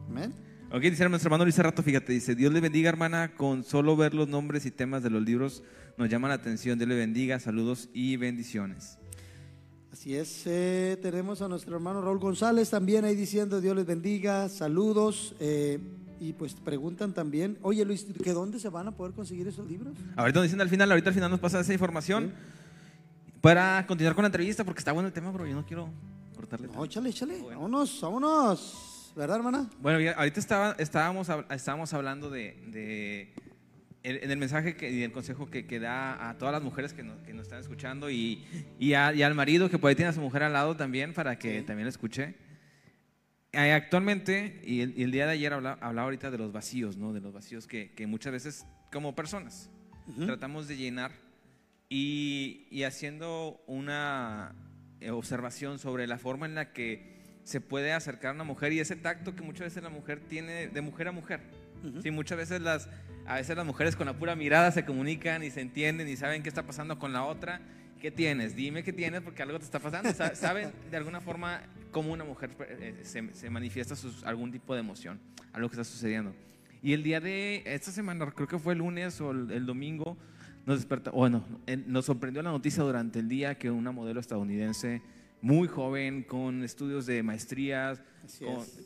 Amén. 0.07 0.33
Ok, 0.71 0.81
dice 0.81 1.09
nuestro 1.09 1.27
hermano 1.27 1.43
Luis 1.43 1.57
Rato, 1.57 1.83
fíjate, 1.83 2.13
dice, 2.13 2.35
Dios 2.35 2.53
le 2.53 2.61
bendiga, 2.61 2.87
hermana, 2.87 3.33
con 3.35 3.65
solo 3.65 3.97
ver 3.97 4.13
los 4.13 4.29
nombres 4.29 4.65
y 4.65 4.71
temas 4.71 5.03
de 5.03 5.09
los 5.09 5.21
libros 5.21 5.61
nos 5.97 6.09
llama 6.09 6.29
la 6.29 6.35
atención. 6.35 6.77
Dios 6.77 6.87
le 6.87 6.95
bendiga, 6.95 7.37
saludos 7.39 7.89
y 7.93 8.15
bendiciones. 8.15 8.97
Así 9.91 10.15
es, 10.15 10.43
eh, 10.45 10.97
tenemos 11.01 11.41
a 11.41 11.49
nuestro 11.49 11.75
hermano 11.75 12.01
Raúl 12.01 12.19
González 12.19 12.69
también 12.69 13.03
ahí 13.03 13.15
diciendo, 13.15 13.59
Dios 13.59 13.75
les 13.75 13.85
bendiga, 13.85 14.47
saludos. 14.47 15.35
Eh, 15.41 15.79
y 16.19 16.33
pues 16.33 16.53
preguntan 16.53 17.13
también, 17.13 17.57
oye 17.61 17.83
Luis, 17.85 18.05
¿que 18.23 18.33
dónde 18.33 18.59
se 18.59 18.69
van 18.69 18.87
a 18.87 18.91
poder 18.91 19.13
conseguir 19.13 19.47
esos 19.47 19.67
libros? 19.69 19.93
Ahorita 20.15 20.41
dicen 20.41 20.59
al 20.61 20.69
final, 20.69 20.89
ahorita 20.91 21.09
al 21.09 21.13
final 21.15 21.29
nos 21.31 21.39
pasa 21.39 21.59
esa 21.59 21.73
información. 21.73 22.33
para 23.41 23.85
continuar 23.87 24.15
con 24.15 24.23
la 24.23 24.27
entrevista, 24.27 24.63
porque 24.63 24.79
está 24.79 24.91
bueno 24.91 25.07
el 25.07 25.13
tema, 25.13 25.31
bro. 25.31 25.45
Yo 25.45 25.55
no 25.55 25.65
quiero 25.65 25.89
cortarle. 26.35 26.67
No, 26.67 26.83
échale, 26.83 27.09
échale. 27.09 27.41
Vámonos, 27.41 27.99
vámonos. 28.01 29.13
¿Verdad, 29.15 29.37
hermana? 29.37 29.69
Bueno, 29.79 29.99
ya, 29.99 30.11
ahorita 30.13 30.39
estaba, 30.39 30.75
estábamos, 30.79 31.27
estábamos 31.49 31.93
hablando 31.93 32.29
de, 32.29 32.55
de- 32.67 33.33
en 34.03 34.31
el 34.31 34.37
mensaje 34.37 34.75
que, 34.75 34.89
y 34.91 35.03
el 35.03 35.11
consejo 35.11 35.49
que, 35.49 35.65
que 35.65 35.79
da 35.79 36.29
a 36.29 36.37
todas 36.37 36.53
las 36.53 36.61
mujeres 36.63 36.93
que 36.93 37.03
nos, 37.03 37.17
que 37.23 37.33
nos 37.33 37.43
están 37.43 37.59
escuchando 37.59 38.09
y, 38.09 38.43
y, 38.79 38.93
a- 38.93 39.13
y 39.13 39.21
al 39.23 39.33
marido 39.35 39.69
que 39.69 39.77
por 39.79 39.89
ahí 39.89 39.95
tiene 39.95 40.09
a 40.09 40.13
su 40.13 40.21
mujer 40.21 40.43
al 40.43 40.53
lado 40.53 40.75
también 40.75 41.13
para 41.13 41.37
que 41.37 41.59
Sí. 41.59 41.65
también 41.65 41.85
la 41.85 41.89
escuche. 41.89 42.35
Eh, 43.53 43.71
Actualmente, 43.71 44.61
y 44.63 44.81
el, 44.81 44.93
y 44.97 45.03
el 45.03 45.11
día 45.11 45.25
de 45.25 45.33
ayer 45.33 45.53
habla- 45.53 45.77
hablaba 45.81 46.03
ahorita 46.05 46.29
de 46.31 46.37
los 46.37 46.51
vacíos, 46.51 46.97
¿no? 46.97 47.13
De 47.13 47.21
los 47.21 47.33
vacíos 47.33 47.65
que, 47.67 47.91
que 47.91 48.05
muchas 48.07 48.31
veces 48.33 48.65
como 48.91 49.15
personas 49.15 49.69
Ujú. 50.07 50.25
tratamos 50.25 50.67
de 50.67 50.77
llenar 50.77 51.11
y, 51.89 52.67
y 52.69 52.83
haciendo 52.83 53.61
una 53.67 54.53
eh, 54.99 55.11
observación 55.11 55.79
sobre 55.79 56.07
la 56.07 56.17
forma 56.17 56.45
en 56.45 56.55
la 56.55 56.73
que 56.73 57.17
se 57.43 57.61
puede 57.61 57.93
acercar 57.93 58.31
a 58.31 58.33
una 58.33 58.43
mujer 58.43 58.73
y 58.73 58.79
ese 58.79 58.95
tacto 58.97 59.33
que 59.35 59.41
muchas 59.41 59.67
veces 59.67 59.81
la 59.81 59.89
mujer 59.89 60.19
tiene 60.27 60.67
de 60.67 60.81
mujer 60.81 61.07
a 61.07 61.11
mujer. 61.13 61.39
Ujú. 61.83 62.01
Sí, 62.01 62.11
muchas 62.11 62.37
veces 62.37 62.59
las, 62.61 62.89
a 63.25 63.35
veces 63.35 63.55
las 63.55 63.65
mujeres 63.65 63.95
con 63.95 64.05
la 64.07 64.13
pura 64.13 64.35
mirada 64.35 64.71
se 64.71 64.83
comunican 64.83 65.43
y 65.43 65.51
se 65.51 65.61
entienden 65.61 66.09
y 66.09 66.17
saben 66.17 66.43
qué 66.43 66.49
está 66.49 66.63
pasando 66.63 66.99
con 66.99 67.13
la 67.13 67.23
otra. 67.23 67.61
¿Qué 68.01 68.11
tienes? 68.11 68.55
Dime 68.55 68.83
qué 68.83 68.93
tienes 68.93 69.21
porque 69.21 69.41
algo 69.43 69.57
te 69.57 69.65
está 69.65 69.79
pasando. 69.79 70.13
Sa- 70.13 70.35
Saben 70.35 70.71
de 70.91 70.97
alguna 70.97 71.19
forma 71.21 71.61
cómo 71.91 72.13
una 72.13 72.23
mujer 72.23 72.51
eh, 72.69 72.99
se, 73.03 73.33
se 73.33 73.49
manifiesta 73.49 73.95
sus- 73.95 74.23
algún 74.23 74.51
tipo 74.51 74.73
de 74.73 74.81
emoción, 74.81 75.19
algo 75.53 75.69
que 75.69 75.73
está 75.73 75.83
sucediendo. 75.83 76.33
Y 76.83 76.93
el 76.93 77.01
día 77.03 77.19
de 77.19 77.63
esta 77.65 77.91
semana, 77.91 78.29
creo 78.31 78.47
que 78.47 78.59
fue 78.59 78.73
el 78.73 78.79
lunes 78.79 79.19
o 79.19 79.31
el, 79.31 79.49
el 79.51 79.65
domingo, 79.65 80.15
nos 80.65 80.77
despertó, 80.79 81.11
bueno, 81.11 81.43
eh, 81.65 81.77
nos 81.87 82.05
sorprendió 82.05 82.43
la 82.43 82.51
noticia 82.51 82.83
durante 82.83 83.19
el 83.19 83.27
día 83.29 83.55
que 83.57 83.71
una 83.71 83.91
modelo 83.91 84.19
estadounidense 84.19 85.01
muy 85.41 85.67
joven, 85.67 86.23
con 86.23 86.63
estudios 86.63 87.05
de 87.05 87.23
maestrías, 87.23 88.01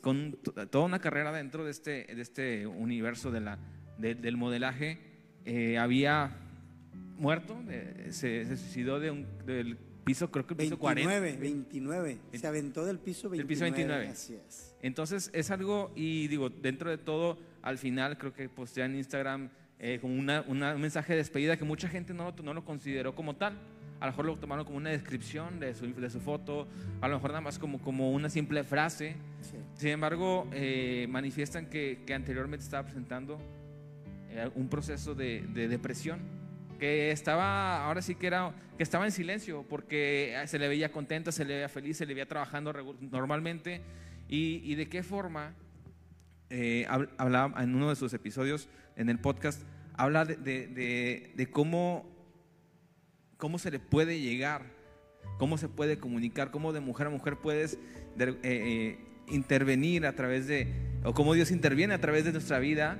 con 0.00 0.32
to- 0.42 0.52
toda 0.68 0.84
una 0.86 1.00
carrera 1.00 1.32
dentro 1.32 1.64
de 1.64 1.70
este, 1.70 2.04
de 2.14 2.22
este 2.22 2.66
universo 2.66 3.30
de 3.30 3.40
la, 3.40 3.58
de- 3.98 4.14
del 4.14 4.36
modelaje, 4.36 4.98
eh, 5.44 5.76
había 5.76 6.36
muerto, 7.18 7.56
se, 8.10 8.44
se 8.44 8.56
suicidó 8.56 9.00
de 9.00 9.10
un, 9.10 9.26
del 9.46 9.76
piso, 10.04 10.30
creo 10.30 10.46
que 10.46 10.54
el 10.54 10.58
piso 10.58 10.78
40. 10.78 11.20
29, 11.20 11.38
29. 11.40 12.18
Se 12.34 12.46
aventó 12.46 12.84
del 12.84 12.98
piso 12.98 13.28
29. 13.30 13.36
Del 13.38 13.46
piso 13.46 13.64
29. 13.64 14.08
Así 14.08 14.34
es. 14.34 14.74
Entonces 14.82 15.30
es 15.32 15.50
algo, 15.50 15.92
y 15.94 16.28
digo, 16.28 16.50
dentro 16.50 16.90
de 16.90 16.98
todo, 16.98 17.38
al 17.62 17.78
final 17.78 18.18
creo 18.18 18.32
que 18.32 18.48
postea 18.48 18.86
en 18.86 18.96
Instagram 18.96 19.48
eh, 19.78 19.98
como 20.00 20.14
una, 20.18 20.44
una- 20.46 20.74
un 20.74 20.80
mensaje 20.80 21.12
de 21.12 21.18
despedida 21.18 21.56
que 21.56 21.64
mucha 21.64 21.88
gente 21.88 22.14
no, 22.14 22.30
lo- 22.36 22.42
no 22.42 22.54
lo 22.54 22.64
consideró 22.64 23.14
como 23.14 23.36
tal. 23.36 23.54
A 24.00 24.06
lo 24.06 24.12
mejor 24.12 24.24
lo 24.26 24.36
tomaron 24.36 24.64
como 24.64 24.78
una 24.78 24.90
descripción 24.90 25.60
de 25.60 25.74
su, 25.76 25.86
de 25.94 26.10
su 26.10 26.20
foto, 26.20 26.66
a 27.00 27.06
lo 27.06 27.14
mejor 27.14 27.30
nada 27.30 27.40
más 27.40 27.58
como, 27.60 27.80
como 27.80 28.10
una 28.12 28.28
simple 28.28 28.64
frase. 28.64 29.14
Sí. 29.42 29.56
Sin 29.74 29.90
embargo, 29.90 30.48
eh, 30.52 31.06
manifiestan 31.08 31.66
que, 31.66 32.00
que 32.04 32.12
anteriormente 32.12 32.64
estaba 32.64 32.82
presentando 32.84 33.38
eh, 34.30 34.50
un 34.56 34.68
proceso 34.68 35.14
de, 35.14 35.42
de 35.54 35.68
depresión, 35.68 36.18
que 36.78 37.10
estaba, 37.10 37.84
ahora 37.86 38.02
sí 38.02 38.14
que 38.14 38.26
era, 38.26 38.52
que 38.76 38.82
estaba 38.82 39.04
en 39.04 39.12
silencio, 39.12 39.64
porque 39.68 40.34
eh, 40.40 40.46
se 40.46 40.58
le 40.58 40.68
veía 40.68 40.90
contenta, 40.92 41.32
se 41.32 41.44
le 41.44 41.54
veía 41.54 41.68
feliz, 41.68 41.96
se 41.96 42.06
le 42.06 42.14
veía 42.14 42.26
trabajando 42.26 42.72
normalmente, 43.00 43.80
y, 44.28 44.60
y 44.64 44.74
de 44.74 44.88
qué 44.88 45.02
forma, 45.02 45.54
eh, 46.50 46.86
hab- 46.88 47.10
hablaba 47.18 47.62
en 47.62 47.74
uno 47.74 47.88
de 47.90 47.96
sus 47.96 48.12
episodios 48.14 48.68
en 48.96 49.08
el 49.08 49.18
podcast, 49.18 49.62
habla 49.94 50.24
de, 50.24 50.36
de- 50.36 50.66
de- 50.66 51.32
de 51.36 51.50
cómo, 51.50 52.10
cómo 53.36 53.58
se 53.58 53.70
le 53.70 53.78
puede 53.78 54.20
llegar, 54.20 54.62
cómo 55.38 55.58
se 55.58 55.68
puede 55.68 55.98
comunicar, 55.98 56.50
cómo 56.50 56.72
de 56.72 56.80
mujer 56.80 57.06
a 57.06 57.10
mujer 57.10 57.36
puedes 57.36 57.78
de- 58.16 58.30
eh, 58.30 58.36
eh, 58.42 58.98
intervenir 59.28 60.06
a 60.06 60.14
través 60.14 60.46
de, 60.46 60.72
o 61.04 61.14
cómo 61.14 61.34
Dios 61.34 61.50
interviene 61.50 61.94
a 61.94 62.00
través 62.00 62.24
de 62.24 62.32
nuestra 62.32 62.58
vida 62.58 62.98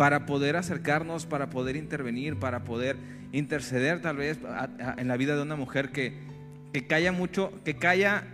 para 0.00 0.24
poder 0.24 0.56
acercarnos, 0.56 1.26
para 1.26 1.50
poder 1.50 1.76
intervenir, 1.76 2.38
para 2.38 2.64
poder 2.64 2.96
interceder 3.32 4.00
tal 4.00 4.16
vez 4.16 4.38
a- 4.46 4.64
a- 4.80 4.94
en 4.98 5.08
la 5.08 5.18
vida 5.18 5.36
de 5.36 5.42
una 5.42 5.56
mujer 5.56 5.92
que, 5.92 6.14
que 6.72 6.86
calla 6.86 7.12
mucho, 7.12 7.52
que 7.66 7.76
calla, 7.76 8.24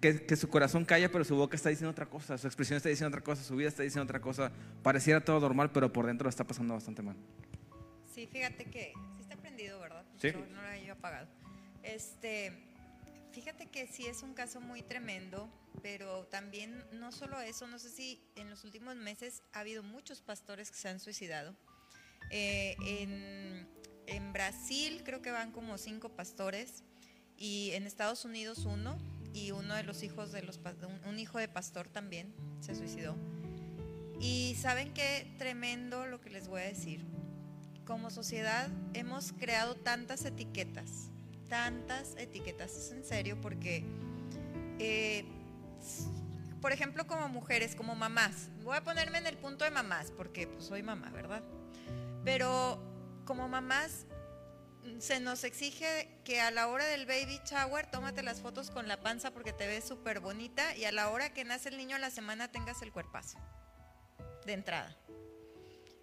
que, 0.00 0.24
que 0.24 0.36
su 0.36 0.48
corazón 0.48 0.84
calla, 0.84 1.10
pero 1.10 1.24
su 1.24 1.34
boca 1.34 1.56
está 1.56 1.70
diciendo 1.70 1.90
otra 1.90 2.06
cosa, 2.06 2.38
su 2.38 2.46
expresión 2.46 2.76
está 2.76 2.88
diciendo 2.88 3.08
otra 3.08 3.24
cosa, 3.24 3.42
su 3.42 3.56
vida 3.56 3.66
está 3.66 3.82
diciendo 3.82 4.04
otra 4.04 4.20
cosa, 4.20 4.52
pareciera 4.84 5.20
todo 5.24 5.40
normal, 5.40 5.72
pero 5.72 5.92
por 5.92 6.06
dentro 6.06 6.26
lo 6.26 6.30
está 6.30 6.44
pasando 6.44 6.74
bastante 6.74 7.02
mal. 7.02 7.16
Sí, 8.14 8.28
fíjate 8.30 8.66
que 8.66 8.92
sí 9.16 9.22
está 9.22 9.34
prendido, 9.34 9.80
¿verdad? 9.80 10.04
Sí. 10.18 10.28
No 10.54 10.62
lo 10.62 10.68
había 10.68 10.92
apagado. 10.92 11.26
Este, 11.82 12.52
fíjate 13.34 13.66
que 13.66 13.86
sí 13.88 14.06
es 14.06 14.22
un 14.22 14.32
caso 14.32 14.60
muy 14.60 14.82
tremendo, 14.82 15.50
pero 15.82 16.26
también 16.26 16.84
no 16.92 17.10
solo 17.10 17.40
eso, 17.40 17.66
no 17.66 17.78
sé 17.78 17.90
si 17.90 18.22
en 18.36 18.48
los 18.48 18.64
últimos 18.64 18.94
meses 18.96 19.42
ha 19.52 19.60
habido 19.60 19.82
muchos 19.82 20.20
pastores 20.20 20.70
que 20.70 20.76
se 20.76 20.88
han 20.88 21.00
suicidado. 21.00 21.56
Eh, 22.30 22.76
en, 22.86 23.68
en 24.06 24.32
Brasil 24.32 25.02
creo 25.04 25.20
que 25.20 25.30
van 25.30 25.50
como 25.50 25.76
cinco 25.78 26.10
pastores 26.10 26.84
y 27.36 27.72
en 27.72 27.86
Estados 27.86 28.24
Unidos 28.24 28.64
uno 28.66 28.96
y 29.34 29.50
uno 29.50 29.74
de 29.74 29.82
los 29.82 30.02
hijos 30.04 30.30
de 30.30 30.42
los 30.42 30.58
un, 30.58 31.08
un 31.08 31.18
hijo 31.18 31.38
de 31.38 31.48
pastor 31.48 31.88
también 31.88 32.32
se 32.60 32.74
suicidó. 32.76 33.16
Y 34.20 34.56
saben 34.60 34.94
qué 34.94 35.34
tremendo 35.38 36.06
lo 36.06 36.20
que 36.20 36.30
les 36.30 36.46
voy 36.46 36.62
a 36.62 36.66
decir 36.66 37.04
como 37.84 38.10
sociedad 38.10 38.70
hemos 38.94 39.32
creado 39.32 39.74
tantas 39.74 40.24
etiquetas, 40.24 41.10
tantas 41.48 42.16
etiquetas, 42.16 42.76
es 42.76 42.90
en 42.92 43.04
serio, 43.04 43.40
porque, 43.40 43.84
eh, 44.78 45.24
por 46.60 46.72
ejemplo, 46.72 47.06
como 47.06 47.28
mujeres, 47.28 47.74
como 47.74 47.94
mamás, 47.94 48.48
voy 48.62 48.76
a 48.76 48.82
ponerme 48.82 49.18
en 49.18 49.26
el 49.26 49.36
punto 49.36 49.64
de 49.64 49.70
mamás, 49.70 50.10
porque 50.10 50.46
pues, 50.46 50.64
soy 50.64 50.82
mamá, 50.82 51.10
¿verdad? 51.10 51.42
Pero 52.24 52.82
como 53.24 53.48
mamás 53.48 54.06
se 54.98 55.20
nos 55.20 55.44
exige 55.44 56.08
que 56.24 56.40
a 56.40 56.50
la 56.50 56.68
hora 56.68 56.84
del 56.86 57.06
baby 57.06 57.40
shower 57.44 57.90
tómate 57.90 58.22
las 58.22 58.40
fotos 58.40 58.70
con 58.70 58.86
la 58.86 59.00
panza 59.00 59.30
porque 59.30 59.52
te 59.52 59.66
ves 59.66 59.84
súper 59.84 60.20
bonita 60.20 60.76
y 60.76 60.84
a 60.84 60.92
la 60.92 61.08
hora 61.10 61.32
que 61.32 61.44
nace 61.44 61.70
el 61.70 61.78
niño 61.78 61.96
a 61.96 61.98
la 61.98 62.10
semana 62.10 62.48
tengas 62.48 62.82
el 62.82 62.92
cuerpazo 62.92 63.38
de 64.44 64.52
entrada. 64.52 64.96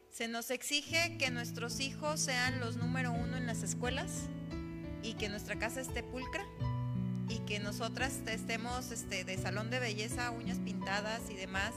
Se 0.10 0.28
nos 0.28 0.50
exige 0.52 1.18
que 1.18 1.30
nuestros 1.32 1.80
hijos 1.80 2.20
sean 2.20 2.60
los 2.60 2.76
número 2.76 3.12
uno 3.12 3.38
en 3.38 3.46
las 3.46 3.64
escuelas 3.64 4.28
y 5.04 5.14
que 5.14 5.30
nuestra 5.30 5.58
casa 5.58 5.82
esté 5.82 6.04
pulcra 6.04 6.46
y 7.30 7.40
que 7.40 7.60
nosotras 7.60 8.20
estemos 8.28 8.92
este, 8.92 9.24
de 9.24 9.38
salón 9.38 9.70
de 9.70 9.80
belleza, 9.80 10.32
uñas 10.32 10.60
pintadas 10.60 11.22
y 11.30 11.36
demás. 11.36 11.72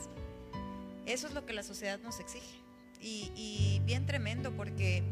Eso 1.05 1.27
es 1.27 1.33
lo 1.33 1.45
que 1.45 1.53
la 1.53 1.63
sociedad 1.63 1.99
nos 1.99 2.19
exige. 2.19 2.61
Y, 3.01 3.31
y 3.35 3.81
bien 3.85 4.05
tremendo 4.05 4.51
porque 4.55 5.03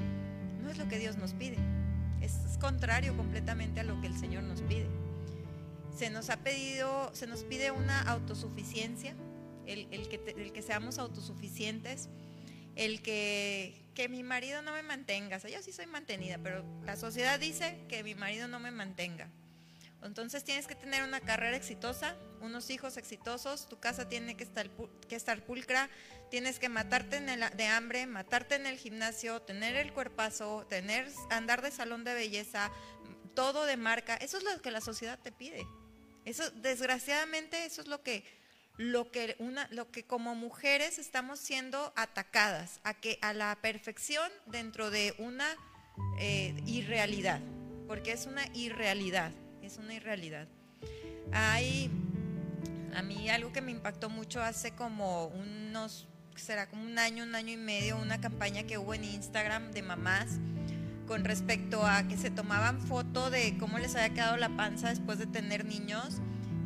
no 0.61 0.69
es 0.69 0.77
lo 0.77 0.87
que 0.87 0.97
Dios 0.99 1.17
nos 1.17 1.33
pide. 1.33 1.57
Es, 2.21 2.33
es 2.49 2.57
contrario 2.57 3.15
completamente 3.15 3.79
a 3.81 3.83
lo 3.83 3.99
que 4.01 4.07
el 4.07 4.17
Señor 4.17 4.43
nos 4.43 4.61
pide. 4.61 4.87
Se 5.95 6.09
nos 6.09 6.29
ha 6.29 6.37
pedido, 6.37 7.13
se 7.13 7.27
nos 7.27 7.43
pide 7.43 7.71
una 7.71 8.01
autosuficiencia, 8.01 9.13
el, 9.67 9.87
el 9.91 10.09
que, 10.09 10.17
te- 10.17 10.41
el 10.41 10.51
que 10.51 10.61
seamos 10.61 10.97
autosuficientes 10.97 12.09
el 12.75 13.01
que, 13.01 13.83
que 13.95 14.09
mi 14.09 14.23
marido 14.23 14.61
no 14.61 14.71
me 14.73 14.83
mantenga. 14.83 15.37
O 15.37 15.39
sea, 15.39 15.49
yo 15.49 15.61
sí 15.61 15.71
soy 15.71 15.85
mantenida, 15.85 16.37
pero 16.41 16.63
la 16.83 16.95
sociedad 16.95 17.39
dice 17.39 17.77
que 17.87 18.03
mi 18.03 18.15
marido 18.15 18.47
no 18.47 18.59
me 18.59 18.71
mantenga. 18.71 19.29
Entonces 20.01 20.43
tienes 20.43 20.67
que 20.67 20.75
tener 20.75 21.03
una 21.03 21.21
carrera 21.21 21.55
exitosa, 21.55 22.17
unos 22.41 22.69
hijos 22.69 22.97
exitosos, 22.97 23.69
tu 23.69 23.79
casa 23.79 24.09
tiene 24.09 24.35
que 24.35 24.43
estar, 24.43 24.69
que 25.07 25.15
estar 25.15 25.45
pulcra, 25.45 25.89
tienes 26.29 26.59
que 26.59 26.67
matarte 26.67 27.15
en 27.17 27.29
el- 27.29 27.55
de 27.55 27.65
hambre, 27.67 28.05
matarte 28.05 28.55
en 28.55 28.65
el 28.65 28.77
gimnasio, 28.77 29.41
tener 29.41 29.77
el 29.77 29.93
cuerpazo, 29.93 30.65
tener, 30.67 31.07
andar 31.29 31.61
de 31.61 31.71
salón 31.71 32.03
de 32.03 32.13
belleza, 32.15 32.69
todo 33.33 33.65
de 33.65 33.77
marca. 33.77 34.15
Eso 34.17 34.37
es 34.37 34.43
lo 34.43 34.61
que 34.61 34.71
la 34.71 34.81
sociedad 34.81 35.17
te 35.19 35.31
pide. 35.31 35.65
Eso, 36.25 36.51
desgraciadamente, 36.51 37.65
eso 37.65 37.81
es 37.81 37.87
lo 37.87 38.03
que 38.03 38.25
lo 38.77 39.11
que 39.11 39.35
una 39.39 39.67
lo 39.71 39.91
que 39.91 40.03
como 40.03 40.35
mujeres 40.35 40.97
estamos 40.97 41.39
siendo 41.39 41.93
atacadas 41.95 42.79
a 42.83 42.93
que 42.93 43.19
a 43.21 43.33
la 43.33 43.55
perfección 43.61 44.31
dentro 44.47 44.89
de 44.89 45.13
una 45.19 45.47
eh, 46.19 46.55
irrealidad 46.65 47.39
porque 47.87 48.11
es 48.11 48.25
una 48.25 48.45
irrealidad 48.53 49.31
es 49.61 49.77
una 49.77 49.93
irrealidad. 49.93 50.47
Hay 51.31 51.89
a 52.95 53.01
mí 53.01 53.29
algo 53.29 53.51
que 53.53 53.61
me 53.61 53.71
impactó 53.71 54.09
mucho 54.09 54.41
hace 54.41 54.71
como 54.71 55.27
unos 55.27 56.07
será 56.35 56.67
como 56.67 56.83
un 56.83 56.97
año 56.97 57.23
un 57.23 57.35
año 57.35 57.53
y 57.53 57.57
medio 57.57 57.97
una 57.97 58.19
campaña 58.19 58.63
que 58.63 58.77
hubo 58.77 58.93
en 58.93 59.03
Instagram 59.03 59.71
de 59.71 59.83
mamás 59.83 60.39
con 61.07 61.23
respecto 61.23 61.85
a 61.85 62.07
que 62.07 62.17
se 62.17 62.31
tomaban 62.31 62.81
foto 62.81 63.29
de 63.29 63.55
cómo 63.59 63.77
les 63.77 63.95
había 63.95 64.13
quedado 64.13 64.37
la 64.37 64.49
panza 64.55 64.89
después 64.89 65.19
de 65.19 65.27
tener 65.27 65.63
niños 65.65 66.21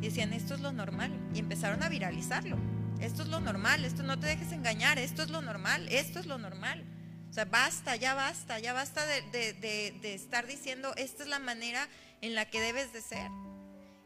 decían, 0.06 0.32
esto 0.32 0.54
es 0.54 0.60
lo 0.60 0.72
normal. 0.72 1.12
Y 1.34 1.40
empezaron 1.40 1.82
a 1.82 1.88
viralizarlo. 1.88 2.56
Esto 3.00 3.22
es 3.22 3.28
lo 3.28 3.40
normal, 3.40 3.84
esto 3.84 4.02
no 4.02 4.18
te 4.18 4.26
dejes 4.26 4.50
engañar, 4.50 4.98
esto 4.98 5.22
es 5.22 5.30
lo 5.30 5.40
normal, 5.40 5.86
esto 5.88 6.18
es 6.18 6.26
lo 6.26 6.38
normal. 6.38 6.84
O 7.30 7.32
sea, 7.32 7.44
basta, 7.44 7.94
ya 7.94 8.14
basta, 8.14 8.58
ya 8.58 8.72
basta 8.72 9.06
de, 9.06 10.14
estar 10.14 10.46
diciendo, 10.46 10.92
esta 10.96 11.22
es 11.22 11.28
la 11.28 11.38
manera 11.38 11.88
en 12.22 12.34
la 12.34 12.50
que 12.50 12.60
debes 12.60 12.92
de 12.92 13.02
ser. 13.02 13.30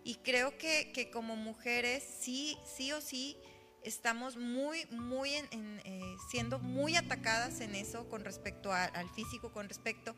Y 0.04 0.16
creo 0.16 0.58
que, 0.58 1.10
como 1.12 1.36
mujeres, 1.36 2.04
sí, 2.20 2.58
sí 2.76 2.92
o 2.92 3.00
sí, 3.00 3.38
estamos 3.82 4.36
muy, 4.36 4.84
muy 4.90 5.34
en, 5.34 5.80
eh, 5.84 6.16
siendo 6.30 6.58
muy 6.58 6.96
atacadas 6.96 7.60
en 7.60 7.74
eso 7.74 8.08
con 8.08 8.24
respecto 8.24 8.72
al 8.72 9.08
físico, 9.10 9.52
con 9.52 9.68
respecto... 9.68 10.14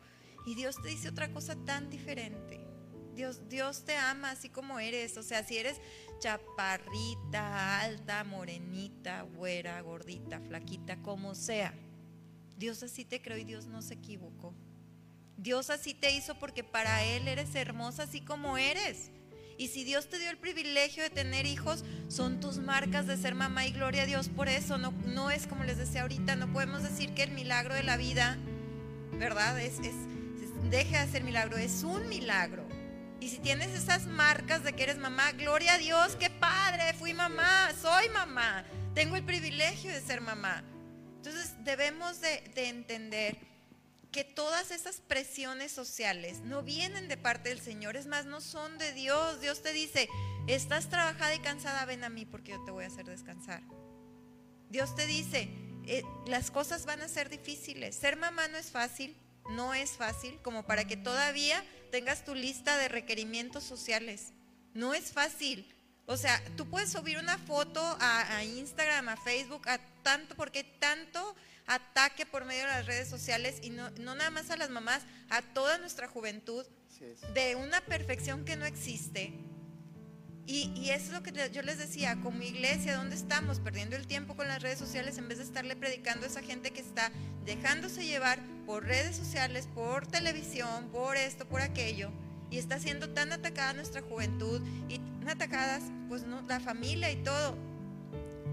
Y 0.47 0.53
Dios 0.53 0.79
te 0.79 0.89
dice 0.89 1.09
otra 1.09 1.33
cosa 1.33 1.55
tan 1.65 1.89
diferente. 1.89 2.74
Dios, 3.15 3.47
Dios 3.49 3.83
te 3.85 3.95
ama 3.95 4.31
así 4.31 4.49
como 4.49 4.79
eres. 4.79 5.17
O 5.17 5.23
sea, 5.23 5.43
si 5.43 5.57
eres 5.57 5.79
chaparrita, 6.19 7.81
alta, 7.81 8.23
morenita, 8.23 9.23
güera, 9.23 9.81
gordita, 9.81 10.39
flaquita, 10.39 10.97
como 11.01 11.35
sea. 11.35 11.73
Dios 12.57 12.83
así 12.83 13.05
te 13.05 13.21
creó 13.21 13.37
y 13.37 13.43
Dios 13.43 13.65
no 13.65 13.81
se 13.81 13.95
equivocó. 13.95 14.53
Dios 15.37 15.69
así 15.69 15.93
te 15.93 16.15
hizo 16.15 16.35
porque 16.35 16.63
para 16.63 17.03
Él 17.03 17.27
eres 17.27 17.53
hermosa 17.55 18.03
así 18.03 18.21
como 18.21 18.57
eres. 18.57 19.11
Y 19.57 19.69
si 19.69 19.83
Dios 19.83 20.09
te 20.09 20.19
dio 20.19 20.29
el 20.29 20.37
privilegio 20.37 21.03
de 21.03 21.09
tener 21.09 21.45
hijos, 21.45 21.85
son 22.09 22.39
tus 22.39 22.57
marcas 22.57 23.07
de 23.07 23.15
ser 23.15 23.35
mamá 23.35 23.65
y 23.65 23.71
gloria 23.71 24.03
a 24.03 24.05
Dios 24.05 24.27
por 24.27 24.49
eso. 24.49 24.77
No, 24.77 24.91
no 25.05 25.31
es 25.31 25.47
como 25.47 25.63
les 25.63 25.77
decía 25.77 26.01
ahorita, 26.01 26.35
no 26.35 26.51
podemos 26.51 26.83
decir 26.83 27.13
que 27.13 27.23
el 27.23 27.31
milagro 27.31 27.73
de 27.73 27.83
la 27.83 27.95
vida, 27.95 28.37
¿verdad? 29.13 29.59
Es, 29.61 29.79
es, 29.79 29.95
deja 30.69 31.05
de 31.05 31.11
ser 31.11 31.23
milagro, 31.23 31.57
es 31.57 31.83
un 31.83 32.07
milagro. 32.09 32.64
Y 33.25 33.29
si 33.29 33.39
tienes 33.39 33.69
esas 33.73 34.05
marcas 34.05 34.63
de 34.63 34.73
que 34.73 34.83
eres 34.83 34.99
mamá, 34.99 35.31
gloria 35.31 35.73
a 35.73 35.77
Dios, 35.79 36.15
qué 36.15 36.29
padre, 36.29 36.93
fui 36.93 37.15
mamá, 37.15 37.73
soy 37.81 38.07
mamá, 38.09 38.63
tengo 38.93 39.15
el 39.15 39.23
privilegio 39.23 39.91
de 39.91 39.99
ser 39.99 40.21
mamá. 40.21 40.63
Entonces 41.15 41.55
debemos 41.63 42.21
de, 42.21 42.41
de 42.53 42.69
entender 42.69 43.35
que 44.11 44.23
todas 44.23 44.69
esas 44.69 44.97
presiones 44.97 45.71
sociales 45.71 46.41
no 46.41 46.61
vienen 46.61 47.07
de 47.07 47.17
parte 47.17 47.49
del 47.49 47.59
Señor, 47.59 47.97
es 47.97 48.05
más, 48.05 48.27
no 48.27 48.41
son 48.41 48.77
de 48.77 48.93
Dios. 48.93 49.41
Dios 49.41 49.63
te 49.63 49.73
dice, 49.73 50.07
estás 50.45 50.91
trabajada 50.91 51.33
y 51.33 51.39
cansada, 51.39 51.83
ven 51.85 52.03
a 52.03 52.09
mí 52.09 52.25
porque 52.25 52.51
yo 52.51 52.63
te 52.63 52.69
voy 52.69 52.83
a 52.83 52.89
hacer 52.89 53.05
descansar. 53.05 53.63
Dios 54.69 54.95
te 54.95 55.07
dice, 55.07 55.49
eh, 55.87 56.03
las 56.27 56.51
cosas 56.51 56.85
van 56.85 57.01
a 57.01 57.07
ser 57.07 57.29
difíciles. 57.29 57.95
Ser 57.95 58.17
mamá 58.17 58.47
no 58.49 58.57
es 58.57 58.69
fácil, 58.69 59.17
no 59.49 59.73
es 59.73 59.93
fácil, 59.93 60.39
como 60.43 60.67
para 60.67 60.85
que 60.85 60.95
todavía 60.95 61.63
tengas 61.95 62.25
tu 62.25 62.35
lista 62.35 62.77
de 62.77 62.89
requerimientos 62.89 63.63
sociales. 63.63 64.33
No 64.73 64.93
es 64.93 65.13
fácil. 65.13 65.65
O 66.07 66.17
sea, 66.17 66.43
tú 66.57 66.69
puedes 66.69 66.91
subir 66.91 67.17
una 67.17 67.37
foto 67.37 67.79
a, 68.01 68.35
a 68.35 68.43
Instagram, 68.43 69.07
a 69.07 69.15
Facebook, 69.15 69.61
a 69.69 69.79
tanto, 70.03 70.35
porque 70.35 70.65
tanto 70.65 71.37
ataque 71.67 72.25
por 72.25 72.43
medio 72.43 72.63
de 72.63 72.67
las 72.67 72.85
redes 72.85 73.07
sociales 73.07 73.59
y 73.61 73.69
no, 73.69 73.89
nada 73.91 74.29
más 74.29 74.49
a 74.49 74.57
las 74.57 74.69
mamás, 74.69 75.03
a 75.29 75.41
toda 75.41 75.77
nuestra 75.77 76.09
juventud, 76.09 76.65
de 77.33 77.55
una 77.55 77.79
perfección 77.79 78.43
que 78.43 78.57
no 78.57 78.65
existe. 78.65 79.31
Y, 80.47 80.71
y, 80.75 80.91
es 80.91 81.09
lo 81.09 81.23
que 81.23 81.31
yo 81.51 81.63
les 81.63 81.79
decía, 81.79 82.17
como 82.21 82.43
iglesia, 82.43 82.95
¿dónde 82.95 83.15
estamos? 83.15 83.59
Perdiendo 83.59 83.95
el 83.95 84.05
tiempo 84.05 84.35
con 84.35 84.47
las 84.47 84.61
redes 84.61 84.77
sociales 84.77 85.17
en 85.17 85.27
vez 85.27 85.39
de 85.39 85.43
estarle 85.43 85.75
predicando 85.75 86.25
a 86.25 86.29
esa 86.29 86.43
gente 86.43 86.69
que 86.69 86.81
está 86.81 87.11
dejándose 87.45 88.05
llevar 88.05 88.39
por 88.67 88.83
redes 88.83 89.15
sociales, 89.15 89.67
por 89.73 90.05
televisión, 90.05 90.89
por 90.91 91.17
esto, 91.17 91.47
por 91.47 91.61
aquello, 91.61 92.11
y 92.51 92.59
está 92.59 92.79
siendo 92.79 93.09
tan 93.09 93.33
atacada 93.33 93.73
nuestra 93.73 94.01
juventud 94.01 94.61
y 94.87 94.99
tan 94.99 95.29
atacadas, 95.29 95.81
pues 96.09 96.23
la 96.47 96.59
familia 96.59 97.11
y 97.11 97.17
todo. 97.17 97.57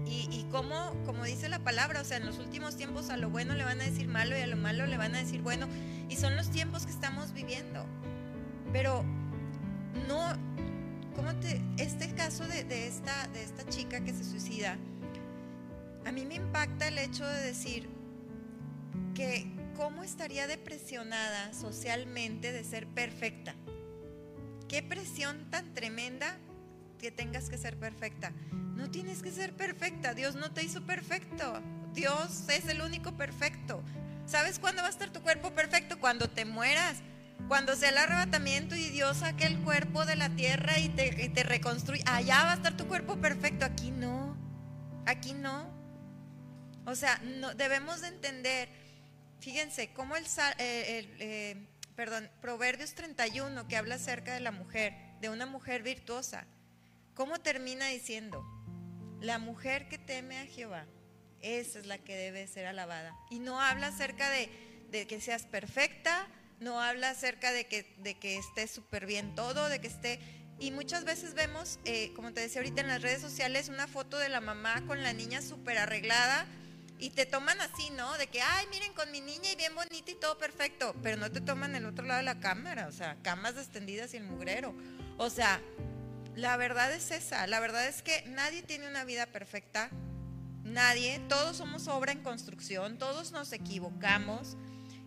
Y, 0.05 0.45
como, 0.51 0.93
como 1.05 1.23
dice 1.23 1.47
la 1.49 1.59
palabra, 1.59 2.01
o 2.01 2.03
sea, 2.03 2.17
en 2.17 2.25
los 2.25 2.37
últimos 2.37 2.75
tiempos 2.75 3.09
a 3.09 3.17
lo 3.17 3.29
bueno 3.29 3.55
le 3.55 3.63
van 3.63 3.79
a 3.81 3.83
decir 3.83 4.07
malo 4.07 4.37
y 4.37 4.41
a 4.41 4.47
lo 4.47 4.57
malo 4.57 4.85
le 4.85 4.97
van 4.97 5.15
a 5.15 5.19
decir 5.19 5.41
bueno. 5.41 5.67
Y 6.09 6.17
son 6.17 6.35
los 6.35 6.51
tiempos 6.51 6.85
que 6.85 6.91
estamos 6.91 7.33
viviendo. 7.33 7.85
Pero 8.71 9.03
no, 10.07 10.37
¿cómo 11.15 11.35
te, 11.35 11.61
este 11.77 12.13
caso 12.13 12.47
de, 12.47 12.87
esta, 12.87 13.27
de 13.27 13.43
esta 13.43 13.67
chica 13.69 14.03
que 14.03 14.13
se 14.13 14.23
suicida, 14.23 14.77
a 16.05 16.11
mí 16.11 16.25
me 16.25 16.35
impacta 16.35 16.87
el 16.87 16.97
hecho 16.97 17.25
de 17.25 17.41
decir 17.41 17.87
que 19.15 19.47
cómo 19.75 20.03
estaría 20.03 20.47
depresionada 20.47 21.53
socialmente 21.53 22.51
de 22.51 22.63
ser 22.63 22.87
perfecta. 22.87 23.55
Qué 24.67 24.83
presión 24.83 25.49
tan 25.49 25.73
tremenda 25.73 26.37
que 26.99 27.11
tengas 27.11 27.49
que 27.49 27.57
ser 27.57 27.77
perfecta. 27.77 28.31
No 28.51 28.89
tienes 28.89 29.21
que 29.21 29.31
ser 29.31 29.53
perfecta, 29.53 30.13
Dios 30.13 30.35
no 30.35 30.51
te 30.51 30.63
hizo 30.63 30.85
perfecto. 30.85 31.61
Dios 31.93 32.49
es 32.49 32.67
el 32.67 32.81
único 32.81 33.15
perfecto. 33.15 33.83
¿Sabes 34.25 34.57
cuándo 34.57 34.81
va 34.81 34.87
a 34.87 34.91
estar 34.91 35.11
tu 35.11 35.21
cuerpo 35.21 35.51
perfecto? 35.51 35.99
Cuando 35.99 36.29
te 36.29 36.45
mueras. 36.45 36.97
Cuando 37.47 37.75
sea 37.75 37.89
el 37.89 37.97
arrebatamiento 37.97 38.75
y 38.75 38.89
Dios 38.89 39.17
saque 39.17 39.45
el 39.45 39.59
cuerpo 39.59 40.05
de 40.05 40.15
la 40.15 40.29
tierra 40.29 40.79
y 40.79 40.89
te, 40.89 41.29
te 41.29 41.43
reconstruye, 41.43 42.03
allá 42.05 42.43
va 42.43 42.51
a 42.53 42.55
estar 42.55 42.77
tu 42.77 42.87
cuerpo 42.87 43.17
perfecto. 43.17 43.65
Aquí 43.65 43.91
no. 43.91 44.37
Aquí 45.05 45.33
no. 45.33 45.73
O 46.85 46.95
sea, 46.95 47.19
no, 47.23 47.53
debemos 47.53 48.01
de 48.01 48.09
entender, 48.09 48.69
fíjense, 49.39 49.93
cómo 49.93 50.15
el, 50.15 50.25
eh, 50.57 51.67
perdón, 51.95 52.29
Proverbios 52.41 52.93
31, 52.93 53.67
que 53.67 53.77
habla 53.77 53.95
acerca 53.95 54.33
de 54.33 54.41
la 54.41 54.51
mujer, 54.51 54.93
de 55.21 55.29
una 55.29 55.45
mujer 55.45 55.81
virtuosa, 55.83 56.45
¿cómo 57.13 57.39
termina 57.39 57.87
diciendo? 57.87 58.43
La 59.21 59.39
mujer 59.39 59.87
que 59.87 59.97
teme 59.97 60.39
a 60.39 60.45
Jehová, 60.45 60.85
esa 61.39 61.79
es 61.79 61.85
la 61.85 61.97
que 61.97 62.15
debe 62.15 62.47
ser 62.47 62.65
alabada. 62.65 63.15
Y 63.29 63.39
no 63.39 63.61
habla 63.61 63.87
acerca 63.87 64.29
de, 64.29 64.49
que 65.07 65.21
seas 65.21 65.45
perfecta, 65.45 66.27
no 66.63 66.81
habla 66.81 67.09
acerca 67.09 67.51
de 67.51 67.65
que, 67.65 67.93
de 67.99 68.17
que 68.17 68.37
esté 68.37 68.67
súper 68.67 69.05
bien 69.05 69.35
todo, 69.35 69.69
de 69.69 69.79
que 69.79 69.87
esté... 69.87 70.19
Y 70.59 70.71
muchas 70.71 71.03
veces 71.03 71.33
vemos, 71.33 71.79
eh, 71.83 72.13
como 72.15 72.31
te 72.31 72.41
decía 72.41 72.61
ahorita 72.61 72.81
en 72.81 72.87
las 72.87 73.01
redes 73.01 73.21
sociales, 73.21 73.69
una 73.69 73.87
foto 73.87 74.17
de 74.17 74.29
la 74.29 74.39
mamá 74.39 74.81
con 74.87 75.03
la 75.03 75.11
niña 75.11 75.41
súper 75.41 75.77
arreglada 75.77 76.45
y 76.99 77.09
te 77.09 77.25
toman 77.25 77.59
así, 77.59 77.89
¿no? 77.89 78.17
De 78.17 78.27
que, 78.27 78.41
ay, 78.41 78.65
miren 78.71 78.93
con 78.93 79.11
mi 79.11 79.19
niña 79.19 79.51
y 79.51 79.55
bien 79.55 79.75
bonita 79.75 80.11
y 80.11 80.15
todo 80.15 80.37
perfecto, 80.37 80.95
pero 81.03 81.17
no 81.17 81.29
te 81.31 81.41
toman 81.41 81.75
el 81.75 81.85
otro 81.85 82.05
lado 82.05 82.19
de 82.19 82.23
la 82.23 82.39
cámara, 82.39 82.87
o 82.87 82.91
sea, 82.91 83.17
camas 83.23 83.57
extendidas 83.57 84.13
y 84.13 84.17
el 84.17 84.23
mugrero. 84.23 84.73
O 85.17 85.29
sea, 85.29 85.59
la 86.35 86.55
verdad 86.55 86.93
es 86.93 87.11
esa, 87.11 87.45
la 87.47 87.59
verdad 87.59 87.87
es 87.87 88.01
que 88.01 88.23
nadie 88.27 88.61
tiene 88.61 88.87
una 88.87 89.03
vida 89.03 89.25
perfecta, 89.25 89.89
nadie, 90.63 91.19
todos 91.27 91.57
somos 91.57 91.87
obra 91.87 92.13
en 92.13 92.23
construcción, 92.23 92.97
todos 92.97 93.31
nos 93.33 93.51
equivocamos. 93.51 94.55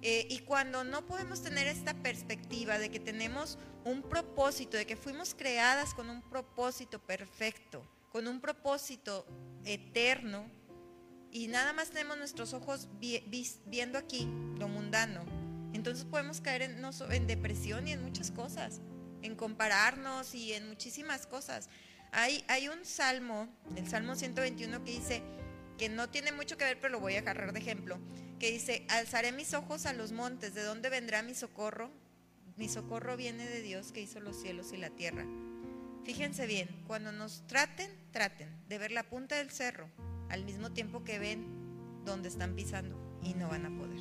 Eh, 0.08 0.24
y 0.30 0.38
cuando 0.38 0.84
no 0.84 1.04
podemos 1.04 1.42
tener 1.42 1.66
esta 1.66 1.92
perspectiva 1.92 2.78
de 2.78 2.90
que 2.90 3.00
tenemos 3.00 3.58
un 3.84 4.02
propósito, 4.02 4.76
de 4.76 4.86
que 4.86 4.94
fuimos 4.94 5.34
creadas 5.34 5.94
con 5.94 6.08
un 6.08 6.22
propósito 6.22 7.00
perfecto, 7.00 7.82
con 8.12 8.28
un 8.28 8.40
propósito 8.40 9.26
eterno, 9.64 10.48
y 11.32 11.48
nada 11.48 11.72
más 11.72 11.90
tenemos 11.90 12.18
nuestros 12.18 12.52
ojos 12.52 12.88
viendo 13.00 13.98
aquí 13.98 14.28
lo 14.60 14.68
mundano, 14.68 15.24
entonces 15.72 16.04
podemos 16.04 16.40
caer 16.40 16.62
en, 16.62 16.80
en 17.10 17.26
depresión 17.26 17.88
y 17.88 17.92
en 17.92 18.04
muchas 18.04 18.30
cosas 18.30 18.80
en 19.22 19.34
compararnos 19.34 20.36
y 20.36 20.52
en 20.52 20.68
muchísimas 20.68 21.26
cosas. 21.26 21.68
Hay, 22.12 22.44
hay 22.46 22.68
un 22.68 22.84
salmo, 22.84 23.48
el 23.74 23.88
Salmo 23.88 24.14
121, 24.14 24.84
que 24.84 24.92
dice, 24.92 25.22
que 25.76 25.88
no 25.88 26.08
tiene 26.08 26.30
mucho 26.30 26.56
que 26.56 26.64
ver, 26.64 26.78
pero 26.80 26.92
lo 26.92 27.00
voy 27.00 27.16
a 27.16 27.18
agarrar 27.18 27.52
de 27.52 27.58
ejemplo, 27.58 27.98
que 28.38 28.52
dice, 28.52 28.86
alzaré 28.88 29.32
mis 29.32 29.54
ojos 29.54 29.86
a 29.86 29.92
los 29.92 30.12
montes, 30.12 30.54
¿de 30.54 30.62
dónde 30.62 30.90
vendrá 30.90 31.22
mi 31.22 31.34
socorro? 31.34 31.90
Mi 32.56 32.68
socorro 32.68 33.16
viene 33.16 33.46
de 33.46 33.62
Dios 33.62 33.92
que 33.92 34.02
hizo 34.02 34.20
los 34.20 34.36
cielos 34.36 34.72
y 34.72 34.76
la 34.76 34.90
tierra. 34.90 35.24
Fíjense 36.04 36.46
bien, 36.46 36.68
cuando 36.86 37.12
nos 37.12 37.46
traten, 37.46 37.90
traten 38.12 38.48
de 38.68 38.78
ver 38.78 38.92
la 38.92 39.02
punta 39.02 39.36
del 39.36 39.50
cerro 39.50 39.90
al 40.28 40.44
mismo 40.44 40.70
tiempo 40.70 41.04
que 41.04 41.18
ven 41.18 41.46
donde 42.04 42.28
están 42.28 42.54
pisando 42.54 42.96
y 43.22 43.34
no 43.34 43.48
van 43.48 43.66
a 43.66 43.76
poder. 43.76 44.00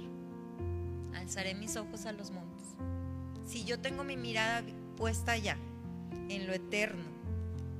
Alzaré 1.15 1.55
mis 1.55 1.75
ojos 1.75 2.05
a 2.05 2.11
los 2.11 2.31
montes. 2.31 2.67
Si 3.45 3.63
yo 3.63 3.79
tengo 3.79 4.03
mi 4.03 4.17
mirada 4.17 4.63
puesta 4.95 5.33
allá, 5.33 5.57
en 6.29 6.47
lo 6.47 6.53
eterno. 6.53 7.03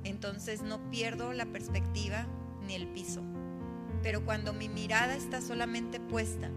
Entonces 0.04 0.62
no 0.62 0.90
pierdo 0.90 1.32
la 1.32 1.46
perspectiva 1.46 2.26
ni 2.66 2.74
el 2.74 2.86
piso. 2.88 3.22
Pero 4.02 4.24
cuando 4.24 4.52
mi 4.52 4.68
mirada 4.68 5.14
está 5.14 5.40
solamente 5.40 6.00
puesta 6.00 6.50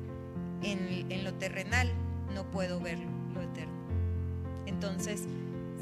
en, 0.62 1.24
lo 1.24 1.34
terrenal, 1.36 1.92
no 2.34 2.50
puedo 2.52 2.80
ver 2.80 3.00
lo 3.34 3.42
eterno. 3.42 3.74
Entonces, 4.66 5.24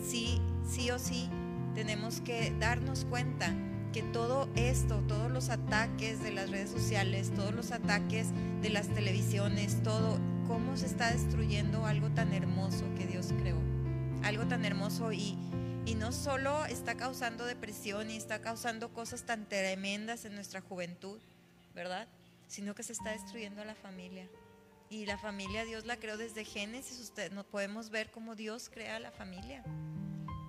sí, 0.02 0.42
sí 0.68 0.92
o 0.92 1.00
sí, 1.00 1.30
tenemos 1.76 2.22
que 2.22 2.54
darnos 2.60 3.06
cuenta 3.06 3.54
que 3.94 4.04
todo 4.04 4.50
esto, 4.56 5.02
todos 5.08 5.32
los 5.32 5.50
ataques 5.50 6.22
de 6.22 6.32
las 6.32 6.50
redes 6.52 6.70
sociales, 6.70 7.32
todos 7.36 7.54
los 7.54 7.72
ataques 7.72 8.28
de 8.62 8.70
las 8.70 8.88
televisiones, 8.88 9.82
todo, 9.84 10.20
cómo 10.48 10.78
se 10.78 10.86
está 10.86 11.12
destruyendo 11.12 11.86
algo 11.86 12.10
tan 12.10 12.34
hermoso 12.34 12.86
que 12.96 13.08
Dios 13.08 13.34
creó 13.40 13.58
algo 14.24 14.46
tan 14.46 14.66
hermoso 14.66 15.14
y, 15.14 15.38
y 15.86 15.96
no 15.96 16.12
solo 16.12 16.66
está 16.66 16.96
causando 16.96 17.46
depresión 17.46 18.10
y 18.10 18.18
está 18.18 18.42
causando 18.42 18.90
cosas 18.90 19.24
tan 19.24 19.48
tremendas 19.48 20.26
en 20.26 20.36
nuestra 20.36 20.62
juventud, 20.62 21.20
¿verdad? 21.78 22.08
Sino 22.48 22.74
que 22.76 22.84
se 22.84 22.92
está 22.92 23.12
destruyendo 23.12 23.62
a 23.62 23.66
la 23.66 23.76
familia. 23.76 24.28
Y 24.90 25.06
la 25.06 25.18
familia 25.18 25.64
Dios 25.64 25.86
la 25.86 25.98
creó 25.98 26.18
desde 26.18 26.44
Génesis. 26.44 27.00
Usted, 27.00 27.32
no 27.32 27.46
podemos 27.46 27.92
ver 27.92 28.10
cómo 28.10 28.36
Dios 28.36 28.70
crea 28.70 29.00
la 29.00 29.12
familia. 29.12 29.64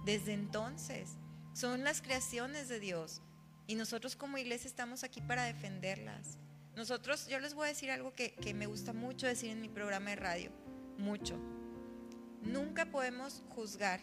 Desde 0.05 0.33
entonces. 0.33 1.11
Son 1.53 1.85
las 1.85 2.01
creaciones 2.01 2.69
de 2.69 2.81
Dios. 2.81 3.21
Y 3.67 3.75
nosotros 3.75 4.17
como 4.17 4.39
iglesia 4.39 4.69
estamos 4.69 5.05
aquí 5.05 5.21
para 5.21 5.45
defenderlas. 5.45 6.39
Nosotros, 6.75 7.29
yo 7.29 7.39
les 7.41 7.53
voy 7.53 7.67
a 7.67 7.69
decir 7.69 7.91
algo 7.91 8.15
que, 8.15 8.33
que 8.33 8.55
me 8.55 8.67
gusta 8.67 8.93
mucho 8.95 9.27
decir 9.27 9.51
en 9.51 9.61
mi 9.61 9.69
programa 9.69 10.11
de 10.11 10.17
radio. 10.17 10.53
Mucho. 10.97 11.37
Nunca 12.43 12.87
podemos 12.87 13.43
juzgar 13.51 14.01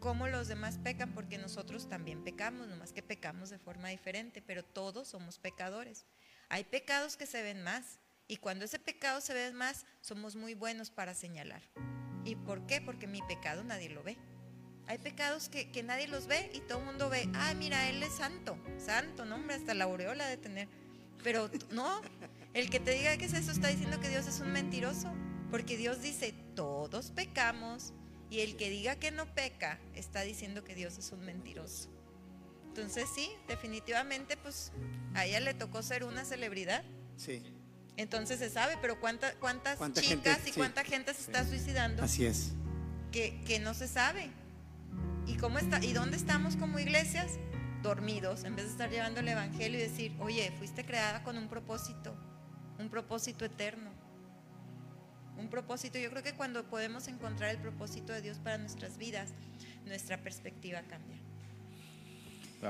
cómo 0.00 0.26
los 0.26 0.48
demás 0.48 0.78
pecan 0.78 1.12
porque 1.12 1.38
nosotros 1.38 1.88
también 1.88 2.24
pecamos, 2.24 2.66
nomás 2.66 2.92
que 2.92 3.02
pecamos 3.02 3.50
de 3.50 3.58
forma 3.58 3.88
diferente, 3.88 4.42
pero 4.42 4.64
todos 4.64 5.08
somos 5.08 5.38
pecadores. 5.38 6.06
Hay 6.48 6.64
pecados 6.64 7.16
que 7.16 7.26
se 7.26 7.42
ven 7.42 7.62
más, 7.62 7.98
y 8.26 8.36
cuando 8.36 8.64
ese 8.64 8.78
pecado 8.78 9.20
se 9.20 9.34
ve 9.34 9.52
más, 9.52 9.86
somos 10.00 10.36
muy 10.36 10.54
buenos 10.54 10.90
para 10.90 11.14
señalar. 11.14 11.62
¿Y 12.24 12.36
por 12.36 12.66
qué? 12.66 12.80
Porque 12.80 13.06
mi 13.06 13.22
pecado 13.22 13.64
nadie 13.64 13.88
lo 13.88 14.02
ve. 14.02 14.18
Hay 14.86 14.98
pecados 14.98 15.48
que, 15.48 15.82
nadie 15.82 16.08
los 16.08 16.26
ve 16.26 16.50
y 16.54 16.60
todo 16.60 16.78
el 16.78 16.86
mundo 16.86 17.10
ve, 17.10 17.28
ah, 17.34 17.52
mira, 17.54 17.88
él 17.90 18.02
es 18.02 18.14
santo, 18.14 18.58
santo, 18.78 19.26
no, 19.26 19.36
hombre, 19.36 19.56
hasta 19.56 19.74
la 19.74 19.84
aureola 19.84 20.26
de 20.26 20.38
tener. 20.38 20.68
Pero 21.22 21.50
no, 21.70 22.00
el 22.54 22.70
que 22.70 22.80
te 22.80 22.92
diga 22.92 23.16
que 23.18 23.26
es 23.26 23.34
eso 23.34 23.52
está 23.52 23.68
diciendo 23.68 24.00
que 24.00 24.08
Dios 24.08 24.26
es 24.26 24.40
un 24.40 24.50
mentiroso, 24.50 25.12
porque 25.50 25.76
Dios 25.76 26.00
dice, 26.00 26.32
todos 26.54 27.10
pecamos, 27.10 27.92
y 28.30 28.40
el 28.40 28.56
que 28.56 28.70
diga 28.70 28.96
que 28.96 29.10
no 29.10 29.26
peca 29.34 29.78
está 29.94 30.22
diciendo 30.22 30.64
que 30.64 30.74
Dios 30.74 30.96
es 30.96 31.12
un 31.12 31.20
mentiroso. 31.20 31.90
Entonces 32.68 33.08
sí, 33.14 33.30
definitivamente, 33.48 34.36
pues 34.36 34.72
a 35.14 35.26
ella 35.26 35.40
le 35.40 35.54
tocó 35.54 35.82
ser 35.82 36.04
una 36.04 36.24
celebridad. 36.24 36.84
Sí. 37.16 37.42
Entonces 37.96 38.38
se 38.38 38.48
sabe, 38.48 38.76
pero 38.80 39.00
cuántas 39.00 39.34
chicas 39.94 40.46
y 40.46 40.52
cuánta 40.52 40.84
gente 40.84 41.12
se 41.14 41.22
está 41.22 41.44
suicidando. 41.44 42.04
Así 42.04 42.24
es. 42.24 42.52
Que, 43.10 43.40
que, 43.44 43.58
no 43.58 43.74
se 43.74 43.88
sabe. 43.88 44.30
¿Y, 45.26 45.36
cómo 45.36 45.58
está, 45.58 45.84
¿Y 45.84 45.92
dónde 45.92 46.16
estamos 46.16 46.56
como 46.56 46.78
iglesias? 46.78 47.38
Dormidos, 47.82 48.44
en 48.44 48.54
vez 48.54 48.66
de 48.66 48.70
estar 48.72 48.90
llevando 48.90 49.20
el 49.20 49.28
Evangelio 49.28 49.78
y 49.78 49.82
decir, 49.82 50.12
oye, 50.20 50.52
fuiste 50.58 50.84
creada 50.84 51.24
con 51.24 51.36
un 51.38 51.48
propósito, 51.48 52.14
un 52.78 52.88
propósito 52.88 53.44
eterno. 53.44 53.90
Un 55.36 55.48
propósito, 55.48 55.98
yo 55.98 56.10
creo 56.10 56.22
que 56.22 56.34
cuando 56.34 56.68
podemos 56.68 57.08
encontrar 57.08 57.50
el 57.50 57.58
propósito 57.58 58.12
de 58.12 58.22
Dios 58.22 58.38
para 58.38 58.58
nuestras 58.58 58.98
vidas, 58.98 59.32
nuestra 59.86 60.18
perspectiva 60.18 60.82
cambia. 60.82 61.18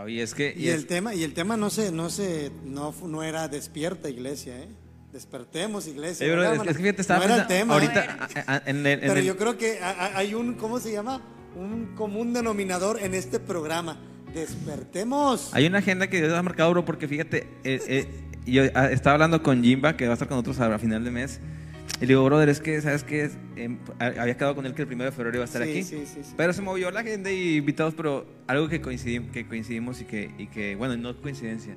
Y 0.06 0.20
es 0.20 0.34
que 0.34 0.54
y, 0.56 0.68
el 0.68 0.86
tema 0.86 1.14
y 1.14 1.22
el 1.22 1.34
tema 1.34 1.56
no 1.56 1.70
se 1.70 1.90
no 1.92 2.10
se 2.10 2.50
no, 2.64 2.94
no 3.04 3.22
era 3.22 3.48
despierta 3.48 4.08
iglesia, 4.10 4.58
¿eh? 4.58 4.68
Despertemos, 5.12 5.86
iglesia. 5.86 6.26
es, 6.26 6.62
que 6.62 6.74
fíjate, 6.74 7.00
estaba 7.00 7.26
no 7.26 7.32
era 7.32 7.42
el 7.42 7.46
tema. 7.46 7.74
Ahorita, 7.74 8.28
Pero 8.66 9.20
yo 9.20 9.38
creo 9.38 9.56
que 9.56 9.78
hay 9.80 10.34
un, 10.34 10.54
¿cómo 10.54 10.80
se 10.80 10.92
llama? 10.92 11.22
Un 11.56 11.94
común 11.94 12.34
denominador 12.34 13.00
en 13.02 13.14
este 13.14 13.40
programa. 13.40 13.98
Despertemos. 14.34 15.48
Hay 15.54 15.66
una 15.66 15.78
agenda 15.78 16.08
que 16.08 16.18
Dios 16.18 16.34
ha 16.34 16.42
marcado, 16.42 16.70
bro, 16.72 16.84
porque 16.84 17.08
fíjate, 17.08 17.48
eh, 17.64 17.80
eh, 17.88 18.06
yo 18.44 18.64
ah, 18.74 18.90
estaba 18.90 19.14
hablando 19.14 19.42
con 19.42 19.64
Jimba, 19.64 19.96
que 19.96 20.04
va 20.04 20.12
a 20.12 20.14
estar 20.14 20.28
con 20.28 20.36
nosotros 20.36 20.60
a 20.60 20.78
final 20.78 21.02
de 21.02 21.10
mes. 21.10 21.40
Y 21.98 22.02
le 22.02 22.06
digo, 22.06 22.24
brother, 22.24 22.48
es 22.48 22.60
que, 22.60 22.80
¿sabes 22.80 23.02
qué? 23.02 23.30
Em, 23.56 23.78
había 23.98 24.36
quedado 24.36 24.54
con 24.54 24.64
él 24.66 24.74
que 24.74 24.82
el 24.82 24.88
primero 24.88 25.10
de 25.10 25.16
febrero 25.16 25.36
iba 25.36 25.44
a 25.44 25.46
estar 25.46 25.62
aquí. 25.62 25.82
Sí, 25.82 26.04
sí, 26.06 26.20
pero 26.36 26.52
se 26.52 26.62
movió 26.62 26.90
la 26.92 27.00
agenda 27.00 27.30
y 27.32 27.56
invitados, 27.56 27.94
pero 27.94 28.24
algo 28.46 28.68
que 28.68 28.80
coincidimos, 28.80 29.32
que 29.32 29.46
coincidimos 29.46 30.00
y 30.00 30.04
que, 30.04 30.30
y 30.38 30.46
que, 30.46 30.76
bueno, 30.76 30.96
no 30.96 31.20
coincidencia. 31.20 31.76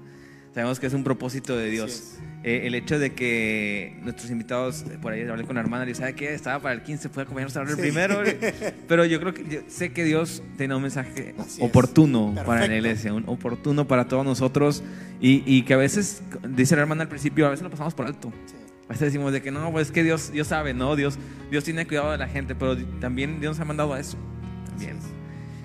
Sabemos 0.54 0.82
que 0.82 0.88
es 0.88 0.94
un 0.94 1.04
propósito 1.06 1.56
de 1.56 1.70
Dios. 1.70 2.18
Eh, 2.44 2.64
el 2.66 2.76
hecho 2.76 3.00
de 3.00 3.14
que 3.14 3.98
nuestros 4.02 4.30
invitados, 4.32 4.84
por 5.02 5.14
ahí 5.14 5.22
hablé 5.22 5.46
con 5.46 5.56
la 5.56 5.62
hermana, 5.62 5.90
y 5.90 5.96
¿sabe 5.96 6.14
qué? 6.14 6.34
Estaba 6.34 6.62
para 6.62 6.76
el 6.76 6.84
15, 6.84 7.08
puede 7.08 7.24
acompañarnos 7.24 7.56
a 7.56 7.62
hablar 7.62 7.76
el 7.76 7.82
primero. 7.82 8.22
Pero 8.88 9.06
yo 9.06 9.20
creo 9.22 9.34
que, 9.34 9.64
sé 9.70 9.94
que 9.94 10.04
Dios 10.04 10.44
tiene 10.58 10.76
un 10.76 10.82
mensaje 10.82 11.36
oportuno 11.62 12.36
para 12.46 12.68
la 12.68 12.76
iglesia, 12.76 13.14
un 13.14 13.24
oportuno 13.28 13.88
para 13.88 14.10
todos 14.10 14.26
nosotros. 14.26 14.84
Y, 15.22 15.42
y, 15.46 15.64
que 15.64 15.74
a 15.74 15.78
veces, 15.78 16.22
dice 16.50 16.76
la 16.76 16.82
hermana 16.82 17.04
al 17.04 17.10
principio, 17.10 17.48
a 17.48 17.52
veces 17.52 17.64
lo 17.64 17.70
pasamos 17.70 17.94
por 17.94 18.06
alto. 18.06 18.34
A 18.92 18.94
veces 18.94 19.14
decimos 19.14 19.32
de 19.32 19.42
que 19.42 19.52
no, 19.52 19.72
pues 19.72 19.88
es 19.88 19.94
que 19.94 20.04
Dios, 20.04 20.34
Dios 20.34 20.48
sabe, 20.48 20.74
¿no? 20.74 20.98
Dios, 20.98 21.18
Dios 21.50 21.64
tiene 21.64 21.88
cuidado 21.88 22.12
de 22.12 22.18
la 22.18 22.28
gente, 22.28 22.56
pero 22.56 22.76
también 23.00 23.40
Dios 23.40 23.52
nos 23.52 23.62
ha 23.62 23.64
mandado 23.64 23.94
a 23.94 24.02
eso. 24.02 24.18
También. 24.66 25.00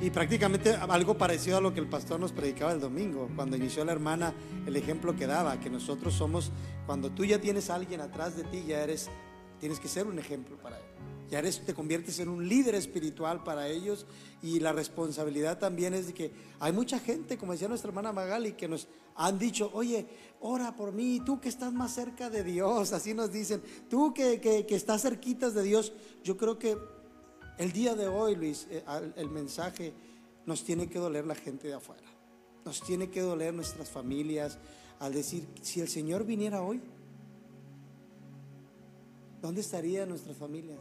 Y 0.01 0.11
prácticamente 0.11 0.77
algo 0.77 1.19
parecido 1.19 1.57
a 1.57 1.61
lo 1.61 1.75
que 1.75 1.81
el 1.81 1.89
pastor 1.89 2.21
nos 2.21 2.31
predicaba 2.31 2.71
el 2.71 2.79
domingo, 2.79 3.29
cuando 3.35 3.57
inició 3.57 3.85
la 3.85 3.91
hermana, 3.91 4.33
el 4.65 4.77
ejemplo 4.77 5.17
que 5.17 5.27
daba, 5.27 5.59
que 5.59 5.69
nosotros 5.69 6.15
somos, 6.15 6.53
cuando 6.87 7.11
tú 7.11 7.25
ya 7.25 7.41
tienes 7.41 7.69
a 7.69 7.75
alguien 7.75 8.01
atrás 8.01 8.37
de 8.37 8.45
ti, 8.45 8.63
ya 8.65 8.81
eres, 8.81 9.11
tienes 9.59 9.81
que 9.81 9.89
ser 9.89 10.07
un 10.07 10.21
ejemplo 10.21 10.57
para 10.59 10.79
él. 10.79 10.85
Ya 11.29 11.41
eres, 11.41 11.67
te 11.67 11.75
conviertes 11.75 12.21
en 12.21 12.29
un 12.29 12.49
líder 12.49 12.77
espiritual 12.77 13.43
para 13.43 13.67
ellos 13.67 14.07
y 14.41 14.61
la 14.61 14.73
responsabilidad 14.73 15.59
también 15.59 15.95
es 15.95 16.07
de 16.07 16.15
que 16.15 16.31
hay 16.61 16.71
mucha 16.71 17.01
gente, 17.01 17.37
como 17.37 17.51
decía 17.51 17.67
nuestra 17.67 17.89
hermana 17.89 18.13
Magali, 18.13 18.53
que 18.53 18.69
nos 18.69 18.87
han 19.17 19.39
dicho, 19.39 19.71
oye, 19.73 20.07
ora 20.47 20.75
por 20.77 20.93
mí, 20.93 21.21
tú 21.25 21.41
que 21.41 21.49
estás 21.49 21.73
más 21.73 21.93
cerca 21.93 22.31
de 22.31 22.45
Dios, 22.45 22.93
así 22.93 23.15
nos 23.15 23.33
dicen, 23.33 23.63
tú 23.91 24.15
que, 24.15 24.41
que, 24.41 24.65
que 24.65 24.77
estás 24.77 25.03
cerquitas 25.03 25.55
de 25.55 25.63
Dios, 25.63 25.93
yo 26.23 26.37
creo 26.37 26.59
que 26.59 26.79
el 27.59 27.73
día 27.73 27.95
de 27.95 28.07
hoy, 28.07 28.37
Luis, 28.37 28.67
eh, 28.71 28.85
el 29.17 29.31
mensaje 29.31 29.93
nos 30.45 30.63
tiene 30.63 30.89
que 30.89 30.99
doler 30.99 31.27
la 31.27 31.35
gente 31.35 31.69
de 31.69 31.75
afuera. 31.75 32.07
Nos 32.65 32.83
tiene 32.83 33.11
que 33.11 33.21
doler 33.21 33.55
nuestras 33.55 33.89
familias 33.89 34.59
al 35.01 35.13
decir, 35.13 35.47
si 35.63 35.81
el 35.81 35.89
Señor 35.89 36.25
viniera 36.25 36.63
hoy, 36.63 36.81
¿dónde 39.43 39.61
estarían 39.61 40.09
nuestras 40.09 40.37
familias? 40.37 40.81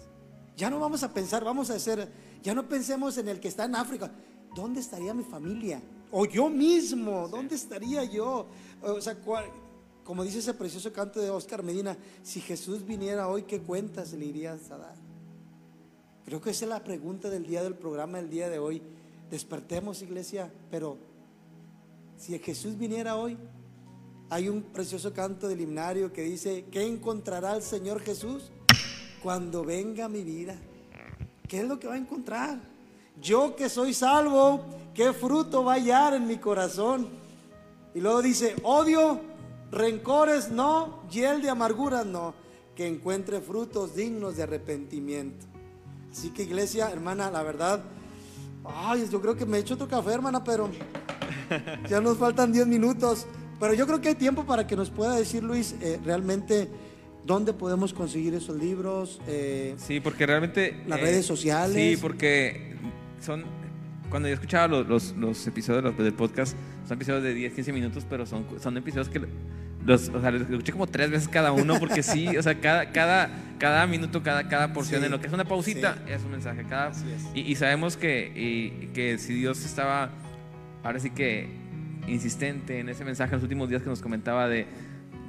Ya 0.56 0.70
no 0.70 0.80
vamos 0.80 1.04
a 1.04 1.14
pensar, 1.14 1.44
vamos 1.44 1.70
a 1.70 1.76
hacer, 1.76 2.10
ya 2.42 2.54
no 2.54 2.68
pensemos 2.70 3.18
en 3.18 3.28
el 3.28 3.40
que 3.40 3.48
está 3.48 3.66
en 3.66 3.76
África. 3.76 4.12
¿Dónde 4.56 4.80
estaría 4.80 5.14
mi 5.14 5.24
familia? 5.24 5.82
O 6.11 6.26
yo 6.26 6.49
mismo, 6.49 7.27
¿dónde 7.27 7.56
estaría 7.56 8.03
yo? 8.03 8.48
O 8.82 9.02
sea, 9.02 9.18
como 10.03 10.23
dice 10.23 10.40
ese 10.40 10.53
precioso 10.53 10.94
canto 10.94 11.19
de 11.19 11.30
Oscar 11.30 11.64
Medina, 11.64 11.98
si 12.23 12.40
Jesús 12.40 12.86
viniera 12.86 13.27
hoy, 13.27 13.44
¿qué 13.44 13.60
cuentas 13.60 14.14
le 14.14 14.26
irías 14.26 14.69
a 14.72 14.77
dar? 14.77 14.95
Creo 16.26 16.41
que 16.41 16.52
esa 16.52 16.65
es 16.65 16.69
la 16.69 16.84
pregunta 16.84 17.30
del 17.30 17.45
día 17.45 17.64
del 17.64 17.76
programa 17.76 18.18
del 18.18 18.30
día 18.30 18.49
de 18.49 18.60
hoy. 18.60 18.82
Despertemos, 19.30 20.02
iglesia, 20.02 20.52
pero 20.72 20.98
si 22.18 22.38
Jesús 22.40 22.77
viniera 22.77 23.15
hoy, 23.15 23.38
hay 24.30 24.49
un 24.49 24.61
precioso 24.61 25.14
canto 25.14 25.48
del 25.48 25.61
himnario 25.61 26.11
que 26.11 26.23
dice, 26.23 26.65
¿qué 26.72 26.86
encontrará 26.86 27.56
el 27.56 27.61
Señor 27.61 28.02
Jesús 28.02 28.52
cuando 29.22 29.64
venga 29.64 30.10
mi 30.10 30.23
vida? 30.23 30.56
¿Qué 31.48 31.60
es 31.60 31.68
lo 31.68 31.80
que 31.80 31.88
va 31.88 31.94
a 31.94 31.98
encontrar? 31.98 32.75
Yo 33.22 33.56
que 33.56 33.70
soy 33.70 33.94
salvo, 33.94 34.66
¿qué 34.94 35.14
fruto 35.14 35.64
va 35.64 35.74
a 35.74 35.76
hallar 35.76 36.14
en 36.14 36.28
mi 36.28 36.38
corazón? 36.38 37.08
Y 37.94 38.02
luego 38.02 38.22
dice, 38.22 38.56
odio, 38.64 39.22
rencores 39.72 40.52
no, 40.52 41.04
hiel 41.10 41.42
de 41.42 41.50
amarguras 41.50 42.06
no, 42.06 42.34
que 42.76 42.88
encuentre 42.88 43.40
frutos 43.42 43.96
dignos 43.96 44.38
de 44.38 44.44
arrepentimiento. 44.44 45.46
Así 46.12 46.30
que 46.30 46.44
iglesia, 46.44 46.90
hermana, 46.92 47.32
la 47.32 47.44
verdad, 47.44 47.84
ay, 48.64 49.08
yo 49.12 49.22
creo 49.22 49.36
que 49.36 49.46
me 49.46 49.58
he 49.58 49.60
hecho 49.62 49.76
otro 49.76 49.88
café, 49.88 50.14
hermana, 50.14 50.44
pero 50.44 50.70
ya 51.90 52.02
nos 52.02 52.18
faltan 52.18 52.52
10 52.52 52.68
minutos. 52.68 53.28
Pero 53.60 53.74
yo 53.74 53.88
creo 53.88 54.02
que 54.02 54.10
hay 54.10 54.16
tiempo 54.16 54.46
para 54.46 54.68
que 54.68 54.76
nos 54.76 54.90
pueda 54.90 55.16
decir, 55.16 55.44
Luis, 55.44 55.76
eh, 55.82 56.00
realmente 56.04 56.70
dónde 57.26 57.54
podemos 57.54 57.94
conseguir 57.94 58.34
esos 58.34 58.58
libros. 58.58 59.22
Eh, 59.28 59.76
sí, 59.78 60.00
porque 60.00 60.26
realmente... 60.26 60.84
Las 60.88 61.00
redes 61.00 61.26
sociales. 61.26 61.76
Sí, 61.76 61.98
porque 62.02 62.76
son... 63.22 63.44
Cuando 64.10 64.30
yo 64.30 64.36
escuchaba 64.36 64.68
los, 64.68 65.16
los, 65.18 65.48
episodios 65.48 65.98
del 65.98 66.14
podcast, 66.14 66.56
son 66.88 66.96
episodios 66.96 67.24
de 67.24 67.34
10, 67.34 67.54
15 67.54 67.74
minutos, 67.74 68.06
pero 68.08 68.26
son, 68.26 68.46
son 68.62 68.78
episodios 68.78 69.10
que 69.10 69.20
los, 69.86 70.10
o 70.10 70.22
sea, 70.22 70.32
los 70.32 70.44
escuché 70.44 70.72
como 70.72 70.88
tres 70.88 71.12
veces 71.12 71.28
cada 71.28 71.52
uno 71.52 71.80
porque 71.80 72.02
sí, 72.02 72.36
o 72.38 72.42
sea, 72.42 72.60
cada, 72.60 72.92
cada, 72.92 73.30
cada 73.60 73.86
minuto, 73.88 74.24
cada, 74.24 74.48
cada 74.48 74.74
porción 74.74 75.04
en 75.04 75.12
lo 75.12 75.20
que 75.20 75.28
es 75.28 75.34
una 75.34 75.46
pausita 75.46 75.98
es 76.08 76.24
un 76.24 76.32
mensaje. 76.32 76.64
Cada, 76.64 76.92
y, 77.34 77.56
sabemos 77.56 77.98
que, 77.98 78.32
y, 78.36 78.88
que 78.94 79.18
si 79.18 79.34
Dios 79.34 79.64
estaba, 79.64 80.10
ahora 80.84 81.00
sí 81.00 81.12
que 81.12 81.50
insistente 82.08 82.80
en 82.80 82.90
ese 82.90 83.04
mensaje 83.04 83.32
en 83.32 83.38
los 83.38 83.44
últimos 83.44 83.70
días 83.70 83.82
que 83.82 83.90
nos 83.90 84.02
comentaba 84.02 84.48
de 84.48 84.66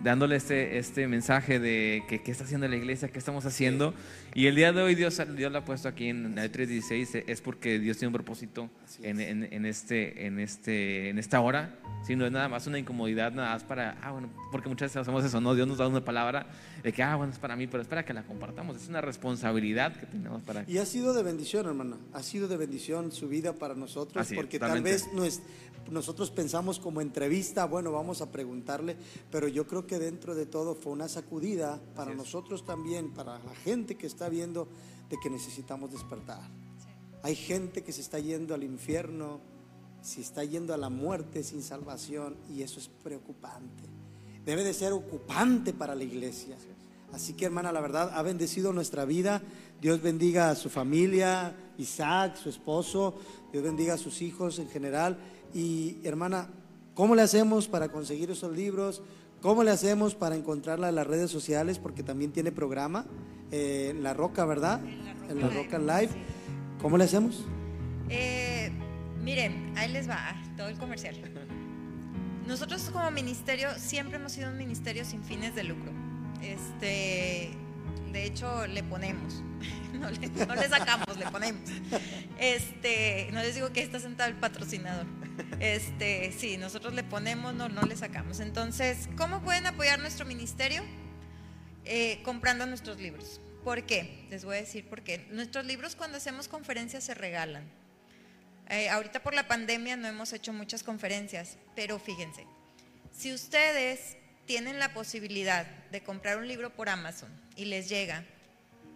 dándole 0.02 0.36
este, 0.36 0.78
este 0.78 1.08
mensaje 1.08 1.58
de 1.58 2.04
que 2.08 2.22
qué 2.22 2.30
está 2.30 2.44
haciendo 2.44 2.68
la 2.68 2.76
iglesia, 2.76 3.08
qué 3.08 3.18
estamos 3.18 3.44
haciendo. 3.46 3.94
Y 4.34 4.46
el 4.46 4.54
día 4.54 4.72
de 4.72 4.82
hoy 4.82 4.94
Dios, 4.94 5.20
Dios 5.34 5.50
lo 5.50 5.58
ha 5.58 5.64
puesto 5.64 5.88
aquí 5.88 6.08
en 6.08 6.38
el 6.38 6.50
316, 6.50 7.24
es 7.26 7.40
porque 7.40 7.78
Dios 7.78 7.96
tiene 7.96 8.08
un 8.08 8.12
propósito 8.12 8.68
en, 9.02 9.20
en, 9.20 9.66
este, 9.66 10.26
en, 10.26 10.38
este, 10.38 11.08
en 11.08 11.18
esta 11.18 11.40
hora. 11.40 11.74
Si 12.06 12.14
no 12.14 12.26
es 12.26 12.32
nada 12.32 12.48
más 12.48 12.66
una 12.66 12.78
incomodidad, 12.78 13.32
nada 13.32 13.54
más 13.54 13.64
para, 13.64 13.98
ah, 14.02 14.12
bueno, 14.12 14.28
porque 14.52 14.68
muchas 14.68 14.90
veces 14.90 15.02
hacemos 15.02 15.24
eso, 15.24 15.40
¿no? 15.40 15.54
Dios 15.54 15.66
nos 15.66 15.78
da 15.78 15.88
una 15.88 16.04
palabra 16.04 16.46
de 16.82 16.92
que, 16.92 17.02
ah, 17.02 17.16
bueno, 17.16 17.32
es 17.32 17.38
para 17.38 17.56
mí, 17.56 17.66
pero 17.66 17.82
es 17.82 17.88
para 17.88 18.04
que 18.04 18.12
la 18.12 18.22
compartamos. 18.22 18.76
Es 18.76 18.88
una 18.88 19.00
responsabilidad 19.00 19.96
que 19.96 20.06
tenemos 20.06 20.42
para. 20.42 20.64
Y 20.68 20.78
ha 20.78 20.86
sido 20.86 21.14
de 21.14 21.22
bendición, 21.22 21.66
hermano. 21.66 21.98
Ha 22.12 22.22
sido 22.22 22.46
de 22.46 22.56
bendición 22.56 23.12
su 23.12 23.28
vida 23.28 23.54
para 23.54 23.74
nosotros, 23.74 24.28
porque 24.34 24.58
tal 24.58 24.82
vez 24.82 25.08
no 25.14 25.24
es, 25.24 25.42
nosotros 25.90 26.30
pensamos 26.30 26.78
como 26.78 27.00
entrevista, 27.00 27.64
bueno, 27.64 27.92
vamos 27.92 28.20
a 28.20 28.30
preguntarle, 28.30 28.96
pero 29.30 29.48
yo 29.48 29.66
creo 29.66 29.86
que 29.86 29.98
dentro 29.98 30.34
de 30.34 30.46
todo 30.46 30.74
fue 30.74 30.92
una 30.92 31.08
sacudida 31.08 31.80
para 31.94 32.14
nosotros 32.14 32.64
también, 32.64 33.12
para 33.12 33.38
la 33.38 33.54
gente 33.54 33.96
que 33.96 34.06
está 34.06 34.28
viendo 34.28 34.68
de 35.08 35.16
que 35.22 35.30
necesitamos 35.30 35.92
despertar. 35.92 36.42
Hay 37.22 37.34
gente 37.34 37.82
que 37.82 37.92
se 37.92 38.00
está 38.00 38.18
yendo 38.18 38.54
al 38.54 38.62
infierno, 38.62 39.40
se 40.02 40.20
está 40.20 40.44
yendo 40.44 40.72
a 40.72 40.76
la 40.76 40.88
muerte 40.88 41.42
sin 41.42 41.62
salvación 41.62 42.36
y 42.48 42.62
eso 42.62 42.78
es 42.78 42.88
preocupante. 42.88 43.82
Debe 44.44 44.62
de 44.62 44.72
ser 44.72 44.92
ocupante 44.92 45.72
para 45.72 45.94
la 45.94 46.04
iglesia. 46.04 46.56
Así 47.12 47.32
que 47.32 47.46
hermana, 47.46 47.72
la 47.72 47.80
verdad 47.80 48.12
ha 48.14 48.22
bendecido 48.22 48.72
nuestra 48.72 49.04
vida. 49.04 49.42
Dios 49.80 50.02
bendiga 50.02 50.50
a 50.50 50.54
su 50.54 50.70
familia, 50.70 51.54
Isaac, 51.78 52.36
su 52.36 52.48
esposo, 52.48 53.14
Dios 53.52 53.64
bendiga 53.64 53.94
a 53.94 53.98
sus 53.98 54.22
hijos 54.22 54.58
en 54.58 54.68
general. 54.68 55.18
Y 55.56 56.00
hermana, 56.04 56.50
¿cómo 56.92 57.14
le 57.14 57.22
hacemos 57.22 57.66
para 57.66 57.88
conseguir 57.88 58.30
esos 58.30 58.54
libros? 58.54 59.02
¿Cómo 59.40 59.64
le 59.64 59.70
hacemos 59.70 60.14
para 60.14 60.36
encontrarla 60.36 60.90
en 60.90 60.96
las 60.96 61.06
redes 61.06 61.30
sociales? 61.30 61.78
Porque 61.78 62.02
también 62.02 62.30
tiene 62.30 62.52
programa 62.52 63.06
eh, 63.50 63.88
en 63.90 64.02
La 64.02 64.12
Roca, 64.12 64.44
¿verdad? 64.44 64.82
En 65.30 65.40
La 65.40 65.48
Roca, 65.48 65.78
Live. 65.78 66.10
¿Cómo 66.82 66.98
le 66.98 67.04
hacemos? 67.04 67.46
Eh, 68.10 68.70
miren, 69.22 69.72
ahí 69.78 69.90
les 69.90 70.06
va 70.06 70.36
todo 70.58 70.68
el 70.68 70.76
comercial. 70.76 71.16
Nosotros 72.46 72.90
como 72.92 73.10
ministerio 73.10 73.70
siempre 73.78 74.16
hemos 74.16 74.32
sido 74.32 74.50
un 74.50 74.58
ministerio 74.58 75.06
sin 75.06 75.24
fines 75.24 75.54
de 75.54 75.64
lucro. 75.64 75.90
Este, 76.42 77.48
de 78.12 78.24
hecho, 78.26 78.66
le 78.66 78.82
ponemos. 78.82 79.42
No 80.46 80.54
le, 80.54 80.68
sacamos, 80.68 81.16
le 81.18 81.26
ponemos. 81.26 81.70
Este, 82.38 83.28
no 83.32 83.40
les 83.40 83.54
digo 83.54 83.72
que 83.72 83.82
está 83.82 83.98
sentado 84.00 84.30
el 84.30 84.36
patrocinador. 84.36 85.06
Este, 85.60 86.32
sí, 86.32 86.56
nosotros 86.56 86.94
le 86.94 87.02
ponemos, 87.02 87.54
no, 87.54 87.68
no 87.68 87.82
le 87.82 87.96
sacamos. 87.96 88.40
Entonces, 88.40 89.08
¿cómo 89.16 89.42
pueden 89.42 89.66
apoyar 89.66 89.98
nuestro 89.98 90.26
ministerio? 90.26 90.82
Eh, 91.84 92.20
comprando 92.24 92.66
nuestros 92.66 92.98
libros. 92.98 93.40
¿Por 93.64 93.84
qué? 93.84 94.26
Les 94.30 94.44
voy 94.44 94.56
a 94.56 94.60
decir 94.60 94.88
por 94.88 95.02
qué. 95.02 95.26
Nuestros 95.30 95.66
libros 95.66 95.96
cuando 95.96 96.18
hacemos 96.18 96.48
conferencias 96.48 97.04
se 97.04 97.14
regalan. 97.14 97.64
Eh, 98.68 98.88
ahorita 98.88 99.22
por 99.22 99.34
la 99.34 99.46
pandemia 99.46 99.96
no 99.96 100.08
hemos 100.08 100.32
hecho 100.32 100.52
muchas 100.52 100.82
conferencias, 100.82 101.56
pero 101.76 101.98
fíjense, 101.98 102.44
si 103.12 103.32
ustedes 103.32 104.16
tienen 104.44 104.78
la 104.78 104.92
posibilidad 104.92 105.66
de 105.90 106.02
comprar 106.02 106.38
un 106.38 106.48
libro 106.48 106.70
por 106.74 106.88
Amazon 106.88 107.30
y 107.54 107.66
les 107.66 107.88
llega, 107.88 108.24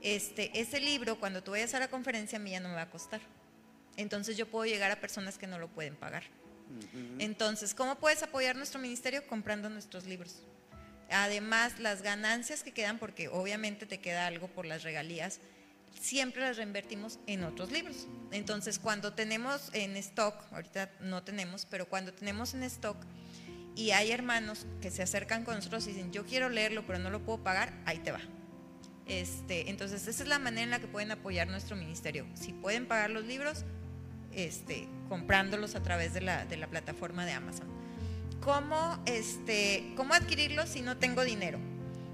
este, 0.02 0.58
ese 0.60 0.80
libro 0.80 1.18
cuando 1.18 1.42
tú 1.42 1.52
vayas 1.52 1.74
a 1.74 1.80
la 1.80 1.88
conferencia 1.88 2.38
a 2.38 2.40
mí 2.40 2.50
ya 2.50 2.60
no 2.60 2.68
me 2.68 2.74
va 2.74 2.82
a 2.82 2.90
costar. 2.90 3.20
Entonces 3.96 4.36
yo 4.36 4.48
puedo 4.48 4.64
llegar 4.64 4.90
a 4.90 5.00
personas 5.00 5.38
que 5.38 5.46
no 5.46 5.58
lo 5.58 5.68
pueden 5.68 5.96
pagar. 5.96 6.24
Entonces, 7.18 7.74
¿cómo 7.74 7.96
puedes 7.96 8.22
apoyar 8.22 8.54
nuestro 8.54 8.80
ministerio? 8.80 9.26
Comprando 9.26 9.68
nuestros 9.68 10.06
libros. 10.06 10.42
Además, 11.10 11.80
las 11.80 12.02
ganancias 12.02 12.62
que 12.62 12.72
quedan, 12.72 12.98
porque 12.98 13.26
obviamente 13.28 13.86
te 13.86 13.98
queda 13.98 14.28
algo 14.28 14.46
por 14.46 14.64
las 14.66 14.84
regalías, 14.84 15.40
siempre 16.00 16.42
las 16.42 16.56
reinvertimos 16.56 17.18
en 17.26 17.42
otros 17.42 17.72
libros. 17.72 18.06
Entonces, 18.30 18.78
cuando 18.78 19.12
tenemos 19.14 19.70
en 19.72 19.96
stock, 19.96 20.34
ahorita 20.52 20.92
no 21.00 21.24
tenemos, 21.24 21.66
pero 21.66 21.88
cuando 21.88 22.12
tenemos 22.12 22.54
en 22.54 22.62
stock, 22.62 22.96
y 23.74 23.90
hay 23.90 24.12
hermanos 24.12 24.66
que 24.80 24.90
se 24.90 25.02
acercan 25.02 25.44
con 25.44 25.56
nosotros 25.56 25.86
y 25.86 25.92
dicen, 25.92 26.12
yo 26.12 26.24
quiero 26.24 26.48
leerlo, 26.48 26.86
pero 26.86 26.98
no 26.98 27.10
lo 27.10 27.24
puedo 27.24 27.42
pagar, 27.42 27.72
ahí 27.86 27.98
te 27.98 28.12
va. 28.12 28.20
Este, 29.10 29.68
entonces, 29.70 30.06
esa 30.06 30.22
es 30.22 30.28
la 30.28 30.38
manera 30.38 30.62
en 30.62 30.70
la 30.70 30.78
que 30.78 30.86
pueden 30.86 31.10
apoyar 31.10 31.48
nuestro 31.48 31.74
ministerio. 31.74 32.24
Si 32.34 32.52
pueden 32.52 32.86
pagar 32.86 33.10
los 33.10 33.24
libros, 33.24 33.64
este, 34.32 34.86
comprándolos 35.08 35.74
a 35.74 35.82
través 35.82 36.14
de 36.14 36.20
la, 36.20 36.46
plataforma 36.70 37.26
de 37.26 37.32
Amazon. 37.32 37.66
¿Cómo, 38.40 39.02
este, 39.06 39.92
¿Cómo 39.96 40.14
adquirirlos 40.14 40.68
si 40.68 40.82
no 40.82 40.96
tengo 40.96 41.24
dinero? 41.24 41.58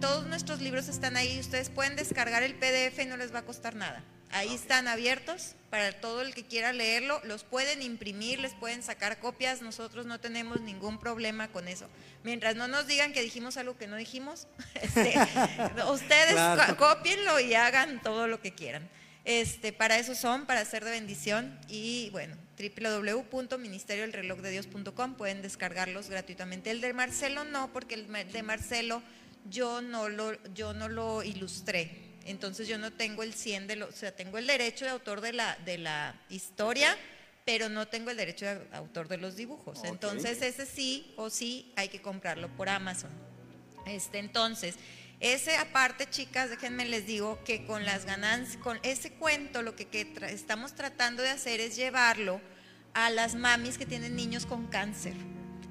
todos 0.00 0.26
nuestros 0.26 0.60
libros 0.60 0.88
están 0.88 1.16
ahí, 1.16 1.38
ustedes 1.38 1.70
pueden 1.70 1.96
descargar 1.96 2.42
el 2.42 2.54
PDF 2.54 2.98
y 3.00 3.06
no 3.06 3.16
les 3.16 3.32
va 3.32 3.40
a 3.40 3.44
costar 3.44 3.76
nada. 3.76 4.02
Ahí 4.32 4.54
están 4.54 4.88
abiertos 4.88 5.56
para 5.68 5.92
todo 5.92 6.22
el 6.22 6.34
que 6.34 6.46
quiera 6.46 6.72
leerlo. 6.72 7.20
Los 7.24 7.44
pueden 7.44 7.82
imprimir, 7.82 8.38
les 8.38 8.54
pueden 8.54 8.82
sacar 8.82 9.18
copias. 9.18 9.60
Nosotros 9.60 10.06
no 10.06 10.20
tenemos 10.20 10.62
ningún 10.62 10.98
problema 10.98 11.48
con 11.48 11.68
eso. 11.68 11.86
Mientras 12.24 12.56
no 12.56 12.66
nos 12.66 12.86
digan 12.86 13.12
que 13.12 13.20
dijimos 13.20 13.58
algo 13.58 13.76
que 13.76 13.86
no 13.86 13.96
dijimos, 13.96 14.48
este, 14.74 15.14
ustedes 15.90 16.76
copienlo 16.78 17.40
y 17.40 17.54
hagan 17.54 18.00
todo 18.00 18.26
lo 18.26 18.40
que 18.40 18.54
quieran. 18.54 18.88
Este, 19.26 19.72
para 19.72 19.98
eso 19.98 20.14
son, 20.14 20.46
para 20.46 20.64
ser 20.64 20.82
de 20.84 20.92
bendición. 20.92 21.60
Y 21.68 22.08
bueno, 22.10 22.34
www.ministerioelrelojdedios.com 22.70 25.14
pueden 25.14 25.42
descargarlos 25.42 26.10
gratuitamente. 26.10 26.70
El 26.70 26.80
de 26.80 26.92
Marcelo 26.92 27.44
no, 27.44 27.72
porque 27.72 27.94
el 27.94 28.08
de 28.30 28.42
Marcelo 28.42 29.02
yo 29.48 29.82
no 29.82 30.08
lo, 30.08 30.32
yo 30.54 30.74
no 30.74 30.88
lo 30.88 31.22
ilustré 31.22 32.12
entonces 32.24 32.68
yo 32.68 32.78
no 32.78 32.92
tengo 32.92 33.22
el 33.22 33.34
100 33.34 33.66
de 33.66 33.76
lo, 33.76 33.88
o 33.88 33.92
sea, 33.92 34.12
tengo 34.12 34.38
el 34.38 34.46
derecho 34.46 34.84
de 34.84 34.92
autor 34.92 35.20
de 35.20 35.32
la, 35.32 35.56
de 35.64 35.78
la 35.78 36.14
historia, 36.28 36.96
pero 37.44 37.68
no 37.68 37.88
tengo 37.88 38.10
el 38.10 38.16
derecho 38.16 38.46
de 38.46 38.60
autor 38.72 39.08
de 39.08 39.18
los 39.18 39.36
dibujos. 39.36 39.82
Entonces 39.84 40.42
ese 40.42 40.66
sí 40.66 41.12
o 41.16 41.30
sí 41.30 41.72
hay 41.76 41.88
que 41.88 42.00
comprarlo 42.00 42.48
por 42.56 42.68
Amazon. 42.68 43.10
Este, 43.86 44.18
entonces, 44.18 44.76
ese 45.18 45.56
aparte, 45.56 46.08
chicas, 46.08 46.50
déjenme 46.50 46.84
les 46.84 47.06
digo 47.06 47.42
que 47.44 47.66
con 47.66 47.84
las 47.84 48.04
ganancias, 48.04 48.62
con 48.62 48.78
ese 48.82 49.12
cuento, 49.12 49.62
lo 49.62 49.74
que, 49.74 49.88
estamos 50.28 50.74
tratando 50.74 51.22
de 51.22 51.30
hacer 51.30 51.60
es 51.60 51.74
llevarlo 51.74 52.40
a 52.94 53.10
las 53.10 53.34
mamis 53.34 53.78
que 53.78 53.86
tienen 53.86 54.16
niños 54.16 54.46
con 54.46 54.66
cáncer. 54.66 55.14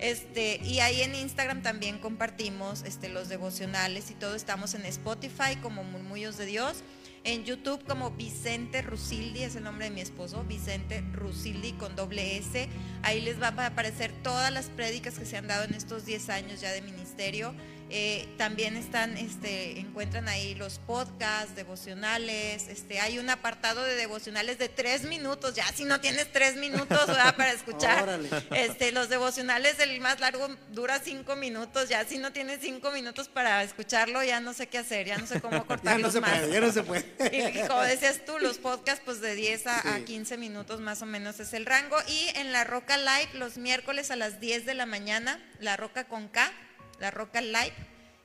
Este, 0.00 0.60
y 0.64 0.80
ahí 0.80 1.02
en 1.02 1.14
Instagram 1.14 1.62
también 1.62 1.98
compartimos 1.98 2.82
este, 2.84 3.10
los 3.10 3.28
devocionales 3.28 4.10
y 4.10 4.14
todo. 4.14 4.34
Estamos 4.34 4.74
en 4.74 4.86
Spotify 4.86 5.56
como 5.62 5.84
Murmullos 5.84 6.38
de 6.38 6.46
Dios. 6.46 6.82
En 7.22 7.44
YouTube 7.44 7.84
como 7.86 8.10
Vicente 8.12 8.80
Rusildi, 8.80 9.42
es 9.42 9.54
el 9.54 9.64
nombre 9.64 9.84
de 9.84 9.90
mi 9.90 10.00
esposo, 10.00 10.42
Vicente 10.44 11.04
Rusildi 11.12 11.72
con 11.72 11.94
doble 11.94 12.38
S. 12.38 12.66
Ahí 13.02 13.20
les 13.20 13.40
va 13.40 13.48
a 13.48 13.66
aparecer 13.66 14.10
todas 14.22 14.50
las 14.50 14.70
prédicas 14.70 15.18
que 15.18 15.26
se 15.26 15.36
han 15.36 15.46
dado 15.46 15.64
en 15.64 15.74
estos 15.74 16.06
10 16.06 16.30
años 16.30 16.62
ya 16.62 16.72
de 16.72 16.80
ministerio 16.80 17.54
Eh, 17.92 18.28
también 18.38 18.76
están, 18.76 19.16
este, 19.16 19.80
encuentran 19.80 20.28
ahí 20.28 20.54
los 20.54 20.78
podcasts, 20.78 21.56
devocionales. 21.56 22.68
Este, 22.68 23.00
hay 23.00 23.18
un 23.18 23.28
apartado 23.30 23.82
de 23.82 23.96
devocionales 23.96 24.58
de 24.58 24.68
tres 24.68 25.02
minutos. 25.02 25.54
Ya 25.54 25.66
si 25.72 25.84
no 25.84 26.00
tienes 26.00 26.30
tres 26.32 26.56
minutos 26.56 27.06
para 27.36 27.50
escuchar. 27.50 28.20
este, 28.54 28.92
los 28.92 29.08
devocionales, 29.08 29.80
el 29.80 30.00
más 30.00 30.20
largo 30.20 30.48
dura 30.70 31.00
cinco 31.00 31.34
minutos. 31.34 31.88
Ya 31.88 32.04
si 32.04 32.18
no 32.18 32.32
tienes 32.32 32.60
cinco 32.60 32.92
minutos 32.92 33.28
para 33.28 33.62
escucharlo, 33.64 34.22
ya 34.22 34.38
no 34.38 34.54
sé 34.54 34.68
qué 34.68 34.78
hacer. 34.78 35.06
Ya 35.06 35.18
no 35.18 35.26
sé 35.26 35.40
cómo 35.40 35.64
cortarlos 35.66 36.00
ya 36.00 36.06
no 36.06 36.12
se 36.12 36.20
Puede, 36.20 36.52
ya 36.52 36.60
no 36.60 36.72
se 36.72 36.82
puede. 36.82 37.00
Y, 37.32 37.66
como 37.66 37.82
decías 37.82 38.24
tú, 38.24 38.38
los 38.38 38.58
podcasts, 38.58 39.02
pues 39.04 39.20
de 39.20 39.34
10 39.34 39.66
a, 39.66 39.94
a 39.94 40.00
15 40.00 40.36
minutos 40.36 40.80
más 40.80 41.02
o 41.02 41.06
menos 41.06 41.40
es 41.40 41.52
el 41.54 41.66
rango. 41.66 41.96
Y 42.06 42.28
en 42.36 42.52
la 42.52 42.62
Roca 42.62 42.96
Live, 42.98 43.30
los 43.34 43.58
miércoles 43.58 44.10
a 44.12 44.16
las 44.16 44.40
10 44.40 44.64
de 44.64 44.74
la 44.74 44.86
mañana, 44.86 45.42
la 45.58 45.76
Roca 45.76 46.04
con 46.04 46.28
K 46.28 46.52
la 47.00 47.10
Roca 47.10 47.40
Live, 47.40 47.74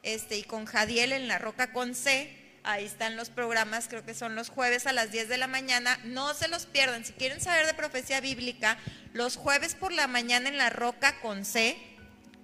este, 0.04 0.38
y 0.38 0.44
con 0.44 0.66
Jadiel 0.66 1.14
en 1.14 1.28
la 1.28 1.40
Roca 1.40 1.74
con 1.74 1.96
C. 1.96 2.30
Ahí 2.64 2.86
están 2.86 3.16
los 3.16 3.30
programas, 3.30 3.88
creo 3.88 4.06
que 4.06 4.14
son 4.14 4.36
los 4.36 4.50
jueves 4.50 4.88
a 4.88 4.94
las 4.94 5.12
10 5.12 5.30
de 5.30 5.38
la 5.38 5.48
mañana. 5.48 6.00
No 6.04 6.34
se 6.34 6.48
los 6.48 6.66
pierdan. 6.66 7.06
Si 7.06 7.14
quieren 7.14 7.40
saber 7.42 7.66
de 7.66 7.74
profecía 7.74 8.22
bíblica, 8.22 8.78
los 9.14 9.38
jueves 9.38 9.76
por 9.76 9.92
la 9.92 10.08
mañana 10.08 10.50
en 10.50 10.58
la 10.58 10.70
Roca 10.70 11.20
con 11.22 11.46
C, 11.46 11.78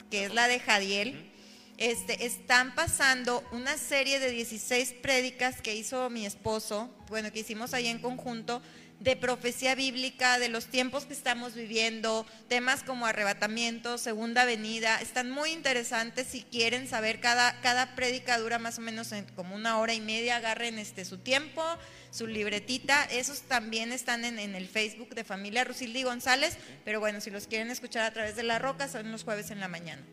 que 0.09 0.25
es 0.25 0.33
la 0.33 0.47
de 0.47 0.59
Jadiel, 0.59 1.31
este, 1.77 2.25
están 2.25 2.75
pasando 2.75 3.43
una 3.51 3.75
serie 3.77 4.19
de 4.19 4.29
16 4.29 4.93
prédicas 5.01 5.61
que 5.61 5.73
hizo 5.73 6.11
mi 6.11 6.27
esposo, 6.27 6.93
bueno, 7.07 7.31
que 7.31 7.39
hicimos 7.39 7.73
ahí 7.73 7.87
en 7.87 7.97
conjunto, 7.97 8.61
de 9.01 9.15
profecía 9.15 9.73
bíblica, 9.73 10.37
de 10.37 10.47
los 10.47 10.67
tiempos 10.67 11.05
que 11.05 11.13
estamos 11.13 11.55
viviendo, 11.55 12.25
temas 12.47 12.83
como 12.83 13.07
arrebatamiento, 13.07 13.97
segunda 13.97 14.45
venida, 14.45 15.01
están 15.01 15.31
muy 15.31 15.51
interesantes 15.51 16.27
si 16.27 16.43
quieren 16.43 16.87
saber, 16.87 17.19
cada, 17.19 17.59
cada 17.61 17.95
prédica 17.95 18.37
dura 18.37 18.59
más 18.59 18.77
o 18.77 18.81
menos 18.81 19.11
como 19.35 19.55
una 19.55 19.79
hora 19.79 19.95
y 19.95 20.01
media, 20.01 20.35
agarren 20.35 20.77
este, 20.77 21.03
su 21.03 21.17
tiempo, 21.17 21.63
su 22.11 22.27
libretita, 22.27 23.03
esos 23.05 23.41
también 23.41 23.91
están 23.91 24.23
en, 24.23 24.37
en 24.37 24.53
el 24.53 24.67
Facebook 24.67 25.15
de 25.15 25.23
Familia 25.23 25.63
Rusildi 25.63 26.03
González, 26.03 26.57
pero 26.85 26.99
bueno, 26.99 27.21
si 27.21 27.31
los 27.31 27.47
quieren 27.47 27.71
escuchar 27.71 28.03
a 28.03 28.13
través 28.13 28.35
de 28.35 28.43
la 28.43 28.59
roca, 28.59 28.87
son 28.87 29.11
los 29.11 29.23
jueves 29.23 29.49
en 29.49 29.59
la 29.59 29.67
mañana. 29.67 30.03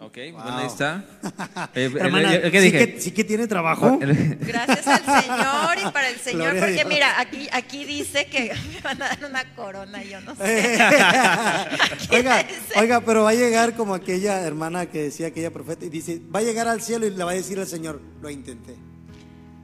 Ok, 0.00 0.16
bueno, 0.32 0.58
ahí 0.58 0.66
está. 0.66 1.04
Eh, 1.74 1.92
Hermana, 1.98 2.40
¿qué 2.50 2.60
dije? 2.60 2.86
Sí 2.86 2.92
que, 2.92 3.00
sí 3.00 3.10
que, 3.12 3.24
tiene 3.24 3.46
trabajo. 3.46 3.98
Gracias 4.40 4.86
al 4.86 5.04
Señor 5.04 5.78
y 5.78 5.90
para 5.90 6.08
el 6.08 6.18
Señor, 6.18 6.58
porque 6.58 6.84
mira, 6.84 7.20
aquí, 7.20 7.48
aquí 7.52 7.84
dice 7.84 8.26
que 8.26 8.52
me 8.74 8.80
van 8.80 9.02
a 9.02 9.08
dar 9.08 9.24
una 9.24 9.54
corona, 9.54 10.02
yo 10.02 10.20
no 10.20 10.36
sé. 10.36 10.78
oiga, 12.10 12.46
oiga, 12.76 13.00
pero 13.00 13.24
va 13.24 13.30
a 13.30 13.34
llegar 13.34 13.74
como 13.74 13.94
aquella 13.94 14.40
hermana 14.40 14.86
que 14.86 15.02
decía 15.02 15.28
aquella 15.28 15.50
profeta 15.50 15.84
y 15.84 15.90
dice, 15.90 16.20
va 16.34 16.40
a 16.40 16.42
llegar 16.42 16.68
al 16.68 16.80
cielo 16.80 17.06
y 17.06 17.10
le 17.10 17.24
va 17.24 17.32
a 17.32 17.34
decir 17.34 17.58
al 17.58 17.66
Señor, 17.66 18.00
lo 18.20 18.30
intenté. 18.30 18.87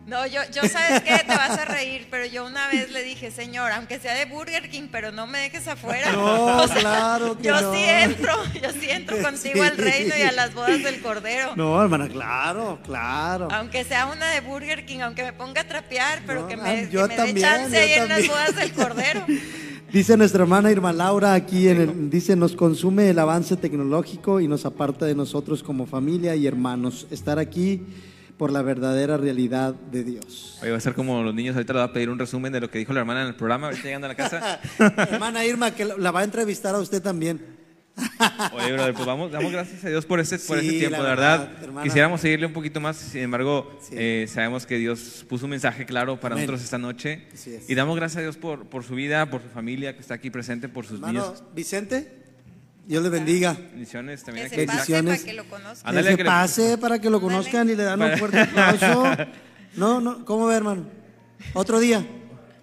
No, 0.07 0.27
yo, 0.27 0.41
yo 0.53 0.69
sabes 0.69 1.01
que 1.01 1.19
te 1.25 1.35
vas 1.35 1.59
a 1.59 1.65
reír, 1.65 2.07
pero 2.11 2.27
yo 2.27 2.45
una 2.45 2.69
vez 2.69 2.91
le 2.91 3.03
dije, 3.03 3.31
señor, 3.31 3.73
aunque 3.73 3.99
sea 3.99 4.13
de 4.13 4.27
Burger 4.27 4.69
King, 4.69 4.89
pero 4.93 5.13
no 5.13 5.27
me 5.27 5.39
dejes 5.39 5.67
afuera. 5.67 6.13
No, 6.13 6.67
claro 6.79 7.39
que 7.39 7.45
yo 7.45 7.73
sí 7.73 7.83
entro, 7.85 8.35
yo 8.63 8.71
sí 8.73 8.91
entro 8.91 9.17
contigo 9.23 9.63
al 9.63 9.79
reino 9.79 10.15
y 10.19 10.23
a 10.23 10.33
las 10.33 10.53
bodas 10.53 10.83
del 10.83 11.01
Cordero. 11.01 11.57
No, 11.57 11.83
hermana, 11.83 12.09
claro, 12.09 12.79
claro. 12.85 13.49
Aunque 13.51 13.85
sea 13.85 14.07
una 14.07 14.31
de 14.31 14.41
Burger 14.41 14.85
King, 14.85 15.01
aunque 15.01 15.23
me 15.23 15.33
ponga 15.33 15.63
a 15.63 15.69
trapear, 15.69 16.23
pero 16.27 16.47
que 16.47 16.59
me, 16.59 16.69
ah, 16.69 16.89
yo 16.91 17.09
que 17.09 17.17
me 17.17 17.33
dé 17.33 17.41
chance 17.41 17.77
ahí 17.77 17.93
en 17.95 18.09
las 18.09 18.27
bodas 18.27 18.57
del 18.57 18.73
Cordero. 18.73 19.25
Dice 19.91 20.17
nuestra 20.17 20.43
hermana 20.43 20.73
Irma 20.73 20.93
Laura 20.93 21.35
aquí, 21.35 21.69
en 21.69 21.81
el, 21.81 22.11
dice, 22.11 22.35
nos 22.35 22.57
consume 22.57 23.11
el 23.11 23.19
avance 23.21 23.57
tecnológico 23.57 24.41
y 24.41 24.49
nos 24.49 24.67
aparta 24.67 25.07
de 25.07 25.15
nosotros 25.15 25.63
como 25.63 25.87
familia 25.87 26.35
y 26.35 26.49
hermanos. 26.49 27.07
Estar 27.13 27.39
aquí 27.39 27.81
por 28.37 28.51
la 28.53 28.63
verdadera 28.63 29.17
realidad 29.17 29.75
de 29.75 30.05
Dios. 30.05 30.59
Oye, 30.63 30.71
va 30.71 30.77
a 30.77 30.81
ser 30.81 30.95
como 30.95 31.23
los 31.23 31.35
niños, 31.35 31.55
ahorita 31.55 31.73
le 31.73 31.79
va 31.79 31.85
a 31.87 31.93
pedir 31.93 32.11
un 32.11 32.19
resumen 32.19 32.53
de 32.53 32.61
lo 32.61 32.71
que 32.71 32.79
dijo 32.79 32.93
la 32.93 33.01
hermana 33.01 33.23
en 33.23 33.29
el 33.29 33.35
programa, 33.35 33.69
ahorita 33.69 33.85
llegando 33.85 34.07
a 34.07 34.09
la 34.09 34.15
casa. 34.17 34.61
hermana 35.11 35.45
Irma, 35.45 35.71
que 35.73 35.85
la 35.85 36.11
va 36.11 36.21
a 36.21 36.25
entrevistar 36.25 36.75
a 36.75 36.79
usted 36.79 37.03
también. 37.03 37.41
Oye, 38.55 38.73
brother, 38.73 38.93
pues 38.93 39.07
vamos, 39.07 39.31
damos 39.31 39.53
gracias 39.53 39.85
a 39.85 39.89
Dios 39.89 40.05
por 40.05 40.19
ese, 40.19 40.39
por 40.41 40.59
ese 40.59 40.69
tiempo, 40.69 41.01
de 41.01 41.09
verdad. 41.09 41.49
Quisiéramos 41.83 42.21
seguirle 42.21 42.47
un 42.47 42.53
poquito 42.53 42.81
más, 42.81 42.97
sin 42.97 43.23
embargo, 43.23 43.79
eh, 43.93 44.27
sabemos 44.29 44.67
que 44.67 44.79
Dios 44.79 45.25
puso 45.29 45.47
un 45.47 45.51
mensaje 45.51 45.87
claro 45.87 46.19
para 46.19 46.35
nosotros 46.35 46.63
esta 46.63 46.79
noche. 46.79 47.29
Y 47.69 47.75
damos 47.75 47.95
gracias 47.97 48.19
a 48.19 48.23
Dios 48.23 48.37
por, 48.37 48.67
por 48.67 48.83
su 48.83 48.95
vida, 48.95 49.31
por 49.31 49.43
su 49.43 49.49
familia 49.49 49.95
que 49.95 50.01
está 50.01 50.15
aquí 50.15 50.31
presente, 50.31 50.69
por 50.69 50.87
sus 50.87 50.99
Hermano, 50.99 51.35
Vicente. 51.55 52.24
Dios 52.87 53.03
le 53.03 53.09
bendiga. 53.09 53.53
Bendiciones 53.53 54.23
también. 54.23 54.49
Que 54.49 54.57
se 54.57 54.67
Bendiciones. 54.67 55.21
Pase 55.21 55.27
para 55.27 55.33
que 55.33 55.33
lo 55.35 55.49
conozcan. 55.49 55.95
Que 55.95 56.03
se 56.03 56.25
pase 56.25 56.79
para 56.79 56.99
que 56.99 57.11
lo 57.11 57.21
conozcan 57.21 57.71
y 57.71 57.75
le 57.75 57.83
dan 57.83 58.03
un 58.03 58.19
fuerte 58.19 58.41
aplauso. 58.41 59.05
No, 59.77 60.01
no, 60.01 60.25
¿cómo 60.25 60.47
ve, 60.47 60.55
hermano? 60.55 60.87
Otro 61.53 61.81
día. 61.81 62.07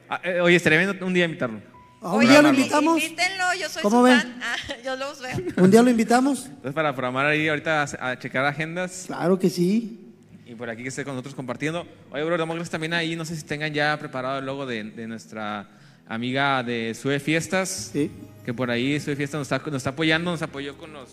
Ah, 0.09 0.21
eh, 0.23 0.39
oye, 0.39 0.55
estaría 0.55 0.79
bien 0.79 1.03
un 1.03 1.13
día 1.13 1.25
invitarlo. 1.25 1.61
¿Un 2.01 2.21
día 2.21 2.41
lo 2.41 2.49
invitamos? 2.49 3.03
Invítenlo, 3.03 3.53
yo 3.59 3.67
soy 3.67 3.81
¿Cómo 3.81 3.97
su 3.97 4.03
ven? 4.03 4.19
fan. 4.19 4.39
Ah, 4.41 4.55
yo 4.81 4.95
los 4.95 5.19
veo. 5.19 5.35
¿Un 5.57 5.69
día 5.69 5.81
lo 5.81 5.89
invitamos? 5.89 6.45
Entonces, 6.45 6.73
para 6.73 6.93
programar 6.93 7.25
ahí 7.25 7.49
ahorita 7.49 7.83
a, 7.99 8.17
checar 8.17 8.45
agendas. 8.45 9.03
Claro 9.07 9.37
que 9.37 9.49
sí. 9.49 10.13
Y 10.45 10.55
por 10.55 10.69
aquí 10.69 10.83
que 10.83 10.87
esté 10.89 11.03
con 11.03 11.13
nosotros 11.13 11.35
compartiendo. 11.35 11.85
Oye, 12.11 12.23
bro, 12.23 12.37
damos 12.37 12.55
gracias 12.55 12.71
también 12.71 12.93
ahí. 12.93 13.17
No 13.17 13.25
sé 13.25 13.35
si 13.35 13.43
tengan 13.43 13.73
ya 13.73 13.99
preparado 13.99 14.39
el 14.39 14.45
logo 14.45 14.65
de, 14.65 14.85
de 14.85 15.07
nuestra 15.07 15.69
amiga 16.13 16.63
de 16.63 16.93
Sue 16.93 17.19
Fiestas. 17.19 17.91
Sí 17.93 18.11
que 18.45 18.53
por 18.53 18.71
ahí 18.71 18.99
Soy 18.99 19.15
Fiesta 19.15 19.37
nos 19.37 19.51
está, 19.51 19.61
nos 19.69 19.77
está 19.77 19.91
apoyando, 19.91 20.31
nos 20.31 20.41
apoyó 20.41 20.75
con 20.77 20.93
los, 20.93 21.09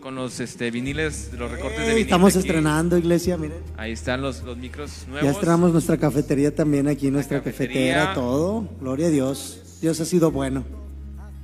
con 0.00 0.14
los 0.14 0.40
este, 0.40 0.70
viniles, 0.70 1.30
los 1.38 1.50
recortes 1.50 1.80
de 1.80 1.88
vinil. 1.88 2.02
Estamos 2.02 2.34
estrenando, 2.34 2.98
iglesia, 2.98 3.36
miren. 3.36 3.58
Ahí 3.76 3.92
están 3.92 4.20
los, 4.20 4.42
los 4.42 4.56
micros 4.56 5.04
nuevos. 5.06 5.24
Ya 5.24 5.30
estrenamos 5.30 5.72
nuestra 5.72 5.96
cafetería 5.96 6.54
también 6.54 6.88
aquí, 6.88 7.10
nuestra 7.10 7.42
cafetera, 7.42 8.14
todo. 8.14 8.68
Gloria 8.80 9.06
a 9.06 9.10
Dios. 9.10 9.78
Dios 9.80 10.00
ha 10.00 10.04
sido 10.04 10.30
bueno. 10.30 10.81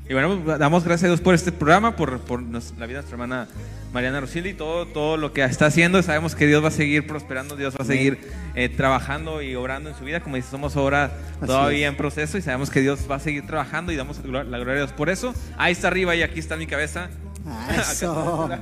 Y 0.08 0.14
bueno, 0.14 0.40
pues, 0.42 0.58
damos 0.58 0.84
gracias 0.84 1.04
a 1.04 1.08
Dios 1.08 1.20
por 1.20 1.34
este 1.34 1.52
programa, 1.52 1.94
por, 1.94 2.20
por 2.20 2.42
la 2.42 2.46
vida 2.48 2.86
de 2.86 2.92
nuestra 2.94 3.12
hermana 3.12 3.48
Mariana 3.92 4.20
Rosilli, 4.20 4.54
todo, 4.54 4.86
todo 4.86 5.16
lo 5.16 5.32
que 5.32 5.44
está 5.44 5.66
haciendo. 5.66 6.02
Sabemos 6.02 6.34
que 6.34 6.46
Dios 6.46 6.64
va 6.64 6.68
a 6.68 6.72
seguir 6.72 7.06
prosperando, 7.06 7.56
Dios 7.56 7.74
va 7.78 7.84
a 7.84 7.86
seguir 7.86 8.18
eh, 8.54 8.70
trabajando 8.70 9.42
y 9.42 9.54
obrando 9.54 9.90
en 9.90 9.96
su 9.96 10.04
vida. 10.04 10.20
Como 10.20 10.36
dice, 10.36 10.50
somos 10.50 10.76
obra 10.76 11.12
todavía 11.44 11.88
en 11.88 11.96
proceso 11.96 12.38
y 12.38 12.42
sabemos 12.42 12.70
que 12.70 12.80
Dios 12.80 13.00
va 13.10 13.16
a 13.16 13.20
seguir 13.20 13.46
trabajando 13.46 13.92
y 13.92 13.96
damos 13.96 14.24
la 14.24 14.42
gloria 14.44 14.72
a 14.72 14.76
Dios 14.76 14.92
por 14.92 15.10
eso. 15.10 15.34
Ahí 15.58 15.72
está 15.72 15.88
arriba 15.88 16.16
y 16.16 16.22
aquí 16.22 16.40
está 16.40 16.56
mi 16.56 16.66
cabeza. 16.66 17.10
Eso. 17.78 18.48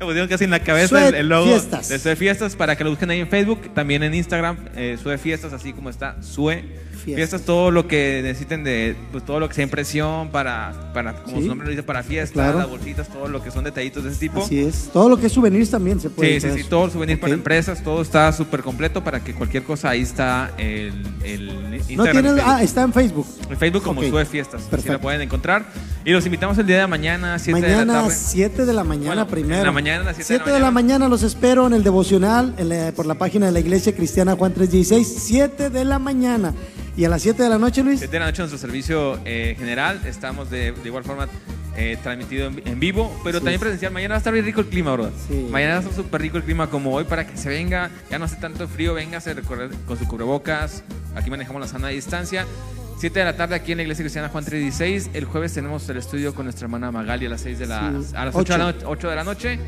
pusieron 0.00 0.28
casi 0.28 0.44
en 0.44 0.50
la 0.50 0.60
cabeza 0.60 1.08
el, 1.08 1.28
logo 1.28 1.58
de 1.58 1.98
Sue 1.98 2.16
Fiestas 2.16 2.56
para 2.56 2.76
que 2.76 2.84
lo 2.84 2.90
busquen 2.90 3.10
ahí 3.10 3.20
en 3.20 3.28
Facebook, 3.28 3.72
también 3.74 4.02
en 4.02 4.14
Instagram, 4.14 4.58
eh, 4.76 4.98
Sue 5.02 5.18
Fiestas, 5.18 5.52
así 5.52 5.72
como 5.72 5.90
está 5.90 6.22
Sue 6.22 6.64
Fiestas. 7.04 7.42
todo 7.42 7.70
lo 7.70 7.86
que 7.86 8.20
necesiten 8.22 8.64
de, 8.64 8.96
pues 9.12 9.24
todo 9.24 9.40
lo 9.40 9.48
que 9.48 9.54
sea 9.54 9.64
impresión 9.64 10.30
para, 10.30 10.90
para 10.92 11.14
como 11.22 11.40
su 11.40 11.46
nombre 11.46 11.66
lo 11.66 11.70
dice, 11.70 11.82
para 11.82 12.02
fiestas, 12.02 12.54
las 12.54 12.68
bolsitas, 12.68 13.08
todo 13.08 13.28
lo 13.28 13.42
que 13.42 13.50
son 13.50 13.64
detallitos 13.64 14.04
de 14.04 14.10
ese 14.10 14.20
tipo. 14.20 14.42
Así 14.42 14.60
es. 14.60 14.90
Todo 14.92 15.08
lo 15.08 15.18
que 15.18 15.26
es 15.26 15.32
souvenirs 15.32 15.70
también 15.70 16.00
se 16.00 16.10
puede. 16.10 16.40
Sí, 16.40 16.48
sí, 16.48 16.62
sí, 16.62 16.68
todo 16.68 16.90
souvenir 16.90 17.20
para 17.20 17.34
empresas, 17.34 17.82
todo 17.82 18.02
está 18.02 18.32
súper 18.32 18.62
completo 18.62 19.04
para 19.04 19.22
que 19.22 19.34
cualquier 19.34 19.64
cosa 19.64 19.90
ahí 19.90 20.02
está 20.02 20.52
el, 20.58 21.06
el 21.24 21.82
Instagram. 21.88 22.38
ah, 22.44 22.62
está 22.62 22.82
en 22.82 22.92
Facebook. 22.92 23.26
En 23.50 23.56
Facebook 23.56 23.82
como 23.82 24.02
Sue 24.02 24.24
Fiestas, 24.24 24.62
así 24.72 24.88
la 24.88 25.00
pueden 25.00 25.20
encontrar. 25.20 25.66
Y 26.04 26.10
los 26.10 26.24
invitamos 26.26 26.58
el 26.58 26.66
día 26.66 26.80
de 26.80 26.86
mañana, 26.86 27.38
7 27.38 27.60
de 27.60 27.86
la 27.86 27.86
tarde. 27.86 28.14
7 28.14 28.66
de 28.66 28.72
la 28.72 28.84
mañana 28.84 29.26
primero. 29.26 29.60
En 29.60 29.66
la 29.66 29.72
mañana, 29.72 30.12
7 30.12 30.50
de, 30.50 30.60
la, 30.60 30.70
mañana. 30.70 31.08
los 31.08 31.22
espero 31.22 31.66
en 31.66 31.72
el 31.72 31.82
devocional 31.82 32.54
por 32.94 33.06
la 33.06 33.14
página 33.14 33.46
de 33.46 33.52
la 33.52 33.60
Iglesia 33.60 33.94
Cristiana 33.94 34.36
Juan 34.36 34.52
316, 34.52 35.22
7 35.26 35.70
de 35.70 35.84
la 35.84 35.98
mañana. 35.98 36.54
¿Y 36.96 37.04
a 37.04 37.08
las 37.08 37.22
7 37.22 37.42
de 37.42 37.48
la 37.48 37.58
noche, 37.58 37.82
Luis? 37.82 37.98
7 37.98 38.12
de 38.12 38.18
la 38.20 38.26
noche 38.26 38.42
nuestro 38.42 38.58
servicio 38.58 39.18
eh, 39.24 39.56
general. 39.58 40.00
Estamos 40.06 40.50
de, 40.50 40.72
de 40.72 40.88
igual 40.88 41.02
forma 41.02 41.28
eh, 41.76 41.98
transmitido 42.00 42.52
en, 42.64 42.78
vivo, 42.78 43.12
pero 43.24 43.40
también 43.40 43.58
presencial. 43.58 43.92
Mañana 43.92 44.12
va 44.12 44.16
a 44.16 44.18
estar 44.18 44.32
bien 44.32 44.44
rico 44.44 44.60
el 44.60 44.68
clima, 44.68 44.92
bro. 44.92 45.10
Mañana 45.50 45.72
va 45.72 45.78
a 45.78 45.80
estar 45.80 45.94
súper 45.94 46.20
rico 46.20 46.36
el 46.36 46.44
clima 46.44 46.70
como 46.70 46.94
hoy 46.94 47.02
para 47.02 47.26
que 47.26 47.36
se 47.36 47.48
venga, 47.48 47.90
ya 48.08 48.18
no 48.20 48.26
hace 48.26 48.36
tanto 48.36 48.68
frío, 48.68 48.94
venga 48.94 49.18
a 49.18 49.20
recorrer 49.20 49.70
con 49.86 49.98
su 49.98 50.06
cubrebocas. 50.06 50.84
Aquí 51.16 51.30
manejamos 51.30 51.60
la 51.60 51.66
sana 51.66 51.88
distancia. 51.88 52.46
7 53.00 53.18
de 53.18 53.24
la 53.24 53.36
tarde 53.36 53.56
aquí 53.56 53.72
en 53.72 53.78
la 53.78 53.82
iglesia 53.82 54.04
cristiana 54.04 54.28
Juan 54.28 54.44
316. 54.44 55.10
El 55.14 55.24
jueves 55.24 55.52
tenemos 55.52 55.88
el 55.88 55.96
estudio 55.96 56.32
con 56.32 56.44
nuestra 56.44 56.66
hermana 56.66 56.92
Magali 56.92 57.26
a 57.26 57.30
las 57.30 57.40
6 57.40 57.58
de 57.58 57.66
la, 57.66 57.88
a 57.88 58.24
las 58.24 58.34
8, 58.36 58.52
De 58.52 58.58
la 58.58 58.74
8 58.86 59.10
de 59.10 59.16
la 59.16 59.24
noche. 59.24 59.58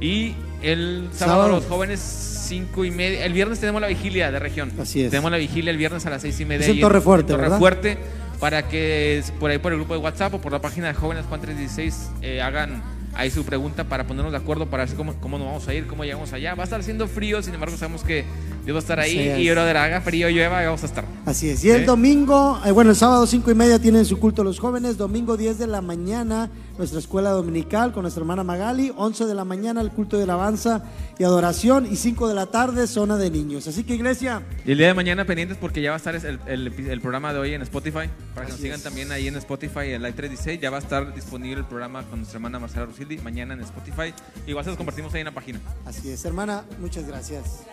Y 0.00 0.34
el 0.62 1.08
sábado, 1.12 1.48
los 1.48 1.66
jóvenes 1.66 2.00
cinco 2.00 2.84
y 2.84 2.90
media. 2.90 3.24
El 3.24 3.32
viernes 3.32 3.60
tenemos 3.60 3.80
la 3.80 3.88
vigilia 3.88 4.30
de 4.30 4.38
región. 4.38 4.72
Así 4.78 5.02
es. 5.02 5.10
Tenemos 5.10 5.30
la 5.30 5.38
vigilia 5.38 5.70
el 5.70 5.76
viernes 5.76 6.04
a 6.06 6.10
las 6.10 6.22
seis 6.22 6.38
y 6.40 6.44
media. 6.44 6.66
Es 6.66 6.72
en 6.72 6.80
Torre 6.80 7.00
Fuerte, 7.00 7.32
Torre 7.32 7.50
Fuerte, 7.58 7.98
para 8.38 8.68
que 8.68 9.22
por 9.40 9.50
ahí 9.50 9.58
por 9.58 9.72
el 9.72 9.78
grupo 9.78 9.94
de 9.94 10.00
WhatsApp 10.00 10.34
o 10.34 10.40
por 10.40 10.52
la 10.52 10.60
página 10.60 10.88
de 10.88 10.94
Jóvenes 10.94 11.24
Juan 11.26 11.40
316 11.40 12.10
eh, 12.22 12.42
hagan 12.42 12.82
ahí 13.14 13.30
su 13.30 13.44
pregunta 13.44 13.84
para 13.84 14.06
ponernos 14.06 14.32
de 14.32 14.38
acuerdo 14.38 14.66
para 14.66 14.84
ver 14.84 14.94
cómo, 14.94 15.14
cómo 15.20 15.38
nos 15.38 15.46
vamos 15.46 15.68
a 15.68 15.74
ir, 15.74 15.86
cómo 15.86 16.04
llegamos 16.04 16.32
allá. 16.32 16.54
Va 16.54 16.62
a 16.62 16.64
estar 16.64 16.80
haciendo 16.80 17.06
frío, 17.08 17.42
sin 17.42 17.54
embargo 17.54 17.76
sabemos 17.76 18.02
que 18.02 18.24
Dios 18.64 18.74
va 18.74 18.78
a 18.78 18.80
estar 18.80 19.00
ahí 19.00 19.18
Así 19.18 19.28
es. 19.28 19.38
y 19.40 19.50
brother, 19.50 19.76
haga 19.76 20.00
frío, 20.00 20.28
llueva, 20.28 20.62
vamos 20.64 20.82
a 20.82 20.86
estar. 20.86 21.04
Así 21.26 21.48
es. 21.48 21.64
Y 21.64 21.70
el 21.70 21.80
Sí. 21.80 21.84
domingo, 21.86 22.60
eh, 22.64 22.70
bueno, 22.70 22.90
el 22.90 22.96
sábado 22.96 23.26
cinco 23.26 23.50
y 23.50 23.54
media 23.54 23.78
tienen 23.80 24.04
su 24.04 24.18
culto 24.20 24.44
los 24.44 24.58
jóvenes. 24.60 24.96
Domingo 24.96 25.36
10 25.36 25.58
de 25.58 25.66
la 25.66 25.80
mañana, 25.80 26.48
nuestra 26.78 26.98
escuela 27.00 27.30
dominical 27.30 27.92
con 27.92 28.02
nuestra 28.02 28.20
hermana 28.20 28.44
Magali. 28.44 28.92
11 28.96 29.26
de 29.26 29.34
la 29.34 29.44
mañana, 29.44 29.80
el 29.80 29.90
culto 29.90 30.16
de 30.16 30.22
alabanza 30.24 30.84
y 31.18 31.24
adoración. 31.24 31.86
Y 31.90 31.96
5 31.96 32.28
de 32.28 32.34
la 32.34 32.46
tarde, 32.46 32.86
zona 32.86 33.16
de 33.16 33.30
niños. 33.30 33.66
Así 33.66 33.82
que, 33.84 33.94
iglesia, 33.94 34.42
Y 34.64 34.72
el 34.72 34.78
día 34.78 34.86
de 34.88 34.94
mañana 34.94 35.24
pendientes 35.24 35.58
porque 35.58 35.82
ya 35.82 35.90
va 35.90 35.96
a 35.96 35.98
estar 35.98 36.14
el, 36.14 36.38
el, 36.46 36.68
el 36.88 37.00
programa 37.00 37.32
de 37.32 37.38
hoy 37.40 37.54
en 37.54 37.62
Spotify. 37.62 38.08
Para 38.34 38.46
que 38.46 38.52
nos 38.52 38.60
sigan 38.60 38.76
es. 38.78 38.82
también 38.84 39.10
ahí 39.12 39.26
en 39.28 39.36
Spotify, 39.36 39.90
en 39.92 40.02
Live 40.02 40.12
316. 40.12 40.60
Ya 40.60 40.70
va 40.70 40.76
a 40.76 40.80
estar 40.80 41.12
disponible 41.14 41.58
el 41.60 41.66
programa 41.66 42.02
con 42.04 42.20
nuestra 42.20 42.36
hermana 42.36 42.58
Marcela 42.60 42.86
Rusildi 42.86 43.18
mañana 43.18 43.54
en 43.54 43.60
Spotify. 43.60 44.14
Igual 44.46 44.64
se 44.64 44.70
los 44.70 44.76
compartimos 44.76 45.12
ahí 45.14 45.20
en 45.20 45.26
la 45.26 45.32
página. 45.34 45.58
así 45.84 46.08
es. 46.10 46.24
Hermana, 46.24 46.62
muchas 46.80 47.06
gracias. 47.06 47.64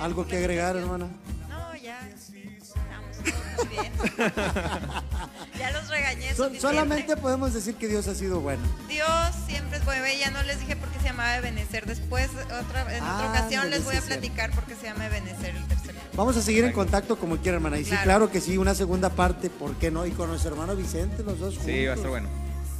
¿Algo 0.00 0.26
que 0.26 0.36
agregar, 0.38 0.76
hermana? 0.76 1.08
No, 1.48 1.76
ya. 1.76 2.00
Estamos 2.08 3.16
muy 3.58 3.66
bien. 3.68 3.92
ya 5.58 5.70
los 5.72 5.88
regañé. 5.88 6.34
So- 6.34 6.50
solamente 6.58 7.16
podemos 7.16 7.52
decir 7.52 7.74
que 7.76 7.86
Dios 7.88 8.08
ha 8.08 8.14
sido 8.14 8.40
bueno. 8.40 8.62
Dios 8.88 9.08
siempre 9.46 9.78
es 9.78 9.84
bueno. 9.84 10.04
Ya 10.18 10.30
no 10.30 10.42
les 10.42 10.58
dije 10.60 10.76
por 10.76 10.88
qué 10.88 10.98
se 11.00 11.04
llamaba 11.06 11.36
Ebenezer. 11.36 11.86
Después, 11.86 12.28
otra, 12.44 12.96
en 12.96 13.02
Ah, 13.04 13.16
otra 13.16 13.30
ocasión, 13.30 13.64
ándale, 13.64 13.76
les 13.76 13.84
voy 13.84 13.96
a 13.96 14.00
platicar 14.02 14.50
por 14.52 14.64
qué 14.64 14.74
se 14.74 14.84
llama 14.84 15.06
Ebenezer 15.06 15.54
el 15.56 15.66
tercer 15.68 15.94
libro. 15.94 16.10
Vamos 16.14 16.36
a 16.36 16.42
seguir 16.42 16.64
en 16.64 16.72
contacto 16.72 17.18
como 17.18 17.36
quiera, 17.36 17.56
hermana. 17.56 17.78
Y 17.78 17.84
sí, 17.84 17.94
Claro. 18.02 18.30
que 18.30 18.40
sí, 18.40 18.56
una 18.58 18.74
segunda 18.74 19.10
parte, 19.10 19.50
¿por 19.50 19.74
qué 19.76 19.90
no? 19.90 20.06
Y 20.06 20.12
con 20.12 20.28
nuestro 20.28 20.52
hermano 20.52 20.74
Vicente, 20.76 21.22
los 21.22 21.38
dos 21.38 21.56
juntos. 21.56 21.66
Sí, 21.72 21.84
va 21.86 21.92
a 21.92 21.96
estar 21.96 22.10
bueno. 22.10 22.28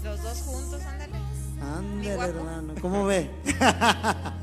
Los 0.02 0.23
dos 0.23 0.39
juntos. 0.43 0.81
Ándale, 1.61 2.31
hermano. 2.31 2.74
¿Cómo 2.81 3.07
ve? 3.07 3.31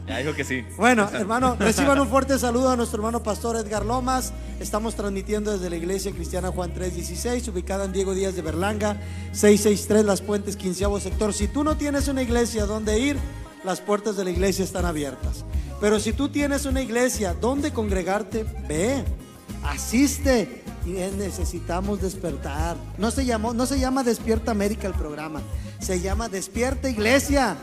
Ya 0.08 0.20
dijo 0.20 0.34
que 0.34 0.44
sí. 0.44 0.64
Bueno, 0.78 1.10
hermano, 1.14 1.56
reciban 1.60 2.00
un 2.00 2.08
fuerte 2.08 2.38
saludo 2.38 2.70
a 2.70 2.76
nuestro 2.76 3.00
hermano 3.00 3.24
pastor 3.24 3.56
Edgar 3.58 3.86
Lomas. 3.86 4.34
Estamos 4.60 4.96
transmitiendo 4.96 5.52
desde 5.52 5.70
la 5.70 5.76
iglesia 5.76 6.12
cristiana 6.12 6.50
Juan 6.50 6.74
316, 6.74 7.48
ubicada 7.50 7.86
en 7.86 7.92
Diego 7.92 8.14
Díaz 8.14 8.36
de 8.36 8.42
Berlanga, 8.42 9.02
663 9.32 10.06
Las 10.06 10.22
Puentes, 10.22 10.56
quinceavo 10.56 11.00
sector. 11.00 11.34
Si 11.34 11.48
tú 11.48 11.64
no 11.64 11.76
tienes 11.76 12.08
una 12.08 12.22
iglesia 12.22 12.66
donde 12.66 13.00
ir, 13.00 13.18
las 13.64 13.82
puertas 13.82 14.16
de 14.16 14.24
la 14.24 14.30
iglesia 14.30 14.64
están 14.64 14.86
abiertas. 14.86 15.44
Pero 15.82 16.00
si 16.00 16.14
tú 16.14 16.30
tienes 16.30 16.66
una 16.66 16.82
iglesia 16.82 17.34
donde 17.34 17.72
congregarte, 17.72 18.46
ve, 18.68 19.04
asiste. 19.64 20.64
Y 20.86 20.92
necesitamos 21.18 22.02
despertar. 22.02 22.78
No 22.98 23.12
se 23.12 23.26
llamó, 23.26 23.54
no 23.54 23.66
se 23.66 23.78
llama 23.78 24.04
Despierta 24.04 24.52
América 24.52 24.88
el 24.88 24.94
programa, 24.94 25.42
se 25.80 26.00
llama 26.00 26.30
Despierta 26.30 26.90
Iglesia. 26.90 27.56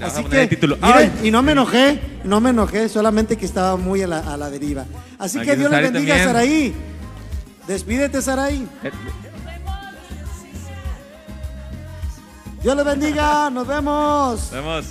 Así 0.00 0.24
que, 0.24 0.42
el 0.42 0.48
título. 0.48 0.76
y 1.22 1.30
no 1.30 1.42
me 1.42 1.52
enojé, 1.52 2.00
no 2.24 2.40
me 2.40 2.50
enojé, 2.50 2.88
solamente 2.88 3.36
que 3.36 3.46
estaba 3.46 3.76
muy 3.76 4.02
a 4.02 4.06
la, 4.06 4.18
a 4.18 4.36
la 4.36 4.50
deriva. 4.50 4.84
Así 5.18 5.38
Aquí 5.38 5.48
que 5.48 5.56
Dios 5.56 5.70
les 5.70 5.80
bendiga, 5.80 6.14
también. 6.14 6.26
Saraí. 6.28 6.74
Despídete, 7.66 8.22
Saraí. 8.22 8.68
Eh, 8.84 8.90
Dios 12.62 12.76
les 12.76 12.84
bendiga, 12.84 13.48
nos 13.50 13.66
vemos. 13.66 14.40
Nos 14.40 14.50
vemos. 14.52 14.84